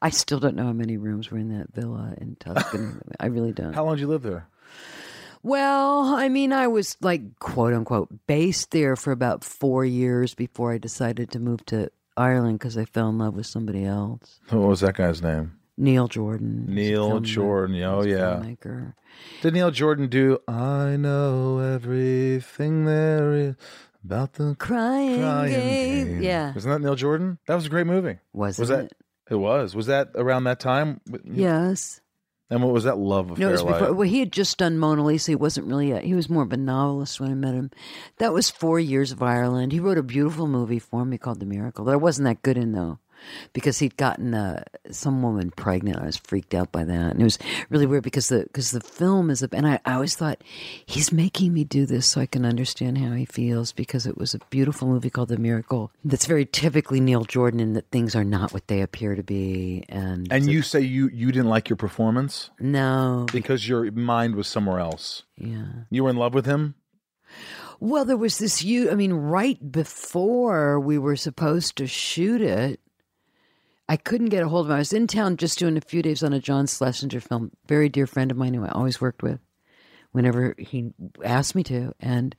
I 0.00 0.10
still 0.10 0.40
don't 0.40 0.56
know 0.56 0.64
how 0.64 0.72
many 0.72 0.96
rooms 0.96 1.30
were 1.30 1.38
in 1.38 1.48
that 1.56 1.72
villa 1.72 2.14
in 2.18 2.36
Tuscany. 2.36 2.92
I 3.20 3.26
really 3.26 3.52
don't. 3.52 3.74
How 3.74 3.84
long 3.84 3.96
did 3.96 4.02
you 4.02 4.08
live 4.08 4.22
there? 4.22 4.48
Well, 5.42 6.14
I 6.14 6.28
mean, 6.28 6.52
I 6.52 6.68
was 6.68 6.96
like 7.00 7.38
quote 7.40 7.74
unquote 7.74 8.08
based 8.26 8.70
there 8.70 8.94
for 8.96 9.10
about 9.10 9.42
four 9.42 9.84
years 9.84 10.34
before 10.34 10.72
I 10.72 10.78
decided 10.78 11.30
to 11.32 11.40
move 11.40 11.66
to 11.66 11.90
Ireland 12.16 12.60
because 12.60 12.78
I 12.78 12.84
fell 12.84 13.08
in 13.08 13.18
love 13.18 13.34
with 13.34 13.46
somebody 13.46 13.84
else. 13.84 14.38
What 14.50 14.68
was 14.68 14.80
that 14.80 14.94
guy's 14.94 15.20
name? 15.22 15.58
Neil 15.76 16.06
Jordan. 16.06 16.66
Neil 16.68 17.20
Jordan. 17.20 17.82
Oh 17.82 18.02
yeah. 18.02 18.36
filmmaker. 18.36 18.94
Did 19.40 19.54
Neil 19.54 19.70
Jordan 19.70 20.08
do 20.08 20.38
"I 20.46 20.96
Know 20.96 21.58
Everything 21.58 22.84
There 22.84 23.32
Is 23.34 23.54
About 24.04 24.34
the 24.34 24.54
Crying, 24.58 25.20
Crying 25.20 25.52
game. 25.52 26.06
Game"? 26.06 26.22
Yeah. 26.22 26.54
Wasn't 26.54 26.72
that 26.72 26.80
Neil 26.86 26.94
Jordan? 26.94 27.38
That 27.46 27.54
was 27.54 27.66
a 27.66 27.70
great 27.70 27.86
movie. 27.86 28.18
Wasn't 28.32 28.62
was 28.62 28.68
that? 28.68 28.84
it? 28.86 28.92
It 29.32 29.36
was. 29.36 29.74
Was 29.74 29.86
that 29.86 30.10
around 30.14 30.44
that 30.44 30.60
time? 30.60 31.00
Yes. 31.24 32.02
And 32.50 32.62
what 32.62 32.74
was 32.74 32.84
that 32.84 32.98
love 32.98 33.30
affair 33.30 33.46
No, 33.46 33.48
it 33.48 33.52
was 33.52 33.62
before. 33.62 33.94
Well, 33.94 34.08
he 34.08 34.20
had 34.20 34.30
just 34.30 34.58
done 34.58 34.76
Mona 34.76 35.02
Lisa. 35.02 35.30
He 35.32 35.36
wasn't 35.36 35.66
really. 35.68 35.90
A, 35.92 36.00
he 36.00 36.12
was 36.12 36.28
more 36.28 36.42
of 36.42 36.52
a 36.52 36.58
novelist 36.58 37.18
when 37.18 37.30
I 37.30 37.34
met 37.34 37.54
him. 37.54 37.70
That 38.18 38.34
was 38.34 38.50
four 38.50 38.78
years 38.78 39.10
of 39.10 39.22
Ireland. 39.22 39.72
He 39.72 39.80
wrote 39.80 39.96
a 39.96 40.02
beautiful 40.02 40.46
movie 40.46 40.78
for 40.78 41.06
me 41.06 41.16
called 41.16 41.40
The 41.40 41.46
Miracle 41.46 41.86
that 41.86 41.92
I 41.92 41.96
wasn't 41.96 42.26
that 42.26 42.42
good 42.42 42.58
in 42.58 42.72
though, 42.72 42.98
because 43.52 43.78
he'd 43.78 43.96
gotten 43.96 44.34
uh, 44.34 44.64
some 44.90 45.22
woman 45.22 45.50
pregnant. 45.50 45.98
I 45.98 46.06
was 46.06 46.16
freaked 46.16 46.54
out 46.54 46.72
by 46.72 46.84
that, 46.84 47.12
and 47.12 47.20
it 47.20 47.24
was 47.24 47.38
really 47.70 47.86
weird 47.86 48.02
because 48.04 48.28
the 48.28 48.44
because 48.44 48.70
the 48.70 48.80
film 48.80 49.30
is 49.30 49.42
a. 49.42 49.48
And 49.52 49.66
I, 49.66 49.80
I 49.84 49.94
always 49.94 50.16
thought 50.16 50.42
he's 50.86 51.12
making 51.12 51.52
me 51.52 51.64
do 51.64 51.86
this 51.86 52.06
so 52.06 52.20
I 52.20 52.26
can 52.26 52.44
understand 52.44 52.98
how 52.98 53.12
he 53.12 53.24
feels 53.24 53.72
because 53.72 54.06
it 54.06 54.16
was 54.16 54.34
a 54.34 54.38
beautiful 54.50 54.88
movie 54.88 55.10
called 55.10 55.28
The 55.28 55.38
Miracle 55.38 55.90
that's 56.04 56.26
very 56.26 56.46
typically 56.46 57.00
Neil 57.00 57.24
Jordan 57.24 57.60
in 57.60 57.72
that 57.74 57.90
things 57.90 58.14
are 58.16 58.24
not 58.24 58.52
what 58.52 58.68
they 58.68 58.80
appear 58.80 59.14
to 59.14 59.22
be, 59.22 59.84
and 59.88 60.32
and 60.32 60.50
you 60.50 60.62
say 60.62 60.80
you 60.80 61.08
you 61.12 61.32
didn't 61.32 61.48
like 61.48 61.68
your 61.68 61.76
performance 61.76 62.50
no, 62.58 63.26
because 63.32 63.68
your 63.68 63.90
mind 63.92 64.34
was 64.34 64.46
somewhere 64.48 64.78
else. 64.78 65.24
yeah. 65.36 65.64
You 65.90 66.04
were 66.04 66.10
in 66.10 66.16
love 66.16 66.34
with 66.34 66.46
him. 66.46 66.74
Well, 67.80 68.04
there 68.04 68.16
was 68.16 68.38
this 68.38 68.62
you 68.62 68.90
I 68.90 68.94
mean, 68.94 69.12
right 69.12 69.72
before 69.72 70.78
we 70.78 70.98
were 70.98 71.16
supposed 71.16 71.76
to 71.76 71.86
shoot 71.86 72.40
it, 72.40 72.80
I 73.88 73.96
couldn't 73.96 74.28
get 74.28 74.42
a 74.42 74.48
hold 74.48 74.66
of 74.66 74.70
him. 74.70 74.76
I 74.76 74.78
was 74.78 74.92
in 74.92 75.06
town 75.06 75.36
just 75.36 75.58
doing 75.58 75.76
a 75.76 75.80
few 75.80 76.02
days 76.02 76.22
on 76.22 76.32
a 76.32 76.40
John 76.40 76.66
Schlesinger 76.66 77.20
film, 77.20 77.50
very 77.66 77.88
dear 77.88 78.06
friend 78.06 78.30
of 78.30 78.36
mine 78.36 78.54
who 78.54 78.64
I 78.64 78.70
always 78.70 79.00
worked 79.00 79.22
with 79.22 79.40
whenever 80.12 80.54
he 80.58 80.92
asked 81.24 81.54
me 81.54 81.62
to. 81.64 81.92
And 82.00 82.36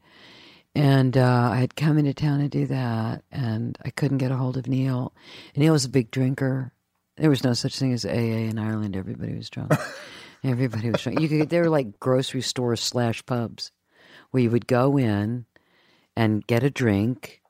and 0.75 1.15
uh, 1.17 1.49
I 1.51 1.57
had 1.57 1.75
come 1.75 1.99
into 1.99 2.13
town 2.13 2.39
to 2.39 2.49
do 2.49 2.65
that, 2.67 3.23
and 3.31 3.77
I 3.85 3.91
couldn't 3.91 4.17
get 4.17 4.31
a 4.31 4.37
hold 4.37 4.57
of 4.57 4.67
Neil. 4.67 5.13
And 5.53 5.63
Neil 5.63 5.73
was 5.73 5.85
a 5.85 5.89
big 5.89 6.09
drinker. 6.09 6.71
There 7.17 7.29
was 7.29 7.43
no 7.43 7.53
such 7.53 7.77
thing 7.77 7.93
as 7.93 8.05
AA 8.05 8.49
in 8.49 8.57
Ireland. 8.57 8.95
Everybody 8.95 9.35
was 9.35 9.51
drunk. 9.51 9.71
Everybody 10.43 10.89
was 10.89 11.01
drunk. 11.01 11.19
You 11.19 11.29
could. 11.29 11.49
They 11.49 11.59
were 11.59 11.69
like 11.69 11.99
grocery 11.99 12.41
stores 12.41 12.81
slash 12.81 13.23
pubs, 13.25 13.71
where 14.31 14.41
you 14.41 14.49
would 14.49 14.65
go 14.65 14.97
in 14.97 15.45
and 16.15 16.45
get 16.47 16.63
a 16.63 16.71
drink, 16.71 17.41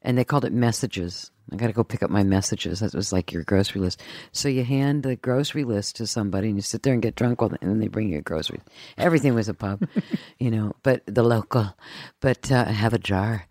and 0.00 0.16
they 0.16 0.24
called 0.24 0.44
it 0.44 0.52
messages. 0.52 1.32
I 1.52 1.56
got 1.56 1.66
to 1.68 1.72
go 1.72 1.84
pick 1.84 2.02
up 2.02 2.10
my 2.10 2.22
messages. 2.22 2.80
That 2.80 2.94
was 2.94 3.12
like 3.12 3.32
your 3.32 3.44
grocery 3.44 3.80
list. 3.80 4.02
So 4.32 4.48
you 4.48 4.64
hand 4.64 5.02
the 5.02 5.16
grocery 5.16 5.64
list 5.64 5.96
to 5.96 6.06
somebody, 6.06 6.48
and 6.48 6.56
you 6.56 6.62
sit 6.62 6.82
there 6.82 6.92
and 6.92 7.02
get 7.02 7.14
drunk, 7.16 7.40
while, 7.40 7.50
and 7.60 7.70
then 7.70 7.78
they 7.80 7.88
bring 7.88 8.08
you 8.08 8.14
your 8.14 8.22
groceries. 8.22 8.62
Everything 8.98 9.34
was 9.34 9.48
a 9.48 9.54
pub, 9.54 9.86
you 10.38 10.50
know, 10.50 10.74
but 10.82 11.02
the 11.06 11.22
local, 11.22 11.74
but 12.20 12.50
uh, 12.52 12.64
have 12.66 12.92
a 12.94 12.98
jar. 12.98 13.46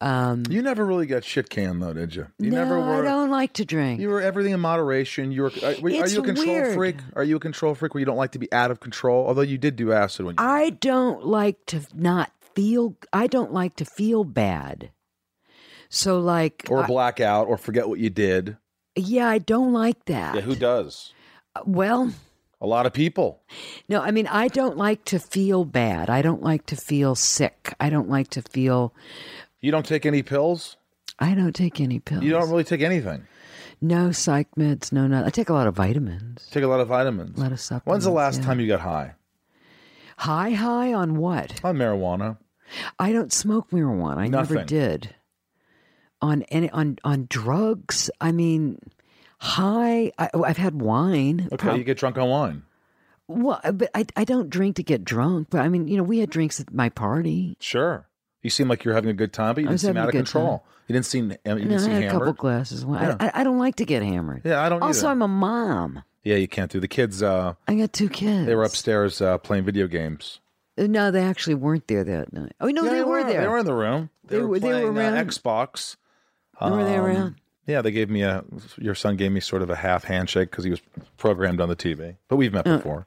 Um, 0.00 0.42
You 0.50 0.62
never 0.62 0.84
really 0.84 1.06
got 1.06 1.22
shit 1.22 1.48
canned 1.48 1.80
though, 1.80 1.92
did 1.92 2.12
you? 2.16 2.26
You 2.40 2.50
no, 2.50 2.56
never 2.64 2.80
were. 2.80 2.98
I 2.98 3.02
don't 3.02 3.30
like 3.30 3.52
to 3.54 3.64
drink. 3.64 4.00
You 4.00 4.08
were 4.08 4.20
everything 4.20 4.52
in 4.52 4.58
moderation. 4.58 5.30
You 5.30 5.42
were. 5.42 5.52
Are, 5.62 5.74
were- 5.80 5.90
are 5.92 6.08
you 6.08 6.20
a 6.20 6.24
control 6.24 6.46
weird. 6.46 6.74
freak? 6.74 6.96
Are 7.14 7.22
you 7.22 7.36
a 7.36 7.40
control 7.40 7.76
freak 7.76 7.94
where 7.94 8.00
you 8.00 8.04
don't 8.06 8.16
like 8.16 8.32
to 8.32 8.40
be 8.40 8.52
out 8.52 8.72
of 8.72 8.80
control? 8.80 9.28
Although 9.28 9.42
you 9.42 9.58
did 9.58 9.76
do 9.76 9.92
acid 9.92 10.26
when 10.26 10.34
you. 10.34 10.42
I 10.44 10.70
don't 10.70 11.24
like 11.24 11.64
to 11.66 11.82
not 11.94 12.32
feel. 12.54 12.96
I 13.12 13.28
don't 13.28 13.52
like 13.52 13.76
to 13.76 13.84
feel 13.84 14.24
bad. 14.24 14.90
So 15.94 16.20
like, 16.20 16.66
Or 16.70 16.84
I- 16.84 16.86
black 16.86 17.20
out 17.20 17.48
or 17.48 17.58
forget 17.58 17.86
what 17.86 17.98
you 17.98 18.08
did. 18.08 18.56
yeah, 18.96 19.28
I 19.28 19.36
don't 19.38 19.74
like 19.74 20.06
that. 20.06 20.34
Yeah, 20.34 20.40
who 20.40 20.56
does? 20.56 21.12
Uh, 21.54 21.60
well, 21.66 22.12
A 22.62 22.66
lot 22.66 22.86
of 22.86 22.94
people. 22.94 23.42
no, 23.90 24.00
I 24.00 24.10
mean, 24.10 24.26
I 24.26 24.48
don't 24.48 24.78
like 24.78 25.04
to 25.06 25.18
feel 25.18 25.66
bad. 25.66 26.08
I 26.08 26.22
don't 26.22 26.42
like 26.42 26.64
to 26.66 26.76
feel 26.76 27.14
sick. 27.14 27.74
I 27.78 27.90
don't 27.90 28.08
like 28.08 28.28
to 28.30 28.40
feel. 28.42 28.94
You 29.60 29.70
don't 29.70 29.84
take 29.84 30.06
any 30.06 30.22
pills? 30.22 30.78
I 31.18 31.34
don't 31.34 31.54
take 31.54 31.78
any 31.78 31.98
pills. 31.98 32.22
You 32.24 32.30
don't 32.30 32.48
really 32.48 32.64
take 32.64 32.80
anything. 32.80 33.26
No 33.82 34.12
psych 34.12 34.48
meds. 34.56 34.92
No, 34.92 35.06
no. 35.06 35.26
I 35.26 35.30
take 35.30 35.50
a 35.50 35.52
lot 35.52 35.66
of 35.66 35.74
vitamins. 35.74 36.48
Take 36.50 36.64
a 36.64 36.68
lot 36.68 36.80
of 36.80 36.88
vitamins. 36.88 37.36
A 37.36 37.42
lot 37.42 37.52
of 37.52 37.60
supplements. 37.60 37.86
When's 37.86 38.04
the 38.04 38.10
last 38.12 38.38
yeah. 38.40 38.46
time 38.46 38.60
you 38.60 38.66
got 38.66 38.80
high? 38.80 39.14
High, 40.16 40.50
high 40.52 40.94
on 40.94 41.16
what? 41.16 41.60
On 41.62 41.76
marijuana. 41.76 42.38
I 42.98 43.12
don't 43.12 43.32
smoke 43.32 43.70
marijuana. 43.70 44.16
I 44.18 44.28
never 44.28 44.64
did. 44.64 45.14
On 46.22 46.42
any 46.44 46.70
on 46.70 46.98
on 47.04 47.26
drugs, 47.28 48.08
I 48.20 48.32
mean, 48.32 48.78
high. 49.38 50.12
I, 50.18 50.30
oh, 50.34 50.44
I've 50.44 50.56
had 50.56 50.80
wine. 50.80 51.48
Okay, 51.52 51.56
Prob- 51.56 51.76
you 51.78 51.84
get 51.84 51.98
drunk 51.98 52.16
on 52.16 52.28
wine. 52.28 52.62
well, 53.28 53.60
but 53.74 53.90
I 53.94 54.06
I 54.16 54.24
don't 54.24 54.48
drink 54.48 54.76
to 54.76 54.82
get 54.82 55.04
drunk. 55.04 55.48
But 55.50 55.60
I 55.62 55.68
mean, 55.68 55.88
you 55.88 55.96
know, 55.96 56.02
we 56.02 56.18
had 56.20 56.30
drinks 56.30 56.60
at 56.60 56.72
my 56.72 56.88
party. 56.88 57.56
Sure. 57.60 58.06
You 58.42 58.50
seem 58.50 58.68
like 58.68 58.84
you're 58.84 58.94
having 58.94 59.10
a 59.10 59.14
good 59.14 59.32
time, 59.32 59.54
but 59.54 59.62
you 59.62 59.68
didn't 59.68 59.80
seem 59.80 59.96
out 59.96 60.08
of 60.08 60.12
control. 60.12 60.64
You 60.88 60.94
didn't 60.94 61.06
seem 61.06 61.30
you 61.30 61.38
didn't 61.44 61.72
I 61.72 61.76
seem 61.78 61.90
had 61.90 62.02
a 62.02 62.06
couple 62.06 62.20
hammered. 62.20 62.36
glasses. 62.38 62.84
Yeah. 62.88 63.16
I, 63.20 63.26
I, 63.26 63.30
I 63.40 63.44
don't 63.44 63.58
like 63.58 63.76
to 63.76 63.84
get 63.84 64.02
hammered. 64.02 64.42
Yeah, 64.44 64.60
I 64.62 64.68
don't 64.68 64.82
Also, 64.82 65.06
either. 65.06 65.12
I'm 65.12 65.22
a 65.22 65.28
mom. 65.28 66.02
Yeah, 66.24 66.36
you 66.36 66.48
can't 66.48 66.70
do. 66.70 66.78
The 66.80 66.88
kids, 66.88 67.22
uh, 67.22 67.54
I 67.66 67.74
got 67.74 67.92
two 67.92 68.08
kids. 68.08 68.46
they 68.46 68.54
were 68.54 68.62
upstairs 68.64 69.20
uh, 69.20 69.38
playing 69.38 69.64
video 69.64 69.86
games. 69.88 70.40
No, 70.78 71.10
they 71.10 71.22
actually 71.22 71.54
weren't 71.54 71.86
there 71.88 72.02
that 72.04 72.32
night. 72.32 72.52
Oh 72.60 72.66
no, 72.68 72.84
Yeah, 72.84 72.90
they, 72.90 73.02
were 73.04 73.22
there. 73.24 73.40
They 73.42 73.48
were 73.48 73.58
in 73.58 73.66
the 73.66 73.74
room. 73.74 74.10
They, 74.24 74.36
They 74.36 74.42
were, 74.42 74.48
were- 74.48 74.58
they 74.58 74.66
were 74.68 74.72
playing 74.92 74.96
uh, 74.98 75.00
around. 75.12 75.18
Xbox. 76.62 76.70
Were 76.76 76.84
they 76.84 76.96
Um, 76.96 77.04
around? 77.04 77.34
Yeah, 77.66 77.80
they 77.82 77.90
gave 77.92 78.10
me 78.10 78.22
a. 78.22 78.44
Your 78.78 78.94
son 78.94 79.16
gave 79.16 79.30
me 79.32 79.40
sort 79.40 79.62
of 79.62 79.70
a 79.70 79.76
half 79.76 80.04
handshake 80.04 80.50
because 80.50 80.64
he 80.64 80.70
was 80.70 80.80
programmed 81.16 81.60
on 81.60 81.68
the 81.68 81.76
TV. 81.76 82.16
But 82.28 82.36
we've 82.36 82.52
met 82.52 82.64
before. 82.64 83.06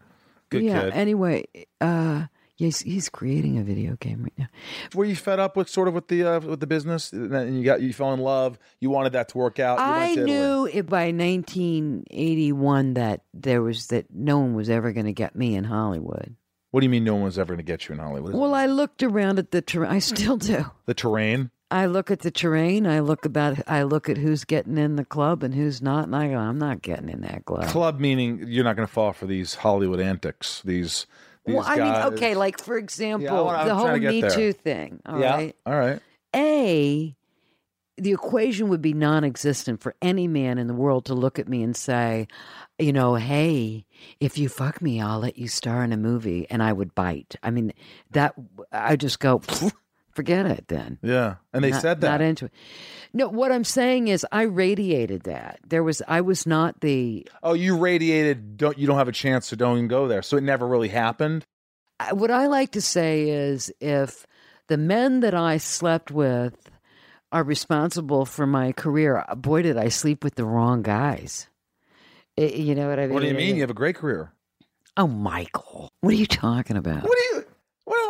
Good 0.50 0.64
Uh, 0.64 0.66
yeah. 0.66 0.82
kid. 0.84 0.94
Anyway, 0.94 1.46
uh, 1.82 2.28
yes, 2.58 2.80
he's 2.80 3.10
creating 3.10 3.58
a 3.58 3.64
video 3.64 3.98
game 3.98 4.24
right 4.24 4.34
now. 4.38 4.48
Were 4.94 5.04
you 5.04 5.16
fed 5.18 5.40
up 5.40 5.58
with 5.58 5.68
sort 5.68 5.90
of 5.90 5.94
with 5.94 6.08
the 6.08 6.24
uh, 6.24 6.40
with 6.40 6.62
the 6.62 6.68
business? 6.68 7.12
And 7.12 7.58
you 7.58 7.66
got 7.66 7.82
you 7.82 7.92
fell 7.92 8.14
in 8.14 8.22
love. 8.22 8.58
You 8.80 8.90
wanted 8.90 9.12
that 9.14 9.28
to 9.30 9.38
work 9.38 9.60
out. 9.60 9.78
You 9.80 10.22
I 10.22 10.24
knew 10.26 10.66
it 10.72 10.88
by 10.88 11.12
1981 11.12 12.94
that 12.96 13.22
there 13.34 13.62
was 13.62 13.88
that 13.88 14.06
no 14.14 14.40
one 14.40 14.54
was 14.56 14.70
ever 14.70 14.92
going 14.94 15.06
to 15.06 15.14
get 15.14 15.36
me 15.36 15.56
in 15.56 15.66
Hollywood. 15.66 16.36
What 16.72 16.82
do 16.82 16.86
you 16.86 16.90
mean 16.90 17.04
no 17.06 17.16
one 17.16 17.24
was 17.24 17.40
ever 17.40 17.54
going 17.54 17.66
to 17.66 17.72
get 17.72 17.88
you 17.88 17.94
in 17.94 18.00
Hollywood? 18.00 18.34
Well, 18.34 18.54
I 18.54 18.66
looked 18.66 19.02
around 19.02 19.40
at 19.40 19.52
the 19.52 19.62
terrain. 19.62 19.92
I 19.92 20.00
still 20.00 20.38
do. 20.38 20.66
the 20.86 20.94
terrain. 20.94 21.52
I 21.76 21.88
look 21.88 22.10
at 22.10 22.20
the 22.20 22.32
terrain. 22.32 22.88
I 22.88 23.02
look 23.02 23.26
about. 23.26 23.60
I 23.68 23.84
look 23.84 24.08
at 24.08 24.18
who's 24.18 24.46
getting 24.46 24.78
in 24.78 24.96
the 24.96 25.04
club 25.04 25.44
and 25.44 25.54
who's 25.54 25.82
not, 25.82 26.06
and 26.06 26.16
I 26.16 26.30
go, 26.30 26.38
I'm 26.38 26.58
not 26.58 26.82
getting 26.82 27.10
in 27.10 27.20
that 27.22 27.44
club. 27.44 27.68
Club 27.68 28.00
meaning 28.00 28.46
you're 28.48 28.64
not 28.64 28.78
going 28.78 28.88
to 28.88 28.94
fall 28.94 29.12
for 29.12 29.26
these 29.26 29.56
Hollywood 29.56 30.00
antics. 30.00 30.62
These. 30.64 31.06
these 31.46 31.56
well, 31.56 31.66
I 31.68 31.76
mean, 31.76 32.14
okay, 32.14 32.34
like 32.34 32.62
for 32.62 32.78
example, 32.78 33.44
wanna- 33.44 33.66
the 33.68 33.76
whole 33.76 33.98
Me 33.98 34.22
there. 34.22 34.30
Too 34.30 34.54
thing. 34.54 35.02
All 35.06 35.20
yeah. 35.20 35.36
right. 35.36 35.56
All 35.66 35.78
right. 35.78 36.00
A, 36.34 37.14
the 37.98 38.12
equation 38.14 38.70
would 38.70 38.82
be 38.82 38.94
non 38.94 39.26
existent 39.26 39.82
for 39.82 39.96
any 40.02 40.30
man 40.30 40.58
in 40.58 40.68
the 40.68 40.74
world 40.74 41.04
to 41.06 41.14
look 41.14 41.40
at 41.40 41.50
me 41.50 41.62
and 41.62 41.76
say, 41.76 42.30
you 42.80 42.94
know, 42.94 43.16
hey, 43.16 43.86
if 44.22 44.38
you 44.38 44.48
fuck 44.48 44.82
me, 44.82 45.02
I'll 45.02 45.20
let 45.20 45.38
you 45.38 45.50
star 45.50 45.84
in 45.84 45.92
a 45.92 45.98
movie. 45.98 46.48
And 46.50 46.64
I 46.64 46.72
would 46.72 46.96
bite. 46.96 47.36
I 47.44 47.52
mean, 47.52 47.74
that, 48.12 48.34
I 48.72 48.96
just 48.96 49.20
go, 49.20 49.42
forget 50.16 50.46
it 50.46 50.68
then. 50.68 50.98
Yeah, 51.02 51.36
and 51.54 51.64
they 51.64 51.72
Not- 51.72 51.82
said 51.82 52.02
that. 52.02 52.10
Not 52.10 52.22
into 52.22 52.46
it. 52.46 52.52
No, 53.14 53.30
what 53.30 53.52
I'm 53.52 53.64
saying 53.64 54.08
is 54.08 54.26
I 54.32 54.42
radiated 54.44 55.24
that. 55.24 55.60
There 55.68 55.84
was, 55.84 56.02
I 56.08 56.22
was 56.22 56.46
not 56.46 56.82
the, 56.82 57.28
oh, 57.44 57.54
you 57.54 57.78
radiated. 57.78 58.58
Don't 58.58 58.78
you 58.78 58.88
don't 58.88 58.98
have 58.98 59.08
a 59.08 59.14
chance, 59.14 59.48
so 59.48 59.56
don't 59.56 59.78
even 59.78 59.88
go 59.88 60.08
there. 60.08 60.22
So 60.22 60.38
it 60.38 60.44
never 60.44 60.68
really 60.68 60.90
happened. 60.90 61.46
What 62.12 62.32
I 62.32 62.48
like 62.48 62.72
to 62.72 62.82
say 62.82 63.30
is 63.30 63.72
if 63.80 64.26
the 64.68 64.78
men 64.78 65.22
that 65.22 65.34
I 65.34 65.58
slept 65.58 66.12
with 66.12 66.56
are 67.32 67.44
responsible 67.44 68.26
for 68.26 68.46
my 68.46 68.72
career, 68.74 69.24
uh, 69.28 69.36
boy, 69.36 69.62
did 69.62 69.78
I 69.78 69.88
sleep 69.90 70.24
with 70.24 70.36
the 70.36 70.44
wrong 70.46 70.82
guys. 70.82 71.48
I- 72.38 72.42
you 72.44 72.76
know 72.76 72.90
what 72.90 73.00
I 73.00 73.06
mean? 73.06 73.14
What 73.14 73.22
do 73.22 73.28
you 73.28 73.34
mean? 73.34 73.56
You 73.56 73.62
have 73.62 73.70
a 73.70 73.74
great 73.74 73.96
career. 73.96 74.32
Oh, 74.98 75.08
Michael, 75.08 75.90
what 76.02 76.14
are 76.14 76.18
you 76.18 76.26
talking 76.26 76.76
about? 76.78 77.04
What 77.04 77.18
are 77.18 77.36
you? 77.38 77.45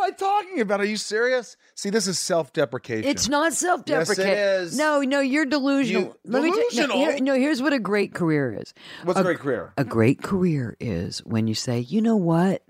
I 0.06 0.10
talking 0.12 0.60
about? 0.60 0.80
Are 0.80 0.84
you 0.84 0.96
serious? 0.96 1.56
See, 1.74 1.90
this 1.90 2.06
is 2.06 2.18
self-deprecation. 2.18 3.08
It's 3.08 3.28
not 3.28 3.52
self-deprecating. 3.52 4.30
Yes, 4.30 4.62
it 4.62 4.62
is. 4.72 4.78
No, 4.78 5.00
no, 5.00 5.20
you're 5.20 5.44
delusional. 5.46 6.02
You- 6.02 6.16
Let 6.24 6.42
me 6.42 6.50
tell- 6.50 6.58
delusional? 6.70 6.98
no, 6.98 7.10
here- 7.10 7.20
no, 7.20 7.34
here's 7.34 7.60
what 7.62 7.72
a 7.72 7.78
great 7.78 8.14
career 8.14 8.56
is. 8.60 8.72
What's 9.04 9.18
a 9.18 9.22
great 9.22 9.38
career? 9.38 9.72
A 9.76 9.84
great 9.84 10.22
career 10.22 10.76
is 10.80 11.18
when 11.24 11.46
you 11.46 11.54
say, 11.54 11.80
you 11.80 12.00
know 12.00 12.16
what? 12.16 12.62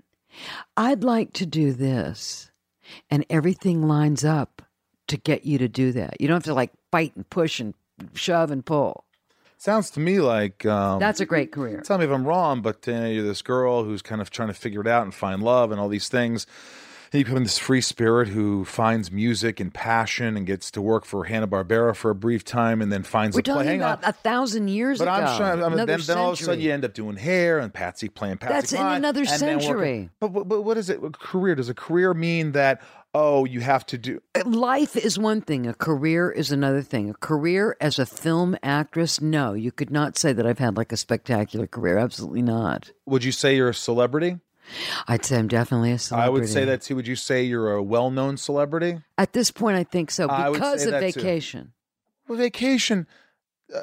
I'd 0.75 1.03
like 1.03 1.33
to 1.33 1.45
do 1.45 1.73
this. 1.73 2.51
And 3.09 3.25
everything 3.29 3.87
lines 3.87 4.23
up 4.23 4.61
to 5.07 5.17
get 5.17 5.45
you 5.45 5.57
to 5.57 5.67
do 5.67 5.91
that. 5.93 6.21
You 6.21 6.27
don't 6.27 6.35
have 6.35 6.43
to 6.45 6.53
like 6.53 6.71
fight 6.91 7.15
and 7.15 7.29
push 7.29 7.59
and 7.59 7.73
shove 8.13 8.49
and 8.51 8.65
pull. 8.65 9.03
Sounds 9.57 9.89
to 9.91 9.99
me 9.99 10.19
like 10.19 10.65
um, 10.65 10.99
That's 10.99 11.19
a 11.19 11.25
great 11.25 11.51
career. 11.51 11.81
Tell 11.81 11.97
me 11.97 12.05
if 12.05 12.11
I'm 12.11 12.25
wrong, 12.25 12.61
but 12.61 12.87
uh, 12.87 12.91
you're 13.05 13.23
this 13.23 13.41
girl 13.41 13.83
who's 13.83 14.01
kind 14.01 14.21
of 14.21 14.29
trying 14.29 14.49
to 14.49 14.53
figure 14.53 14.81
it 14.81 14.87
out 14.87 15.03
and 15.03 15.13
find 15.13 15.41
love 15.41 15.71
and 15.71 15.81
all 15.81 15.89
these 15.89 16.07
things. 16.09 16.45
You 17.13 17.23
become 17.23 17.43
this 17.43 17.57
free 17.57 17.81
spirit 17.81 18.27
who 18.27 18.65
finds 18.65 19.11
music 19.11 19.59
and 19.59 19.73
passion 19.73 20.35
and 20.35 20.45
gets 20.45 20.69
to 20.71 20.81
work 20.81 21.05
for 21.05 21.23
Hanna 21.25 21.47
Barbera 21.47 21.95
for 21.95 22.11
a 22.11 22.15
brief 22.15 22.43
time 22.43 22.81
and 22.81 22.91
then 22.91 23.03
finds 23.03 23.35
We're 23.35 23.41
a 23.41 23.43
play. 23.43 23.65
Hang 23.65 23.79
about 23.81 24.03
on. 24.03 24.09
a 24.09 24.13
thousand 24.13 24.67
years 24.67 24.99
But 24.99 25.07
ago. 25.07 25.13
I'm 25.13 25.37
sure. 25.37 25.45
I 25.65 25.69
mean, 25.69 25.85
then, 25.85 25.99
then 26.01 26.17
all 26.17 26.31
of 26.31 26.39
a 26.39 26.43
sudden 26.43 26.61
you 26.61 26.71
end 26.71 26.83
up 26.85 26.93
doing 26.93 27.15
hair 27.15 27.59
and 27.59 27.73
Patsy 27.73 28.09
playing 28.09 28.37
Patsy. 28.37 28.53
That's 28.53 28.73
in 28.73 28.85
another 28.85 29.25
century. 29.25 30.09
But, 30.19 30.29
but 30.29 30.47
but 30.47 30.61
what 30.63 30.77
is 30.77 30.89
it? 30.89 31.03
A 31.03 31.09
career? 31.11 31.55
Does 31.55 31.69
a 31.69 31.73
career 31.73 32.13
mean 32.13 32.51
that 32.51 32.81
oh 33.13 33.45
you 33.45 33.61
have 33.61 33.85
to 33.87 33.97
do? 33.97 34.21
Uh, 34.35 34.43
life 34.45 34.95
is 34.95 35.17
one 35.17 35.41
thing, 35.41 35.65
a 35.65 35.73
career 35.73 36.29
is 36.29 36.51
another 36.51 36.81
thing. 36.81 37.09
A 37.09 37.13
career 37.13 37.77
as 37.79 37.99
a 37.99 38.05
film 38.05 38.57
actress, 38.61 39.21
no, 39.21 39.53
you 39.53 39.71
could 39.71 39.89
not 39.91 40.17
say 40.17 40.33
that 40.33 40.45
I've 40.45 40.59
had 40.59 40.75
like 40.77 40.91
a 40.91 40.97
spectacular 40.97 41.67
career. 41.67 41.97
Absolutely 41.97 42.41
not. 42.41 42.91
Would 43.05 43.23
you 43.23 43.31
say 43.31 43.55
you're 43.55 43.69
a 43.69 43.73
celebrity? 43.73 44.39
I'd 45.07 45.25
say 45.25 45.37
I'm 45.37 45.47
definitely 45.47 45.91
a 45.91 45.97
celebrity. 45.99 46.27
I 46.27 46.29
would 46.29 46.49
say 46.49 46.65
that 46.65 46.81
too. 46.81 46.95
Would 46.95 47.07
you 47.07 47.15
say 47.15 47.43
you're 47.43 47.73
a 47.73 47.83
well-known 47.83 48.37
celebrity? 48.37 49.01
At 49.17 49.33
this 49.33 49.51
point, 49.51 49.77
I 49.77 49.83
think 49.83 50.11
so 50.11 50.27
I 50.27 50.49
would 50.49 50.55
because 50.59 50.81
say 50.81 50.85
of 50.85 50.91
that 50.91 51.13
too. 51.13 51.21
vacation. 51.21 51.73
Well, 52.27 52.37
Vacation, 52.37 53.07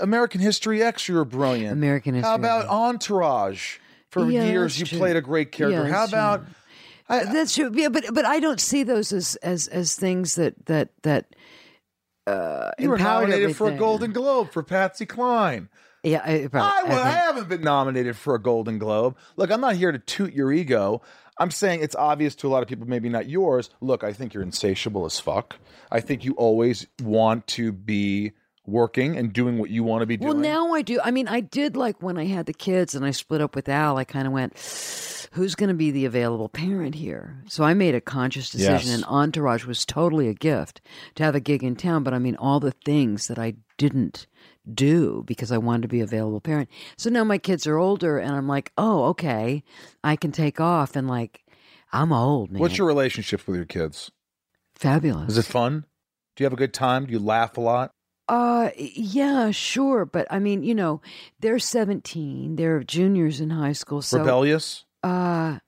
American 0.01 0.41
History 0.41 0.83
X, 0.83 1.09
you 1.09 1.15
were 1.15 1.25
brilliant. 1.25 1.73
American 1.73 2.15
History 2.15 2.29
How 2.29 2.35
about 2.37 2.63
X. 2.65 2.71
Entourage? 2.71 3.79
For 4.11 4.31
Yeah, 4.31 4.45
years, 4.45 4.75
that's 4.79 4.81
you 4.81 4.87
true. 4.87 4.99
played 4.99 5.17
a 5.17 5.21
great 5.21 5.51
character. 5.51 5.83
Yeah, 5.85 5.91
How 5.91 6.01
that's 6.01 6.11
true. 6.11 6.19
about 6.21 6.45
I, 7.09 7.25
That's 7.25 7.55
true. 7.55 7.71
Yeah, 7.75 7.89
but 7.89 8.05
but 8.15 8.25
I 8.25 8.41
don't 8.41 8.61
see 8.61 8.83
those 8.83 9.13
as 9.13 9.37
as 9.37 9.67
as 9.69 9.95
things 9.97 10.37
that 10.37 10.67
that 10.67 10.91
that 11.03 11.35
uh, 12.27 12.71
you 12.79 12.89
were 12.89 12.95
empowered 12.97 13.29
nominated 13.29 13.57
for 13.57 13.65
a 13.65 13.67
everything. 13.69 13.79
Golden 13.79 14.13
Globe 14.13 14.53
for 14.53 14.63
Patsy 14.63 15.05
Cline? 15.05 15.69
Yeah, 16.05 16.21
I, 16.25 16.47
probably, 16.51 16.59
I, 16.59 16.83
wa- 16.95 17.01
I 17.03 17.05
think- 17.11 17.25
haven't 17.25 17.49
been 17.49 17.63
nominated 17.63 18.17
for 18.17 18.35
a 18.35 18.39
Golden 18.41 18.79
Globe. 18.79 19.17
Look, 19.37 19.51
I'm 19.51 19.61
not 19.61 19.77
here 19.77 19.91
to 19.91 19.99
toot 19.99 20.33
your 20.35 20.53
ego. 20.53 21.03
I'm 21.39 21.51
saying 21.51 21.83
it's 21.83 21.97
obvious 21.97 22.35
to 22.37 22.47
a 22.47 22.51
lot 22.51 22.63
of 22.63 22.69
people, 22.69 22.87
maybe 22.87 23.09
not 23.09 23.29
yours. 23.29 23.71
Look, 23.81 24.05
I 24.05 24.13
think 24.13 24.35
you're 24.35 24.43
insatiable 24.43 25.05
as 25.07 25.19
fuck. 25.19 25.57
I 25.91 26.01
think 26.01 26.25
you 26.25 26.35
always 26.35 26.87
want 27.03 27.47
to 27.49 27.73
be 27.73 28.33
working 28.67 29.17
and 29.17 29.33
doing 29.33 29.59
what 29.59 29.69
you 29.71 29.83
want 29.85 30.03
to 30.03 30.07
be 30.07 30.17
doing. 30.17 30.29
Well, 30.29 30.37
now 30.39 30.73
I 30.75 30.83
do. 30.83 31.01
I 31.03 31.11
mean, 31.11 31.27
I 31.29 31.41
did 31.41 31.77
like 31.77 32.03
when 32.03 32.17
I 32.19 32.27
had 32.27 32.47
the 32.47 32.53
kids 32.55 32.95
and 32.95 33.05
I 33.05 33.11
split 33.11 33.41
up 33.41 33.55
with 33.57 33.69
Al. 33.69 33.97
I 33.97 34.05
kind 34.05 34.27
of 34.27 34.33
went, 34.33 34.55
"Who's 35.33 35.55
going 35.55 35.69
to 35.69 35.75
be 35.75 35.91
the 35.91 36.05
available 36.07 36.49
parent 36.49 36.95
here?" 36.95 37.43
So 37.49 37.65
I 37.65 37.75
made 37.75 37.95
a 37.95 38.01
conscious 38.01 38.51
decision, 38.51 38.89
Yes. 38.91 38.95
and 38.95 39.05
Entourage 39.05 39.65
was 39.67 39.85
totally 39.85 40.29
a 40.29 40.35
gift 40.35 40.81
to 41.17 41.25
have 41.25 41.35
a 41.35 41.41
gig 41.41 41.63
in 41.65 41.77
town. 41.77 42.05
But 42.05 42.15
I 42.15 42.19
mean, 42.19 42.37
all 42.37 42.61
the 42.61 42.71
things 42.85 43.27
that 43.27 43.39
I 43.39 43.55
didn't 43.77 44.27
do 44.73 45.23
because 45.27 45.53
I 45.53 45.59
wanted 45.59 45.83
to 45.83 45.89
be 45.89 46.01
available 46.01 46.41
parent. 46.41 46.69
So 46.97 47.11
now 47.11 47.25
my 47.25 47.39
kids 47.39 47.67
are 47.67 47.79
older, 47.79 48.19
and 48.19 48.35
I'm 48.35 48.49
like, 48.49 48.73
"Oh, 48.79 49.05
okay, 49.07 49.63
I 50.03 50.17
can 50.17 50.33
take 50.33 50.61
off." 50.61 50.97
And 50.97 51.09
like, 51.09 51.45
I'm 51.93 52.13
old, 52.13 52.51
man. 52.51 52.61
What's 52.61 52.79
your 52.79 52.87
relationship 52.87 53.47
with 53.47 53.57
your 53.57 53.67
kids? 53.67 54.11
fabulous? 54.75 55.31
Is 55.31 55.39
it 55.39 55.45
fun? 55.47 55.87
Do 56.37 56.43
you 56.43 56.47
have 56.47 56.53
a 56.53 56.57
good 56.57 56.75
time? 56.75 57.07
Do 57.07 57.13
you 57.13 57.19
laugh 57.19 57.57
a 57.57 57.61
lot? 57.61 57.91
Uh, 58.29 58.71
yeah, 58.77 59.51
sure, 59.51 60.05
but 60.05 60.27
I 60.31 60.39
mean, 60.39 60.63
you 60.63 60.75
know, 60.75 61.03
they're 61.41 61.59
17, 61.59 62.57
they're 62.57 62.83
juniors 62.83 63.41
in 63.41 63.51
high 63.51 63.73
school, 63.73 64.01
so 64.01 64.19
Rebellious? 64.19 64.85
uh, 65.03 65.59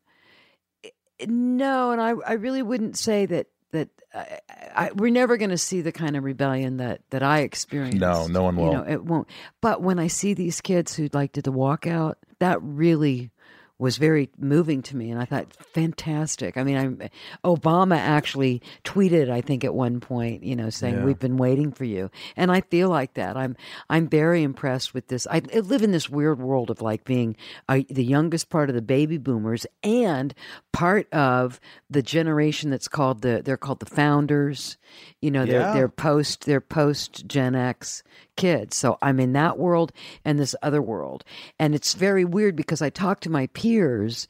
no, 1.26 1.90
and 1.90 2.01
I, 2.01 2.14
I 2.26 2.32
really 2.32 2.62
wouldn't 2.62 2.97
say 2.97 3.26
that 3.26 3.49
that 3.72 3.88
I, 4.14 4.38
I, 4.74 4.90
we're 4.94 5.10
never 5.10 5.36
going 5.36 5.50
to 5.50 5.58
see 5.58 5.80
the 5.80 5.92
kind 5.92 6.16
of 6.16 6.24
rebellion 6.24 6.78
that 6.78 7.00
that 7.10 7.22
I 7.22 7.40
experienced. 7.40 7.98
No, 7.98 8.26
no 8.26 8.42
one 8.44 8.56
You 8.56 8.62
will. 8.62 8.72
know, 8.74 8.84
it 8.88 9.04
won't. 9.04 9.28
But 9.60 9.82
when 9.82 9.98
I 9.98 10.06
see 10.06 10.34
these 10.34 10.60
kids 10.60 10.94
who 10.94 11.08
like 11.12 11.32
did 11.32 11.44
the 11.44 11.52
walkout, 11.52 12.14
that 12.38 12.58
really 12.62 13.30
was 13.78 13.98
very 13.98 14.30
moving 14.38 14.80
to 14.82 14.96
me, 14.96 15.10
and 15.10 15.20
I 15.20 15.26
thought, 15.26 15.52
fantastic. 15.74 16.56
I 16.56 16.64
mean, 16.64 16.76
I'm, 16.76 17.00
Obama 17.44 17.96
actually 17.96 18.62
tweeted, 18.84 19.30
I 19.30 19.40
think, 19.42 19.64
at 19.64 19.74
one 19.74 20.00
point, 20.00 20.42
you 20.44 20.56
know, 20.56 20.70
saying 20.70 20.96
Yeah. 20.96 21.04
we've 21.04 21.18
been 21.18 21.36
waiting 21.36 21.72
for 21.72 21.84
you, 21.84 22.10
and 22.36 22.50
I 22.50 22.62
feel 22.62 22.88
like 22.88 23.14
that. 23.14 23.36
I'm 23.36 23.54
I'm 23.90 24.08
very 24.08 24.42
impressed 24.42 24.94
with 24.94 25.08
this. 25.08 25.26
I, 25.30 25.42
I 25.54 25.58
live 25.60 25.82
in 25.82 25.90
this 25.92 26.08
weird 26.08 26.40
world 26.40 26.70
of 26.70 26.80
like 26.80 27.04
being 27.04 27.36
uh, 27.68 27.80
the 27.90 28.04
youngest 28.04 28.48
part 28.48 28.68
of 28.70 28.74
the 28.74 28.82
baby 28.82 29.18
boomers 29.18 29.66
and 29.82 30.34
part 30.72 31.12
of 31.12 31.60
the 31.90 32.02
generation 32.02 32.70
that's 32.70 32.88
called 32.88 33.22
the 33.22 33.42
they're 33.44 33.56
called 33.56 33.80
the 33.80 33.86
founders. 33.86 34.78
You 35.20 35.30
know, 35.30 35.44
they're 35.44 35.60
Yeah. 35.60 35.74
they're 35.74 35.88
post 35.88 36.46
they're 36.46 36.60
post 36.60 37.26
Gen 37.26 37.54
X 37.54 38.02
kids. 38.37 38.76
So 38.76 38.99
I'm 39.03 39.18
in 39.20 39.32
that 39.32 39.59
world 39.59 39.93
and 40.24 40.39
this 40.39 40.55
other 40.62 40.80
world. 40.82 41.24
And 41.59 41.74
it's 41.74 41.95
very 41.95 42.24
weird 42.24 42.57
because 42.57 42.82
I 42.82 42.91
talk 42.91 43.20
to 43.20 43.30
my 43.30 43.47
peers 43.49 44.28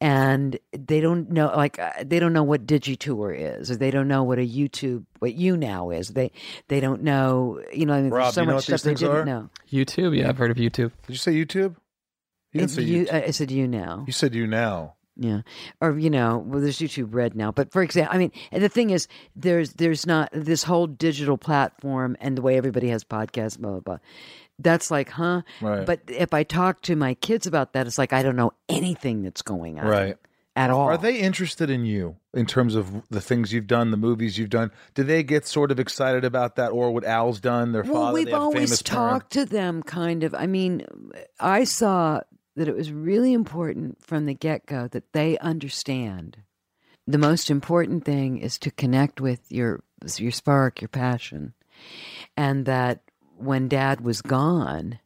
and 0.00 0.58
they 0.72 1.00
don't 1.00 1.30
know 1.30 1.46
like 1.56 1.78
uh, 1.78 1.90
they 2.04 2.18
don't 2.18 2.32
know 2.32 2.42
what 2.42 2.66
digitour 2.66 3.34
is 3.60 3.70
or 3.70 3.76
they 3.76 3.90
don't 3.90 4.08
know 4.08 4.24
what 4.24 4.38
a 4.38 4.46
YouTube 4.46 5.04
what 5.20 5.34
you 5.34 5.56
now 5.56 5.90
is. 5.90 6.08
They 6.10 6.30
they 6.68 6.80
don't 6.80 7.02
know, 7.02 7.62
you 7.72 7.86
know, 7.86 7.94
I 7.94 8.02
mean, 8.02 8.10
Rob, 8.10 8.24
there's 8.24 8.34
so 8.34 8.40
you 8.42 8.46
know 8.48 8.52
much 8.54 8.68
what 8.68 8.80
stuff 8.80 8.82
they 8.82 8.94
didn't 8.94 9.16
are? 9.16 9.24
know. 9.24 9.50
YouTube, 9.72 10.18
yeah, 10.18 10.28
I've 10.28 10.36
heard 10.36 10.50
of 10.50 10.56
YouTube. 10.58 10.90
Did 11.06 11.10
you 11.10 11.16
say 11.16 11.32
YouTube? 11.32 11.76
You 12.52 12.60
didn't 12.60 12.64
It's 12.64 12.74
say 12.74 12.82
you, 12.82 13.04
YouTube. 13.06 13.14
uh, 13.14 13.26
I 13.26 13.30
said 13.30 13.50
you 13.50 13.66
now. 13.68 14.04
You 14.06 14.12
said 14.12 14.34
you 14.34 14.46
now. 14.46 14.94
Yeah, 15.16 15.42
or 15.80 15.96
you 15.98 16.10
know, 16.10 16.38
well, 16.44 16.60
there's 16.60 16.78
YouTube 16.78 17.14
Red 17.14 17.36
now. 17.36 17.52
But 17.52 17.70
for 17.70 17.82
example, 17.82 18.14
I 18.14 18.18
mean, 18.18 18.32
and 18.50 18.62
the 18.64 18.68
thing 18.68 18.90
is, 18.90 19.06
there's 19.36 19.74
there's 19.74 20.06
not 20.06 20.28
this 20.32 20.64
whole 20.64 20.86
digital 20.88 21.38
platform 21.38 22.16
and 22.20 22.36
the 22.36 22.42
way 22.42 22.56
everybody 22.56 22.88
has 22.88 23.04
podcasts, 23.04 23.58
blah 23.58 23.70
blah 23.70 23.80
blah. 23.80 23.98
That's 24.58 24.90
like, 24.90 25.10
huh? 25.10 25.42
Right. 25.60 25.86
But 25.86 26.00
if 26.08 26.32
I 26.34 26.42
talk 26.42 26.80
to 26.82 26.96
my 26.96 27.14
kids 27.14 27.46
about 27.46 27.72
that, 27.74 27.86
it's 27.86 27.98
like 27.98 28.12
I 28.12 28.22
don't 28.22 28.36
know 28.36 28.52
anything 28.68 29.22
that's 29.22 29.42
going 29.42 29.78
on, 29.78 29.86
Right. 29.86 30.16
At 30.56 30.70
all. 30.70 30.82
Are 30.82 30.96
they 30.96 31.16
interested 31.18 31.68
in 31.68 31.84
you 31.84 32.14
in 32.32 32.46
terms 32.46 32.76
of 32.76 33.08
the 33.08 33.20
things 33.20 33.52
you've 33.52 33.66
done, 33.66 33.90
the 33.90 33.96
movies 33.96 34.38
you've 34.38 34.50
done? 34.50 34.70
Do 34.94 35.02
they 35.02 35.24
get 35.24 35.46
sort 35.48 35.72
of 35.72 35.80
excited 35.80 36.24
about 36.24 36.54
that, 36.54 36.68
or 36.70 36.92
what 36.92 37.02
Al's 37.04 37.40
done? 37.40 37.72
Their 37.72 37.82
Well, 37.82 37.94
father. 37.94 38.14
we've 38.14 38.24
they 38.26 38.30
have 38.30 38.40
a 38.40 38.44
always 38.44 38.56
famous 38.70 38.82
parent? 38.82 39.10
talked 39.22 39.32
to 39.32 39.44
them, 39.46 39.82
kind 39.82 40.22
of. 40.22 40.32
I 40.32 40.46
mean, 40.46 40.86
I 41.40 41.64
saw 41.64 42.20
that 42.56 42.68
it 42.68 42.76
was 42.76 42.92
really 42.92 43.32
important 43.32 44.02
from 44.02 44.26
the 44.26 44.34
get 44.34 44.66
go 44.66 44.88
that 44.88 45.12
they 45.12 45.38
understand. 45.38 46.38
The 47.06 47.18
most 47.18 47.50
important 47.50 48.04
thing 48.04 48.38
is 48.38 48.58
to 48.58 48.70
connect 48.70 49.20
with 49.20 49.50
your 49.50 49.82
your 50.16 50.32
spark, 50.32 50.80
your 50.80 50.88
passion, 50.88 51.54
and 52.36 52.66
that 52.66 53.00
when 53.36 53.68
Dad 53.68 54.00
was 54.00 54.22
gone, 54.22 54.98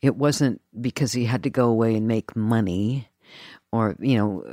it 0.00 0.16
wasn't 0.16 0.60
because 0.80 1.12
he 1.12 1.24
had 1.24 1.42
to 1.44 1.50
go 1.50 1.68
away 1.68 1.96
and 1.96 2.06
make 2.06 2.36
money, 2.36 3.08
or 3.72 3.96
you 3.98 4.16
know, 4.16 4.44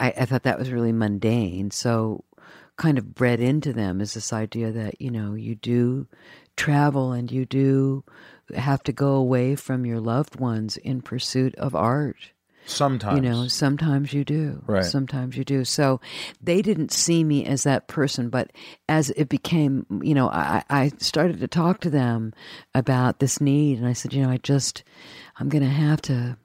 I, 0.00 0.14
I 0.18 0.24
thought 0.24 0.44
that 0.44 0.58
was 0.58 0.72
really 0.72 0.92
mundane. 0.92 1.70
So 1.70 2.24
kind 2.76 2.96
of 2.96 3.14
bred 3.14 3.40
into 3.40 3.72
them 3.72 4.00
is 4.00 4.14
this 4.14 4.32
idea 4.32 4.70
that 4.70 5.00
you 5.00 5.10
know 5.10 5.34
you 5.34 5.54
do 5.56 6.06
travel 6.56 7.12
and 7.12 7.30
you 7.30 7.44
do 7.44 8.04
have 8.54 8.82
to 8.84 8.92
go 8.92 9.12
away 9.14 9.54
from 9.54 9.84
your 9.86 10.00
loved 10.00 10.38
ones 10.40 10.76
in 10.78 11.00
pursuit 11.02 11.54
of 11.56 11.74
art 11.74 12.16
Sometimes. 12.66 13.14
you 13.16 13.22
know 13.22 13.48
sometimes 13.48 14.12
you 14.12 14.24
do 14.24 14.62
Right. 14.66 14.84
sometimes 14.84 15.36
you 15.36 15.44
do 15.44 15.64
so 15.64 16.00
they 16.42 16.60
didn't 16.60 16.92
see 16.92 17.24
me 17.24 17.44
as 17.46 17.62
that 17.62 17.88
person 17.88 18.28
but 18.28 18.52
as 18.88 19.10
it 19.10 19.28
became 19.28 19.86
you 20.02 20.14
know 20.14 20.28
i 20.28 20.62
i 20.68 20.90
started 20.98 21.40
to 21.40 21.48
talk 21.48 21.80
to 21.80 21.90
them 21.90 22.32
about 22.74 23.20
this 23.20 23.40
need 23.40 23.78
and 23.78 23.86
i 23.86 23.92
said 23.94 24.12
you 24.12 24.22
know 24.22 24.30
i 24.30 24.36
just 24.38 24.84
i'm 25.38 25.48
gonna 25.48 25.66
have 25.68 26.02
to 26.02 26.36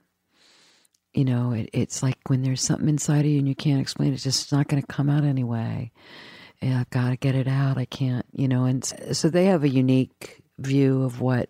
you 1.13 1.25
know 1.25 1.51
it, 1.51 1.69
it's 1.73 2.01
like 2.01 2.17
when 2.27 2.41
there's 2.41 2.61
something 2.61 2.89
inside 2.89 3.25
of 3.25 3.31
you 3.31 3.39
and 3.39 3.47
you 3.47 3.55
can't 3.55 3.81
explain 3.81 4.11
it, 4.11 4.13
it's 4.15 4.23
just 4.23 4.51
not 4.51 4.67
gonna 4.67 4.81
come 4.83 5.09
out 5.09 5.23
anyway 5.23 5.91
yeah, 6.61 6.79
I've 6.79 6.89
got 6.91 7.09
to 7.09 7.17
get 7.17 7.35
it 7.35 7.45
out. 7.49 7.77
I 7.77 7.83
can't, 7.83 8.25
you 8.31 8.47
know, 8.47 8.63
and 8.63 8.85
so 9.11 9.29
they 9.29 9.47
have 9.47 9.65
a 9.65 9.69
unique 9.69 10.41
view 10.59 11.03
of 11.03 11.19
what 11.19 11.49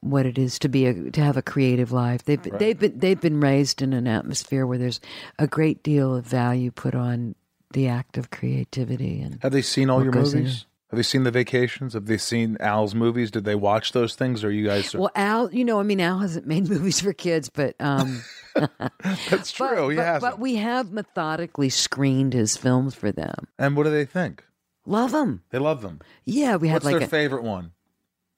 what 0.00 0.24
it 0.26 0.38
is 0.38 0.58
to 0.60 0.68
be 0.68 0.86
a 0.86 1.10
to 1.10 1.20
have 1.20 1.36
a 1.36 1.42
creative 1.42 1.92
life. 1.92 2.24
They've 2.24 2.42
they've 2.42 2.78
been 2.78 2.98
they've 2.98 3.20
been 3.20 3.40
raised 3.40 3.82
in 3.82 3.92
an 3.92 4.06
atmosphere 4.06 4.66
where 4.66 4.78
there's 4.78 5.00
a 5.38 5.46
great 5.46 5.82
deal 5.82 6.14
of 6.14 6.24
value 6.26 6.70
put 6.70 6.94
on 6.94 7.34
the 7.72 7.86
act 7.88 8.16
of 8.18 8.30
creativity 8.30 9.20
and 9.20 9.38
Have 9.42 9.52
they 9.52 9.62
seen 9.62 9.90
all 9.90 10.02
your 10.02 10.12
in 10.12 10.22
movies? 10.22 10.66
Have 10.90 10.96
they 10.96 11.04
seen 11.04 11.22
the 11.22 11.30
vacations? 11.30 11.92
Have 11.94 12.06
they 12.06 12.16
seen 12.18 12.56
Al's 12.58 12.96
movies? 12.96 13.30
Did 13.30 13.44
they 13.44 13.54
watch 13.54 13.92
those 13.92 14.16
things? 14.16 14.42
Or 14.42 14.50
you 14.50 14.66
guys? 14.66 14.92
well 14.94 15.10
Al 15.14 15.52
you 15.52 15.64
know 15.64 15.78
I 15.78 15.82
mean 15.84 16.00
Al 16.00 16.18
hasn't 16.18 16.46
made 16.46 16.68
movies 16.70 17.00
for 17.00 17.12
kids 17.12 17.48
but 17.48 17.76
um 17.78 18.22
That's 19.30 19.52
true. 19.52 19.76
but, 19.76 19.88
he 19.90 19.96
but, 19.96 20.20
but 20.20 20.38
we 20.40 20.56
have 20.56 20.90
methodically 20.90 21.68
screened 21.68 22.32
his 22.32 22.56
films 22.56 22.94
for 22.94 23.12
them 23.12 23.46
and 23.58 23.76
what 23.76 23.84
do 23.84 23.90
they 23.90 24.04
think? 24.04 24.44
love 24.86 25.12
them 25.12 25.42
They 25.50 25.58
love 25.58 25.82
them. 25.82 26.00
yeah 26.24 26.56
we 26.56 26.68
had 26.68 26.76
What's 26.76 26.86
like 26.86 26.94
their 26.96 27.04
a, 27.06 27.10
favorite 27.10 27.42
one? 27.44 27.72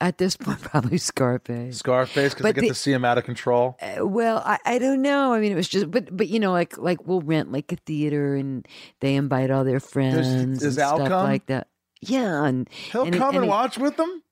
At 0.03 0.19
this 0.19 0.37
point 0.37 0.61
probably 0.63 0.99
Scarface 0.99 1.79
Scarface, 1.79 2.35
because 2.35 2.43
But 2.43 2.55
get 2.57 2.61
the- 2.63 2.69
to 2.69 2.75
see 2.75 2.93
him 2.93 3.05
out 3.05 3.17
of 3.17 3.25
control. 3.25 3.79
Uh, 3.81 4.07
well, 4.07 4.43
I, 4.45 4.59
I 4.67 4.79
don't 4.79 5.01
know. 5.01 5.33
I 5.33 5.41
mean, 5.41 5.53
it 5.53 5.55
was 5.55 5.69
just, 5.69 5.91
but 5.91 6.15
but 6.15 6.29
you 6.29 6.39
know, 6.41 6.53
like 6.53 6.77
like 6.77 7.07
we'll 7.07 7.23
rent 7.23 7.51
like 7.53 7.73
a 7.73 7.77
theater 7.77 8.35
and 8.35 8.67
they 9.01 9.15
invite 9.15 9.51
all 9.51 9.65
their 9.65 9.81
friends 9.81 10.61
does 10.61 10.77
and 10.77 10.79
Al 10.85 10.97
stuff 10.97 11.09
come? 11.09 11.25
like 11.25 11.47
that. 11.47 11.69
Yeah, 12.01 12.45
and 12.45 12.69
He'll 12.91 13.05
and 13.05 13.15
come 13.15 13.29
and 13.29 13.37
and 13.37 13.45
he- 13.45 13.51
watch 13.51 13.79
with 13.79 13.97
them. 13.97 14.23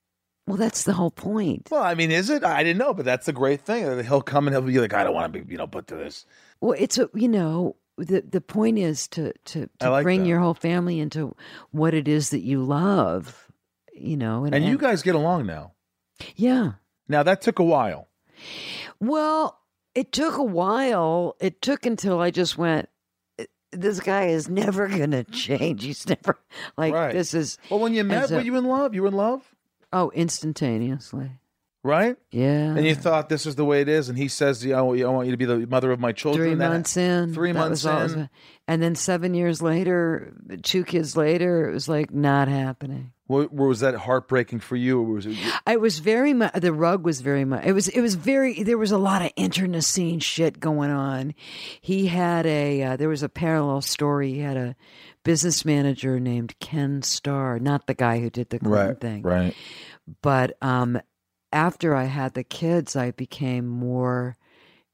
well, 0.49 0.57
that's 0.57 0.83
the 0.83 0.93
whole 0.93 1.13
point. 1.13 1.69
Well, 1.71 1.83
I 1.85 1.95
mean, 1.95 2.11
is 2.11 2.29
it? 2.29 2.43
I 2.43 2.65
didn't 2.65 2.79
know, 2.79 2.93
but 2.93 3.05
that's 3.05 3.27
the 3.27 3.33
great 3.33 3.61
thing. 3.61 4.05
He'll 4.05 4.23
come 4.23 4.49
and 4.49 4.55
he'll 4.55 4.63
be 4.63 4.79
like, 4.81 4.93
I 4.93 5.05
don't 5.05 5.15
want 5.15 5.33
to 5.33 5.41
be, 5.41 5.53
you 5.53 5.57
know, 5.59 5.69
put 5.69 5.87
to 5.87 5.95
this. 5.95 6.27
Well, 6.61 6.75
it's 6.77 6.99
a 6.99 7.09
you 7.15 7.29
know 7.29 7.77
the 7.97 8.23
the 8.23 8.41
point 8.41 8.79
is 8.79 9.07
to 9.09 9.33
to, 9.45 9.69
to 9.79 9.91
like 9.91 10.03
bring 10.03 10.23
that. 10.23 10.27
your 10.29 10.41
whole 10.41 10.55
family 10.55 10.99
into 10.99 11.37
what 11.71 11.95
it 11.95 12.09
is 12.09 12.31
that 12.31 12.41
you 12.43 12.63
love. 12.65 13.47
You 14.01 14.17
know, 14.17 14.45
and, 14.45 14.55
And 14.55 14.65
you 14.65 14.79
guys 14.79 15.03
get 15.03 15.15
along 15.15 15.47
now. 15.47 15.73
yeah. 16.37 16.73
Now 17.09 17.23
that 17.23 17.41
took 17.43 17.59
a 17.59 17.65
while. 17.65 18.09
Well, 19.01 19.59
it 19.95 20.13
took 20.13 20.37
a 20.39 20.43
while. 20.45 21.37
It 21.41 21.61
took 21.63 21.85
until 21.87 22.21
I 22.21 22.31
just 22.31 22.57
went. 22.57 22.89
Uh, 23.39 23.45
this 23.73 24.01
guy 24.01 24.27
is 24.27 24.49
never 24.49 24.89
gonna 24.89 25.25
change. 25.25 25.83
He's 25.85 26.09
never 26.09 26.39
like 26.77 26.95
Right. 26.95 27.13
this 27.13 27.35
is 27.35 27.59
Well, 27.71 27.81
when 27.81 27.95
you 27.95 28.05
met, 28.05 28.29
so- 28.29 28.37
were 28.37 28.43
you 28.43 28.57
in 28.57 28.65
love? 28.65 28.95
You 28.95 29.03
were 29.03 29.09
in 29.09 29.15
love, 29.15 29.55
oh 29.93 30.11
instantaneously. 30.15 31.33
Right? 31.83 32.17
Yeah. 32.31 32.75
And 32.77 32.85
you 32.87 32.95
thought 32.95 33.29
this 33.29 33.47
is 33.47 33.55
the 33.57 33.65
way 33.65 33.81
it 33.81 33.89
is. 33.89 34.09
And 34.09 34.17
he 34.19 34.29
says, 34.29 34.65
"Yeah, 34.65 34.79
I 34.79 34.83
want 34.83 34.99
you- 34.99 35.07
I 35.07 35.11
want 35.11 35.27
you 35.27 35.33
to 35.33 35.37
be 35.39 35.45
the 35.47 35.67
mother 35.67 35.91
of 35.93 36.01
my 36.01 36.13
children." 36.13 36.45
three 36.51 36.55
That- 36.55 36.69
months 36.71 36.97
in. 36.97 37.33
three 37.35 37.53
months 37.53 37.85
it 37.85 37.93
was- 37.95 38.13
in. 38.15 38.29
and 38.69 38.83
then 38.83 38.95
seven 38.95 39.35
years 39.35 39.63
later, 39.63 40.33
two 40.63 40.85
kids 40.85 41.17
later, 41.17 41.69
it 41.69 41.73
was 41.73 41.89
like 41.89 42.13
not 42.13 42.49
happening. 42.49 43.13
Wa- 43.29 43.47
was 43.53 43.79
that 43.79 43.95
heartbreaking 43.95 44.59
for 44.59 44.75
you, 44.75 44.99
or 45.01 45.05
was 45.05 45.27
it? 45.27 45.37
I 45.65 45.77
was 45.77 46.01
very 46.01 46.35
much 46.35 46.53
the 46.55 46.73
rug 46.73 47.05
was 47.05 47.21
very 47.21 47.45
much 47.45 47.65
it 47.65 47.73
was 47.73 47.87
it 47.87 48.01
was 48.01 48.17
very 48.17 48.63
there 48.65 48.77
was 48.79 48.91
a 48.91 48.99
lot 48.99 49.23
of 49.23 49.31
internecine 49.37 50.19
shit 50.19 50.59
going 50.59 50.91
on. 50.91 51.35
He 51.81 52.09
had 52.09 52.45
a 52.47 52.83
uh, 52.83 52.97
there 52.97 53.09
was 53.09 53.23
a 53.23 53.29
parallel 53.29 53.83
story. 53.83 54.33
He 54.35 54.41
had 54.41 54.57
a 54.57 54.75
business 55.23 55.65
manager 55.65 56.19
named 56.19 56.55
Ken 56.59 57.03
Starr, 57.03 57.61
not 57.61 57.87
the 57.87 57.95
guy 57.95 58.19
who 58.19 58.31
did 58.31 58.51
the 58.51 58.59
Clinton 58.59 58.87
Right, 58.89 59.01
thing, 59.01 59.23
right. 59.23 59.55
but 60.23 60.57
um, 60.61 60.99
after 61.53 61.95
I 61.95 62.05
had 62.05 62.35
the 62.35 62.45
kids, 62.45 62.97
I 62.97 63.11
became 63.11 63.67
more 63.67 64.37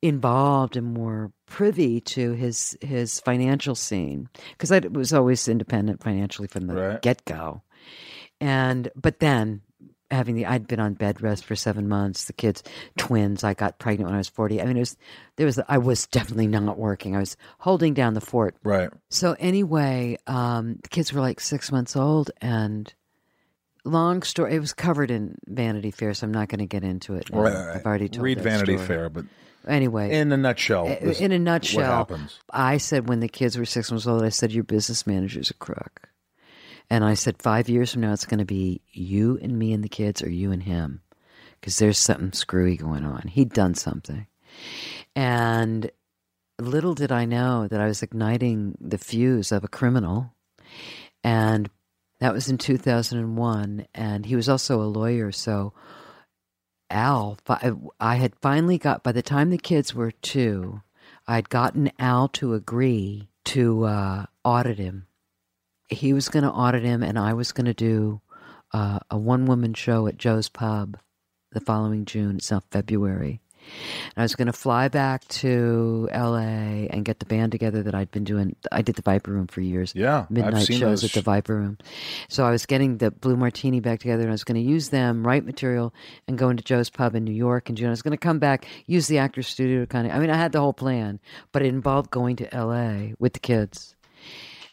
involved 0.02 0.76
and 0.76 0.92
more 0.92 1.32
privy 1.46 2.00
to 2.00 2.32
his 2.32 2.76
his 2.80 3.20
financial 3.20 3.74
scene 3.74 4.28
because 4.52 4.70
I 4.70 4.78
was 4.80 5.12
always 5.12 5.48
independent 5.48 6.02
financially 6.02 6.48
from 6.48 6.66
the 6.66 6.74
Right. 6.74 7.02
get 7.02 7.24
go, 7.24 7.62
and 8.40 8.90
but 8.94 9.20
then 9.20 9.62
having 10.11 10.36
the 10.36 10.46
I'd 10.46 10.68
been 10.68 10.78
on 10.80 10.94
bed 10.94 11.20
rest 11.20 11.44
for 11.44 11.57
seven 11.57 11.88
months. 11.88 12.26
The 12.26 12.32
kids, 12.32 12.62
twins. 12.96 13.42
I 13.42 13.54
got 13.54 13.78
pregnant 13.78 14.07
when 14.09 14.14
I 14.14 14.18
was 14.18 14.28
forty. 14.28 14.61
I 14.61 14.64
mean, 14.66 14.76
it 14.76 14.80
was 14.80 14.96
there 15.36 15.46
was 15.46 15.59
I 15.68 15.78
was 15.78 16.07
definitely 16.07 16.46
not 16.46 16.78
working. 16.78 17.16
I 17.16 17.20
was 17.20 17.36
holding 17.59 17.94
down 17.94 18.14
the 18.14 18.20
fort. 18.20 18.57
Right. 18.62 18.90
So 19.11 19.34
anyway, 19.38 20.18
um, 20.26 20.78
the 20.82 20.88
kids 20.88 21.12
were 21.12 21.20
like 21.20 21.40
six 21.40 21.72
months 21.72 21.96
old, 21.96 22.30
and 22.40 22.92
long 23.87 24.22
story. 24.22 24.55
It 24.55 24.61
was 24.61 24.72
covered 24.74 25.11
in 25.11 25.37
Vanity 25.47 25.91
Fair, 25.91 26.12
so 26.14 26.26
I'm 26.26 26.32
not 26.32 26.49
going 26.49 26.59
to 26.59 26.66
get 26.66 26.84
into 26.84 27.14
it. 27.14 27.32
now. 27.32 27.41
Right. 27.41 27.55
I've 27.76 27.87
already 27.87 28.09
told 28.09 28.24
Read 28.24 28.41
Vanity 28.41 28.74
story. 28.74 28.87
Fair, 28.87 29.09
but 29.09 29.24
Anyway, 29.66 30.12
in 30.12 30.30
a 30.30 30.37
nutshell, 30.37 30.87
uh, 30.87 30.97
this- 31.01 31.20
in 31.20 31.32
a 31.32 31.39
nutshell, 31.41 31.80
what 31.80 32.11
happens? 32.11 32.39
I 32.53 32.76
said 32.76 33.09
when 33.09 33.18
the 33.18 33.28
kids 33.28 33.59
were 33.59 33.64
six 33.64 33.91
months 33.91 34.07
old, 34.07 34.22
I 34.22 34.28
said 34.28 34.53
your 34.53 34.62
business 34.62 35.07
manager's 35.09 35.51
a 35.51 35.55
crook, 35.55 36.09
and 36.89 37.05
I 37.05 37.14
said 37.14 37.43
five 37.43 37.68
years 37.68 37.93
from 37.93 38.03
now 38.03 38.12
it's 38.12 38.26
going 38.26 38.39
to 38.39 38.45
be 38.45 38.80
you 38.93 39.41
and 39.43 39.59
me 39.59 39.72
and 39.72 39.82
the 39.82 39.89
kids, 39.89 40.22
or 40.22 40.30
you 40.30 40.53
and 40.53 40.62
him, 40.62 41.01
because 41.61 41.78
there's 41.78 41.99
something 41.99 42.32
screwy 42.32 42.76
going 42.76 43.05
on. 43.05 43.22
He'd 43.26 43.53
done 43.53 43.74
something, 43.74 44.28
and 45.16 45.91
little 46.61 46.95
did 46.95 47.11
I 47.11 47.24
know 47.24 47.66
that 47.66 47.80
I 47.80 47.87
was 47.87 48.05
igniting 48.05 48.78
the 48.80 48.99
fuse 48.99 49.51
of 49.51 49.64
a 49.64 49.68
criminal, 49.68 50.32
and 51.24 51.68
that 52.20 52.32
was 52.32 52.48
in 52.48 52.58
2001, 52.58 53.86
and 53.94 54.26
he 54.26 54.36
was 54.36 54.48
also 54.48 54.80
a 54.80 54.84
lawyer, 54.84 55.32
so. 55.32 55.72
Al, 56.88 57.36
I 57.98 58.14
had 58.14 58.36
finally 58.36 58.78
got, 58.78 59.02
by 59.02 59.10
the 59.10 59.20
time 59.20 59.50
the 59.50 59.58
kids 59.58 59.92
were 59.92 60.12
two, 60.12 60.82
I'd 61.26 61.48
gotten 61.48 61.90
Al 61.98 62.28
to 62.28 62.54
agree 62.54 63.28
to 63.46 63.84
uh, 63.84 64.26
audit 64.44 64.78
him. 64.78 65.06
He 65.88 66.12
was 66.12 66.28
going 66.28 66.44
to 66.44 66.50
audit 66.50 66.84
him, 66.84 67.02
and 67.02 67.18
I 67.18 67.32
was 67.32 67.52
going 67.52 67.66
to 67.66 67.74
do 67.74 68.20
uh, 68.72 69.00
a 69.10 69.18
one 69.18 69.46
woman 69.46 69.74
show 69.74 70.06
at 70.06 70.18
Joe's 70.18 70.48
Pub 70.48 70.98
the 71.52 71.60
following 71.60 72.04
June. 72.04 72.36
It's 72.36 72.50
now 72.50 72.62
February. 72.70 73.40
And 74.14 74.18
I 74.18 74.22
was 74.22 74.34
going 74.34 74.46
to 74.46 74.52
fly 74.52 74.88
back 74.88 75.26
to 75.28 76.08
LA 76.12 76.86
and 76.90 77.04
get 77.04 77.18
the 77.18 77.26
band 77.26 77.52
together 77.52 77.82
that 77.82 77.94
I'd 77.94 78.10
been 78.10 78.24
doing. 78.24 78.56
I 78.72 78.82
did 78.82 78.96
the 78.96 79.02
Viper 79.02 79.32
Room 79.32 79.46
for 79.46 79.60
years. 79.60 79.92
Yeah, 79.94 80.20
I've 80.20 80.30
midnight 80.30 80.66
seen 80.66 80.78
shows 80.78 81.02
those 81.02 81.10
at 81.10 81.14
the 81.14 81.22
Viper 81.22 81.54
Room. 81.56 81.78
So 82.28 82.44
I 82.44 82.50
was 82.50 82.66
getting 82.66 82.98
the 82.98 83.10
Blue 83.10 83.36
Martini 83.36 83.80
back 83.80 84.00
together, 84.00 84.22
and 84.22 84.30
I 84.30 84.32
was 84.32 84.44
going 84.44 84.62
to 84.62 84.68
use 84.68 84.90
them, 84.90 85.26
write 85.26 85.44
material, 85.44 85.92
and 86.26 86.38
go 86.38 86.48
into 86.48 86.62
Joe's 86.62 86.90
Pub 86.90 87.14
in 87.14 87.24
New 87.24 87.32
York 87.32 87.68
in 87.68 87.76
June. 87.76 87.88
I 87.88 87.90
was 87.90 88.02
going 88.02 88.12
to 88.12 88.16
come 88.16 88.38
back, 88.38 88.66
use 88.86 89.06
the 89.06 89.18
Actors 89.18 89.48
Studio 89.48 89.80
to 89.80 89.86
kind 89.86 90.06
of. 90.06 90.14
I 90.14 90.18
mean, 90.18 90.30
I 90.30 90.36
had 90.36 90.52
the 90.52 90.60
whole 90.60 90.72
plan, 90.72 91.20
but 91.52 91.62
it 91.62 91.68
involved 91.68 92.10
going 92.10 92.36
to 92.36 92.48
LA 92.52 93.14
with 93.18 93.34
the 93.34 93.40
kids, 93.40 93.94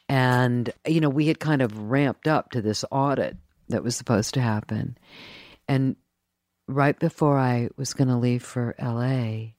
and 0.07 0.71
you 0.87 1.01
know, 1.01 1.09
we 1.09 1.27
had 1.27 1.39
kind 1.39 1.61
of 1.61 1.77
ramped 1.77 2.27
up 2.27 2.51
to 2.51 2.61
this 2.61 2.85
audit 2.91 3.37
that 3.69 3.83
was 3.83 3.95
supposed 3.95 4.33
to 4.35 4.41
happen, 4.41 4.97
and 5.67 5.95
right 6.67 6.97
before 6.97 7.37
I 7.37 7.69
was 7.77 7.93
going 7.93 8.07
to 8.07 8.17
leave 8.17 8.43
for 8.43 8.75
LA, 8.81 9.53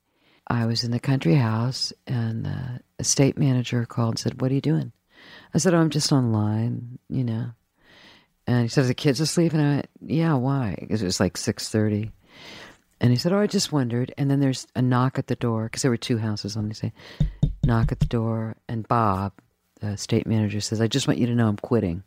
I 0.46 0.66
was 0.66 0.84
in 0.84 0.90
the 0.90 1.00
country 1.00 1.34
house 1.34 1.92
and 2.06 2.44
the 2.44 2.80
estate 2.98 3.38
manager 3.38 3.84
called 3.86 4.10
and 4.10 4.18
said, 4.18 4.40
What 4.40 4.50
are 4.50 4.54
you 4.54 4.60
doing? 4.60 4.92
I 5.54 5.58
said, 5.58 5.74
Oh, 5.74 5.78
I'm 5.78 5.90
just 5.90 6.12
online, 6.12 6.98
you 7.08 7.24
know. 7.24 7.50
And 8.46 8.62
he 8.62 8.68
said, 8.68 8.84
Are 8.84 8.88
the 8.88 8.94
kids 8.94 9.20
asleep? 9.20 9.52
And 9.52 9.62
I 9.62 9.74
went, 9.76 9.88
Yeah, 10.00 10.34
why? 10.34 10.76
Because 10.78 11.02
it 11.02 11.06
was 11.06 11.20
like 11.20 11.34
6.30. 11.34 12.10
And 13.00 13.10
he 13.10 13.16
said, 13.16 13.32
Oh, 13.32 13.38
I 13.38 13.46
just 13.46 13.72
wondered. 13.72 14.12
And 14.18 14.30
then 14.30 14.40
there's 14.40 14.66
a 14.74 14.82
knock 14.82 15.18
at 15.18 15.26
the 15.26 15.36
door, 15.36 15.64
because 15.64 15.82
there 15.82 15.90
were 15.90 15.96
two 15.96 16.18
houses 16.18 16.56
on 16.56 16.68
the 16.68 16.74
same. 16.74 16.92
Knock 17.64 17.92
at 17.92 18.00
the 18.00 18.06
door, 18.06 18.56
and 18.68 18.86
Bob, 18.86 19.32
the 19.80 19.88
estate 19.88 20.26
manager, 20.26 20.60
says, 20.60 20.80
I 20.80 20.86
just 20.86 21.08
want 21.08 21.18
you 21.18 21.26
to 21.26 21.34
know 21.34 21.48
I'm 21.48 21.56
quitting 21.56 22.02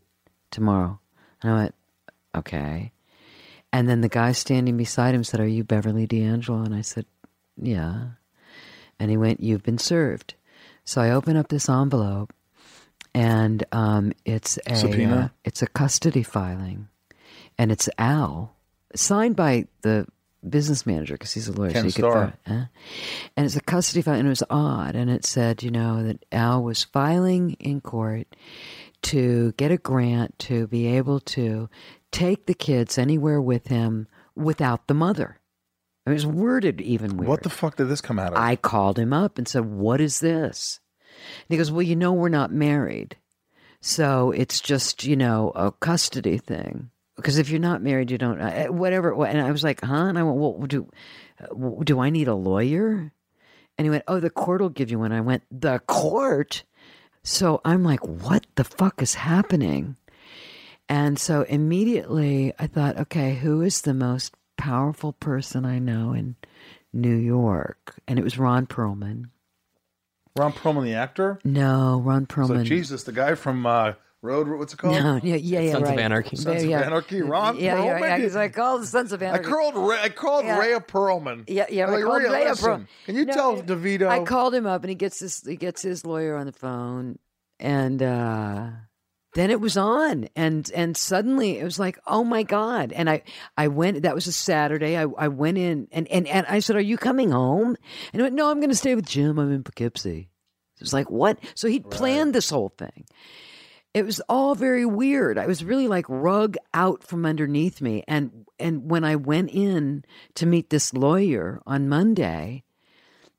tomorrow. 0.52 1.00
And 1.42 1.52
I 1.52 1.56
went, 1.56 1.76
Okay. 2.36 2.92
And 3.74 3.88
then 3.90 4.02
the 4.02 4.10
guy 4.10 4.32
standing 4.32 4.78
beside 4.78 5.14
him 5.14 5.24
said, 5.24 5.40
Are 5.40 5.48
you 5.48 5.64
Beverly 5.64 6.08
D'Angelo? 6.08 6.64
And 6.64 6.74
I 6.74 6.82
said, 6.82 7.06
Yeah. 7.62 8.10
And 9.00 9.12
he 9.12 9.18
went, 9.18 9.42
You've 9.42 9.64
been 9.64 9.78
served. 9.78 10.36
So 10.86 11.02
I 11.02 11.12
open 11.12 11.36
up 11.36 11.50
this 11.50 11.68
envelope 11.70 12.34
and 13.14 13.64
um, 13.72 14.14
it's 14.26 14.58
a 14.68 14.76
Subpoena? 14.76 15.16
uh, 15.16 15.28
it's 15.44 15.62
a 15.62 15.68
custody 15.68 16.24
filing. 16.24 16.88
And 17.58 17.72
it's 17.72 17.90
Al, 17.98 18.56
signed 18.96 19.36
by 19.36 19.66
the 19.82 20.06
business 20.48 20.86
manager 20.86 21.16
because 21.16 21.34
he's 21.34 21.48
a 21.48 21.52
lawyer. 21.52 21.72
Ken 21.72 21.82
so 21.82 21.86
you 21.86 21.92
Starr. 21.92 22.26
could 22.26 22.34
file, 22.46 22.60
huh? 22.60 22.66
And 23.36 23.46
it's 23.46 23.56
a 23.56 23.62
custody 23.62 24.02
file, 24.04 24.16
and 24.16 24.28
it 24.28 24.30
was 24.30 24.44
odd. 24.50 24.96
And 24.96 25.10
it 25.10 25.26
said, 25.26 25.64
you 25.64 25.72
know, 25.72 26.04
that 26.04 26.24
Al 26.32 26.64
was 26.64 26.84
filing 26.84 27.54
in 27.60 27.82
court 27.82 28.28
to 29.04 29.52
get 29.54 29.72
a 29.72 29.78
grant 29.78 30.38
to 30.40 30.68
be 30.68 30.88
able 30.88 31.20
to 31.22 31.70
take 32.12 32.46
the 32.46 32.54
kids 32.54 32.98
anywhere 32.98 33.42
with 33.42 33.68
him 33.68 34.08
without 34.36 34.88
the 34.88 34.94
mother. 34.94 35.40
I 36.06 36.12
It 36.12 36.14
was 36.14 36.26
worded 36.26 36.80
even 36.82 37.18
weird. 37.18 37.28
What 37.28 37.44
the 37.44 37.50
fuck 37.50 37.76
did 37.76 37.90
this 37.90 38.02
come 38.02 38.18
out 38.18 38.34
of? 38.34 38.40
I 38.40 38.56
called 38.56 38.98
him 38.98 39.12
up 39.12 39.38
and 39.38 39.48
said, 39.48 39.66
What 39.66 40.00
is 40.00 40.20
this? 40.20 40.80
And 41.08 41.46
he 41.50 41.58
goes, 41.58 41.72
Well, 41.72 41.82
you 41.82 41.96
know, 41.96 42.14
we're 42.14 42.30
not 42.30 42.52
married. 42.52 43.18
So 43.82 44.32
it's 44.32 44.62
just, 44.62 45.04
you 45.04 45.16
know, 45.16 45.52
a 45.56 45.72
custody 45.72 46.38
thing. 46.38 46.90
Because 47.16 47.38
if 47.38 47.50
you're 47.50 47.60
not 47.60 47.82
married, 47.82 48.12
you 48.12 48.18
don't, 48.18 48.40
uh, 48.40 48.68
whatever. 48.68 49.26
And 49.26 49.42
I 49.42 49.52
was 49.52 49.64
like, 49.64 49.82
Huh? 49.82 50.06
And 50.06 50.18
I 50.18 50.24
went, 50.24 50.38
Well, 50.38 50.68
do, 50.68 50.90
do 51.84 52.00
I 52.00 52.10
need 52.10 52.28
a 52.28 52.36
lawyer? 52.36 53.12
And 53.78 53.86
he 53.86 53.90
went, 53.90 54.06
Oh, 54.08 54.20
the 54.20 54.30
court 54.30 54.62
will 54.62 54.70
give 54.70 54.90
you 54.90 55.00
one. 55.00 55.12
I 55.12 55.22
went, 55.22 55.44
The 55.52 55.80
court? 55.88 56.64
So 57.24 57.60
I'm 57.66 57.84
like, 57.84 58.06
What 58.08 58.46
the 58.56 58.64
fuck 58.64 59.02
is 59.02 59.16
happening? 59.16 59.98
And 60.90 61.20
so 61.20 61.42
immediately 61.44 62.54
I 62.58 62.68
thought, 62.68 62.98
okay, 62.98 63.36
who 63.36 63.62
is 63.62 63.82
the 63.82 63.94
most 63.94 64.34
powerful 64.58 65.14
person 65.14 65.66
I 65.66 65.80
know 65.80 66.14
in 66.14 66.36
New 66.94 67.16
York? 67.16 67.96
And 68.08 68.18
it 68.18 68.24
was 68.24 68.38
Ron 68.38 68.68
Perlman. 68.68 69.26
Ron 70.38 70.54
Perlman, 70.54 70.84
the 70.84 70.94
actor. 70.94 71.40
No, 71.44 72.02
Ron 72.06 72.26
Perlman. 72.26 72.58
like 72.58 72.66
Jesus, 72.66 73.04
the 73.04 73.12
guy 73.12 73.36
from 73.36 73.66
uh, 73.66 73.94
Road. 74.22 74.48
What's 74.48 74.74
it 74.74 74.78
called? 74.78 74.94
No, 74.96 75.20
yeah, 75.24 75.36
yeah, 75.36 75.60
yeah, 75.62 75.72
Sons 75.74 75.90
of. 75.90 75.98
Anarchy. 75.98 76.36
Sons 76.38 76.64
of 76.64 76.70
yeah. 76.70 76.82
Anarchy. 76.82 77.22
Ron 77.22 77.58
yeah, 77.58 77.84
yeah, 77.84 78.00
Perlman. 78.00 78.02
yeah. 78.02 78.18
He's 78.20 78.36
like, 78.36 78.56
oh, 78.58 78.80
the 78.80 78.86
Sons 78.86 79.12
of 79.12 79.22
Anarchy. 79.24 79.46
I 79.46 79.50
called 79.50 79.76
Ray, 79.90 79.98
I 80.02 80.10
called 80.10 80.46
Yeah. 80.46 80.60
Rhea 80.60 80.80
Perlman. 80.80 81.44
Yeah, 81.48 81.66
yeah. 81.70 81.86
I'm 81.86 81.90
I 81.90 81.96
like, 81.96 82.04
called 82.06 82.22
Rhea, 82.22 82.32
Ray 82.32 82.44
up 82.44 82.50
listen, 82.52 82.64
from- 82.66 82.88
Can 83.06 83.16
you 83.16 83.26
No, 83.26 83.34
tell 83.34 83.56
yeah. 83.58 83.62
DeVito? 83.64 84.08
I 84.08 84.24
called 84.24 84.54
him 84.54 84.66
up 84.68 84.84
and 84.84 84.90
he 84.90 84.96
gets 84.96 85.20
his 85.20 85.42
he 85.46 85.56
gets 85.56 85.82
his 85.82 86.06
lawyer 86.06 86.36
on 86.38 86.46
the 86.46 86.52
phone 86.54 87.18
and 87.60 88.02
uh 88.04 88.70
then 89.38 89.52
it 89.52 89.62
was 89.62 89.78
on 89.78 90.28
and 90.36 90.72
and 90.74 90.98
suddenly 90.98 91.60
it 91.60 91.64
was 91.64 91.78
like 91.80 92.00
oh 92.08 92.24
my 92.24 92.44
god 92.44 92.92
and 92.92 93.10
i 93.10 93.22
i 93.58 93.68
went 93.68 94.02
that 94.02 94.16
was 94.16 94.28
a 94.28 94.32
saturday 94.32 94.98
i, 94.98 95.04
I 95.18 95.28
went 95.28 95.58
in 95.58 95.88
and, 95.92 96.08
and 96.08 96.28
and 96.28 96.46
i 96.48 96.60
said 96.60 96.76
are 96.76 96.82
you 96.82 96.98
coming 96.98 97.32
home 97.32 97.76
and 98.14 98.20
he 98.20 98.22
went 98.22 98.36
no 98.36 98.50
i'm 98.50 98.60
going 98.60 98.70
to 98.70 98.76
stay 98.76 98.96
with 98.96 99.06
jim 99.06 99.38
i'm 99.38 99.52
in 99.52 99.64
poughkeepsie 99.64 100.30
it 100.76 100.82
was 100.82 100.94
like 100.94 101.10
what 101.10 101.40
so 101.56 101.68
he'd 101.68 101.90
planned 101.90 102.34
this 102.34 102.50
whole 102.50 102.74
thing 102.78 103.06
it 103.94 104.06
was 104.06 104.22
all 104.30 104.54
very 104.54 104.86
weird. 104.86 105.40
I 105.40 105.48
was 105.48 105.64
really 105.64 105.88
like 105.88 106.06
rug 106.08 106.56
out 106.72 107.04
from 107.04 107.26
underneath 107.26 107.82
me. 107.82 108.04
And 108.08 108.46
and 108.60 108.92
when 108.92 109.04
I 109.04 109.16
went 109.16 109.50
in 109.50 110.04
to 110.36 110.46
meet 110.46 110.70
this 110.70 110.94
lawyer 110.94 111.64
on 111.66 111.90
Monday, 111.90 112.64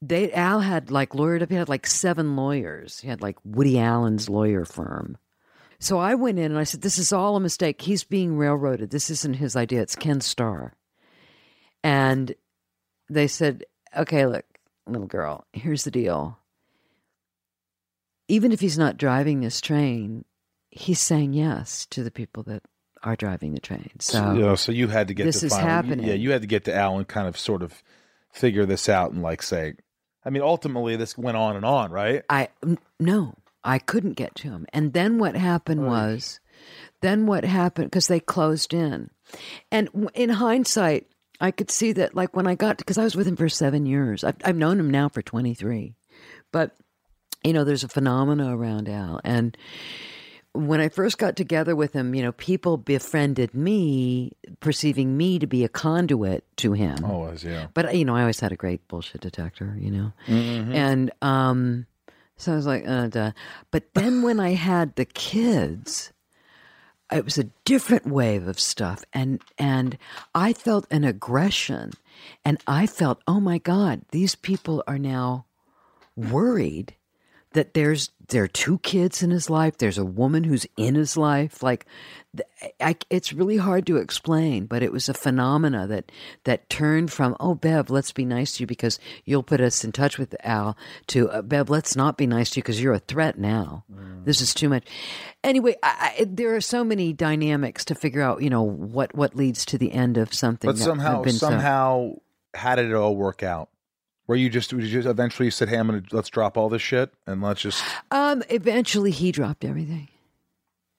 they 0.02 0.32
Al 0.32 0.58
had 0.58 0.90
like 0.90 1.10
lawyered 1.10 1.42
up. 1.42 1.50
He 1.50 1.54
had 1.54 1.68
like 1.68 1.86
seven 1.86 2.34
lawyers. 2.34 2.98
He 2.98 3.06
had 3.06 3.22
like 3.22 3.36
Woody 3.44 3.78
Allen's 3.78 4.28
lawyer 4.28 4.64
firm. 4.64 5.16
So 5.80 5.98
I 5.98 6.14
went 6.14 6.38
in 6.38 6.46
and 6.46 6.58
I 6.58 6.64
said, 6.64 6.82
"This 6.82 6.98
is 6.98 7.12
all 7.12 7.36
a 7.36 7.40
mistake. 7.40 7.82
He's 7.82 8.04
being 8.04 8.36
railroaded. 8.36 8.90
This 8.90 9.10
isn't 9.10 9.34
his 9.34 9.54
idea. 9.56 9.82
It's 9.82 9.94
Ken 9.96 10.20
Starr." 10.20 10.74
And 11.84 12.34
they 13.08 13.28
said, 13.28 13.64
"Okay, 13.96 14.26
look, 14.26 14.44
little 14.86 15.06
girl. 15.06 15.46
Here's 15.52 15.84
the 15.84 15.90
deal. 15.90 16.38
Even 18.26 18.52
if 18.52 18.60
he's 18.60 18.76
not 18.76 18.96
driving 18.96 19.40
this 19.40 19.60
train, 19.60 20.24
he's 20.70 21.00
saying 21.00 21.32
yes 21.32 21.86
to 21.86 22.02
the 22.02 22.10
people 22.10 22.42
that 22.44 22.62
are 23.02 23.16
driving 23.16 23.54
the 23.54 23.60
train. 23.60 23.90
So 24.00 24.32
you 24.32 24.40
know, 24.40 24.54
so 24.56 24.72
you 24.72 24.88
had 24.88 25.08
to 25.08 25.14
get 25.14 25.24
this 25.24 25.40
to 25.40 25.46
is 25.46 25.52
finally- 25.52 25.70
happening. 25.70 26.06
Yeah, 26.06 26.14
you 26.14 26.32
had 26.32 26.42
to 26.42 26.48
get 26.48 26.64
to 26.64 26.74
Al 26.74 26.98
and 26.98 27.06
kind 27.06 27.28
of 27.28 27.38
sort 27.38 27.62
of 27.62 27.82
figure 28.32 28.66
this 28.66 28.88
out 28.88 29.12
and 29.12 29.22
like 29.22 29.42
say, 29.42 29.74
I 30.24 30.30
mean, 30.30 30.42
ultimately 30.42 30.96
this 30.96 31.16
went 31.16 31.36
on 31.36 31.56
and 31.56 31.64
on, 31.64 31.90
right? 31.90 32.22
I 32.28 32.48
no, 32.98 33.34
I 33.64 33.78
couldn't 33.78 34.12
get 34.12 34.34
to 34.36 34.48
him. 34.48 34.66
And 34.72 34.92
then 34.92 35.18
what 35.18 35.34
happened 35.36 35.86
was, 35.86 36.40
then 37.00 37.26
what 37.26 37.44
happened 37.44 37.90
because 37.90 38.08
they 38.08 38.20
closed 38.20 38.72
in, 38.74 39.10
and 39.70 39.88
in 40.14 40.30
hindsight, 40.30 41.06
I 41.40 41.50
could 41.50 41.70
see 41.70 41.92
that 41.92 42.14
like 42.14 42.34
when 42.34 42.46
I 42.46 42.54
got 42.54 42.78
because 42.78 42.98
I 42.98 43.04
was 43.04 43.14
with 43.16 43.28
him 43.28 43.36
for 43.36 43.48
seven 43.48 43.86
years. 43.86 44.24
I've, 44.24 44.36
I've 44.44 44.56
known 44.56 44.80
him 44.80 44.90
now 44.90 45.08
for 45.08 45.22
twenty 45.22 45.54
three, 45.54 45.94
but 46.52 46.76
you 47.44 47.52
know, 47.52 47.62
there's 47.64 47.84
a 47.84 47.88
phenomena 47.88 48.56
around 48.56 48.88
Al, 48.88 49.20
and 49.22 49.56
when 50.52 50.80
I 50.80 50.88
first 50.88 51.18
got 51.18 51.36
together 51.36 51.76
with 51.76 51.92
him, 51.92 52.14
you 52.14 52.22
know, 52.22 52.32
people 52.32 52.76
befriended 52.78 53.54
me, 53.54 54.32
perceiving 54.58 55.16
me 55.16 55.38
to 55.38 55.46
be 55.46 55.62
a 55.62 55.68
conduit 55.68 56.44
to 56.56 56.72
him. 56.72 57.04
Oh, 57.04 57.18
was 57.30 57.44
yeah. 57.44 57.68
But 57.74 57.94
you 57.94 58.04
know, 58.04 58.16
I 58.16 58.22
always 58.22 58.40
had 58.40 58.50
a 58.50 58.56
great 58.56 58.88
bullshit 58.88 59.20
detector, 59.20 59.76
you 59.78 59.90
know, 59.92 60.12
Mm-hmm. 60.26 60.72
and 60.72 61.10
um, 61.22 61.86
so 62.38 62.52
I 62.52 62.56
was 62.56 62.66
like, 62.66 62.88
uh, 62.88 63.08
duh. 63.08 63.32
but 63.70 63.92
then 63.94 64.22
when 64.22 64.40
I 64.40 64.54
had 64.54 64.94
the 64.94 65.04
kids, 65.04 66.12
it 67.12 67.24
was 67.24 67.36
a 67.36 67.50
different 67.64 68.06
wave 68.06 68.46
of 68.46 68.60
stuff, 68.60 69.04
and 69.12 69.42
and 69.58 69.98
I 70.34 70.52
felt 70.52 70.86
an 70.90 71.04
aggression, 71.04 71.92
and 72.44 72.58
I 72.66 72.86
felt, 72.86 73.20
oh 73.26 73.40
my 73.40 73.58
god, 73.58 74.02
these 74.12 74.34
people 74.34 74.84
are 74.86 74.98
now 74.98 75.46
worried 76.16 76.94
that 77.52 77.74
there's 77.74 78.10
there 78.28 78.42
are 78.42 78.48
two 78.48 78.78
kids 78.80 79.22
in 79.22 79.30
his 79.30 79.48
life. 79.48 79.78
There's 79.78 79.96
a 79.96 80.04
woman 80.04 80.44
who's 80.44 80.66
in 80.76 80.94
his 80.94 81.16
life. 81.16 81.62
Like, 81.62 81.86
I, 82.78 82.96
it's 83.08 83.32
really 83.32 83.56
hard 83.56 83.86
to 83.86 83.96
explain, 83.96 84.66
but 84.66 84.82
it 84.82 84.92
was 84.92 85.08
a 85.08 85.14
phenomena 85.14 85.86
that 85.86 86.12
that 86.44 86.68
turned 86.68 87.10
from 87.10 87.36
oh 87.40 87.54
Bev, 87.54 87.88
let's 87.88 88.12
be 88.12 88.26
nice 88.26 88.56
to 88.56 88.62
you 88.62 88.66
because 88.66 88.98
you'll 89.24 89.42
put 89.42 89.60
us 89.62 89.82
in 89.82 89.92
touch 89.92 90.18
with 90.18 90.36
Al 90.44 90.76
to 91.08 91.30
uh, 91.30 91.42
Bev, 91.42 91.70
let's 91.70 91.96
not 91.96 92.18
be 92.18 92.26
nice 92.26 92.50
to 92.50 92.58
you 92.58 92.62
because 92.62 92.82
you're 92.82 92.92
a 92.92 92.98
threat 92.98 93.38
now. 93.38 93.84
This 94.24 94.42
is 94.42 94.52
too 94.52 94.68
much. 94.68 94.84
Anyway, 95.42 95.76
I, 95.82 96.14
I, 96.20 96.26
there 96.28 96.54
are 96.54 96.60
so 96.60 96.84
many 96.84 97.14
dynamics 97.14 97.86
to 97.86 97.94
figure 97.94 98.20
out. 98.20 98.42
You 98.42 98.50
know 98.50 98.62
what 98.62 99.14
what 99.14 99.34
leads 99.34 99.64
to 99.66 99.78
the 99.78 99.92
end 99.92 100.18
of 100.18 100.34
something. 100.34 100.68
But 100.68 100.78
somehow, 100.78 101.22
been 101.22 101.32
so- 101.32 101.48
somehow, 101.48 102.10
how 102.52 102.74
did 102.74 102.90
it 102.90 102.94
all 102.94 103.16
work 103.16 103.42
out? 103.42 103.70
Where 104.28 104.36
you 104.36 104.50
just, 104.50 104.70
you 104.72 104.86
just 104.86 105.08
eventually 105.08 105.50
said, 105.50 105.70
"Hey, 105.70 105.78
I'm 105.78 105.86
gonna 105.86 106.02
let's 106.12 106.28
drop 106.28 106.58
all 106.58 106.68
this 106.68 106.82
shit 106.82 107.12
and 107.26 107.40
let's 107.40 107.62
just." 107.62 107.82
um, 108.10 108.42
eventually 108.50 109.10
he 109.10 109.32
dropped 109.32 109.64
everything, 109.64 110.08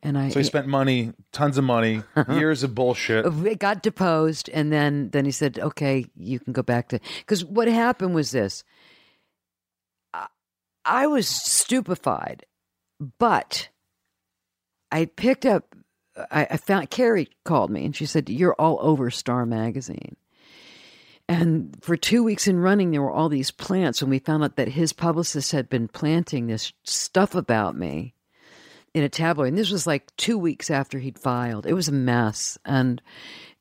and 0.01 0.17
I 0.17 0.29
So 0.29 0.39
he 0.39 0.45
spent 0.45 0.65
money, 0.67 1.13
tons 1.31 1.59
of 1.59 1.63
money, 1.63 2.01
years 2.29 2.63
of 2.63 2.73
bullshit. 2.73 3.27
it 3.45 3.59
got 3.59 3.83
deposed 3.83 4.49
and 4.51 4.71
then 4.73 5.11
then 5.11 5.25
he 5.25 5.31
said 5.31 5.59
okay 5.59 6.07
you 6.17 6.39
can 6.39 6.53
go 6.53 6.63
back 6.63 6.89
to 6.89 6.99
because 7.19 7.45
what 7.45 7.67
happened 7.67 8.15
was 8.15 8.31
this 8.31 8.63
I- 10.11 10.27
I 10.83 11.05
was 11.05 11.27
stupefied, 11.27 12.45
but 13.19 13.69
I 14.91 15.05
picked 15.05 15.45
up. 15.45 15.75
I, 16.31 16.47
I 16.49 16.57
found 16.57 16.89
Carrie 16.89 17.29
called 17.45 17.69
me 17.69 17.85
and 17.85 17.95
she 17.95 18.07
said, 18.07 18.27
"You're 18.27 18.55
all 18.55 18.79
over 18.81 19.11
Star 19.11 19.45
Magazine." 19.45 20.15
And 21.29 21.77
for 21.81 21.95
two 21.95 22.23
weeks 22.23 22.47
in 22.47 22.59
running, 22.59 22.89
there 22.89 23.03
were 23.03 23.11
all 23.11 23.29
these 23.29 23.51
plants, 23.51 24.01
and 24.01 24.09
we 24.09 24.17
found 24.17 24.43
out 24.43 24.55
that 24.55 24.67
his 24.67 24.93
publicist 24.93 25.51
had 25.51 25.69
been 25.69 25.87
planting 25.87 26.47
this 26.47 26.73
stuff 26.83 27.35
about 27.35 27.77
me 27.77 28.15
in 28.95 29.03
a 29.03 29.09
tabloid. 29.09 29.49
And 29.49 29.57
this 29.57 29.69
was 29.69 29.85
like 29.85 30.13
two 30.17 30.39
weeks 30.39 30.71
after 30.71 30.97
he'd 30.97 31.19
filed. 31.19 31.67
It 31.67 31.75
was 31.75 31.87
a 31.87 31.91
mess, 31.91 32.57
and 32.65 32.99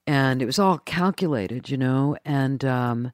and 0.07 0.41
it 0.41 0.47
was 0.47 0.59
all 0.59 0.79
calculated, 0.79 1.69
you 1.69 1.77
know. 1.77 2.17
And 2.25 2.65
um, 2.65 3.13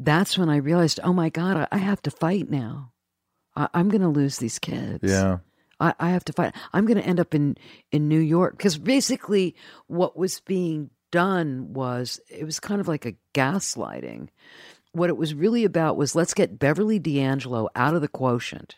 that's 0.00 0.38
when 0.38 0.48
I 0.48 0.56
realized, 0.56 0.98
oh 1.04 1.12
my 1.12 1.28
God, 1.28 1.58
I, 1.58 1.68
I 1.76 1.78
have 1.78 2.00
to 2.04 2.10
fight 2.10 2.50
now. 2.50 2.92
I, 3.54 3.68
I'm 3.74 3.90
going 3.90 4.00
to 4.00 4.08
lose 4.08 4.38
these 4.38 4.58
kids. 4.58 5.00
Yeah. 5.02 5.40
I, 5.78 5.92
I 6.00 6.08
have 6.08 6.24
to 6.24 6.32
fight. 6.32 6.54
I'm 6.72 6.86
going 6.86 6.96
to 6.96 7.06
end 7.06 7.20
up 7.20 7.34
in 7.34 7.58
in 7.92 8.08
New 8.08 8.20
York 8.20 8.56
because 8.56 8.78
basically 8.78 9.54
what 9.86 10.16
was 10.16 10.40
being 10.40 10.88
done 11.16 11.72
was 11.72 12.20
it 12.28 12.44
was 12.44 12.60
kind 12.60 12.78
of 12.78 12.88
like 12.88 13.06
a 13.06 13.14
gaslighting. 13.32 14.28
What 14.92 15.08
it 15.08 15.16
was 15.16 15.32
really 15.32 15.64
about 15.64 15.96
was 15.96 16.14
let's 16.14 16.34
get 16.34 16.58
Beverly 16.58 16.98
D'Angelo 16.98 17.70
out 17.74 17.94
of 17.94 18.02
the 18.02 18.08
quotient 18.08 18.76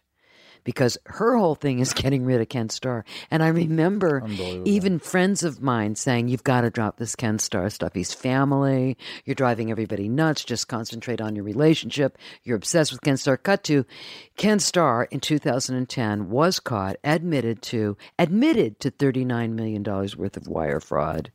because 0.63 0.97
her 1.07 1.37
whole 1.37 1.57
thing 1.57 1.81
is 1.81 1.93
getting 2.05 2.25
rid 2.25 2.41
of 2.41 2.49
Ken 2.49 2.69
Starr. 2.69 3.05
And 3.29 3.43
I 3.43 3.49
remember 3.49 4.23
even 4.65 5.01
friends 5.01 5.43
of 5.43 5.61
mine 5.61 5.97
saying, 5.97 6.29
You've 6.29 6.45
got 6.45 6.61
to 6.61 6.71
drop 6.71 6.99
this 6.99 7.17
Ken 7.17 7.41
Starr 7.41 7.71
stuff. 7.71 7.95
He's 7.95 8.15
family. 8.15 8.97
You're 9.25 9.35
driving 9.35 9.73
everybody 9.73 10.09
nuts. 10.09 10.45
Just 10.45 10.69
concentrate 10.69 11.21
on 11.21 11.35
your 11.35 11.45
relationship. 11.45 12.17
You're 12.45 12.57
obsessed 12.57 12.93
with 12.93 13.01
Ken 13.01 13.17
Starr. 13.17 13.37
Cut 13.37 13.65
to 13.65 13.85
Ken 14.37 14.61
Starr 14.61 15.09
in 15.11 15.19
2010 15.19 16.31
was 16.31 16.61
caught, 16.61 16.99
admitted 17.03 17.63
to, 17.63 17.97
admitted 18.17 18.79
to 18.79 18.93
$39 18.93 19.55
million 19.55 19.83
worth 19.83 20.37
of 20.37 20.47
wire 20.47 20.79
fraud. 20.79 21.33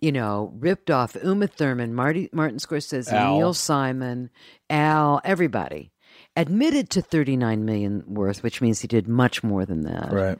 You 0.00 0.12
know, 0.12 0.52
ripped 0.58 0.90
off 0.90 1.16
Uma 1.22 1.48
Thurman, 1.48 1.92
Marty, 1.94 2.28
Martin 2.32 2.58
Scorsese, 2.58 3.12
Al. 3.12 3.36
Neil 3.36 3.54
Simon, 3.54 4.30
Al, 4.70 5.20
everybody 5.24 5.90
admitted 6.36 6.88
to 6.90 7.02
39 7.02 7.64
million 7.64 8.04
worth 8.06 8.42
which 8.44 8.60
means 8.60 8.80
he 8.80 8.86
did 8.88 9.08
much 9.08 9.42
more 9.42 9.64
than 9.66 9.82
that 9.82 10.12
Right. 10.12 10.38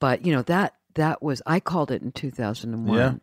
but 0.00 0.24
you 0.24 0.32
know 0.34 0.40
that 0.42 0.74
that 0.94 1.22
was 1.22 1.42
i 1.46 1.60
called 1.60 1.90
it 1.90 2.00
in 2.02 2.12
2001 2.12 2.96
Yeah. 2.98 3.14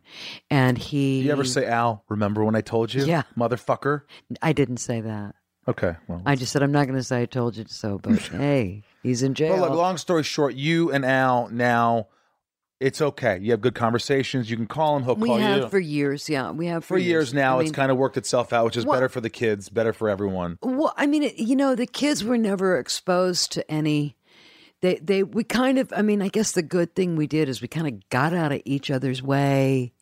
and 0.50 0.78
he 0.78 1.22
You 1.22 1.32
ever 1.32 1.42
say, 1.44 1.66
Al, 1.66 2.04
remember 2.08 2.44
when 2.44 2.54
I 2.54 2.60
told 2.60 2.92
you? 2.94 3.04
Yeah. 3.04 3.22
Motherfucker? 3.36 4.02
i 4.40 4.52
didn't 4.52 4.76
say 4.78 5.00
that 5.00 5.34
Okay. 5.66 5.96
Well. 6.08 6.22
i 6.26 6.34
just 6.36 6.52
said 6.52 6.62
i'm 6.62 6.72
not 6.72 6.86
going 6.86 6.98
to 6.98 7.04
say 7.04 7.22
i 7.22 7.26
told 7.26 7.56
you 7.56 7.64
so 7.68 7.98
but 7.98 8.18
hey 8.20 8.82
he's 9.02 9.22
in 9.24 9.34
jail 9.34 9.56
But 9.56 9.70
look, 9.70 9.78
long 9.78 9.96
story 9.96 10.22
short, 10.22 10.54
you 10.54 10.92
and 10.92 11.04
Al 11.04 11.48
now, 11.50 12.06
it's 12.82 13.00
okay. 13.00 13.38
You 13.40 13.52
have 13.52 13.60
good 13.60 13.74
conversations. 13.74 14.50
You 14.50 14.56
can 14.56 14.66
call 14.66 14.96
him. 14.96 15.04
He'll 15.04 15.14
we 15.14 15.28
call 15.28 15.38
you. 15.38 15.44
We 15.44 15.50
have 15.52 15.70
for 15.70 15.78
years 15.78 16.28
yeah 16.28 16.50
we 16.50 16.66
have 16.66 16.84
for, 16.84 16.94
for 16.94 16.98
years 16.98 17.32
now, 17.32 17.58
I 17.58 17.62
it's 17.62 17.72
kind 17.72 17.90
of 17.90 17.96
worked 17.96 18.16
itself 18.16 18.52
out, 18.52 18.64
which 18.64 18.76
is 18.76 18.84
Well- 18.84 18.96
better 18.96 19.08
for 19.08 19.20
the 19.20 19.30
kids, 19.30 19.68
better 19.68 19.92
for 19.92 20.08
everyone. 20.08 20.58
Well, 20.62 20.92
I 20.96 21.06
mean, 21.06 21.32
you 21.36 21.56
know, 21.56 21.74
the 21.74 21.86
kids 21.86 22.24
were 22.24 22.38
never 22.38 22.78
exposed 22.78 23.52
to 23.52 23.70
any. 23.70 24.16
They, 24.80 24.96
they, 24.96 25.22
we 25.22 25.44
kind 25.44 25.78
of. 25.78 25.92
I 25.96 26.02
mean, 26.02 26.20
I 26.20 26.28
guess 26.28 26.52
the 26.52 26.62
good 26.62 26.94
thing 26.96 27.14
we 27.14 27.28
did 27.28 27.48
is 27.48 27.62
we 27.62 27.68
kind 27.68 27.86
of 27.86 28.08
got 28.10 28.32
out 28.34 28.50
of 28.50 28.60
each 28.64 28.90
other's 28.90 29.22
way 29.22 29.92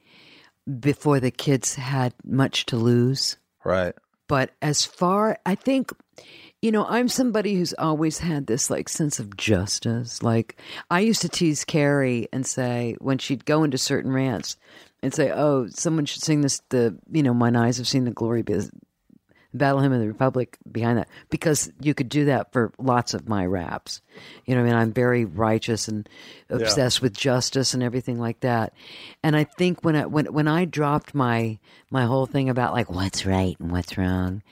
before 0.79 1.21
the 1.21 1.31
kids 1.31 1.75
had 1.75 2.15
much 2.25 2.67
to 2.67 2.77
lose. 2.77 3.37
Right. 3.65 3.95
But 4.27 4.53
as 4.63 4.87
far, 4.87 5.39
I 5.45 5.55
think, 5.55 5.93
you 6.63 6.71
know, 6.71 6.85
I'm 6.87 7.09
somebody 7.09 7.55
who's 7.55 7.73
always 7.79 8.19
had 8.19 8.47
this 8.47 8.69
like 8.71 8.89
sense 8.89 9.19
of 9.19 9.37
justice. 9.37 10.23
Like 10.23 10.61
I 10.91 11.01
used 11.01 11.23
to 11.23 11.29
tease 11.29 11.65
Carrie 11.65 12.29
and 12.33 12.47
say 12.47 12.97
when 13.01 13.19
she'd 13.19 13.47
go 13.47 13.65
into 13.65 13.79
certain 13.79 14.13
rants 14.13 14.57
and 15.03 15.15
say, 15.15 15.31
"Oh, 15.31 15.69
someone 15.69 16.05
should 16.05 16.23
sing 16.23 16.43
this." 16.43 16.61
The 16.69 16.99
you 17.11 17.23
know, 17.23 17.33
mine 17.33 17.57
eyes 17.57 17.79
have 17.79 17.89
seen 17.89 18.05
the 18.05 18.11
glory. 18.11 18.43
Biz- 18.43 18.71
Battle 19.53 19.81
Hymn 19.81 19.93
of 19.93 20.01
the 20.01 20.07
Republic 20.07 20.59
behind 20.71 20.99
that 20.99 21.09
because 21.29 21.73
you 21.81 21.93
could 21.93 22.09
do 22.09 22.27
that 22.27 22.53
for 22.53 22.73
lots 22.79 23.15
of 23.15 23.29
my 23.29 23.45
raps. 23.45 24.01
You 24.47 24.55
know, 24.55 24.61
what 24.61 24.69
I 24.69 24.73
mean, 24.73 24.81
I'm 24.81 24.93
very 24.93 25.25
righteous 25.25 25.89
and 25.89 26.09
obsessed 26.49 27.03
with 27.03 27.17
justice 27.17 27.75
and 27.75 27.83
everything 27.83 28.21
like 28.21 28.41
that. 28.41 28.73
And 29.25 29.35
I 29.35 29.45
think 29.45 29.83
when 29.83 29.97
I 29.97 30.07
when 30.07 30.27
when 30.27 30.47
I 30.47 30.67
dropped 30.67 31.15
my 31.17 31.59
my 31.91 32.05
whole 32.05 32.27
thing 32.27 32.49
about 32.49 32.75
like 32.75 32.91
what's 32.91 33.27
right 33.27 33.57
and 33.59 33.73
what's 33.73 33.99
wrong, 33.99 34.43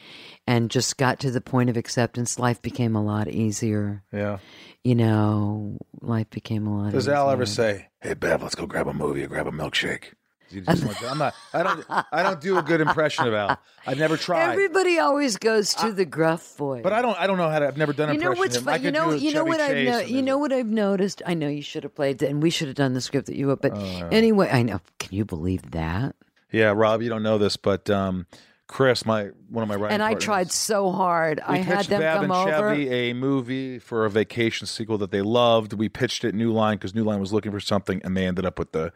and 0.49 0.71
just 0.71 0.97
got 0.97 1.21
to 1.21 1.31
the 1.31 1.43
point 1.43 1.69
of 1.69 1.77
acceptance, 1.77 2.39
life 2.39 2.63
became 2.63 2.97
a 2.97 3.03
lot 3.03 3.29
easier. 3.29 4.03
Yeah. 4.11 4.39
You 4.83 4.95
know, 4.95 5.77
life 6.01 6.31
became 6.31 6.67
a 6.67 6.75
lot. 6.75 6.87
Easier. 6.87 6.93
Does 6.93 7.05
easier. 7.05 7.15
Al 7.17 7.31
ever 7.31 7.45
say, 7.45 7.89
"Hey, 8.01 8.15
Bev, 8.15 8.43
let's 8.43 8.55
go 8.55 8.65
grab 8.65 8.89
a 8.89 8.95
movie 8.95 9.23
or 9.23 9.27
grab 9.27 9.47
a 9.47 9.51
milkshake"? 9.53 10.15
You 10.51 10.63
just 10.63 10.83
want 10.83 11.03
I'm 11.03 11.19
not. 11.19 11.35
I 11.53 11.63
don't. 11.63 11.85
I 11.91 12.23
don't 12.23 12.41
do 12.41 12.57
a 12.57 12.63
good 12.63 12.81
impression 12.81 13.27
of 13.27 13.35
Al. 13.35 13.59
I've 13.87 13.99
never 13.99 14.17
tried. 14.17 14.53
Everybody 14.53 14.99
always 14.99 15.37
goes 15.37 15.75
to 15.75 15.93
the 15.93 16.07
gruff 16.07 16.57
voice. 16.57 16.83
but 16.83 16.95
I 16.95 17.03
don't. 17.03 17.21
I 17.21 17.27
don't 17.27 17.37
know 17.37 17.51
how 17.51 17.59
to. 17.59 17.67
I've 17.69 17.77
never 17.77 17.93
done 17.93 18.15
you 18.15 18.19
know 18.19 18.33
what's. 18.33 18.57
Fun? 18.57 18.83
You 18.83 18.91
know, 18.91 19.13
you 19.13 19.35
know 19.35 19.45
what 19.45 19.61
I've 19.61 19.85
no, 19.85 19.99
you 19.99 20.23
know 20.23 20.39
what 20.39 20.51
I've 20.51 20.67
noticed. 20.67 21.21
I 21.27 21.35
know 21.35 21.49
you 21.49 21.61
should 21.61 21.83
have 21.83 21.95
played 21.95 22.23
and 22.23 22.43
we 22.43 22.49
should 22.49 22.69
have 22.69 22.77
done 22.77 22.95
the 22.95 23.03
script 23.03 23.27
that 23.27 23.37
you 23.37 23.49
wrote. 23.49 23.61
But 23.61 23.73
Oh, 23.75 24.09
anyway, 24.11 24.49
I 24.51 24.63
know. 24.63 24.81
Can 24.99 25.15
you 25.15 25.27
believe 25.27 25.73
that? 25.73 26.17
Yeah, 26.51 26.73
Rob, 26.75 27.03
you 27.03 27.11
don't 27.11 27.23
know 27.23 27.37
this, 27.37 27.59
but 27.59 27.91
um, 27.91 28.27
Chris, 28.69 29.07
my 29.07 29.31
one 29.49 29.63
of 29.63 29.69
my 29.69 29.75
writing 29.75 29.95
And 29.95 30.03
I 30.03 30.11
partners, 30.11 30.25
tried 30.25 30.53
so 30.53 30.93
hard. 30.93 31.41
We 31.49 31.55
I 31.55 31.59
had 31.59 31.87
them 31.87 32.01
Bev 32.01 32.15
come 32.17 32.25
and 32.25 32.33
over. 32.33 32.75
Chevy 32.75 32.91
a 32.91 33.13
movie 33.15 33.79
for 33.79 34.05
a 34.05 34.11
vacation 34.11 34.67
sequel 34.67 34.99
that 34.99 35.11
they 35.11 35.23
loved. 35.23 35.73
We 35.73 35.89
pitched 35.89 36.23
it 36.23 36.35
New 36.35 36.53
Line 36.53 36.77
because 36.77 36.95
New 36.95 37.05
Line 37.05 37.19
was 37.19 37.33
looking 37.33 37.51
for 37.51 37.61
something, 37.61 38.01
and 38.05 38.17
they 38.17 38.27
ended 38.27 38.45
up 38.45 38.59
with 38.59 38.73
the. 38.73 38.93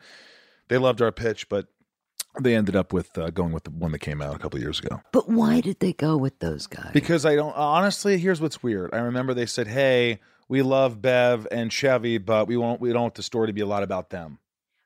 They 0.69 0.77
loved 0.77 1.01
our 1.01 1.11
pitch, 1.11 1.49
but 1.49 1.69
they 2.41 2.55
ended 2.55 2.77
up 2.77 2.93
with 2.93 3.17
uh, 3.17 3.31
going 3.31 3.53
with 3.53 3.65
the 3.65 3.71
one 3.71 3.93
that 3.93 4.01
came 4.01 4.21
out 4.21 4.37
a 4.37 4.39
couple 4.39 4.59
of 4.59 4.63
years 4.63 4.79
ago. 4.79 5.01
But 5.11 5.29
why 5.31 5.61
did 5.63 5.81
they 5.81 5.95
go 5.95 6.19
with 6.19 6.39
those 6.41 6.67
guys? 6.67 6.91
Because 6.93 7.25
I 7.25 7.35
don't 7.35 7.57
honestly. 7.57 8.19
Here's 8.19 8.43
what's 8.43 8.63
weird. 8.63 8.91
I 8.93 8.99
remember 8.99 9.33
they 9.33 9.47
said, 9.47 9.69
"Hey, 9.69 10.21
we 10.49 10.61
love 10.61 11.01
Bev 11.01 11.49
and 11.51 11.73
Chevy, 11.73 12.19
but 12.19 12.47
we 12.47 12.59
won't. 12.59 12.79
We 12.79 12.93
don't 12.93 13.03
want 13.03 13.15
the 13.15 13.23
story 13.23 13.47
to 13.47 13.55
be 13.55 13.63
a 13.63 13.67
lot 13.67 13.83
about 13.83 14.11
them." 14.11 14.39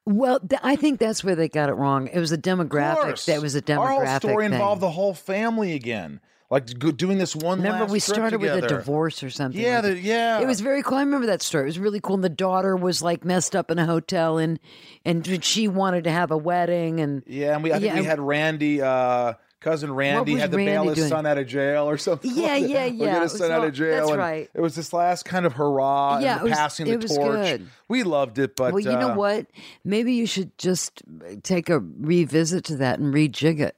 Well, 0.06 0.38
th- 0.40 0.60
I 0.62 0.76
think 0.76 1.00
that's 1.00 1.24
where 1.24 1.34
they 1.34 1.48
got 1.48 1.68
it 1.68 1.72
wrong. 1.72 2.06
It 2.08 2.18
was 2.20 2.30
a 2.32 2.38
demographic. 2.38 3.24
That 3.26 3.42
was 3.42 3.54
a 3.56 3.62
demographic. 3.62 3.78
Our 3.78 4.06
whole 4.06 4.18
story 4.20 4.44
thing. 4.46 4.52
involved 4.54 4.80
the 4.80 4.90
whole 4.90 5.14
family 5.14 5.74
again, 5.74 6.20
like 6.48 6.78
go- 6.78 6.92
doing 6.92 7.18
this 7.18 7.34
one. 7.34 7.60
Remember, 7.60 7.86
we 7.92 7.98
started 7.98 8.40
with 8.40 8.64
a 8.64 8.68
divorce 8.68 9.24
or 9.24 9.30
something. 9.30 9.60
Yeah, 9.60 9.80
like 9.80 9.94
the, 9.94 9.98
yeah. 9.98 10.40
It 10.40 10.46
was 10.46 10.60
very 10.60 10.82
cool. 10.84 10.98
I 10.98 11.02
remember 11.02 11.26
that 11.26 11.42
story. 11.42 11.64
It 11.64 11.66
was 11.66 11.78
really 11.80 12.00
cool. 12.00 12.14
And 12.14 12.24
the 12.24 12.28
daughter 12.28 12.76
was 12.76 13.02
like 13.02 13.24
messed 13.24 13.56
up 13.56 13.70
in 13.70 13.80
a 13.80 13.86
hotel, 13.86 14.38
and 14.38 14.60
and 15.04 15.44
she 15.44 15.66
wanted 15.66 16.04
to 16.04 16.10
have 16.10 16.30
a 16.30 16.36
wedding, 16.38 17.00
and 17.00 17.24
Yeah, 17.26 17.54
and 17.54 17.64
we 17.64 17.72
I 17.72 17.80
think 17.80 17.94
Yeah, 17.94 18.00
we 18.00 18.06
had 18.06 18.20
Randy, 18.20 18.80
uh, 18.80 19.34
cousin 19.60 19.92
Randy, 19.92 20.36
had 20.36 20.50
to 20.50 20.56
bail 20.56 20.82
Randy 20.84 20.88
his 20.90 20.98
doing? 20.98 21.08
son 21.08 21.26
out 21.26 21.38
of 21.38 21.46
jail 21.46 21.88
or 21.88 21.96
something. 21.98 22.30
Yeah, 22.34 22.48
like 22.54 22.68
yeah, 22.68 22.86
We're 22.86 22.92
yeah. 23.06 23.16
It 23.16 23.20
was 23.22 23.38
son 23.38 23.50
out 23.50 23.64
of 23.64 23.72
jail. 23.72 24.06
that's 24.06 24.16
right. 24.18 24.50
It 24.54 24.60
was 24.60 24.74
this 24.74 24.92
last 24.92 25.24
kind 25.24 25.46
of 25.46 25.54
hurrah 25.54 26.18
Yeah, 26.18 26.32
and 26.32 26.40
it 26.40 26.44
the 26.44 26.50
was- 26.50 26.58
passing 26.58 26.86
the 26.86 27.08
torch. 27.08 27.36
good. 27.36 27.66
We 27.88 28.02
loved 28.02 28.38
it, 28.38 28.56
but 28.56 28.72
well, 28.72 28.80
you 28.80 28.90
know 28.92 29.10
uh, 29.12 29.16
what? 29.16 29.46
Maybe 29.84 30.12
you 30.14 30.26
should 30.26 30.56
just 30.58 31.02
take 31.42 31.68
a 31.70 31.78
revisit 31.80 32.64
to 32.66 32.76
that 32.76 32.98
and 32.98 33.12
rejig 33.14 33.60
it. 33.60 33.76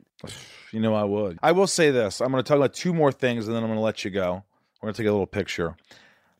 You 0.72 0.80
know, 0.80 0.94
I 0.94 1.04
would. 1.04 1.38
I 1.42 1.52
will 1.52 1.66
say 1.66 1.90
this. 1.90 2.20
I'm 2.20 2.30
going 2.30 2.42
to 2.42 2.46
talk 2.48 2.56
about 2.56 2.74
two 2.74 2.92
more 2.92 3.12
things, 3.12 3.46
and 3.46 3.56
then 3.56 3.62
I'm 3.62 3.68
going 3.68 3.78
to 3.78 3.82
let 3.84 4.04
you 4.04 4.10
go. 4.10 4.44
We're 4.82 4.88
going 4.88 4.94
to 4.94 5.02
take 5.02 5.08
a 5.08 5.12
little 5.12 5.26
picture. 5.26 5.76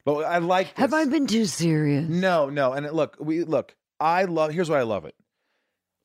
But 0.05 0.25
I 0.25 0.39
like. 0.39 0.77
Have. 0.77 0.93
I 0.95 1.05
been 1.07 1.27
too 1.27 1.45
serious? 1.47 2.09
No, 2.09 2.51
no. 2.51 2.73
And 2.73 2.91
look, 2.93 3.17
we 3.21 3.45
look. 3.45 3.75
I 4.01 4.25
love. 4.25 4.51
Here's 4.53 4.69
why 4.71 4.79
I 4.79 4.83
love 4.83 5.05
it. 5.05 5.15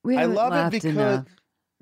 We 0.03 0.17
I 0.17 0.25
love 0.25 0.53
it 0.73 0.81
because. 0.81 0.95
enough. 0.95 1.25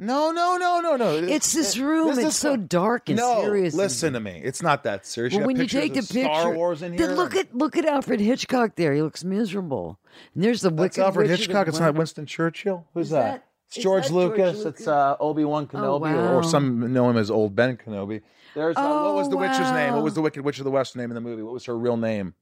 No, 0.04 0.32
no, 0.32 0.58
no, 0.58 0.82
no, 0.82 0.96
no. 0.98 1.14
It's 1.16 1.54
this 1.54 1.78
room. 1.78 2.08
this 2.08 2.18
it's 2.18 2.28
is 2.30 2.36
so 2.38 2.52
fun. 2.54 2.66
dark 2.68 3.08
and 3.10 3.18
no, 3.20 3.42
serious. 3.44 3.74
and- 3.76 3.82
listen 3.84 4.14
to 4.14 4.20
me. 4.20 4.42
It's 4.44 4.62
not 4.64 4.84
that 4.84 5.06
serious. 5.06 5.32
Well, 5.34 5.42
got 5.42 5.48
when 5.48 5.56
you 5.58 5.62
pictures 5.64 5.82
take 5.82 5.96
a 5.96 6.00
of 6.00 6.10
picture, 6.10 6.24
Star 6.24 6.54
Wars 6.56 6.82
in 6.82 6.94
here. 6.94 7.06
then 7.08 7.16
look 7.16 7.36
at 7.36 7.56
look 7.56 7.78
at 7.78 7.86
Alfred 7.86 8.20
Hitchcock 8.20 8.76
there. 8.76 8.94
He 8.94 9.02
looks 9.04 9.24
miserable. 9.24 10.00
And 10.34 10.44
there's 10.44 10.62
the 10.62 10.72
That's 10.72 10.98
wicked 10.98 11.04
Alfred 11.06 11.30
Witch 11.30 11.32
of 11.34 11.38
the 11.38 11.44
Hitchcock. 11.54 11.68
It's 11.68 11.76
West. 11.80 11.82
not 11.82 11.96
Winston 11.96 12.26
Churchill. 12.26 12.88
Who's 12.96 13.06
Is 13.08 13.12
that? 13.12 13.22
that- 13.22 13.46
It's 13.68 13.78
is 13.78 13.84
George 13.84 14.04
that 14.06 14.10
George 14.10 14.12
Lucas. 14.40 14.58
Lucas? 14.58 14.80
It's 14.80 14.88
uh, 14.88 15.18
Obi 15.20 15.46
Wan 15.46 15.68
Kenobi, 15.68 16.12
or, 16.14 16.34
or 16.40 16.44
some 16.44 16.92
know 16.92 17.08
him 17.10 17.18
as 17.18 17.30
Old 17.30 17.56
Ben 17.56 17.78
Kenobi. 17.78 18.22
There's 18.56 18.76
uh, 18.76 18.82
what 18.82 19.14
was 19.16 19.28
Oh, 19.28 19.30
the 19.30 19.38
witch's 19.38 19.60
name? 19.72 19.92
What 19.92 20.00
wow. 20.00 20.04
was 20.04 20.14
the 20.16 20.22
Wicked 20.22 20.44
Witch 20.44 20.58
of 20.58 20.66
the 20.66 20.72
West 20.72 20.96
name 20.96 21.12
in 21.12 21.16
the 21.16 21.22
movie? 21.22 21.44
What 21.44 21.54
was 21.54 21.66
her 21.66 21.78
real 21.78 21.96
name? 21.96 22.34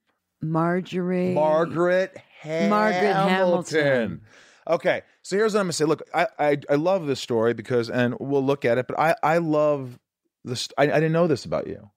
Marjorie. 0.42 1.34
Margaret 1.34 2.18
Hamilton. 2.40 2.70
Margaret 2.70 3.14
Hamilton. 3.14 4.22
Okay, 4.70 5.02
so 5.24 5.36
here's 5.36 5.54
what 5.54 5.62
I'm 5.62 5.66
gonna 5.66 5.74
say. 5.74 5.86
Look, 5.86 6.04
I, 6.14 6.28
I 6.38 6.58
I 6.70 6.76
love 6.76 7.08
this 7.08 7.20
story 7.20 7.54
because, 7.54 7.90
and 7.90 8.16
we'll 8.20 8.46
look 8.46 8.66
at 8.66 8.78
it, 8.78 8.88
but 8.88 9.00
I 9.00 9.16
I 9.24 9.38
love 9.40 9.98
this. 10.44 10.70
I, 10.78 10.84
I 10.84 10.88
didn't 10.96 11.12
know 11.14 11.28
this 11.28 11.44
about 11.46 11.68
you 11.68 11.90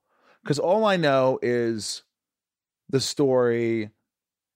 because 0.42 0.58
all 0.58 0.84
I 0.84 0.96
know 0.96 1.38
is 1.42 2.02
the 2.88 3.00
story 3.00 3.90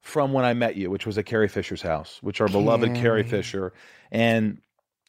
from 0.01 0.33
when 0.33 0.45
I 0.45 0.55
met 0.55 0.77
you, 0.77 0.91
which 0.91 1.05
was 1.05 1.19
at 1.19 1.27
Carrie 1.27 1.49
Fisher's 1.49 1.83
house, 1.83 2.19
which 2.23 2.41
our 2.41 2.49
beloved 2.49 2.95
Carrie 2.95 3.03
Carrie. 3.03 3.23
Fisher, 3.25 3.73
and 4.11 4.61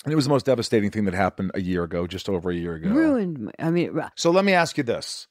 it 0.06 0.16
was 0.16 0.26
the 0.26 0.30
most 0.32 0.46
devastating 0.46 0.92
thing 0.92 1.06
that 1.06 1.14
happened 1.14 1.52
a 1.54 1.62
year 1.62 1.84
ago, 1.84 2.08
just 2.08 2.28
over 2.30 2.50
a 2.50 2.56
year 2.56 2.76
ago. 2.76 2.90
ruined. 2.90 3.40
my- 3.40 3.52
I 3.60 3.70
mean, 3.72 3.92
ru- 3.92 4.04
So 4.16 4.32
let 4.32 4.44
me 4.46 4.54
ask 4.54 4.78
you 4.78 4.84
this. 4.84 5.28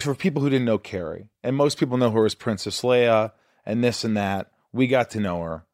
for 0.00 0.14
people 0.14 0.40
who 0.42 0.50
didn't 0.50 0.64
know 0.66 0.78
Carrie, 0.78 1.28
and 1.42 1.54
most 1.56 1.78
people 1.78 1.96
know 1.98 2.10
her 2.10 2.24
as 2.24 2.34
Princess 2.34 2.82
Leia 2.82 3.32
and 3.66 3.82
this 3.84 4.02
and 4.04 4.16
that, 4.16 4.50
we 4.72 4.86
got 4.86 5.10
to 5.10 5.20
know 5.20 5.40
her. 5.42 5.64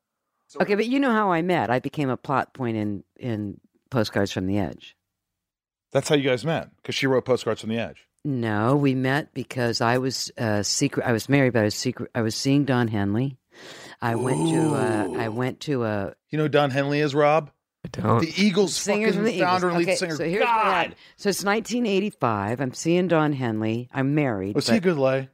Okay, 0.61 0.75
but 0.75 0.87
you 0.87 0.99
know 1.01 1.13
how 1.13 1.31
I 1.33 1.43
met. 1.43 1.71
I 1.71 1.79
became 1.79 2.09
a 2.09 2.17
plot 2.17 2.55
point 2.55 2.77
in 2.77 3.05
in 3.19 3.61
Postcards 3.91 4.33
from 4.33 4.47
the 4.47 4.59
Edge. 4.59 4.97
That's 5.93 6.09
how 6.09 6.15
you 6.17 6.29
guys 6.29 6.45
met 6.45 6.71
because 6.77 6.95
she 6.95 7.07
wrote 7.07 7.25
Postcards 7.25 7.61
from 7.61 7.71
the 7.71 7.79
Edge. 7.79 8.07
No, 8.25 8.77
we 8.77 8.95
met 8.95 9.33
because 9.33 9.81
I 9.81 9.99
was 9.99 10.31
uh, 10.39 10.63
secret. 10.63 11.07
I 11.07 11.13
was 11.13 11.29
married, 11.29 11.53
but 11.53 11.61
I 11.61 11.65
was 11.65 11.75
secret. 11.75 12.11
I 12.15 12.23
was 12.23 12.35
seeing 12.35 12.65
Don 12.65 12.89
Henley. 12.89 13.39
I 14.03 14.15
went 14.17 14.49
to. 14.51 14.75
Uh, 14.75 15.09
I 15.19 15.29
went 15.29 15.61
to 15.61 15.85
a 15.85 16.15
You 16.31 16.39
know 16.39 16.45
who 16.45 16.49
Don 16.49 16.71
Henley 16.71 17.01
is, 17.01 17.15
Rob? 17.15 17.51
I 17.85 17.89
don't. 17.89 18.21
The 18.21 18.33
Eagles 18.43 18.75
Singers 18.75 19.11
fucking 19.11 19.15
from 19.19 19.25
the 19.25 19.35
Eagles. 19.35 19.49
founder 19.51 19.69
and 19.69 19.79
lead 19.79 19.89
Okay, 19.89 19.97
singer. 19.97 20.17
So 20.17 20.25
here's 20.25 20.41
what 20.41 20.47
God. 20.65 20.95
So 21.17 21.29
it's 21.29 21.45
1985. 21.45 22.61
I'm 22.61 22.75
seeing 22.75 23.09
Don 23.09 23.33
Henley. 23.33 23.89
I'm 23.93 24.15
married. 24.15 24.55
was 24.57 24.69
he 24.69 24.77
a 24.77 24.81
good 24.81 24.99
lay? 24.99 25.29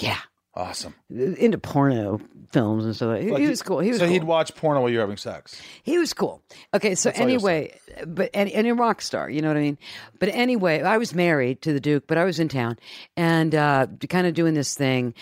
Yeah, 0.00 0.18
Awesome. 0.56 0.94
into 1.10 1.58
porno 1.58 2.20
films 2.52 2.84
and 2.84 2.94
stuff. 2.94 3.20
He, 3.20 3.30
Like 3.30 3.42
he 3.42 3.48
was 3.48 3.60
cool. 3.60 3.80
He 3.80 3.90
was 3.90 3.98
so 3.98 4.04
cool. 4.04 4.12
he'd 4.12 4.22
watch 4.24 4.54
porno 4.54 4.80
while 4.80 4.90
you're 4.90 5.00
having 5.00 5.16
sex. 5.16 5.60
He 5.82 5.98
was 5.98 6.12
cool. 6.12 6.42
Okay, 6.72 6.94
so 6.94 7.08
That's 7.08 7.20
anyway, 7.20 7.76
but 8.06 8.30
and, 8.34 8.48
and 8.48 8.66
a 8.68 8.74
rock 8.74 9.02
star, 9.02 9.28
you 9.28 9.42
know 9.42 9.48
what 9.48 9.56
I 9.56 9.60
mean. 9.60 9.78
But 10.20 10.28
anyway, 10.28 10.80
I 10.80 10.98
was 10.98 11.12
married 11.12 11.62
to 11.62 11.72
the 11.72 11.80
Duke, 11.80 12.06
but 12.06 12.18
I 12.18 12.24
was 12.24 12.38
in 12.38 12.48
town 12.48 12.78
and 13.16 13.52
uh, 13.54 13.88
kind 14.08 14.26
of 14.28 14.34
doing 14.34 14.54
this 14.54 14.76
thing. 14.76 15.14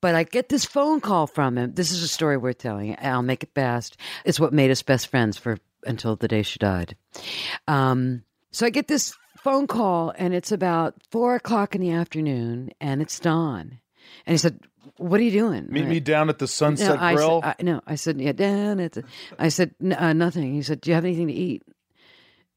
But 0.00 0.14
I 0.14 0.22
get 0.22 0.48
this 0.48 0.64
phone 0.64 1.00
call 1.00 1.26
from 1.26 1.58
him. 1.58 1.74
This 1.74 1.90
is 1.90 2.02
a 2.02 2.08
story 2.08 2.36
worth 2.36 2.58
telling. 2.58 2.96
I'll 3.02 3.22
make 3.22 3.42
it 3.42 3.50
fast. 3.54 3.96
It's 4.24 4.40
what 4.40 4.52
made 4.52 4.70
us 4.70 4.82
best 4.82 5.08
friends 5.08 5.36
for 5.36 5.58
until 5.84 6.14
the 6.16 6.28
day 6.28 6.42
she 6.42 6.58
died. 6.58 6.96
Um, 7.66 8.22
so 8.52 8.64
I 8.66 8.70
get 8.70 8.88
this 8.88 9.12
phone 9.38 9.66
call, 9.66 10.14
and 10.16 10.32
it's 10.32 10.52
about 10.52 10.94
four 11.10 11.34
o'clock 11.34 11.74
in 11.74 11.80
the 11.80 11.90
afternoon, 11.90 12.70
and 12.80 13.02
it's 13.02 13.18
Don. 13.18 13.78
And 14.26 14.32
he 14.34 14.38
said, 14.38 14.60
"What 14.96 15.20
are 15.20 15.22
you 15.24 15.30
doing?" 15.30 15.66
Meet 15.70 15.84
I- 15.84 15.88
me 15.88 16.00
down 16.00 16.28
at 16.28 16.38
the 16.38 16.46
Sunset 16.48 16.96
no, 16.96 17.02
I 17.04 17.14
Grill. 17.14 17.42
Said, 17.42 17.54
I, 17.58 17.62
no, 17.62 17.80
I 17.86 17.94
said, 17.94 18.20
yeah, 18.20 18.32
Dan. 18.32 18.80
It's, 18.80 18.98
I 19.38 19.48
said, 19.48 19.74
"N- 19.82 19.92
uh, 19.92 20.12
nothing. 20.12 20.54
He 20.54 20.62
said, 20.62 20.80
do 20.80 20.90
you 20.90 20.94
have 20.94 21.04
anything 21.04 21.26
to 21.28 21.32
eat? 21.32 21.62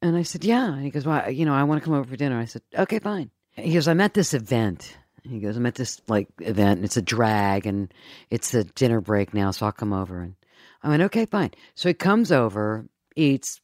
And 0.02 0.18
I 0.18 0.24
said, 0.24 0.44
yeah. 0.44 0.74
And 0.74 0.84
he 0.84 0.90
goes, 0.90 1.06
well, 1.06 1.30
you 1.32 1.46
know, 1.46 1.54
I 1.54 1.64
want 1.64 1.82
to 1.82 1.86
come 1.86 1.94
over 1.94 2.10
for 2.10 2.18
dinner. 2.18 2.38
I 2.38 2.46
said, 2.46 2.62
okay, 2.78 3.00
fine. 3.00 3.32
He 3.52 3.74
goes, 3.74 3.88
I'm 3.88 4.02
at 4.02 4.14
this 4.14 4.34
event. 4.34 4.98
He 5.24 5.40
goes, 5.40 5.56
I'm 5.56 5.66
at 5.66 5.76
this 5.76 6.02
like 6.10 6.28
event 6.40 6.80
and 6.80 6.86
it's 6.86 6.98
a 6.98 7.02
drag 7.02 7.66
and 7.66 7.94
it's 8.30 8.52
the 8.52 8.66
dinner 8.66 9.00
break 9.00 9.34
now, 9.34 9.52
so 9.52 9.66
I'll 9.66 9.72
come 9.72 9.94
over. 9.94 10.20
And 10.22 10.36
I 10.82 10.90
went, 10.90 11.04
okay, 11.04 11.26
fine. 11.26 11.52
So 11.76 11.88
he 11.88 11.94
comes 11.94 12.30
over, 12.34 12.86
eats, 13.16 13.62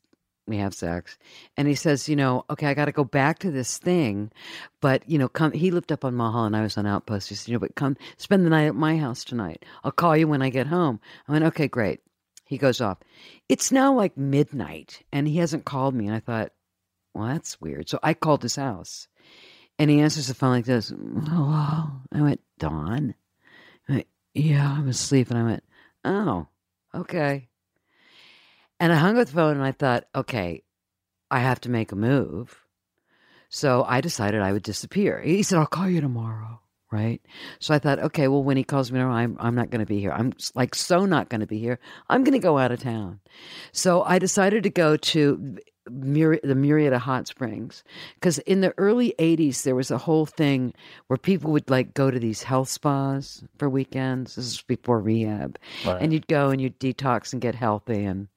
we 0.49 0.57
have 0.57 0.73
sex, 0.73 1.17
and 1.55 1.67
he 1.67 1.75
says, 1.75 2.09
you 2.09 2.15
know, 2.15 2.43
okay, 2.49 2.67
I 2.67 2.73
got 2.73 2.85
to 2.85 2.91
go 2.91 3.03
back 3.03 3.39
to 3.39 3.51
this 3.51 3.77
thing, 3.77 4.31
but 4.81 5.07
you 5.09 5.17
know, 5.17 5.29
come. 5.29 5.51
He 5.51 5.71
lived 5.71 5.91
up 5.91 6.03
on 6.03 6.15
mahal 6.15 6.45
and 6.45 6.55
I 6.55 6.61
was 6.61 6.77
on 6.77 6.85
Outpost. 6.85 7.29
He 7.29 7.35
said, 7.35 7.47
you 7.47 7.53
know, 7.53 7.59
but 7.59 7.75
come 7.75 7.95
spend 8.17 8.45
the 8.45 8.49
night 8.49 8.67
at 8.67 8.75
my 8.75 8.97
house 8.97 9.23
tonight. 9.23 9.63
I'll 9.83 9.91
call 9.91 10.17
you 10.17 10.27
when 10.27 10.41
I 10.41 10.49
get 10.49 10.67
home. 10.67 10.99
I 11.27 11.31
went, 11.31 11.45
okay, 11.45 11.67
great. 11.67 12.01
He 12.45 12.57
goes 12.57 12.81
off. 12.81 12.97
It's 13.47 13.71
now 13.71 13.93
like 13.93 14.17
midnight, 14.17 15.03
and 15.11 15.27
he 15.27 15.37
hasn't 15.37 15.65
called 15.65 15.93
me. 15.93 16.07
And 16.07 16.15
I 16.15 16.19
thought, 16.19 16.51
well, 17.13 17.27
that's 17.27 17.61
weird. 17.61 17.89
So 17.89 17.99
I 18.01 18.15
called 18.15 18.41
his 18.41 18.55
house, 18.55 19.07
and 19.77 19.89
he 19.91 19.99
answers 19.99 20.27
the 20.27 20.33
phone 20.33 20.51
like 20.51 20.65
this. 20.65 20.89
Hello. 20.89 21.89
I 22.11 22.21
went, 22.21 22.41
Don. 22.57 23.13
I 23.87 23.91
went, 23.91 24.07
yeah, 24.33 24.77
I'm 24.77 24.87
asleep. 24.87 25.29
And 25.29 25.37
I 25.37 25.43
went, 25.43 25.63
oh, 26.05 26.47
okay. 26.95 27.48
And 28.79 28.91
I 28.93 28.95
hung 28.95 29.17
up 29.17 29.27
the 29.27 29.33
phone, 29.33 29.57
and 29.57 29.65
I 29.65 29.71
thought, 29.71 30.05
okay, 30.15 30.63
I 31.29 31.39
have 31.39 31.61
to 31.61 31.69
make 31.69 31.91
a 31.91 31.95
move. 31.95 32.57
So 33.49 33.83
I 33.83 34.01
decided 34.01 34.41
I 34.41 34.51
would 34.53 34.63
disappear. 34.63 35.21
He 35.21 35.43
said, 35.43 35.59
I'll 35.59 35.65
call 35.65 35.89
you 35.89 36.01
tomorrow. 36.01 36.61
Right. 36.91 37.21
So 37.59 37.75
I 37.75 37.79
thought, 37.79 37.99
okay, 37.99 38.27
well, 38.27 38.43
when 38.43 38.57
he 38.57 38.63
calls 38.63 38.91
me 38.91 38.97
tomorrow, 38.97 39.15
I'm, 39.15 39.37
I'm 39.39 39.53
not 39.53 39.69
going 39.69 39.81
to 39.81 39.85
be 39.85 39.99
here. 39.99 40.11
I'm 40.11 40.33
like 40.55 40.73
so 40.73 41.05
not 41.05 41.29
going 41.29 41.41
to 41.41 41.47
be 41.47 41.59
here. 41.59 41.79
I'm 42.07 42.23
going 42.23 42.33
to 42.33 42.39
go 42.39 42.57
out 42.57 42.71
of 42.71 42.79
town. 42.79 43.19
So 43.71 44.01
I 44.01 44.17
decided 44.17 44.63
to 44.63 44.71
go 44.71 44.97
to 44.97 45.59
Mur- 45.89 46.39
the 46.43 46.53
Murrieta 46.53 46.97
Hot 46.97 47.27
Springs 47.27 47.83
because 48.15 48.39
in 48.39 48.61
the 48.61 48.73
early 48.77 49.13
80s, 49.19 49.63
there 49.63 49.75
was 49.75 49.91
a 49.91 49.97
whole 49.97 50.25
thing 50.25 50.73
where 51.07 51.17
people 51.17 51.51
would 51.51 51.69
like 51.69 51.93
go 51.93 52.11
to 52.11 52.19
these 52.19 52.43
health 52.43 52.69
spas 52.69 53.43
for 53.57 53.69
weekends. 53.69 54.35
This 54.35 54.45
is 54.45 54.61
before 54.61 54.99
rehab. 54.99 55.57
Right. 55.85 56.01
And 56.01 56.13
you'd 56.13 56.27
go 56.27 56.49
and 56.49 56.61
you'd 56.61 56.79
detox 56.79 57.33
and 57.33 57.41
get 57.41 57.55
healthy 57.55 58.05
and, 58.05 58.27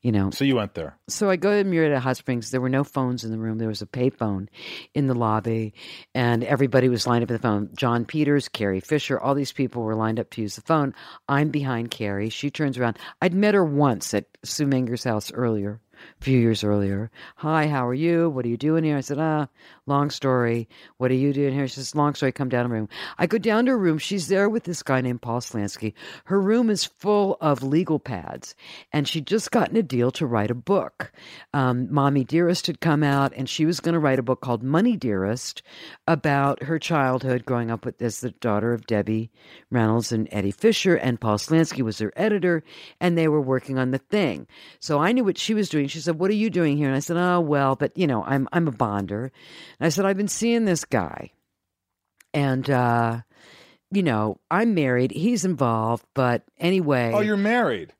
you 0.00 0.12
know, 0.12 0.30
so 0.30 0.44
you 0.44 0.56
went 0.56 0.74
there. 0.74 0.96
so 1.08 1.30
I 1.30 1.36
go 1.36 1.62
to 1.62 1.68
Murrieta 1.68 1.98
Hot 1.98 2.16
Springs. 2.16 2.50
There 2.50 2.60
were 2.60 2.68
no 2.68 2.84
phones 2.84 3.24
in 3.24 3.30
the 3.30 3.38
room. 3.38 3.58
There 3.58 3.68
was 3.68 3.82
a 3.82 3.86
payphone 3.86 4.48
in 4.94 5.06
the 5.06 5.14
lobby, 5.14 5.74
and 6.14 6.42
everybody 6.42 6.88
was 6.88 7.06
lined 7.06 7.22
up 7.22 7.30
at 7.30 7.34
the 7.34 7.46
phone. 7.46 7.70
Jon 7.76 8.04
Peters, 8.04 8.48
Carrie 8.48 8.80
Fisher, 8.80 9.18
all 9.20 9.34
these 9.34 9.52
people 9.52 9.82
were 9.82 9.94
lined 9.94 10.18
up 10.18 10.30
to 10.30 10.40
use 10.42 10.56
the 10.56 10.62
phone. 10.62 10.94
I'm 11.28 11.50
behind 11.50 11.90
Carrie. 11.92 12.30
She 12.30 12.50
turns 12.50 12.78
around. 12.78 12.98
I'd 13.20 13.34
met 13.34 13.54
her 13.54 13.64
once 13.64 14.12
at 14.14 14.26
Sue 14.42 14.66
Mengers' 14.66 15.04
house 15.04 15.30
earlier, 15.32 15.80
a 16.20 16.24
few 16.24 16.38
years 16.38 16.64
earlier. 16.64 17.10
Hi, 17.36 17.68
how 17.68 17.86
are 17.86 17.94
you? 17.94 18.30
What 18.30 18.44
are 18.44 18.48
you 18.48 18.56
doing 18.56 18.84
here? 18.84 18.96
I 18.96 19.00
said, 19.00 19.18
ah, 19.18 19.48
long 19.86 20.10
story. 20.10 20.68
What 20.98 21.10
are 21.10 21.14
you 21.14 21.32
doing 21.32 21.54
here? 21.54 21.66
She 21.66 21.74
says, 21.74 21.94
long 21.94 22.14
story. 22.14 22.32
Come 22.32 22.48
down 22.48 22.64
to 22.64 22.70
room. 22.70 22.88
I 23.18 23.26
go 23.26 23.38
down 23.38 23.66
to 23.66 23.72
her 23.72 23.78
room. 23.78 23.98
She's 23.98 24.28
there 24.28 24.48
with 24.48 24.64
this 24.64 24.82
guy 24.82 25.00
named 25.00 25.22
Paul 25.22 25.40
Slansky. 25.40 25.94
Her 26.26 26.40
room 26.40 26.70
is 26.70 26.84
full 26.84 27.36
of 27.40 27.62
legal 27.62 27.98
pads, 27.98 28.54
and 28.92 29.08
she'd 29.08 29.26
just 29.26 29.50
gotten 29.50 29.76
a 29.76 29.82
deal 29.82 30.10
to 30.12 30.26
write 30.26 30.50
a 30.50 30.54
book. 30.54 31.12
Um, 31.52 31.92
Mommy 31.92 32.24
Dearest 32.24 32.66
had 32.66 32.80
come 32.80 33.02
out, 33.02 33.32
and 33.36 33.48
she 33.48 33.66
was 33.66 33.80
going 33.80 33.94
to 33.94 33.98
write 33.98 34.18
a 34.18 34.22
book 34.22 34.40
called 34.40 34.62
Money 34.62 34.96
Dearest 34.96 35.62
about 36.06 36.62
her 36.64 36.78
childhood 36.78 37.44
growing 37.44 37.70
up 37.70 37.84
with 37.84 38.00
as 38.00 38.20
the 38.20 38.30
daughter 38.30 38.72
of 38.72 38.86
Debbie 38.86 39.30
Reynolds 39.70 40.12
and 40.12 40.28
Eddie 40.30 40.50
Fisher, 40.50 40.94
and 40.96 41.20
Paul 41.20 41.38
Slansky 41.38 41.82
was 41.82 41.98
her 41.98 42.12
editor, 42.16 42.62
and 43.00 43.16
they 43.16 43.28
were 43.28 43.40
working 43.40 43.78
on 43.78 43.90
the 43.90 43.98
thing. 43.98 44.46
So 44.80 44.98
I 44.98 45.12
knew 45.12 45.24
what 45.24 45.38
she 45.38 45.54
was 45.54 45.68
doing. 45.68 45.88
She 45.88 46.00
said, 46.00 46.18
"What 46.18 46.30
are 46.30 46.34
you 46.34 46.50
doing 46.50 46.76
here?" 46.76 46.88
And 46.88 46.96
I 46.96 47.00
said, 47.00 47.16
"Oh 47.16 47.40
well, 47.40 47.76
but 47.76 47.96
you 47.96 48.06
know, 48.06 48.22
I'm 48.24 48.48
I'm 48.52 48.68
a 48.68 48.72
bonder." 48.72 49.32
And 49.82 49.86
I 49.86 49.88
said, 49.88 50.06
"I've 50.06 50.16
been 50.16 50.28
seeing 50.28 50.64
this 50.64 50.84
guy, 50.84 51.32
and." 52.32 52.70
uh 52.70 53.20
you 53.94 54.02
know, 54.02 54.38
I'm 54.50 54.74
married. 54.74 55.10
He's 55.10 55.44
involved, 55.44 56.04
but 56.14 56.44
anyway. 56.58 57.12
Oh, 57.14 57.20
you're 57.20 57.36
married. 57.36 57.92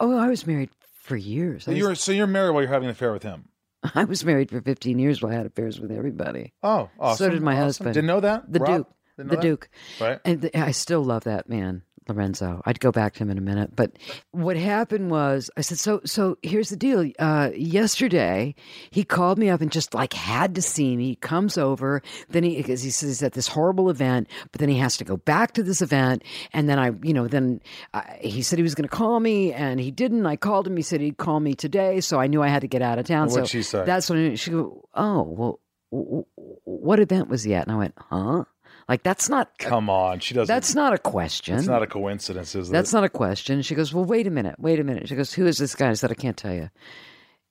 Oh, 0.00 0.18
I 0.18 0.28
was 0.28 0.46
married 0.46 0.70
for 1.02 1.16
years. 1.16 1.64
So 1.64 1.70
was, 1.70 1.78
you're 1.78 1.94
so 1.94 2.12
you're 2.12 2.26
married 2.26 2.50
while 2.50 2.62
you're 2.62 2.72
having 2.72 2.86
an 2.88 2.90
affair 2.90 3.12
with 3.12 3.22
him. 3.22 3.48
I 3.94 4.04
was 4.04 4.24
married 4.24 4.50
for 4.50 4.60
15 4.60 4.98
years 4.98 5.22
while 5.22 5.32
I 5.32 5.36
had 5.36 5.46
affairs 5.46 5.80
with 5.80 5.92
everybody. 5.92 6.52
Oh, 6.62 6.90
awesome. 6.98 7.26
So 7.26 7.30
did 7.30 7.42
my 7.42 7.52
awesome. 7.52 7.64
husband. 7.64 7.94
Didn't 7.94 8.08
know 8.08 8.20
that. 8.20 8.52
The 8.52 8.58
Rob? 8.58 8.76
Duke. 8.76 8.88
The 9.16 9.24
that? 9.24 9.40
Duke. 9.40 9.68
Right. 10.00 10.20
And 10.24 10.50
I 10.52 10.72
still 10.72 11.04
love 11.04 11.24
that 11.24 11.48
man, 11.48 11.82
Lorenzo. 12.08 12.62
I'd 12.64 12.80
go 12.80 12.92
back 12.92 13.14
to 13.14 13.22
him 13.22 13.30
in 13.30 13.38
a 13.38 13.42
minute. 13.42 13.74
But 13.74 13.92
what 14.32 14.56
happened 14.56 15.10
was, 15.10 15.50
I 15.56 15.60
said, 15.60 15.78
so, 15.78 16.00
so 16.04 16.38
here's 16.42 16.70
the 16.70 16.76
deal. 16.76 17.10
Uh, 17.18 17.50
yesterday, 17.54 18.54
he 18.90 19.04
called 19.04 19.38
me 19.38 19.48
up 19.50 19.60
and 19.60 19.70
just 19.70 19.94
like 19.94 20.12
had 20.12 20.54
to 20.54 20.62
see 20.62 20.96
me. 20.96 21.08
He 21.08 21.16
comes 21.16 21.58
over. 21.58 22.02
Then 22.28 22.42
he, 22.44 22.56
because 22.56 22.82
he 22.82 22.90
says 22.90 23.08
he's 23.08 23.22
at 23.22 23.32
this 23.32 23.48
horrible 23.48 23.90
event, 23.90 24.28
but 24.52 24.60
then 24.60 24.68
he 24.68 24.78
has 24.78 24.96
to 24.98 25.04
go 25.04 25.16
back 25.16 25.52
to 25.54 25.62
this 25.62 25.82
event. 25.82 26.22
And 26.52 26.68
then 26.68 26.78
I, 26.78 26.92
you 27.02 27.12
know, 27.12 27.26
then 27.26 27.60
uh, 27.94 28.02
he 28.20 28.42
said 28.42 28.58
he 28.58 28.62
was 28.62 28.74
going 28.74 28.88
to 28.88 28.94
call 28.94 29.20
me 29.20 29.52
and 29.52 29.80
he 29.80 29.90
didn't. 29.90 30.26
I 30.26 30.36
called 30.36 30.66
him. 30.66 30.76
He 30.76 30.82
said 30.82 31.00
he'd 31.00 31.16
call 31.18 31.40
me 31.40 31.54
today. 31.54 32.00
So 32.00 32.20
I 32.20 32.26
knew 32.26 32.42
I 32.42 32.48
had 32.48 32.60
to 32.60 32.68
get 32.68 32.82
out 32.82 32.98
of 32.98 33.06
town. 33.06 33.24
And 33.24 33.32
what'd 33.32 33.48
so 33.48 33.50
she 33.50 33.62
say? 33.62 33.84
that's 33.84 34.08
when 34.10 34.36
she 34.36 34.50
go, 34.50 34.88
oh, 34.94 35.22
well, 35.22 35.60
w- 35.90 36.24
w- 36.36 36.60
what 36.64 37.00
event 37.00 37.28
was 37.28 37.42
he 37.42 37.54
at? 37.54 37.66
And 37.66 37.74
I 37.74 37.78
went, 37.78 37.94
huh? 37.96 38.44
Like, 38.88 39.02
that's 39.02 39.28
not, 39.28 39.58
Come 39.58 39.90
on, 39.90 40.20
she 40.20 40.34
doesn't. 40.34 40.52
that's 40.52 40.74
not 40.74 40.92
a 40.92 40.98
question. 40.98 41.58
It's 41.58 41.66
not 41.66 41.82
a 41.82 41.88
coincidence, 41.88 42.54
is 42.54 42.68
it? 42.68 42.72
That's 42.72 42.92
it? 42.92 42.96
not 42.96 43.04
a 43.04 43.08
question. 43.08 43.62
She 43.62 43.74
goes, 43.74 43.92
Well, 43.92 44.04
wait 44.04 44.26
a 44.26 44.30
minute, 44.30 44.56
wait 44.58 44.78
a 44.78 44.84
minute. 44.84 45.08
She 45.08 45.16
goes, 45.16 45.32
Who 45.32 45.46
is 45.46 45.58
this 45.58 45.74
guy? 45.74 45.90
I 45.90 45.94
said, 45.94 46.12
I 46.12 46.14
can't 46.14 46.36
tell 46.36 46.54
you. 46.54 46.70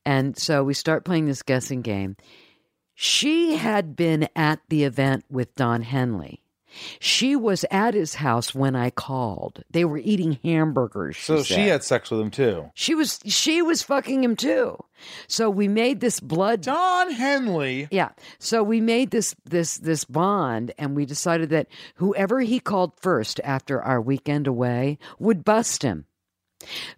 And 0.06 0.38
so 0.38 0.64
we 0.64 0.74
start 0.74 1.03
playing 1.03 1.26
this 1.26 1.41
guessing 1.41 1.82
game. 1.82 2.16
She 2.94 3.57
had 3.57 3.95
been 3.98 4.30
at 4.36 4.62
the 4.70 4.86
event 4.86 5.26
with 5.30 5.53
Don 5.56 5.82
Henley. 5.82 6.41
She 6.99 7.35
was 7.35 7.65
at 7.72 7.93
his 7.93 8.15
house 8.15 8.53
when 8.53 8.76
I 8.76 8.89
called. 8.89 9.64
They 9.72 9.85
were 9.85 9.97
eating 9.97 10.39
hamburgers. 10.43 11.15
She 11.15 11.23
So 11.23 11.43
she 11.43 11.68
had 11.68 11.84
sex 11.84 12.11
with 12.11 12.19
him 12.19 12.31
too. 12.31 12.69
she 12.73 12.95
was 12.95 13.19
she 13.26 13.61
was 13.61 13.81
fucking 13.84 14.23
him 14.23 14.35
too. 14.35 14.77
So 15.27 15.49
we 15.49 15.68
made 15.68 15.99
this 15.99 16.19
blood 16.19 16.61
Don 16.61 17.11
Henley. 17.11 17.88
yeah. 17.91 18.10
So 18.39 18.64
we 18.64 18.81
made 18.81 19.11
this 19.11 19.35
this 19.45 19.77
this 19.77 20.06
bond 20.06 20.73
and 20.77 20.95
we 20.95 21.06
decided 21.06 21.49
that 21.52 21.68
whoever 21.95 22.41
he 22.41 22.60
called 22.60 22.93
first 22.99 23.39
after 23.43 23.81
our 23.81 24.02
weekend 24.02 24.47
away 24.47 24.97
would 25.19 25.43
bust 25.43 25.84
him. 25.84 26.06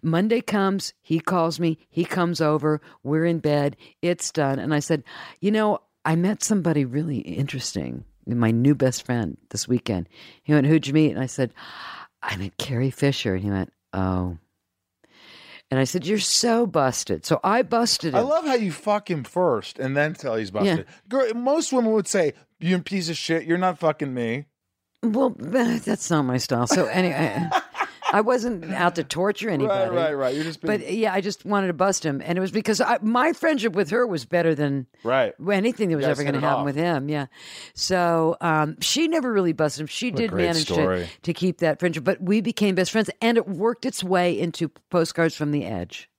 Monday 0.02 0.40
comes, 0.40 0.94
he 1.02 1.20
calls 1.20 1.60
me, 1.60 1.78
he 1.90 2.04
comes 2.04 2.40
over, 2.40 2.80
we're 3.02 3.24
in 3.26 3.38
bed, 3.40 3.76
it's 4.00 4.30
done. 4.30 4.58
And 4.58 4.72
I 4.72 4.78
said, 4.78 5.02
"You 5.40 5.50
know, 5.50 5.80
I 6.04 6.14
met 6.16 6.42
somebody 6.42 6.84
really 6.84 7.18
interesting, 7.18 8.04
my 8.36 8.50
new 8.50 8.74
best 8.74 9.04
friend 9.04 9.36
this 9.50 9.66
weekend." 9.68 10.08
He 10.42 10.52
went, 10.52 10.66
"Who'd 10.66 10.86
you 10.86 10.92
meet?" 10.92 11.12
And 11.12 11.20
I 11.20 11.26
said, 11.26 11.52
"I 12.22 12.36
met 12.36 12.58
Carrie 12.58 12.90
Fisher." 12.90 13.34
And 13.34 13.44
he 13.44 13.50
went, 13.50 13.72
"Oh." 13.92 14.38
And 15.70 15.78
I 15.78 15.84
said, 15.84 16.06
"You're 16.06 16.18
so 16.18 16.66
busted." 16.66 17.26
So 17.26 17.40
I 17.44 17.62
busted 17.62 18.14
him. 18.14 18.20
I 18.20 18.22
love 18.22 18.46
how 18.46 18.54
you 18.54 18.72
fuck 18.72 19.10
him 19.10 19.22
first 19.24 19.78
and 19.78 19.96
then 19.96 20.14
tell 20.14 20.36
he's 20.36 20.50
busted. 20.50 20.86
Girl, 21.08 21.32
most 21.34 21.72
women 21.72 21.92
would 21.92 22.08
say, 22.08 22.32
"You 22.58 22.78
piece 22.80 23.08
of 23.08 23.16
shit, 23.16 23.44
you're 23.44 23.58
not 23.58 23.78
fucking 23.78 24.12
me." 24.12 24.46
Well, 25.02 25.36
eh, 25.54 25.78
that's 25.84 26.10
not 26.10 26.22
my 26.22 26.38
style. 26.38 26.66
So 26.66 26.86
anyway, 26.86 27.48
I 28.12 28.20
wasn't 28.20 28.64
out 28.72 28.94
to 28.96 29.04
torture 29.04 29.50
anybody. 29.50 29.90
Right, 29.90 30.08
right, 30.08 30.12
right. 30.14 30.34
You're 30.34 30.44
just 30.44 30.60
being, 30.60 30.78
But 30.78 30.92
yeah, 30.92 31.12
I 31.12 31.20
just 31.20 31.44
wanted 31.44 31.68
to 31.68 31.72
bust 31.72 32.04
him, 32.04 32.22
and 32.24 32.38
it 32.38 32.40
was 32.40 32.50
because 32.50 32.80
I, 32.80 32.98
my 33.02 33.32
friendship 33.32 33.74
with 33.74 33.90
her 33.90 34.06
was 34.06 34.24
better 34.24 34.54
than 34.54 34.86
right. 35.04 35.34
anything 35.50 35.90
that 35.90 35.96
was 35.96 36.06
ever 36.06 36.22
going 36.22 36.34
to 36.34 36.40
happen 36.40 36.60
off. 36.60 36.64
with 36.64 36.76
him. 36.76 37.08
Yeah. 37.08 37.26
So 37.74 38.36
um, 38.40 38.76
she 38.80 39.08
never 39.08 39.32
really 39.32 39.52
busted 39.52 39.82
him. 39.82 39.86
She 39.86 40.08
a 40.08 40.12
did 40.12 40.32
manage 40.32 40.66
to, 40.66 41.06
to 41.22 41.32
keep 41.34 41.58
that 41.58 41.80
friendship, 41.80 42.04
but 42.04 42.20
we 42.20 42.40
became 42.40 42.74
best 42.74 42.90
friends, 42.90 43.10
and 43.20 43.36
it 43.36 43.46
worked 43.46 43.84
its 43.84 44.02
way 44.02 44.38
into 44.38 44.68
postcards 44.90 45.34
from 45.34 45.50
the 45.50 45.64
edge, 45.64 46.10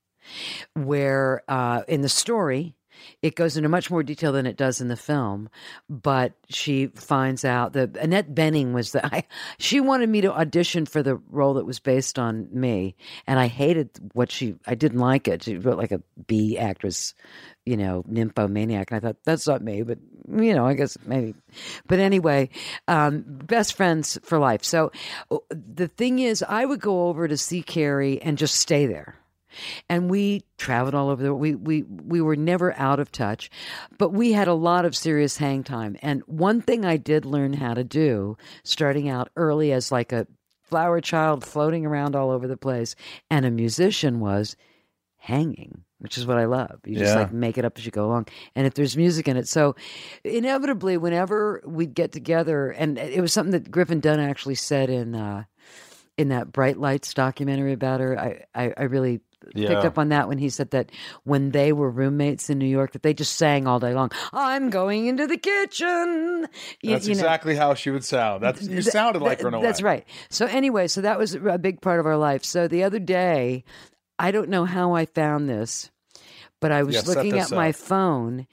where 0.76 1.44
uh, 1.48 1.84
in 1.88 2.02
the 2.02 2.10
story. 2.10 2.76
It 3.22 3.36
goes 3.36 3.58
into 3.58 3.70
much 3.70 3.92
more 3.92 4.04
detail 4.04 4.32
than 4.32 4.46
it 4.46 4.58
does 4.58 4.82
in 4.82 4.88
the 4.88 4.96
film, 4.96 5.50
but 5.90 6.34
she 6.50 6.88
finds 6.88 7.44
out 7.46 7.74
that 7.74 7.98
Annette 7.98 8.34
Bening 8.34 8.74
was 8.74 8.92
the. 8.92 9.06
I, 9.16 9.26
she 9.58 9.80
wanted 9.80 10.10
me 10.10 10.22
to 10.22 10.34
audition 10.34 10.86
for 10.86 11.04
the 11.04 11.16
role 11.30 11.56
that 11.56 11.66
was 11.66 11.80
based 11.80 12.18
on 12.20 12.48
me, 12.52 12.96
and 13.28 13.40
I 13.40 13.48
hated 13.48 13.90
what 14.14 14.32
she. 14.32 14.56
I 14.66 14.76
didn't 14.76 15.00
like 15.00 15.28
it. 15.28 15.44
She 15.44 15.58
wrote 15.58 15.78
like 15.78 15.92
a 15.92 16.02
B 16.28 16.58
actress, 16.58 17.14
you 17.66 17.78
know, 17.78 18.04
nymphomaniac, 18.08 18.92
and 18.92 18.98
I 18.98 19.00
thought 19.00 19.18
that's 19.24 19.48
not 19.48 19.62
me, 19.62 19.82
but 19.84 20.00
you 20.32 20.54
know, 20.54 20.66
I 20.66 20.74
guess 20.74 20.98
maybe. 21.06 21.36
But 21.88 22.00
anyway, 22.00 22.50
um, 22.88 23.24
best 23.28 23.74
friends 23.74 24.18
for 24.24 24.38
life. 24.38 24.64
So 24.64 24.92
uh, 25.32 25.38
the 25.50 25.88
thing 25.88 26.20
is, 26.20 26.44
I 26.48 26.66
would 26.66 26.82
go 26.82 27.08
over 27.08 27.28
to 27.28 27.38
see 27.38 27.64
Carrie 27.64 28.22
and 28.22 28.38
just 28.38 28.56
stay 28.56 28.86
there 28.86 29.16
and 29.90 30.10
we 30.10 30.44
traveled 30.58 30.96
all 30.96 31.10
over 31.10 31.22
the 31.24 31.34
we 31.34 31.56
we 31.56 31.84
we 31.84 32.22
were 32.22 32.36
never 32.36 32.74
out 32.78 33.00
of 33.00 33.12
touch 33.12 33.50
but 33.98 34.10
we 34.10 34.32
had 34.34 34.48
a 34.48 34.54
lot 34.54 34.86
of 34.86 34.96
serious 34.96 35.38
hang 35.38 35.64
time. 35.64 35.98
And 36.02 36.22
one 36.26 36.62
thing 36.62 36.86
i 36.86 36.98
did 36.98 37.26
learn 37.26 37.54
how 37.54 37.74
to 37.74 37.84
do 37.84 38.38
starting 38.64 39.10
out 39.10 39.30
early 39.36 39.72
as 39.72 39.92
like 39.92 40.12
a 40.12 40.28
flower 40.64 41.02
child 41.02 41.44
floating 41.44 41.86
around 41.86 42.16
all 42.16 42.30
over 42.30 42.48
the 42.48 42.58
place 42.58 42.96
and 43.30 43.46
a 43.46 43.52
musician 43.52 44.20
was 44.20 44.56
hanging 45.18 45.84
which 46.00 46.18
is 46.18 46.26
what 46.26 46.38
i 46.38 46.46
love. 46.46 46.80
You 46.86 46.96
just 46.96 47.14
Yeah. 47.14 47.22
like 47.24 47.34
make 47.34 47.58
it 47.58 47.66
up 47.66 47.78
as 47.78 47.86
you 47.86 47.92
go 47.92 48.06
along. 48.06 48.28
And 48.56 48.66
if 48.66 48.74
there's 48.74 48.96
music 48.96 49.28
in 49.28 49.36
it. 49.36 49.50
So 49.50 49.76
inevitably 50.24 50.96
whenever 50.96 51.62
we'd 51.66 51.94
get 51.94 52.14
together 52.14 52.72
and 52.72 52.98
it 52.98 53.20
was 53.20 53.34
something 53.34 53.52
that 53.52 53.70
griffin 53.70 54.00
dunne 54.00 54.20
actually 54.22 54.56
said 54.56 54.90
in 54.90 55.16
uh 55.16 55.44
in 56.18 56.30
that 56.30 56.52
bright 56.54 56.78
lights 56.78 57.14
documentary 57.14 57.74
about 57.74 58.00
her 58.00 58.18
i 58.18 58.46
i, 58.56 58.74
I 58.78 58.84
really 58.84 59.20
Yeah. 59.56 59.70
picked 59.70 59.86
up 59.86 59.98
on 59.98 60.10
that 60.10 60.28
when 60.28 60.38
he 60.38 60.49
said 60.49 60.72
that 60.72 60.91
when 61.24 61.52
they 61.52 61.72
were 61.72 61.90
roommates 61.90 62.49
in 62.49 62.60
New 62.60 62.66
York, 62.68 62.91
that 62.91 63.03
they 63.03 63.14
just 63.14 63.36
sang 63.38 63.68
all 63.68 63.80
day 63.80 63.94
long. 63.94 64.11
I'm 64.34 64.70
going 64.70 65.07
into 65.07 65.28
the 65.28 65.38
kitchen. 65.38 66.48
You- 66.82 66.91
That's 66.91 67.07
you 67.07 67.16
know, 67.16 67.20
exactly 67.22 67.56
how 67.56 67.74
she 67.74 67.90
would 67.90 68.03
sound. 68.03 68.44
That's 68.44 68.61
you 68.61 68.82
th- 68.82 68.86
sounded 68.86 69.22
like 69.22 69.38
th- 69.40 69.52
her 69.52 69.56
in 69.57 69.61
That's 69.61 69.82
way. 69.82 69.86
right. 69.90 70.06
So 70.30 70.45
anyway, 70.45 70.88
so 70.88 71.02
that 71.02 71.18
was 71.18 71.36
a 71.36 71.57
big 71.57 71.82
part 71.82 71.99
of 71.99 72.06
our 72.06 72.18
life. 72.18 72.44
So 72.44 72.68
the 72.68 72.84
other 72.84 72.99
day, 72.99 73.64
I 74.18 74.32
don't 74.32 74.49
know 74.49 74.66
how 74.66 74.94
I 74.94 75.06
found 75.06 75.48
this, 75.49 75.90
but 76.60 76.72
I 76.74 76.84
was 76.84 76.95
Yeah, 76.95 77.02
looking 77.16 77.40
at 77.40 77.52
my 77.52 77.72
phone, 77.72 78.45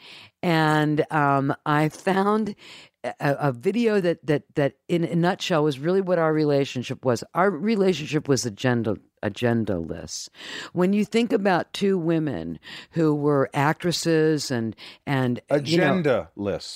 and 0.43 1.05
um, 1.13 1.55
I 1.67 1.89
found 1.89 2.55
a, 3.03 3.13
a 3.21 3.53
video 3.53 4.01
that 4.01 4.25
that 4.27 4.45
that 4.55 4.75
in 4.89 5.03
a 5.05 5.17
nutshell 5.17 5.65
was 5.65 5.79
really 5.81 6.01
what 6.01 6.19
our 6.21 6.33
relationship 6.33 7.05
was. 7.05 7.25
Our 7.35 7.51
relationship 7.51 8.29
was 8.29 8.47
agenda 8.47 8.97
agendaless. 9.31 10.29
When 10.73 10.93
you 10.93 11.05
think 11.05 11.33
about 11.33 11.73
two 11.73 11.99
women 11.99 12.59
who 12.93 13.15
were 13.15 13.51
actresses 13.55 14.51
and 14.51 14.75
and 15.07 15.41
you 15.51 15.79
know, 15.79 15.99
Agenda 15.99 16.29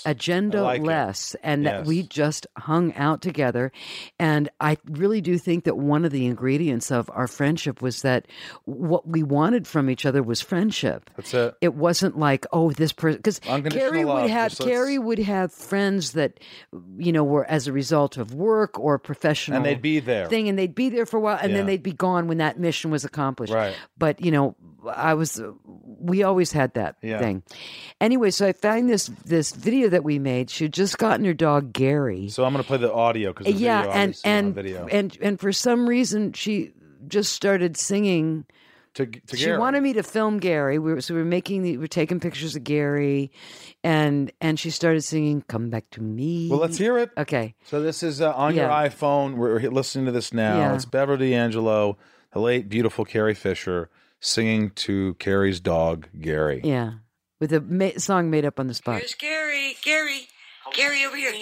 agenda 0.07 0.63
like 0.63 0.81
it. 0.81 0.85
less 0.85 1.37
and 1.43 1.67
that 1.67 1.85
we 1.87 2.03
just 2.03 2.47
hung 2.57 2.93
out 2.95 3.21
together 3.23 3.71
and 4.19 4.49
i 4.61 4.77
really 4.87 5.21
do 5.21 5.39
think 5.39 5.65
that 5.65 5.77
one 5.77 6.05
of 6.05 6.11
the 6.13 6.27
ingredients 6.27 6.91
of 6.91 7.11
our 7.13 7.27
friendship 7.27 7.81
was 7.83 8.03
that 8.03 8.27
what 8.65 9.07
we 9.07 9.23
wanted 9.23 9.67
from 9.67 9.89
each 9.91 10.05
other 10.07 10.23
was 10.23 10.41
friendship 10.41 11.11
That's 11.17 11.35
it. 11.35 11.55
it 11.61 11.75
wasn't 11.75 12.19
like 12.19 12.47
oh 12.53 12.71
this 12.73 12.93
person 12.93 13.21
because 13.23 13.41
Carrie 13.71 14.05
love, 14.05 14.23
would 14.23 14.31
have 14.31 14.51
just 14.51 14.61
let's- 14.61 14.71
Carrie 14.71 14.99
would 14.99 15.19
have 15.19 15.53
friends 15.53 16.13
that 16.13 16.41
you 16.99 17.13
know 17.13 17.25
were 17.25 17.45
as 17.45 17.67
a 17.67 17.73
result 17.73 18.17
of 18.17 18.35
work 18.35 18.79
or 18.79 18.99
professional 18.99 19.57
And 19.59 19.67
they'd 19.67 19.83
be 19.83 20.01
there. 20.01 20.27
thing 20.29 20.49
and 20.49 20.59
they'd 20.59 20.75
be 20.75 20.89
there 20.89 21.07
for 21.07 21.17
a 21.19 21.21
while 21.21 21.39
and 21.41 21.55
then 21.55 21.67
they'd 21.67 21.83
be 21.83 21.93
gone 21.93 22.29
when 22.29 22.39
that 22.41 22.59
mission 22.59 22.91
was 22.91 23.05
accomplished 23.05 23.53
Right. 23.53 23.75
but 23.99 24.21
you 24.25 24.31
know 24.31 24.57
i 24.95 25.15
was 25.15 25.41
we 25.85 26.23
always 26.23 26.53
had 26.53 26.75
that 26.75 26.97
Yeah. 27.03 27.19
thing 27.19 27.43
anyway 28.01 28.31
so 28.31 28.47
i 28.47 28.53
found 28.53 28.89
this 28.89 29.07
this 29.25 29.53
video 29.53 29.89
that 29.91 30.05
we 30.05 30.19
made 30.19 30.51
she 30.51 30.65
had 30.65 30.73
just 30.73 30.99
gotten 30.99 31.25
her 31.27 31.35
dog 31.35 31.73
gary 31.73 32.29
So 32.29 32.45
I'm 32.45 32.53
going 32.53 32.63
to 32.63 32.67
play 32.67 32.79
the 32.79 32.93
audio 32.93 33.33
because 33.33 33.53
yeah 33.61 33.83
video 33.83 33.93
and 34.01 34.21
and 34.25 34.55
video 34.55 34.87
and 34.91 35.17
and 35.21 35.39
for 35.41 35.53
some 35.53 35.89
reason 35.89 36.33
she 36.33 36.73
just 37.09 37.33
started 37.33 37.77
singing 37.77 38.45
to, 38.95 39.07
to 39.07 39.37
she 39.37 39.45
Gary. 39.45 39.59
wanted 39.59 39.83
me 39.85 39.93
to 39.93 40.03
film 40.03 40.39
Gary. 40.39 40.81
We 40.81 40.93
were 40.93 41.01
so 41.01 41.15
we 41.15 41.21
were 41.21 41.25
making 41.25 41.63
the 41.63 41.73
we 41.77 41.79
were 41.79 41.87
taking 41.87 42.19
pictures 42.19 42.57
of 42.57 42.65
Gary, 42.65 43.31
and 43.85 44.33
and 44.41 44.59
she 44.59 44.71
started 44.71 45.03
singing 45.03 45.43
"Come 45.47 45.71
Back 45.71 45.89
to 45.91 46.03
Me." 46.03 46.49
Well, 46.51 46.59
let's 46.59 46.77
hear 46.77 46.99
it. 46.99 47.11
Okay, 47.17 47.55
So 47.63 47.81
this 47.81 48.03
is 48.03 48.21
uh, 48.21 48.33
on 48.33 48.57
your 48.57 48.69
iPhone. 48.69 49.37
We're 49.37 49.61
listening 49.71 50.07
to 50.07 50.13
this 50.13 50.33
now. 50.35 50.59
Yeah. 50.59 50.75
It's 50.75 50.87
Beverly 50.87 51.31
D'Angelo, 51.31 51.99
the 52.33 52.39
late 52.41 52.69
beautiful 52.69 53.05
Carrie 53.05 53.35
Fisher, 53.35 53.91
singing 54.21 54.71
to 54.71 55.15
Carrie's 55.15 55.61
dog 55.61 56.09
Gary. 56.21 56.61
yeah, 56.65 56.93
with 57.41 57.53
a 57.53 57.61
ma- 57.61 57.97
song 57.99 58.31
made 58.31 58.45
up 58.45 58.61
on 58.61 58.67
the 58.67 58.75
spot. 58.75 58.99
Here's 58.99 59.15
Gary, 59.15 59.77
Gary, 59.83 60.29
Gary 60.77 61.05
over 61.05 61.17
here. 61.17 61.33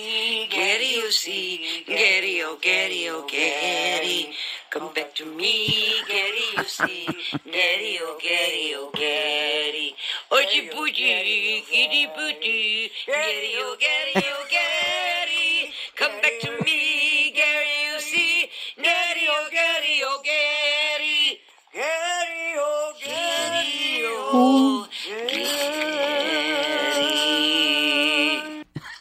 Gary, 0.51 0.91
you 0.95 1.11
see, 1.11 1.85
Gary, 1.87 2.41
oh, 2.43 2.57
Gary, 2.63 3.07
oh, 3.09 3.27
Gary. 3.31 4.33
Come 4.71 4.93
back 4.95 5.15
to 5.17 5.25
me, 5.27 5.95
Gary, 6.09 6.45
you 6.57 6.65
see, 6.65 7.07
Gary, 7.45 7.99
oh, 8.01 8.19
Gary, 8.23 8.73
oh, 8.77 8.91
Gary. 8.95 9.95
Oji 10.31 10.73
booty, 10.73 11.65
giddy 11.71 12.07
booty, 12.17 12.91
Gary, 13.07 13.53
oh, 13.57 13.77
Gary, 13.81 14.25
oh, 14.27 14.47
Gary. 14.51 15.73
Come 15.97 16.13
back 16.23 16.39
to 16.43 16.51
me, 16.65 16.68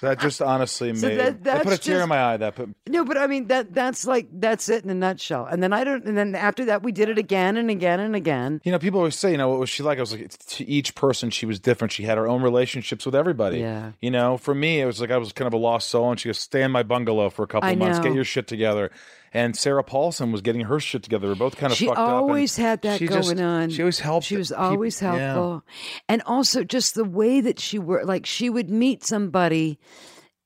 That 0.02 0.20
just 0.20 0.44
honestly 0.44 0.96
So 0.96 1.08
made. 1.08 1.44
that- 1.44 1.60
I 1.62 1.64
put 1.64 1.74
a 1.74 1.78
tear 1.78 2.04
in 2.04 2.10
my 2.10 2.22
eye. 2.24 2.38
That 2.38 2.56
put. 2.56 2.70
No, 2.88 3.04
but 3.04 3.18
I 3.18 3.26
mean 3.26 3.48
that 3.48 3.74
that's 3.74 4.06
like 4.06 4.28
that's 4.32 4.70
it 4.70 4.84
in 4.84 4.92
a 4.92 4.94
nutshell. 4.94 5.48
And 5.48 5.62
then 5.62 5.74
I 5.74 5.84
don't. 5.84 6.06
And 6.06 6.16
then 6.16 6.36
after 6.36 6.66
that, 6.66 6.84
we 6.84 6.92
did 6.92 7.10
it 7.10 7.18
again 7.18 7.58
and 7.58 7.72
again 7.72 8.00
and 8.00 8.16
again. 8.16 8.62
You 8.64 8.72
know, 8.72 8.78
people 8.78 9.00
always 9.00 9.16
say, 9.16 9.32
you 9.32 9.38
know, 9.38 9.50
what 9.50 9.60
was 9.60 9.72
she 9.72 9.82
like? 9.82 9.98
I 9.98 10.02
was 10.02 10.12
like, 10.14 10.30
to 10.38 10.64
each 10.70 10.94
person, 10.94 11.32
she 11.32 11.48
was 11.48 11.60
different. 11.60 11.92
She 11.94 12.04
had 12.04 12.20
her 12.20 12.28
own 12.28 12.44
relationships 12.44 13.08
with 13.08 13.16
everybody. 13.16 13.58
Yeah. 13.60 13.94
You 14.00 14.12
know, 14.12 14.38
for 14.38 14.54
me, 14.54 14.82
it 14.82 14.86
was 14.86 15.02
like 15.02 15.10
I 15.10 15.18
was 15.18 15.34
kind 15.34 15.48
of 15.48 15.54
a 15.54 15.58
lost 15.58 15.90
soul, 15.90 16.12
and 16.12 16.20
she 16.20 16.30
goes, 16.30 16.38
stay 16.38 16.62
in 16.62 16.70
my 16.72 16.84
bungalow 16.84 17.32
for 17.32 17.42
a 17.42 17.48
couple 17.48 17.76
months, 17.76 17.98
get 17.98 18.14
your 18.14 18.24
shit 18.24 18.46
together. 18.48 18.92
And 19.34 19.56
Sarah 19.58 19.84
Paulson 19.84 20.32
was 20.32 20.42
getting 20.42 20.62
her 20.62 20.80
shit 20.80 21.04
together. 21.04 21.28
We're 21.28 21.36
both 21.36 21.58
kind 21.58 21.72
of 21.72 21.78
She 21.78 21.86
fucked 21.88 22.00
up. 22.00 22.08
always 22.10 22.56
had 22.56 22.82
that 22.84 23.00
going 23.00 23.12
just- 23.12 23.40
on. 23.40 23.70
She 23.70 23.82
always 23.82 24.00
helped. 24.00 24.26
She 24.26 24.38
was 24.38 24.52
always 24.52 25.02
yeah. 25.02 25.14
helpful, 25.16 25.64
and 26.08 26.22
also 26.26 26.64
just 26.64 26.96
the 26.96 27.06
way 27.06 27.42
that 27.42 27.60
she 27.60 27.78
worked. 27.80 28.06
Like 28.06 28.26
she 28.26 28.50
would 28.50 28.70
meet 28.70 29.04
somebody. 29.04 29.80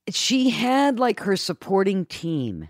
She 0.09 0.49
had 0.49 0.99
like 0.99 1.21
her 1.21 1.35
supporting 1.35 2.05
team. 2.05 2.69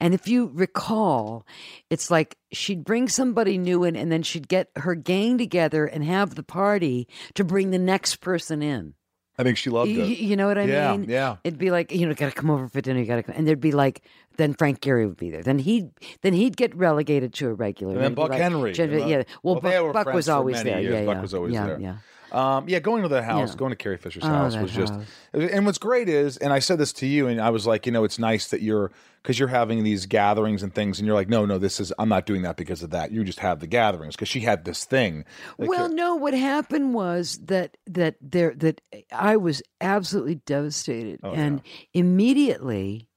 And 0.00 0.14
if 0.14 0.26
you 0.26 0.50
recall, 0.52 1.46
it's 1.90 2.10
like 2.10 2.36
she'd 2.52 2.84
bring 2.84 3.08
somebody 3.08 3.56
new 3.56 3.84
in 3.84 3.94
and 3.94 4.10
then 4.10 4.22
she'd 4.24 4.48
get 4.48 4.68
her 4.76 4.96
gang 4.96 5.38
together 5.38 5.86
and 5.86 6.02
have 6.02 6.34
the 6.34 6.42
party 6.42 7.06
to 7.34 7.44
bring 7.44 7.70
the 7.70 7.78
next 7.78 8.16
person 8.16 8.62
in. 8.62 8.94
I 9.40 9.42
think 9.42 9.56
she 9.56 9.70
loved 9.70 9.90
You, 9.90 10.02
it. 10.02 10.18
you 10.18 10.36
know 10.36 10.46
what 10.46 10.58
I 10.58 10.64
Yeah, 10.64 10.92
mean? 10.96 11.08
yeah. 11.08 11.36
It'd 11.44 11.58
be 11.58 11.70
like, 11.70 11.90
you 11.92 12.06
know, 12.06 12.12
gotta 12.14 12.32
come 12.32 12.50
over 12.50 12.68
for 12.68 12.80
dinner, 12.82 13.00
you 13.00 13.06
gotta 13.06 13.22
come. 13.22 13.34
And 13.38 13.48
there'd 13.48 13.58
be 13.60 13.72
like, 13.72 14.02
then 14.36 14.52
Frank 14.54 14.80
Gehry 14.80 15.06
would 15.08 15.16
be 15.16 15.30
there. 15.30 15.42
Then 15.42 15.58
he'd 15.58 15.90
then 16.20 16.34
he'd 16.34 16.56
get 16.56 16.74
relegated 16.76 17.32
to 17.34 17.48
a 17.48 17.54
regular. 17.54 17.94
And 17.94 18.02
then 18.02 18.14
Buck 18.14 18.30
like, 18.30 18.40
Henry. 18.40 18.72
Jen- 18.72 18.90
you 18.92 18.98
know? 18.98 19.06
yeah. 19.06 19.22
Well, 19.42 19.60
they 19.60 19.78
Buck, 19.78 19.92
Buck 20.04 20.14
was 20.14 20.28
always 20.28 20.62
there. 20.62 20.80
years. 20.80 20.92
Yeah, 20.92 21.04
Buck 21.06 21.14
yeah. 21.16 21.20
was 21.22 21.34
always 21.34 21.54
yeah, 21.54 21.66
there. 21.66 21.80
Yeah. 21.80 21.96
Um, 22.32 22.68
yeah, 22.68 22.78
going 22.78 23.02
to 23.02 23.08
the 23.08 23.22
house, 23.22 23.50
Yeah. 23.50 23.56
going 23.56 23.70
to 23.70 23.76
Carrie 23.76 23.96
Fisher's 23.96 24.24
Oh, 24.24 24.28
house 24.28 24.56
was 24.56 24.70
just. 24.72 24.92
house. 24.94 25.04
And 25.32 25.66
what's 25.66 25.78
great 25.78 26.08
is, 26.08 26.36
and 26.36 26.52
I 26.52 26.58
said 26.60 26.78
this 26.78 26.92
to 26.94 27.06
you, 27.06 27.26
and 27.26 27.40
I 27.40 27.50
was 27.50 27.66
like, 27.66 27.86
you 27.86 27.92
know, 27.92 28.04
it's 28.04 28.18
nice 28.18 28.48
that 28.48 28.62
you're 28.62 28.90
because 29.22 29.38
you're 29.38 29.48
having 29.48 29.82
these 29.84 30.06
gatherings 30.06 30.62
and 30.62 30.74
things, 30.74 30.98
and 30.98 31.06
you're 31.06 31.14
like, 31.14 31.28
no, 31.28 31.44
no, 31.44 31.58
this 31.58 31.78
is 31.80 31.92
I'm 31.98 32.08
not 32.08 32.24
doing 32.26 32.42
that 32.42 32.56
because 32.56 32.82
of 32.82 32.90
that. 32.90 33.10
You 33.12 33.22
just 33.24 33.40
have 33.40 33.60
the 33.60 33.66
gatherings 33.66 34.14
because 34.16 34.28
she 34.28 34.40
had 34.40 34.64
this 34.64 34.84
thing. 34.84 35.24
Well, 35.58 35.84
uh, 35.84 35.88
no. 35.88 36.14
What 36.14 36.32
happened 36.34 36.94
was 36.94 37.38
that 37.46 37.76
that 37.86 38.16
there 38.20 38.54
that 38.56 38.80
I 39.12 39.36
was 39.36 39.62
absolutely 39.80 40.36
devastated, 40.36 41.20
Oh, 41.22 41.32
and 41.32 41.60
immediately, 41.92 43.08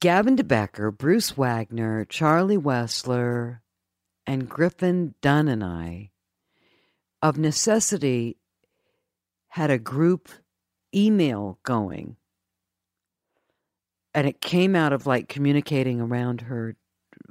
Gavin 0.00 0.34
de 0.36 0.42
Becker, 0.44 0.90
Bruce 0.90 1.36
Wagner, 1.36 2.04
Charlie 2.04 2.58
Wessler, 2.58 3.60
and 4.26 4.48
Griffin 4.48 5.14
Dunne 5.20 5.46
and 5.48 5.62
I, 5.62 6.10
of 7.22 7.38
necessity, 7.38 8.36
had 9.48 9.70
a 9.70 9.78
group 9.78 10.28
email 10.94 11.58
going. 11.62 12.16
and 14.16 14.26
it 14.26 14.40
came 14.40 14.74
out 14.74 14.94
of 14.94 15.06
like 15.06 15.28
communicating 15.28 16.00
around 16.00 16.40
her 16.40 16.74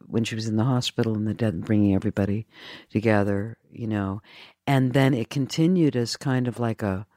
when 0.06 0.24
she 0.24 0.36
was 0.36 0.48
in 0.48 0.56
the 0.56 0.64
hospital 0.64 1.16
and 1.16 1.28
the 1.28 1.34
dead, 1.34 1.66
bringing 1.66 1.96
everybody 1.96 2.46
together, 2.92 3.58
you 3.72 3.88
know, 3.88 4.22
and 4.68 4.94
then 4.94 5.14
it 5.16 5.32
continued 5.32 5.96
as 5.96 6.16
kind 6.16 6.48
of 6.48 6.60
like 6.60 6.84
a 6.84 7.08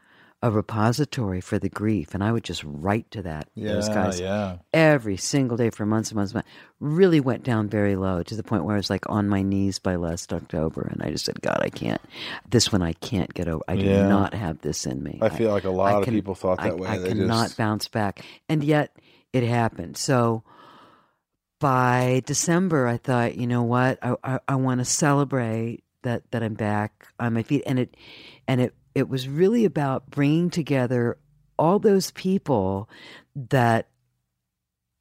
a 0.40 0.50
repository 0.52 1.40
for 1.40 1.58
the 1.58 1.68
grief, 1.68 2.14
and 2.14 2.22
I 2.22 2.30
would 2.30 2.44
just 2.44 2.62
write 2.64 3.10
to 3.10 3.22
that 3.22 3.48
those 3.56 3.88
guys 3.88 4.20
yeah. 4.20 4.58
every 4.72 5.16
single 5.16 5.56
day 5.56 5.70
for 5.70 5.84
months 5.84 6.10
and 6.10 6.16
months, 6.16 6.30
and 6.30 6.36
months. 6.36 6.48
Really 6.78 7.18
went 7.18 7.42
down 7.42 7.68
very 7.68 7.96
low 7.96 8.22
to 8.22 8.36
the 8.36 8.44
point 8.44 8.64
where 8.64 8.74
I 8.74 8.78
was 8.78 8.88
like 8.88 9.08
on 9.10 9.28
my 9.28 9.42
knees 9.42 9.80
by 9.80 9.96
last 9.96 10.32
October, 10.32 10.82
and 10.82 11.02
I 11.02 11.10
just 11.10 11.24
said, 11.24 11.40
God, 11.42 11.58
I 11.60 11.70
can't. 11.70 12.00
This 12.48 12.70
one 12.70 12.82
I 12.82 12.92
can't 12.92 13.34
get 13.34 13.48
over. 13.48 13.64
I 13.66 13.74
do 13.74 13.82
Yeah. 13.86 14.06
not 14.06 14.32
have 14.32 14.60
this 14.60 14.86
in 14.86 15.02
me. 15.02 15.18
I 15.20 15.28
feel 15.28 15.50
like 15.50 15.64
a 15.64 15.70
lot 15.70 15.94
I 15.94 15.98
of 15.98 16.04
can- 16.04 16.14
people 16.14 16.36
thought 16.36 16.58
that 16.58 16.70
I, 16.70 16.74
way. 16.74 16.88
I 16.88 16.98
They 16.98 17.08
cannot 17.08 17.46
just- 17.46 17.56
bounce 17.58 17.88
back, 17.88 18.24
and 18.48 18.62
yet 18.62 18.96
it 19.32 19.42
happened. 19.42 19.96
So 19.96 20.44
by 21.60 22.22
December, 22.26 22.86
I 22.86 22.96
thought, 22.96 23.36
you 23.36 23.46
know 23.48 23.64
what, 23.64 23.98
I 24.02 24.14
I, 24.22 24.38
I 24.46 24.54
want 24.54 24.78
to 24.80 24.84
celebrate 24.84 25.82
that 26.02 26.30
that 26.30 26.42
I'm 26.44 26.54
back 26.54 27.08
on 27.18 27.34
my 27.34 27.42
feet, 27.42 27.64
and 27.66 27.80
it 27.80 27.96
and 28.46 28.60
it 28.60 28.74
it 28.94 29.08
was 29.08 29.28
really 29.28 29.64
about 29.64 30.10
bringing 30.10 30.50
together 30.50 31.18
all 31.58 31.78
those 31.78 32.10
people 32.12 32.88
that 33.34 33.88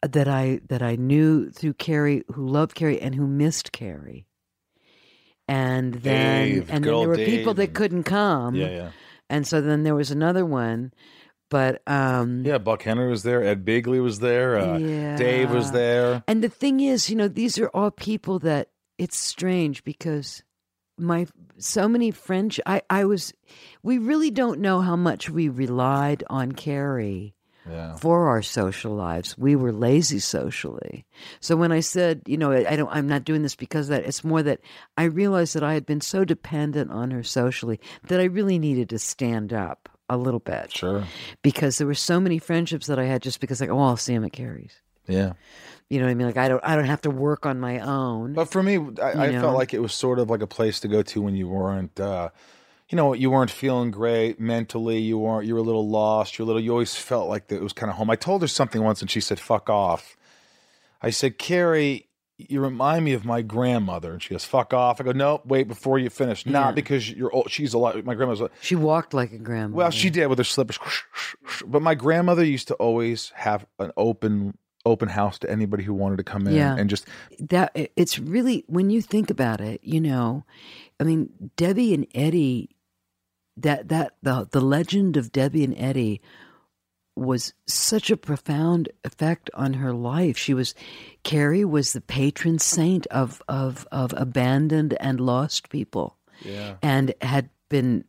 that 0.02 0.28
I 0.28 0.62
that 0.70 0.82
I 0.82 0.96
knew 0.96 1.50
through 1.52 1.74
Carrie, 1.74 2.24
who 2.34 2.48
loved 2.48 2.76
Carrie 2.76 3.02
and 3.02 3.16
who 3.16 3.28
missed 3.28 3.72
Carrie. 3.72 4.26
And 5.48 5.94
then 5.96 6.50
Dave, 6.50 6.70
and 6.70 6.84
then 6.84 6.94
there 6.94 7.08
were 7.08 7.16
people 7.16 7.54
that 7.56 7.74
couldn't 7.74 8.04
come. 8.04 8.56
yeah, 8.56 8.70
yeah. 8.70 8.92
And 9.30 9.46
so 9.46 9.60
then 9.62 9.84
there 9.84 9.96
was 9.96 10.12
another 10.12 10.46
one, 10.46 10.94
but 11.50 11.82
um 11.88 12.44
Yeah, 12.46 12.58
Buck 12.58 12.84
Henry 12.84 13.10
was 13.10 13.24
there. 13.24 13.44
Ed 13.44 13.66
Begley 13.66 14.02
was 14.02 14.20
there. 14.20 14.58
Uh, 14.58 14.78
Dave 14.78 15.52
was 15.52 15.72
there. 15.72 16.24
And 16.28 16.44
the 16.44 16.50
thing 16.50 16.80
is, 16.80 17.10
you 17.10 17.16
know, 17.16 17.28
these 17.28 17.58
are 17.60 17.70
all 17.74 17.92
people 17.92 18.40
that 18.40 18.70
it's 18.98 19.18
strange 19.18 19.84
because 19.84 20.44
my 20.98 21.28
so 21.58 21.88
many 21.88 22.12
French 22.12 22.60
I 22.66 22.82
I 22.90 23.06
was 23.06 23.34
we 23.84 23.98
really 23.98 24.32
don't 24.32 24.60
know 24.60 24.82
how 24.82 24.96
much 24.96 25.30
we 25.30 25.50
relied 25.50 26.24
on 26.30 26.52
Carrie 26.52 27.34
Yeah. 27.70 27.96
for 27.96 28.28
our 28.30 28.42
social 28.42 28.94
lives. 28.96 29.38
We 29.38 29.56
were 29.56 29.72
lazy 29.74 30.20
socially. 30.20 31.06
So 31.40 31.56
when 31.56 31.72
I 31.72 31.82
said, 31.82 32.22
you 32.26 32.38
know, 32.38 32.52
I 32.52 32.76
don't 32.76 32.90
I'm 32.92 33.08
not 33.08 33.26
doing 33.26 33.42
this 33.44 33.56
because 33.56 33.90
of 33.90 33.96
that 33.98 34.06
it's 34.08 34.24
more 34.24 34.44
that 34.44 34.60
I 34.98 35.04
realized 35.04 35.56
that 35.56 35.64
I 35.64 35.74
had 35.74 35.86
been 35.86 36.02
so 36.02 36.24
dependent 36.26 36.92
on 36.92 37.12
her 37.12 37.24
socially 37.24 37.80
that 38.08 38.20
I 38.20 38.26
really 38.26 38.60
needed 38.60 38.90
to 38.90 39.00
stand 39.00 39.52
up 39.54 39.90
a 40.10 40.16
little 40.18 40.40
bit 40.40 40.72
Sure. 40.72 41.04
because 41.42 41.78
there 41.78 41.88
were 41.88 41.94
so 41.94 42.20
many 42.20 42.40
friendships 42.40 42.88
that 42.88 42.98
I 43.00 43.04
had 43.06 43.22
just 43.22 43.42
because 43.42 43.60
like, 43.60 43.70
oh, 43.70 43.80
I'll 43.80 43.98
see 43.98 44.14
him 44.14 44.24
at 44.24 44.32
Carrie's. 44.32 44.82
Yeah. 45.08 45.34
You 45.90 46.00
know 46.00 46.06
what 46.06 46.12
I 46.12 46.16
mean? 46.16 46.28
Like 46.28 46.38
I 46.38 46.50
don't 46.50 46.64
I 46.64 46.76
don't 46.76 46.86
have 46.86 47.02
to 47.02 47.10
work 47.10 47.46
on 47.46 47.60
my 47.60 47.80
own. 47.80 48.34
But 48.34 48.50
for 48.50 48.62
me, 48.62 48.78
I, 49.02 49.28
I 49.28 49.32
felt 49.32 49.56
like 49.56 49.74
it 49.74 49.80
was 49.80 49.94
sort 49.94 50.20
of 50.20 50.30
like 50.30 50.42
a 50.42 50.48
place 50.48 50.82
to 50.82 50.88
go 50.88 51.02
to 51.02 51.22
when 51.22 51.34
you 51.36 51.48
weren't, 51.48 51.98
uh, 51.98 52.30
you 52.90 52.98
know, 52.98 53.14
you 53.14 53.30
weren't 53.30 53.52
feeling 53.52 53.92
great 53.92 54.38
mentally. 54.40 55.00
You 55.00 55.18
weren't. 55.18 55.46
You 55.46 55.54
were 55.54 55.62
a 55.62 55.64
little 55.64 55.88
lost. 55.88 56.38
You're 56.38 56.44
a 56.44 56.48
little. 56.48 56.62
You 56.62 56.72
always 56.72 56.96
felt 56.96 57.30
like 57.30 57.48
that 57.48 57.56
it 57.56 57.64
was 57.64 57.74
kind 57.74 57.90
of 57.90 57.96
home. 57.96 58.10
I 58.10 58.18
told 58.18 58.42
her 58.42 58.48
something 58.50 58.84
once, 58.84 59.02
and 59.02 59.10
she 59.10 59.22
said, 59.22 59.40
"Fuck 59.40 59.70
off." 59.70 60.18
I 61.02 61.10
said, 61.10 61.38
"Carrie, 61.38 62.08
you 62.38 62.60
remind 62.60 63.06
me 63.06 63.14
of 63.14 63.24
my 63.24 63.42
grandmother," 63.42 64.12
and 64.12 64.22
she 64.22 64.34
goes, 64.34 64.44
"Fuck 64.44 64.74
off." 64.74 65.00
I 65.00 65.06
go, 65.06 65.14
"No, 65.14 65.42
wait 65.46 65.70
before 65.70 66.00
you 66.00 66.10
finish. 66.10 66.46
Not 66.46 66.76
because 66.76 67.10
you're 67.10 67.34
old. 67.34 67.50
She's 67.50 67.74
a 67.74 67.78
lot. 67.78 68.04
My 68.04 68.14
grandma's." 68.14 68.42
she 68.60 68.76
walked 68.76 69.14
like 69.14 69.32
a 69.32 69.38
grandma. 69.38 69.76
Well, 69.76 69.92
she 69.92 70.10
did 70.10 70.28
with 70.28 70.38
her 70.38 70.44
slippers. 70.44 70.80
But 71.66 71.82
my 71.82 71.96
grandmother 71.96 72.44
used 72.44 72.68
to 72.68 72.74
always 72.76 73.32
have 73.36 73.66
an 73.80 73.92
open 73.96 74.58
open 74.88 75.10
house 75.10 75.38
to 75.40 75.50
anybody 75.50 75.84
who 75.84 75.94
wanted 75.94 76.18
to 76.18 76.24
come 76.24 76.48
in 76.48 76.56
Yeah. 76.56 76.76
and 76.76 76.90
just 76.90 77.06
that 77.40 77.72
it's 77.96 78.18
really 78.18 78.64
when 78.68 78.90
you 78.90 79.02
think 79.02 79.30
about 79.30 79.62
it, 79.62 79.80
you 79.84 80.02
know, 80.02 80.46
I 81.00 81.04
mean, 81.04 81.30
Debbie 81.56 81.94
and 81.94 82.08
Eddie 82.16 82.70
that 83.58 83.90
that 83.90 84.16
the 84.24 84.48
the 84.52 84.62
legend 84.62 85.18
of 85.18 85.32
Debbie 85.32 85.64
and 85.64 85.76
Eddie 85.78 86.22
was 87.16 87.54
such 87.66 88.12
a 88.12 88.18
profound 88.18 88.90
effect 89.04 89.50
on 89.56 89.74
her 89.74 89.92
life. 89.94 90.38
She 90.38 90.54
was 90.54 90.76
Carrie 91.24 91.66
was 91.66 91.94
the 91.94 92.02
patron 92.02 92.60
saint 92.60 93.08
of 93.08 93.42
of 93.48 93.88
of 93.92 94.14
abandoned 94.16 94.96
and 95.00 95.20
lost 95.20 95.70
people. 95.70 96.18
yeah. 96.46 96.76
and 96.84 97.14
had 97.22 97.50
been 97.70 98.04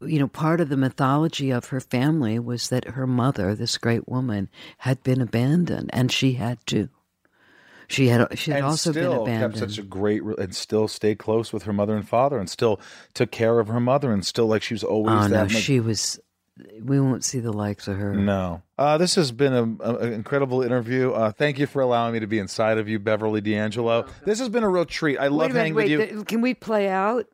you 0.00 0.18
know 0.18 0.28
part 0.28 0.60
of 0.60 0.68
the 0.68 0.76
mythology 0.76 1.50
of 1.50 1.66
her 1.66 1.80
family 1.80 2.38
was 2.38 2.68
that 2.68 2.84
her 2.90 3.06
mother 3.06 3.54
this 3.54 3.78
great 3.78 4.08
woman 4.08 4.48
had 4.78 5.02
been 5.02 5.20
abandoned 5.20 5.90
and 5.92 6.10
she 6.10 6.34
had 6.34 6.58
to. 6.66 6.88
She 7.86 8.08
had 8.08 8.38
she 8.38 8.50
had 8.50 8.58
and 8.58 8.66
also 8.66 8.92
been 8.92 9.12
abandoned 9.12 9.54
kept 9.54 9.70
such 9.70 9.78
a 9.78 9.86
great 9.86 10.22
and 10.22 10.54
still 10.54 10.88
stayed 10.88 11.18
close 11.18 11.52
with 11.52 11.64
her 11.64 11.72
mother 11.72 11.94
and 11.94 12.08
father 12.08 12.38
and 12.38 12.48
still 12.48 12.80
took 13.12 13.30
care 13.30 13.60
of 13.60 13.68
her 13.68 13.80
mother 13.80 14.10
and 14.10 14.24
still 14.24 14.46
like 14.46 14.62
she 14.62 14.72
was 14.72 14.82
always 14.82 15.24
oh 15.24 15.26
no 15.26 15.48
she 15.48 15.80
was 15.80 16.18
we 16.82 17.00
won't 17.00 17.24
see 17.24 17.40
the 17.40 17.52
likes 17.52 17.88
of 17.88 17.96
her. 17.98 18.14
No. 18.14 18.62
Uh, 18.78 18.96
this 18.96 19.16
has 19.16 19.32
been 19.32 19.52
an 19.52 20.12
incredible 20.12 20.62
interview. 20.62 21.10
Uh, 21.10 21.32
thank 21.32 21.58
you 21.58 21.66
for 21.66 21.82
allowing 21.82 22.12
me 22.12 22.20
to 22.20 22.26
be 22.26 22.38
inside 22.38 22.78
of 22.78 22.88
you 22.88 22.98
beverly 22.98 23.40
d'angelo. 23.40 24.06
This 24.24 24.38
has 24.38 24.48
been 24.48 24.62
a 24.62 24.68
real 24.68 24.84
treat. 24.84 25.18
I 25.18 25.28
love 25.28 25.48
minute 25.48 25.58
hanging 25.58 25.74
wait 25.74 25.82
with 25.84 25.90
you. 25.90 26.16
th- 26.16 26.26
can 26.26 26.40
we 26.40 26.54
play 26.54 26.88
out 26.88 27.26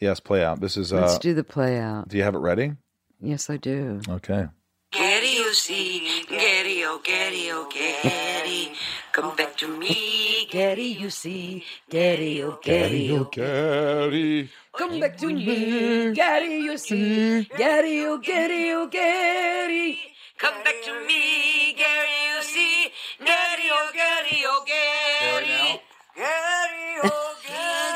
yes 0.00 0.20
play 0.20 0.44
out 0.44 0.60
this 0.60 0.76
is 0.76 0.92
let's 0.92 1.16
uh 1.16 1.18
do 1.18 1.34
the 1.34 1.44
play 1.44 1.78
out 1.78 2.08
do 2.08 2.16
you 2.16 2.22
have 2.22 2.34
it 2.34 2.38
ready 2.38 2.72
yes 3.20 3.50
i 3.50 3.56
do 3.56 4.00
okay 4.08 4.48
Getty, 4.90 5.26
you 5.26 5.52
see, 5.52 6.24
Getty, 6.30 6.82
oh, 6.84 6.98
Getty, 7.04 7.50
oh, 7.52 7.68
Getty, 7.70 8.72
come 9.12 9.36
back 9.36 9.54
to 9.58 9.68
me. 9.68 10.48
Getty 10.50 10.82
you 10.98 11.10
see 11.10 11.62
Getty 11.90 12.42
oh 12.42 12.58
Getty 12.62 13.12
oh 13.12 13.28
Daddy. 13.30 14.48
Come 14.74 14.98
back 14.98 15.18
to 15.18 15.26
me, 15.26 16.14
Getty, 16.14 16.46
you 16.64 16.78
see, 16.78 17.44
Getty, 17.58 18.00
oh, 18.06 18.16
Getty, 18.16 18.70
oh, 18.72 18.86
Getty. 18.86 19.98
Come 20.38 20.54
back 20.62 20.80
to 20.84 20.92
me, 21.04 21.74
Gary, 21.76 22.36
you 22.36 22.42
see, 22.42 22.88
Getty, 23.18 23.68
oh, 23.72 23.90
Getty, 23.92 24.42
oh, 24.46 24.64
Getty. 24.64 25.82
Getty, 26.16 27.00
oh, 27.02 27.34
Getty, 27.44 27.52
oh, 27.52 27.87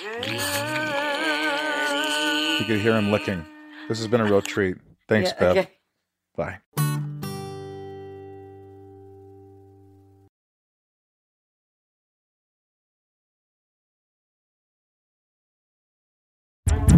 you 0.00 0.08
could 2.64 2.80
hear 2.80 2.96
him 2.96 3.10
licking. 3.10 3.44
This 3.88 3.98
has 3.98 4.06
been 4.06 4.20
a 4.20 4.24
real 4.24 4.40
treat. 4.40 4.76
Thanks 5.08 5.30
Yeah, 5.30 5.40
bev. 5.40 5.56
Okay. 5.56 5.70
bye 6.36 6.58